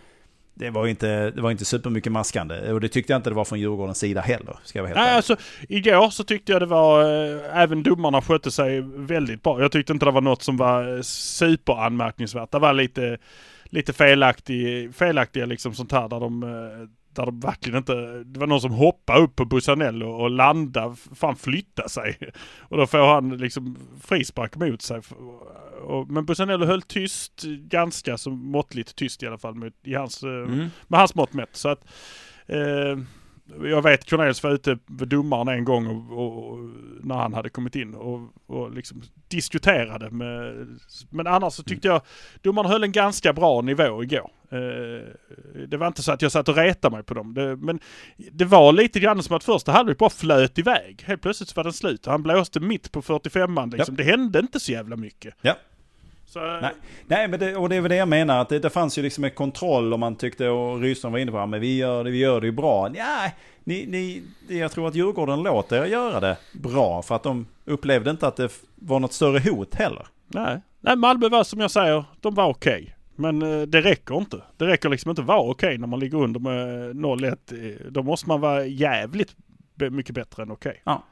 det 0.60 0.70
var 0.70 0.86
inte, 0.86 1.30
det 1.30 1.40
var 1.40 1.50
inte 1.50 1.64
supermycket 1.64 2.12
maskande. 2.12 2.72
Och 2.72 2.80
det 2.80 2.88
tyckte 2.88 3.12
jag 3.12 3.18
inte 3.18 3.30
det 3.30 3.36
var 3.36 3.44
från 3.44 3.60
Djurgårdens 3.60 3.98
sida 3.98 4.20
heller. 4.20 4.56
Ska 4.64 4.78
jag 4.78 4.82
vara 4.82 4.88
helt 4.88 4.98
Nej, 4.98 5.08
ärlig. 5.08 5.16
alltså 5.16 5.36
igår 5.68 6.10
så 6.10 6.24
tyckte 6.24 6.52
jag 6.52 6.62
det 6.62 6.66
var, 6.66 7.02
eh, 7.02 7.58
även 7.62 7.82
domarna 7.82 8.22
skötte 8.22 8.50
sig 8.50 8.80
väldigt 8.80 9.42
bra. 9.42 9.60
Jag 9.60 9.72
tyckte 9.72 9.92
inte 9.92 10.04
det 10.04 10.10
var 10.10 10.20
något 10.20 10.42
som 10.42 10.56
var 10.56 11.02
superanmärkningsvärt. 11.02 12.50
Det 12.52 12.58
var 12.58 12.72
lite, 12.72 13.18
lite 13.64 13.92
felaktig, 13.92 14.94
felaktiga 14.94 15.46
liksom 15.46 15.74
sånt 15.74 15.92
här 15.92 16.08
där 16.08 16.20
de, 16.20 16.42
eh, 16.42 16.88
där 17.14 17.26
de 17.26 17.40
verkligen 17.40 17.78
inte, 17.78 18.24
det 18.24 18.40
var 18.40 18.46
någon 18.46 18.60
som 18.60 18.72
hoppade 18.72 19.20
upp 19.20 19.36
på 19.36 19.44
Busanello 19.44 20.06
och 20.10 20.30
landade, 20.30 20.96
fan 21.14 21.36
flytta 21.36 21.88
sig. 21.88 22.18
Och 22.60 22.76
då 22.76 22.86
får 22.86 23.14
han 23.14 23.36
liksom 23.36 23.76
frispark 24.02 24.56
mot 24.56 24.82
sig. 24.82 25.00
Men 26.08 26.26
Busanello 26.26 26.66
höll 26.66 26.82
tyst, 26.82 27.42
ganska 27.58 28.18
så 28.18 28.30
måttligt 28.30 28.96
tyst 28.96 29.22
i 29.22 29.26
alla 29.26 29.38
fall 29.38 29.54
mot, 29.54 29.72
i 29.82 29.94
hans, 29.94 30.22
eh, 30.22 30.30
Mm. 30.30 30.66
med 30.88 31.00
hans 31.00 31.14
mått 31.14 31.32
mätt. 31.32 31.56
Så 31.56 31.68
att, 31.68 31.84
eh, 32.46 32.98
jag 33.62 33.82
vet 33.82 34.10
Cornelius 34.10 34.42
var 34.42 34.50
ute 34.50 34.78
med 34.86 35.08
domaren 35.08 35.48
en 35.48 35.64
gång 35.64 35.86
och, 35.86 36.18
och, 36.18 36.50
och, 36.50 36.58
när 37.02 37.14
han 37.14 37.34
hade 37.34 37.48
kommit 37.48 37.76
in 37.76 37.94
och, 37.94 38.20
och 38.46 38.74
liksom 38.74 39.02
diskuterade 39.28 40.10
med, 40.10 40.66
men 41.10 41.26
annars 41.26 41.52
så 41.52 41.62
tyckte 41.62 41.88
jag 41.88 42.02
domaren 42.42 42.70
höll 42.70 42.84
en 42.84 42.92
ganska 42.92 43.32
bra 43.32 43.60
nivå 43.60 44.02
igår. 44.02 44.30
Eh, 44.52 45.06
det 45.66 45.76
var 45.76 45.86
inte 45.86 46.02
så 46.02 46.12
att 46.12 46.22
jag 46.22 46.32
satt 46.32 46.48
och 46.48 46.56
retade 46.56 46.96
mig 46.96 47.04
på 47.04 47.14
dem. 47.14 47.34
Det, 47.34 47.56
men 47.56 47.80
det 48.32 48.44
var 48.44 48.72
lite 48.72 49.00
grann 49.00 49.22
som 49.22 49.36
att 49.36 49.44
första 49.44 49.72
halvlek 49.72 49.98
bara 49.98 50.10
flöt 50.10 50.58
iväg. 50.58 51.02
Helt 51.06 51.22
plötsligt 51.22 51.48
så 51.48 51.54
var 51.56 51.64
den 51.64 51.72
slut. 51.72 52.06
Han 52.06 52.22
blåste 52.22 52.60
mitt 52.60 52.92
på 52.92 53.02
45an 53.02 53.76
liksom. 53.76 53.96
Det 53.96 54.02
hände 54.02 54.38
inte 54.38 54.60
så 54.60 54.72
jävla 54.72 54.96
mycket. 54.96 55.34
Ja. 55.42 55.56
Så, 56.32 56.40
Nej, 56.40 56.72
nej 57.06 57.28
men 57.28 57.40
det, 57.40 57.56
och 57.56 57.68
det 57.68 57.76
är 57.76 57.80
väl 57.80 57.88
det 57.88 57.96
jag 57.96 58.08
menar. 58.08 58.40
Att 58.40 58.48
det, 58.48 58.58
det 58.58 58.70
fanns 58.70 58.98
ju 58.98 59.02
liksom 59.02 59.24
en 59.24 59.30
kontroll 59.30 59.92
om 59.94 60.00
man 60.00 60.16
tyckte, 60.16 60.48
och 60.48 60.80
Rydström 60.80 61.12
var 61.12 61.18
inne 61.18 61.30
på 61.32 61.38
ja, 61.38 61.46
men 61.46 61.60
vi 61.60 61.76
gör 61.76 62.04
det, 62.04 62.10
vi 62.10 62.18
gör 62.18 62.40
det 62.40 62.46
ju 62.46 62.52
bra. 62.52 62.88
Nej, 62.88 63.34
ni, 63.64 63.86
ni, 63.86 64.22
jag 64.58 64.72
tror 64.72 64.88
att 64.88 64.94
Djurgården 64.94 65.42
låter 65.42 65.84
er 65.84 65.86
göra 65.86 66.20
det 66.20 66.36
bra. 66.52 67.02
För 67.02 67.14
att 67.16 67.22
de 67.22 67.46
upplevde 67.64 68.10
inte 68.10 68.26
att 68.26 68.36
det 68.36 68.62
var 68.74 69.00
något 69.00 69.12
större 69.12 69.50
hot 69.50 69.74
heller. 69.74 70.06
Nej. 70.26 70.60
Nej, 70.80 70.96
Malmö 70.96 71.28
var 71.28 71.44
som 71.44 71.60
jag 71.60 71.70
säger, 71.70 72.04
de 72.20 72.34
var 72.34 72.48
okej. 72.48 72.96
Men 73.16 73.42
eh, 73.42 73.62
det 73.62 73.80
räcker 73.80 74.16
inte. 74.18 74.36
Det 74.56 74.66
räcker 74.66 74.88
liksom 74.88 75.10
inte 75.10 75.22
att 75.22 75.28
vara 75.28 75.50
okej 75.50 75.78
när 75.78 75.86
man 75.86 76.00
ligger 76.00 76.18
under 76.18 76.40
med 76.40 76.96
0-1. 76.96 77.36
Eh, 77.50 77.86
Då 77.90 78.02
måste 78.02 78.28
man 78.28 78.40
vara 78.40 78.66
jävligt 78.66 79.36
mycket 79.90 80.14
bättre 80.14 80.42
än 80.42 80.50
okej. 80.50 80.82
Ja. 80.84 80.92
Ja, 80.92 81.02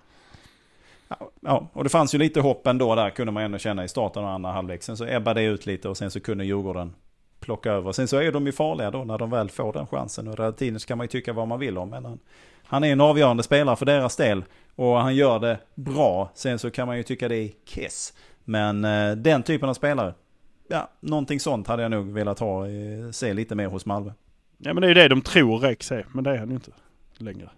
Ja, 1.41 1.69
och 1.73 1.85
det 1.85 1.91
fanns 1.91 2.15
ju 2.15 2.19
lite 2.19 2.41
hopp 2.41 2.67
ändå 2.67 2.95
där 2.95 3.11
kunde 3.11 3.33
man 3.33 3.43
ändå 3.43 3.59
känna 3.59 3.85
i 3.85 3.89
starten 3.89 4.25
och 4.25 4.31
andra 4.31 4.51
halvlek. 4.51 4.83
Sen 4.83 4.97
så 4.97 5.07
ebbade 5.07 5.41
det 5.41 5.47
ut 5.47 5.67
lite 5.67 5.89
och 5.89 5.97
sen 5.97 6.11
så 6.11 6.21
kunde 6.21 6.45
Djurgården 6.45 6.95
plocka 7.41 7.73
över. 7.73 7.93
Sen 7.93 8.09
så 8.09 8.17
är 8.17 8.33
de 8.33 8.47
ju 8.47 8.53
farliga 8.53 8.91
då 8.91 9.05
när 9.05 9.19
de 9.19 9.31
väl 9.31 9.51
får 9.51 9.73
den 9.73 9.87
chansen. 9.87 10.29
Och 10.29 10.39
Radetinic 10.39 10.85
kan 10.85 10.99
man 10.99 11.05
ju 11.05 11.09
tycka 11.09 11.33
vad 11.33 11.49
man 11.49 11.59
vill 11.59 11.79
om. 11.79 11.91
Men 11.91 12.05
han, 12.05 12.19
han 12.65 12.85
är 12.85 12.93
en 12.93 13.01
avgörande 13.01 13.43
spelare 13.43 13.77
för 13.77 13.87
deras 13.87 14.17
del. 14.17 14.45
Och 14.75 14.97
han 14.97 15.15
gör 15.15 15.39
det 15.39 15.59
bra. 15.75 16.31
Sen 16.35 16.59
så 16.59 16.71
kan 16.71 16.87
man 16.87 16.97
ju 16.97 17.03
tycka 17.03 17.29
det 17.29 17.37
är 17.37 17.51
kiss. 17.67 18.15
Men 18.45 18.85
eh, 18.85 19.11
den 19.11 19.43
typen 19.43 19.69
av 19.69 19.75
spelare. 19.75 20.15
Ja, 20.69 20.91
någonting 21.01 21.41
sånt 21.41 21.67
hade 21.67 21.83
jag 21.83 21.91
nog 21.91 22.13
velat 22.13 22.39
ha, 22.39 22.67
eh, 22.67 23.11
se 23.11 23.35
lite 23.35 23.55
mer 23.55 23.67
hos 23.67 23.87
Malmö. 23.87 24.13
Ja 24.59 24.75
men 24.75 24.81
det 24.81 24.87
är 24.87 24.89
ju 24.89 24.95
det 24.95 25.09
de 25.09 25.23
tror 25.23 25.59
Rex 25.59 25.93
är. 25.93 26.07
Men 26.13 26.25
det 26.25 26.31
är 26.31 26.39
han 26.39 26.49
ju 26.49 26.55
inte 26.55 26.71
längre. 27.19 27.49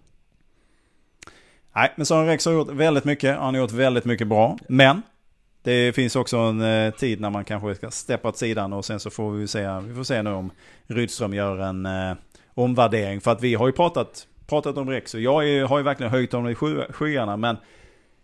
Nej, 1.75 1.93
men 1.95 2.05
Sören 2.05 2.25
Rex 2.25 2.45
har 2.45 2.53
gjort 2.53 2.71
väldigt 2.71 3.05
mycket. 3.05 3.37
Han 3.37 3.53
har 3.53 3.61
gjort 3.61 3.71
väldigt 3.71 4.05
mycket 4.05 4.27
bra. 4.27 4.57
Men 4.67 5.01
det 5.63 5.95
finns 5.95 6.15
också 6.15 6.37
en 6.37 6.61
eh, 6.61 6.93
tid 6.93 7.19
när 7.21 7.29
man 7.29 7.45
kanske 7.45 7.75
ska 7.75 7.91
steppa 7.91 8.27
åt 8.29 8.37
sidan 8.37 8.73
och 8.73 8.85
sen 8.85 8.99
så 8.99 9.09
får 9.09 9.31
vi 9.31 9.47
se, 9.47 9.79
vi 9.79 9.95
får 9.95 10.03
se 10.03 10.21
nu 10.21 10.29
om 10.31 10.51
Rydström 10.87 11.33
gör 11.33 11.57
en 11.57 11.85
eh, 11.85 12.13
omvärdering. 12.53 13.21
För 13.21 13.31
att 13.31 13.41
vi 13.41 13.55
har 13.55 13.67
ju 13.67 13.73
pratat, 13.73 14.27
pratat 14.47 14.77
om 14.77 14.89
Rex 14.89 15.13
och 15.13 15.19
jag 15.21 15.49
är, 15.49 15.65
har 15.65 15.77
ju 15.77 15.83
verkligen 15.83 16.11
höjt 16.11 16.31
honom 16.31 16.51
i 16.51 16.55
sky, 16.55 16.75
skyarna. 16.89 17.37
Men 17.37 17.57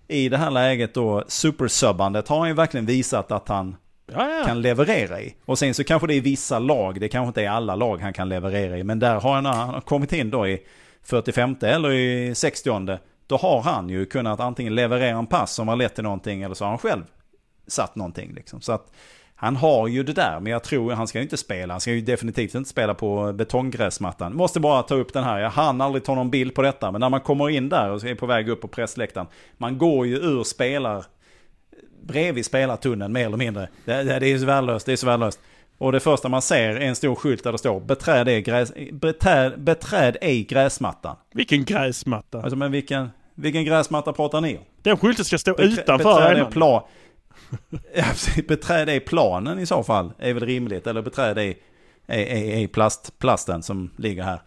i 0.07 0.29
det 0.29 0.37
här 0.37 0.51
läget 0.51 0.93
då, 0.93 1.23
supersubbandet 1.27 2.27
har 2.27 2.39
han 2.39 2.47
ju 2.47 2.53
verkligen 2.53 2.85
visat 2.85 3.31
att 3.31 3.47
han 3.47 3.75
Ja, 4.13 4.29
ja. 4.29 4.45
kan 4.45 4.61
leverera 4.61 5.21
i. 5.21 5.35
Och 5.45 5.59
sen 5.59 5.73
så 5.73 5.83
kanske 5.83 6.07
det 6.07 6.13
är 6.13 6.21
vissa 6.21 6.59
lag, 6.59 6.99
det 6.99 7.09
kanske 7.09 7.27
inte 7.27 7.43
är 7.43 7.49
alla 7.49 7.75
lag 7.75 8.01
han 8.01 8.13
kan 8.13 8.29
leverera 8.29 8.77
i. 8.77 8.83
Men 8.83 8.99
där 8.99 9.19
har 9.19 9.33
han, 9.35 9.45
han 9.45 9.69
har 9.69 9.81
kommit 9.81 10.13
in 10.13 10.29
då 10.29 10.47
i 10.47 10.59
45 11.03 11.55
eller 11.61 11.91
i 11.91 12.35
60 12.35 12.99
då 13.27 13.37
har 13.37 13.61
han 13.61 13.89
ju 13.89 14.05
kunnat 14.05 14.39
antingen 14.39 14.75
leverera 14.75 15.17
en 15.17 15.27
pass 15.27 15.53
som 15.53 15.67
har 15.67 15.75
lett 15.75 15.95
till 15.95 16.03
någonting 16.03 16.41
eller 16.41 16.55
så 16.55 16.65
har 16.65 16.69
han 16.69 16.77
själv 16.77 17.03
satt 17.67 17.95
någonting. 17.95 18.33
Liksom. 18.33 18.61
Så 18.61 18.71
att 18.71 18.91
han 19.35 19.55
har 19.55 19.87
ju 19.87 20.03
det 20.03 20.13
där, 20.13 20.39
men 20.39 20.51
jag 20.51 20.63
tror 20.63 20.91
han 20.91 21.07
ska 21.07 21.17
ju 21.17 21.23
inte 21.23 21.37
spela. 21.37 21.73
Han 21.73 21.81
ska 21.81 21.91
ju 21.91 22.01
definitivt 22.01 22.55
inte 22.55 22.69
spela 22.69 22.93
på 22.93 23.33
betonggräsmattan. 23.33 24.35
Måste 24.35 24.59
bara 24.59 24.83
ta 24.83 24.95
upp 24.95 25.13
den 25.13 25.23
här, 25.23 25.39
jag 25.39 25.49
hann 25.49 25.81
aldrig 25.81 26.03
ta 26.03 26.15
någon 26.15 26.29
bild 26.29 26.55
på 26.55 26.61
detta. 26.61 26.91
Men 26.91 27.01
när 27.01 27.09
man 27.09 27.21
kommer 27.21 27.49
in 27.49 27.69
där 27.69 27.89
och 27.89 28.03
är 28.03 28.15
på 28.15 28.25
väg 28.25 28.49
upp 28.49 28.61
på 28.61 28.67
pressläktaren. 28.67 29.27
Man 29.57 29.77
går 29.77 30.07
ju 30.07 30.15
ur 30.15 30.43
spelar 30.43 31.05
bredvid 32.03 32.45
spelartunneln 32.45 33.13
mer 33.13 33.25
eller 33.25 33.37
mindre. 33.37 33.69
Det, 33.85 34.03
det, 34.03 34.19
det 34.19 34.27
är 34.27 34.37
så 34.37 34.45
värdelöst, 34.45 34.85
det 34.85 34.91
är 34.91 34.95
så 34.95 35.05
värdelöst. 35.05 35.39
Och 35.77 35.91
det 35.91 35.99
första 35.99 36.29
man 36.29 36.41
ser 36.41 36.69
är 36.75 36.79
en 36.79 36.95
stor 36.95 37.15
skylt 37.15 37.43
där 37.43 37.51
det 37.51 37.57
står 37.57 37.79
beträd 37.79 38.27
ej, 38.27 38.41
gräs, 38.41 38.73
beträd, 38.91 39.59
beträd 39.61 40.17
ej 40.21 40.43
gräsmattan. 40.43 41.15
Vilken 41.33 41.65
gräsmatta. 41.65 42.41
Alltså 42.41 42.55
men 42.55 42.71
vilken, 42.71 43.09
vilken 43.35 43.65
gräsmatta 43.65 44.13
pratar 44.13 44.41
ni 44.41 44.57
om? 44.57 44.63
Den 44.81 44.97
skylten 44.97 45.25
ska 45.25 45.37
stå 45.37 45.51
Beträ- 45.53 45.63
utanför 45.81 45.97
beträd 45.97 46.23
ej 46.27 46.31
arenan. 46.31 46.51
pla, 46.51 46.83
Ja, 47.95 48.03
precis. 48.03 48.47
beträd 48.47 48.89
ej 48.89 48.99
planen 48.99 49.59
i 49.59 49.65
så 49.65 49.83
fall, 49.83 50.11
är 50.19 50.33
väl 50.33 50.45
rimligt. 50.45 50.87
Eller 50.87 51.01
beträd 51.01 51.37
ej, 51.37 51.57
ej, 52.07 52.23
ej, 52.29 52.51
ej 52.53 52.67
plast, 52.67 53.19
plasten 53.19 53.63
som 53.63 53.89
ligger 53.97 54.23
här. 54.23 54.41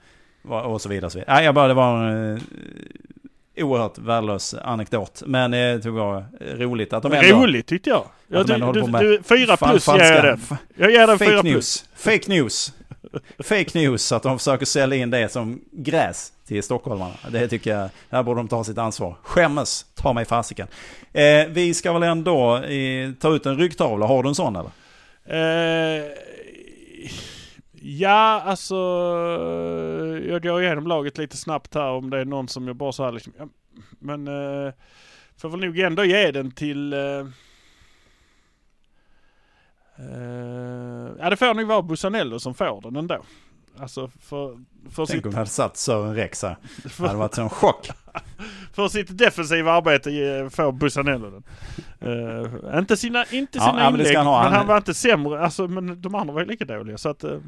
Och 0.48 0.80
så 0.80 0.88
vidare. 0.88 1.06
Och 1.06 1.12
så 1.12 1.18
vidare. 1.18 1.34
Nej, 1.34 1.44
jag 1.44 1.54
bara, 1.54 1.68
det 1.68 1.74
var 1.74 2.04
en 2.06 2.34
eh, 2.36 2.42
oerhört 3.62 3.98
värdelös 3.98 4.54
anekdot. 4.54 5.22
Men 5.26 5.54
eh, 5.54 5.74
det 5.74 5.90
var 5.90 6.24
roligt 6.40 6.92
att 6.92 7.02
de 7.02 7.12
ändå... 7.12 7.42
Roligt 7.42 7.66
tyckte 7.66 7.90
jag. 7.90 8.04
Ja, 8.28 8.42
du, 8.42 8.54
du, 8.54 8.82
du, 8.82 9.22
fyra 9.22 9.56
plus 9.56 9.88
ger 9.88 10.12
jag 10.12 10.24
den. 10.24 10.40
Jag 10.76 10.90
ger 10.90 11.06
den 11.06 11.18
Fake 11.18 11.30
fyra 11.30 11.40
plus. 11.40 11.54
news. 11.54 11.84
Fake 11.94 12.22
news. 12.26 12.72
Fake 13.38 13.78
news 13.78 14.12
att 14.12 14.22
de 14.22 14.38
försöker 14.38 14.66
sälja 14.66 14.96
in 14.98 15.10
det 15.10 15.32
som 15.32 15.60
gräs 15.72 16.32
till 16.46 16.62
stockholmarna. 16.62 17.14
Det 17.30 17.48
tycker 17.48 17.76
jag, 17.78 17.88
här 18.10 18.22
borde 18.22 18.40
de 18.40 18.48
ta 18.48 18.64
sitt 18.64 18.78
ansvar. 18.78 19.16
Skämmes, 19.22 19.86
ta 19.94 20.12
mig 20.12 20.24
fasiken. 20.24 20.66
Eh, 21.12 21.46
vi 21.48 21.74
ska 21.74 21.92
väl 21.92 22.02
ändå 22.02 22.56
eh, 22.56 23.10
ta 23.20 23.34
ut 23.34 23.46
en 23.46 23.58
ryggtavla, 23.58 24.06
har 24.06 24.22
du 24.22 24.28
en 24.28 24.34
sån 24.34 24.56
eller? 24.56 24.70
Eh, 25.24 26.04
ja, 27.82 28.42
alltså 28.44 28.74
jag 30.28 30.42
går 30.42 30.62
igenom 30.62 30.86
laget 30.86 31.18
lite 31.18 31.36
snabbt 31.36 31.74
här 31.74 31.90
om 31.90 32.10
det 32.10 32.18
är 32.20 32.24
någon 32.24 32.48
som 32.48 32.66
jag 32.66 32.76
bara 32.76 32.92
så 32.92 33.04
här 33.04 33.12
liksom, 33.12 33.32
ja, 33.38 33.48
men 33.98 34.28
eh, 34.28 34.72
får 35.36 35.48
väl 35.48 35.60
nog 35.60 35.78
ändå 35.78 36.04
ge 36.04 36.30
den 36.30 36.50
till 36.50 36.92
eh, 36.92 37.26
eh, 39.98 41.10
ja 41.18 41.30
det 41.30 41.36
får 41.36 41.54
nog 41.54 41.66
vara 41.66 41.82
Busanello 41.82 42.38
som 42.40 42.54
får 42.54 42.80
den 42.80 42.96
ändå. 42.96 43.22
Alltså 43.78 44.08
för, 44.08 44.58
för, 44.90 45.06
Tänk 45.06 45.08
sitt, 45.08 45.24
om 45.24 45.30
vi 45.30 45.36
hade 45.36 45.50
satt 45.50 45.76
Sören 45.76 46.14
Rex 46.14 46.42
här. 46.42 46.56
Det 46.98 47.06
hade 47.06 47.18
varit 47.18 47.38
en 47.38 47.48
chock. 47.50 47.90
för 48.72 48.88
sitt 48.88 49.18
defensiva 49.18 49.72
arbete 49.72 50.10
eh, 50.10 50.48
får 50.48 50.72
Busanello 50.72 51.30
den. 51.30 51.42
Eh, 52.00 52.78
inte 52.78 52.96
sina, 52.96 53.24
inte 53.30 53.52
sina 53.60 53.66
ja, 53.66 53.90
men 53.90 53.92
det 53.92 53.98
inlägg, 53.98 54.16
han 54.16 54.26
ha. 54.26 54.42
men 54.42 54.52
Han- 54.52 54.58
han 54.58 54.66
var 54.66 54.76
inte 54.76 54.94
sämre. 54.94 55.40
Alltså, 55.40 55.68
men 55.68 56.02
de 56.02 56.14
andra 56.14 56.34
var 56.34 56.40
ju 56.40 56.46
lika 56.46 56.64
dåliga. 56.64 56.98
Så 56.98 57.08
att, 57.08 57.24
eh, 57.24 57.38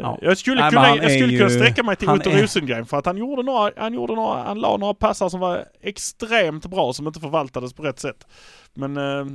Ja. 0.00 0.18
Jag 0.22 0.38
skulle, 0.38 0.60
Nej, 0.60 0.70
kunna, 0.70 0.88
jag 0.88 1.10
skulle 1.10 1.38
kunna 1.38 1.50
ju- 1.50 1.60
sträcka 1.60 1.82
mig 1.82 1.96
till 1.96 2.10
Otto 2.10 2.30
är- 2.30 2.42
Rosengren 2.42 2.86
för 2.86 2.96
att 2.98 3.06
han 3.06 3.16
gjorde 3.16 3.42
några, 3.42 3.70
han 3.76 3.94
gjorde 3.94 4.14
några, 4.14 4.42
han 4.42 4.58
la 4.60 4.76
några 4.76 4.94
passar 4.94 5.28
som 5.28 5.40
var 5.40 5.64
extremt 5.80 6.66
bra 6.66 6.92
som 6.92 7.06
inte 7.06 7.20
förvaltades 7.20 7.72
på 7.72 7.82
rätt 7.82 7.98
sätt. 7.98 8.26
Men 8.74 8.96
eh, 8.96 9.26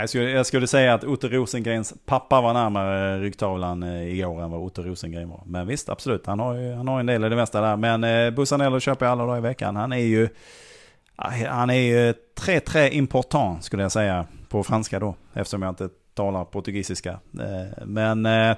Jag 0.00 0.08
skulle, 0.08 0.30
jag 0.30 0.46
skulle 0.46 0.66
säga 0.66 0.94
att 0.94 1.04
Otto 1.04 1.28
Rosengrens 1.28 1.94
pappa 2.06 2.40
var 2.40 2.52
närmare 2.54 3.18
ryggtavlan 3.20 3.82
eh, 3.82 4.02
igår 4.18 4.42
än 4.42 4.50
vad 4.50 4.60
Otto 4.60 4.82
Rosengren 4.82 5.28
var. 5.28 5.42
Men 5.46 5.66
visst, 5.66 5.88
absolut. 5.88 6.26
Han 6.26 6.40
har 6.40 6.54
ju 6.54 6.72
han 6.74 6.88
har 6.88 7.00
en 7.00 7.06
del 7.06 7.24
i 7.24 7.28
det 7.28 7.36
mesta 7.36 7.60
där. 7.60 7.76
Men 7.76 8.04
eh, 8.04 8.30
Busanello 8.30 8.80
köper 8.80 9.06
jag 9.06 9.12
alla 9.12 9.24
dagar 9.26 9.38
i 9.38 9.40
veckan. 9.40 9.76
Han 9.76 9.92
är 9.92 9.96
ju... 9.96 10.28
Han 11.48 11.70
är 11.70 11.74
ju 11.74 12.14
très 12.34 12.60
très 12.60 12.92
important 12.92 13.64
skulle 13.64 13.82
jag 13.82 13.92
säga 13.92 14.26
på 14.48 14.62
franska 14.64 14.98
då. 14.98 15.14
Eftersom 15.34 15.62
jag 15.62 15.68
inte 15.70 15.88
talar 16.14 16.44
portugisiska. 16.44 17.10
Eh, 17.40 17.84
Men 17.86 18.26
eh, 18.26 18.56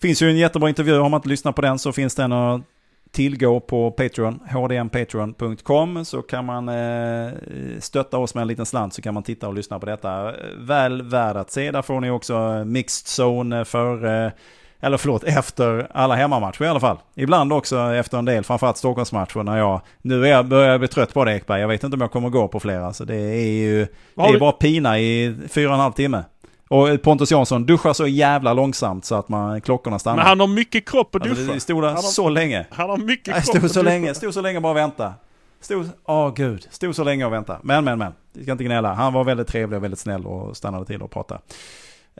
finns 0.00 0.22
ju 0.22 0.30
en 0.30 0.36
jättebra 0.36 0.68
intervju. 0.68 0.98
Har 0.98 1.08
man 1.08 1.18
inte 1.18 1.28
lyssnat 1.28 1.54
på 1.54 1.62
den 1.62 1.78
så 1.78 1.92
finns 1.92 2.14
den 2.14 2.32
att 2.32 2.62
tillgå 3.10 3.60
på 3.60 3.90
Patreon. 3.90 4.40
hdmpatreon.com 4.46 6.04
så 6.04 6.22
kan 6.22 6.44
man 6.44 6.68
eh, 6.68 7.32
stötta 7.78 8.18
oss 8.18 8.34
med 8.34 8.42
en 8.42 8.48
liten 8.48 8.66
slant 8.66 8.94
så 8.94 9.02
kan 9.02 9.14
man 9.14 9.22
titta 9.22 9.48
och 9.48 9.54
lyssna 9.54 9.78
på 9.78 9.86
detta. 9.86 10.34
Väl 10.58 11.02
värd 11.02 11.36
att 11.36 11.50
se. 11.50 11.70
Där 11.70 11.82
får 11.82 12.00
ni 12.00 12.10
också 12.10 12.64
mixed 12.64 13.24
zone 13.24 13.64
för 13.64 14.24
eh, 14.24 14.32
eller 14.80 14.96
förlåt, 14.96 15.24
efter 15.24 15.88
alla 15.94 16.14
hemmamatcher 16.14 16.64
i 16.64 16.68
alla 16.68 16.80
fall. 16.80 16.96
Ibland 17.14 17.52
också 17.52 17.78
efter 17.78 18.18
en 18.18 18.24
del, 18.24 18.44
framförallt 18.44 18.76
Stockholmsmatcher 18.76 19.42
när 19.42 19.58
jag... 19.58 19.80
Nu 20.02 20.26
är 20.26 20.30
jag, 20.30 20.46
börjar 20.46 20.70
jag 20.70 20.80
bli 20.80 20.88
trött 20.88 21.14
på 21.14 21.24
det 21.24 21.34
Ekberg. 21.34 21.60
Jag 21.60 21.68
vet 21.68 21.84
inte 21.84 21.94
om 21.94 22.00
jag 22.00 22.10
kommer 22.10 22.28
gå 22.28 22.48
på 22.48 22.60
flera. 22.60 22.92
Så 22.92 23.04
det 23.04 23.16
är 23.16 23.50
ju... 23.50 23.86
Det 24.14 24.22
är 24.22 24.38
bara 24.38 24.52
pina 24.52 24.98
i 24.98 25.36
fyra 25.48 25.68
och 25.68 25.74
en 25.74 25.80
halv 25.80 25.92
timme. 25.92 26.24
Och 26.68 27.02
Pontus 27.02 27.30
Jansson 27.30 27.66
duschar 27.66 27.92
så 27.92 28.06
jävla 28.06 28.52
långsamt 28.52 29.04
så 29.04 29.14
att 29.14 29.28
man, 29.28 29.60
klockorna 29.60 29.98
stannar. 29.98 30.16
Men 30.16 30.26
han 30.26 30.40
har 30.40 30.46
mycket 30.46 30.88
kropp 30.88 31.14
att 31.14 31.22
alltså, 31.22 31.36
duscha. 31.36 31.54
det 31.54 31.60
stod 31.60 31.82
där 31.82 31.88
har- 31.90 31.96
så 32.02 32.28
länge. 32.28 32.66
Han 32.70 32.90
har 32.90 32.96
mycket 32.96 33.26
Jag 33.26 33.36
kropp 33.36 33.44
stod 33.56 33.64
att 33.64 33.72
så 33.72 33.78
duscha. 33.82 33.90
länge, 33.92 34.14
stod 34.14 34.34
så 34.34 34.40
länge 34.40 34.56
och 34.56 34.62
bara 34.62 34.74
vänta. 34.74 35.14
Stod, 35.60 35.88
åh 36.04 36.34
gud, 36.34 36.66
stod 36.70 36.96
så 36.96 37.04
länge 37.04 37.24
och 37.24 37.32
vänta. 37.32 37.58
Men, 37.62 37.84
men, 37.84 37.98
men. 37.98 38.12
Vi 38.32 38.42
ska 38.42 38.52
inte 38.52 38.64
gnälla. 38.64 38.94
Han 38.94 39.12
var 39.12 39.24
väldigt 39.24 39.48
trevlig 39.48 39.76
och 39.76 39.84
väldigt 39.84 40.00
snäll 40.00 40.26
och 40.26 40.56
stannade 40.56 40.84
till 40.86 41.02
och 41.02 41.10
pratade. 41.10 41.40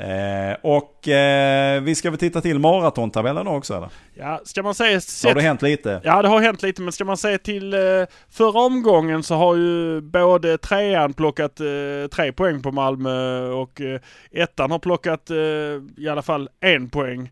Eh, 0.01 0.57
och 0.63 1.09
eh, 1.09 1.83
vi 1.83 1.95
ska 1.95 2.11
väl 2.11 2.19
titta 2.19 2.41
till 2.41 2.59
maratontabellen 2.59 3.47
också 3.47 3.75
eller? 3.75 3.89
Ja, 4.15 4.41
ska 4.45 4.63
man 4.63 4.75
säga... 4.75 4.95
Har 4.95 5.01
Sett, 5.01 5.35
det 5.35 5.41
hänt 5.41 5.63
lite? 5.63 6.01
Ja, 6.05 6.23
det 6.23 6.29
har 6.29 6.41
hänt 6.41 6.63
lite, 6.63 6.83
men 6.83 6.93
ska 6.93 7.05
man 7.05 7.17
säga 7.17 7.39
till 7.39 7.75
eh, 7.75 7.81
förra 8.31 8.61
omgången 8.61 9.23
så 9.23 9.35
har 9.35 9.57
ju 9.57 10.01
både 10.01 10.59
trean 10.59 11.13
plockat 11.13 11.61
eh, 11.61 11.67
tre 12.13 12.33
poäng 12.33 12.63
på 12.63 12.73
Malmö 12.73 13.47
och 13.49 13.81
eh, 13.81 14.01
ettan 14.33 14.71
har 14.71 14.79
plockat 14.79 15.31
eh, 15.31 15.37
i 16.05 16.09
alla 16.11 16.23
fall 16.23 16.49
en 16.61 16.89
poäng. 16.91 17.31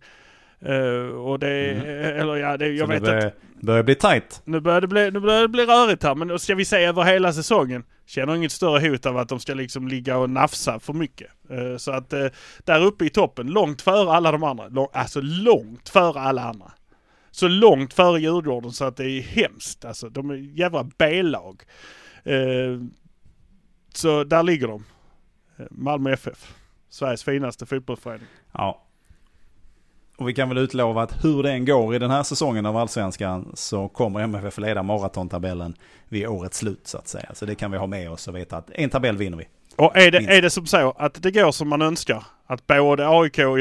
Och 1.25 1.39
det, 1.39 1.49
eller 2.21 2.37
ja, 2.37 2.57
det, 2.57 2.69
jag 2.69 2.87
Så 2.87 2.93
vet 2.93 3.05
det 3.05 3.27
att 3.27 3.35
börjar, 3.61 3.83
bli 3.83 3.95
tajt. 3.95 4.43
nu 4.45 4.61
börjar, 4.61 4.81
det 4.81 4.87
bli, 4.87 5.11
nu 5.11 5.21
börjar 5.21 5.43
det 5.43 5.49
bli 5.49 5.65
rörigt 5.65 6.03
här, 6.03 6.15
men 6.15 6.39
ska 6.39 6.55
vi 6.55 6.65
se 6.65 6.85
över 6.85 7.03
hela 7.03 7.33
säsongen. 7.33 7.85
Känner 8.07 8.37
inget 8.37 8.53
större 8.53 8.89
hot 8.89 9.07
av 9.07 9.19
att 9.19 9.29
de 9.29 9.41
ska 9.41 9.55
liksom 9.55 9.89
ligga 9.89 10.19
och 10.19 10.31
nafsa 10.31 10.81
för 10.81 10.93
mycket. 10.93 11.31
Eh, 11.51 11.77
så 11.77 11.91
att 11.91 12.13
eh, 12.13 12.27
där 12.59 12.85
uppe 12.85 13.05
i 13.05 13.11
toppen, 13.11 13.47
långt 13.47 13.83
före 13.83 14.13
alla 14.13 14.33
de 14.33 14.43
andra. 14.43 14.89
Alltså 14.93 15.21
långt 15.21 15.89
före 15.89 16.21
alla 16.21 16.43
andra. 16.43 16.73
Så 17.31 17.49
långt 17.49 17.95
före 17.95 18.21
Djurgården 18.21 18.73
så 18.73 18.85
att 18.85 18.97
det 18.97 19.11
är 19.11 19.21
hemskt. 19.23 19.85
Alltså 19.85 20.09
de 20.09 20.31
är 20.31 20.35
jävla 20.35 20.91
B-lag. 20.99 21.63
Eh, 22.25 22.81
så 23.95 24.25
där 24.25 24.43
ligger 24.43 24.69
de. 24.69 24.85
Malmö 25.71 26.13
FF. 26.13 26.55
Sveriges 26.89 27.25
finaste 27.25 27.67
fotbollsförening. 27.67 28.27
Ja. 28.53 28.86
Och 30.17 30.29
vi 30.29 30.35
kan 30.35 30.49
väl 30.49 30.59
utlova 30.59 31.03
att 31.03 31.25
hur 31.25 31.43
det 31.43 31.51
än 31.53 31.65
går 31.65 31.95
i 31.95 31.99
den 31.99 32.11
här 32.11 32.23
säsongen 32.23 32.67
av 32.67 32.77
Allsvenskan 32.77 33.53
så 33.55 33.89
kommer 33.89 34.21
MFF 34.21 34.59
leda 34.59 34.83
maratontabellen 34.83 35.75
vid 36.09 36.27
årets 36.27 36.59
slut 36.59 36.81
så 36.85 36.99
att 36.99 37.09
säga. 37.09 37.31
Så 37.35 37.47
det 37.47 37.55
kan 37.55 37.71
vi 37.71 37.79
ha 37.79 37.87
med 37.87 38.11
oss 38.11 38.29
och 38.29 38.37
veta 38.37 38.57
att 38.57 38.71
en 38.75 38.91
tabell 38.91 39.17
vinner 39.17 39.39
vi. 39.39 39.45
Och 39.77 39.97
är 39.97 40.11
det, 40.11 40.19
Minst. 40.19 40.33
är 40.33 40.43
det 40.43 40.51
som 40.51 40.67
så 40.67 40.95
att 40.99 41.23
det 41.23 41.31
går 41.31 41.53
som 41.53 41.69
man 41.69 41.83
önskar? 41.83 42.25
Att 42.47 42.67
både 42.67 43.09
AIK 43.09 43.39
och 43.39 43.59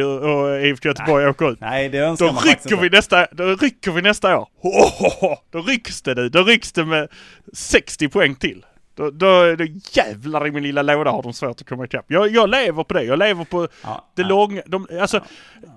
IFK 0.66 0.88
Göteborg 0.88 1.28
åker 1.28 1.52
ut? 1.52 1.60
Nej, 1.62 1.90
det 1.90 1.98
önskar 1.98 2.26
Då 2.28 2.34
man 2.34 2.44
rycker, 2.44 2.78
vi 2.78 2.86
inte. 2.86 2.98
nästa, 2.98 3.28
då 3.32 3.56
rycker 3.56 3.92
vi 3.92 4.02
nästa 4.02 4.38
år. 4.38 4.48
Ho, 4.62 4.70
ho, 4.70 5.10
ho. 5.28 5.36
Då 5.52 5.62
rycks 5.62 6.02
det 6.02 6.16
nu. 6.16 6.30
Då 6.30 6.44
rycks 6.44 6.72
det 6.72 6.86
med 6.86 7.08
60 7.54 8.10
poäng 8.10 8.36
till. 8.36 8.66
Då, 8.96 9.12
då, 9.12 9.56
då 9.56 9.66
jävlar 9.92 10.48
i 10.48 10.52
min 10.52 10.64
lilla 10.64 10.82
låda 10.82 11.12
har 11.12 11.24
de 11.24 11.34
svårt 11.34 11.62
att 11.62 11.70
komma 11.70 11.86
ikapp. 11.86 12.06
Jag, 12.08 12.30
jag 12.30 12.50
lever 12.50 12.84
på 12.84 12.94
det. 12.94 13.04
Jag 13.04 13.20
lever 13.20 13.46
på 13.46 13.68
Ja, 13.84 14.06
det 14.16 14.22
ja. 14.22 14.28
långa... 14.28 14.62
De, 14.66 14.88
alltså, 15.02 15.22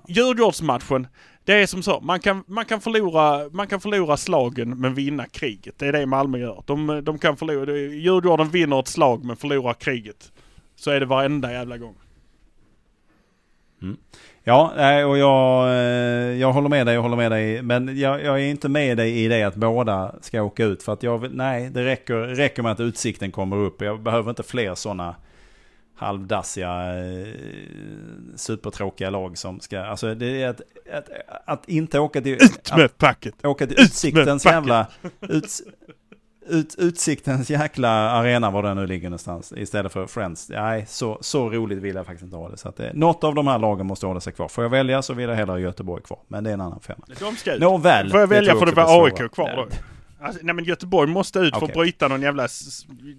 Djurgårdsmatchen. 0.07 1.07
Det 1.43 1.53
är 1.53 1.65
som 1.67 1.83
så. 1.83 1.99
Man 1.99 2.19
kan, 2.19 2.43
man, 2.47 2.65
kan 2.65 2.81
förlora, 2.81 3.49
man 3.51 3.67
kan 3.67 3.81
förlora 3.81 4.17
slagen 4.17 4.79
men 4.79 4.93
vinna 4.93 5.25
kriget. 5.25 5.79
Det 5.79 5.87
är 5.87 5.91
det 5.91 6.05
Malmö 6.05 6.37
gör. 6.37 6.63
De, 6.65 7.01
de 7.03 7.19
kan 7.19 7.37
förlora. 7.37 7.71
Djurgården 7.77 8.49
vinner 8.49 8.79
ett 8.79 8.87
slag 8.87 9.23
men 9.23 9.35
förlorar 9.37 9.73
kriget. 9.73 10.31
Så 10.75 10.91
är 10.91 10.99
det 10.99 11.05
varenda 11.05 11.51
jävla 11.51 11.77
gång. 11.77 11.95
Ja, 14.43 15.05
och 15.05 15.17
jag, 15.17 15.69
eh, 15.69 16.39
jag 16.39 16.53
håller 16.53 16.69
med 16.69 16.87
dig, 16.87 16.95
jag 16.95 17.01
håller 17.01 17.17
med 17.17 17.31
dig. 17.31 17.61
Men 17.61 17.99
jag, 17.99 18.23
jag 18.23 18.39
är 18.39 18.45
inte 18.45 18.69
med 18.69 18.97
dig 18.97 19.23
i 19.23 19.27
det 19.27 19.43
att 19.43 19.55
båda 19.55 20.15
ska 20.21 20.41
åka 20.41 20.65
ut. 20.65 20.83
För 20.83 20.93
att 20.93 21.03
jag, 21.03 21.33
nej, 21.33 21.69
det 21.69 21.85
räcker, 21.85 22.15
räcker 22.15 22.63
med 22.63 22.71
att 22.71 22.79
utsikten 22.79 23.31
kommer 23.31 23.57
upp. 23.57 23.81
Jag 23.81 24.01
behöver 24.01 24.29
inte 24.29 24.43
fler 24.43 24.75
sådana 24.75 25.15
halvdassiga, 25.95 26.97
eh, 26.97 27.27
supertråkiga 28.35 29.09
lag 29.09 29.37
som 29.37 29.59
ska... 29.59 29.79
Alltså 29.79 30.15
det 30.15 30.43
är 30.43 30.49
att, 30.49 30.61
att, 30.93 31.09
att 31.45 31.69
inte 31.69 31.99
åka 31.99 32.21
till... 32.21 32.33
Ut 32.33 32.75
med 32.77 32.97
packet! 32.97 33.45
Åka 33.45 33.67
till 33.67 33.77
med 33.77 33.85
Utsiktens 33.85 34.45
jävla... 34.45 34.87
Ut, 35.21 35.47
ut, 36.49 36.75
utsiktens 36.77 37.49
jäkla 37.49 37.89
arena 37.89 38.51
var 38.51 38.63
den 38.63 38.77
nu 38.77 38.87
ligger 38.87 39.09
någonstans. 39.09 39.53
Istället 39.57 39.93
för 39.93 40.07
Friends. 40.07 40.49
Nej, 40.49 40.85
så, 40.87 41.17
så 41.21 41.49
roligt 41.49 41.79
vill 41.79 41.95
jag 41.95 42.05
faktiskt 42.05 42.23
inte 42.23 42.35
ha 42.35 42.49
det. 42.49 42.57
Så 42.57 42.69
att 42.69 42.77
det, 42.77 42.91
något 42.93 43.23
av 43.23 43.35
de 43.35 43.47
här 43.47 43.59
lagen 43.59 43.87
måste 43.87 44.05
hålla 44.05 44.19
sig 44.19 44.33
kvar. 44.33 44.47
Får 44.47 44.63
jag 44.63 44.69
välja 44.69 45.01
så 45.01 45.13
vill 45.13 45.29
jag 45.29 45.35
hellre 45.35 45.51
ha 45.51 45.59
Göteborg 45.59 46.03
kvar. 46.03 46.19
Men 46.27 46.43
det 46.43 46.49
är 46.49 46.53
en 46.53 46.61
annan 46.61 46.79
femma. 46.79 47.05
De 47.19 47.35
ska 47.35 47.53
ut. 47.53 47.61
Nåväl. 47.61 48.11
Får 48.11 48.19
jag 48.19 48.27
välja 48.27 48.55
för 48.55 48.65
det 48.65 48.71
också 48.71 48.81
var 48.81 49.09
blir 49.09 49.23
AIK 49.23 49.31
kvar 49.31 49.55
då? 49.55 49.67
Alltså, 50.21 50.39
nej 50.43 50.55
men 50.55 50.65
Göteborg 50.65 51.11
måste 51.11 51.39
ut 51.39 51.55
för 51.55 51.65
att 51.65 51.73
bryta 51.73 52.07
någon 52.07 52.21
jävla... 52.21 52.47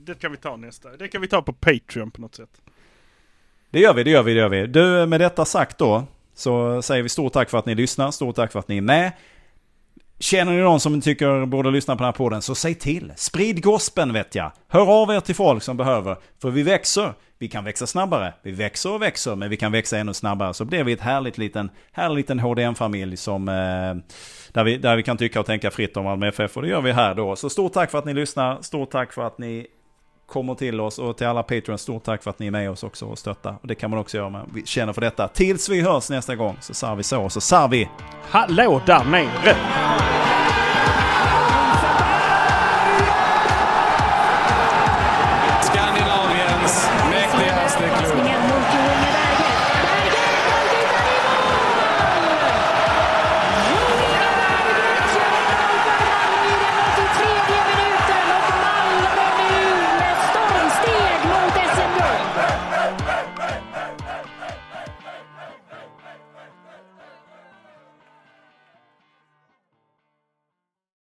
Det 0.04 0.14
kan 0.14 0.30
vi 0.30 0.36
ta 0.36 0.56
nästa. 0.56 0.88
Det 0.88 1.08
kan 1.08 1.20
vi 1.20 1.28
ta 1.28 1.42
på 1.42 1.52
Patreon 1.52 2.10
på 2.10 2.20
något 2.20 2.34
sätt. 2.34 2.50
Det 3.70 3.80
gör 3.80 3.94
vi, 3.94 4.04
det 4.04 4.10
gör 4.10 4.22
vi, 4.22 4.34
det 4.34 4.40
gör 4.40 4.48
vi. 4.48 4.66
Du, 4.66 5.06
med 5.06 5.20
detta 5.20 5.44
sagt 5.44 5.78
då, 5.78 6.04
så 6.34 6.82
säger 6.82 7.02
vi 7.02 7.08
stort 7.08 7.32
tack 7.32 7.50
för 7.50 7.58
att 7.58 7.66
ni 7.66 7.74
lyssnar, 7.74 8.10
stort 8.10 8.36
tack 8.36 8.52
för 8.52 8.58
att 8.58 8.68
ni 8.68 8.76
är 8.76 8.82
med. 8.82 9.12
Känner 10.22 10.52
ni 10.52 10.58
någon 10.58 10.80
som 10.80 11.00
tycker 11.00 11.46
borde 11.46 11.70
lyssna 11.70 11.96
på 11.96 11.98
den 11.98 12.04
här 12.04 12.12
podden, 12.12 12.42
så 12.42 12.54
säg 12.54 12.74
till. 12.74 13.12
Sprid 13.16 13.62
gospen 13.62 14.12
vet 14.12 14.34
jag. 14.34 14.52
Hör 14.68 15.02
av 15.02 15.10
er 15.10 15.20
till 15.20 15.34
folk 15.34 15.62
som 15.62 15.76
behöver. 15.76 16.16
För 16.42 16.50
vi 16.50 16.62
växer. 16.62 17.14
Vi 17.38 17.48
kan 17.48 17.64
växa 17.64 17.86
snabbare. 17.86 18.34
Vi 18.42 18.52
växer 18.52 18.92
och 18.92 19.02
växer, 19.02 19.36
men 19.36 19.50
vi 19.50 19.56
kan 19.56 19.72
växa 19.72 19.98
ännu 19.98 20.14
snabbare. 20.14 20.54
Så 20.54 20.64
blir 20.64 20.84
vi 20.84 20.92
ett 20.92 21.00
härligt 21.00 21.38
liten, 21.38 21.70
härligt 21.92 22.16
liten 22.16 22.40
HDM-familj 22.40 23.16
som... 23.16 23.48
Eh, 23.48 23.54
där, 24.52 24.64
vi, 24.64 24.76
där 24.76 24.96
vi 24.96 25.02
kan 25.02 25.16
tycka 25.16 25.40
och 25.40 25.46
tänka 25.46 25.70
fritt 25.70 25.96
om 25.96 26.04
Malmö 26.04 26.28
FF. 26.28 26.56
Och 26.56 26.62
det 26.62 26.68
gör 26.68 26.80
vi 26.80 26.92
här 26.92 27.14
då. 27.14 27.36
Så 27.36 27.50
stort 27.50 27.72
tack 27.72 27.90
för 27.90 27.98
att 27.98 28.04
ni 28.04 28.14
lyssnar. 28.14 28.62
Stort 28.62 28.90
tack 28.90 29.12
för 29.12 29.26
att 29.26 29.38
ni 29.38 29.66
kommer 30.30 30.54
till 30.54 30.80
oss. 30.80 30.98
Och 30.98 31.16
till 31.16 31.26
alla 31.26 31.42
Patreons, 31.42 31.80
stort 31.80 32.04
tack 32.04 32.22
för 32.22 32.30
att 32.30 32.38
ni 32.38 32.46
är 32.46 32.50
med 32.50 32.70
oss 32.70 32.82
också 32.82 33.06
och 33.06 33.18
stöttar. 33.18 33.56
Och 33.62 33.68
det 33.68 33.74
kan 33.74 33.90
man 33.90 33.98
också 33.98 34.16
göra 34.16 34.26
om 34.26 34.50
vi 34.54 34.66
känner 34.66 34.92
för 34.92 35.00
detta. 35.00 35.28
Tills 35.28 35.68
vi 35.68 35.80
hörs 35.80 36.10
nästa 36.10 36.36
gång 36.36 36.56
så 36.60 36.74
sar 36.74 36.96
vi 36.96 37.02
så, 37.02 37.28
så 37.28 37.40
sar 37.40 37.68
vi 37.68 37.88
Hallå 38.30 38.82
där 38.86 39.04
nere! 39.04 40.29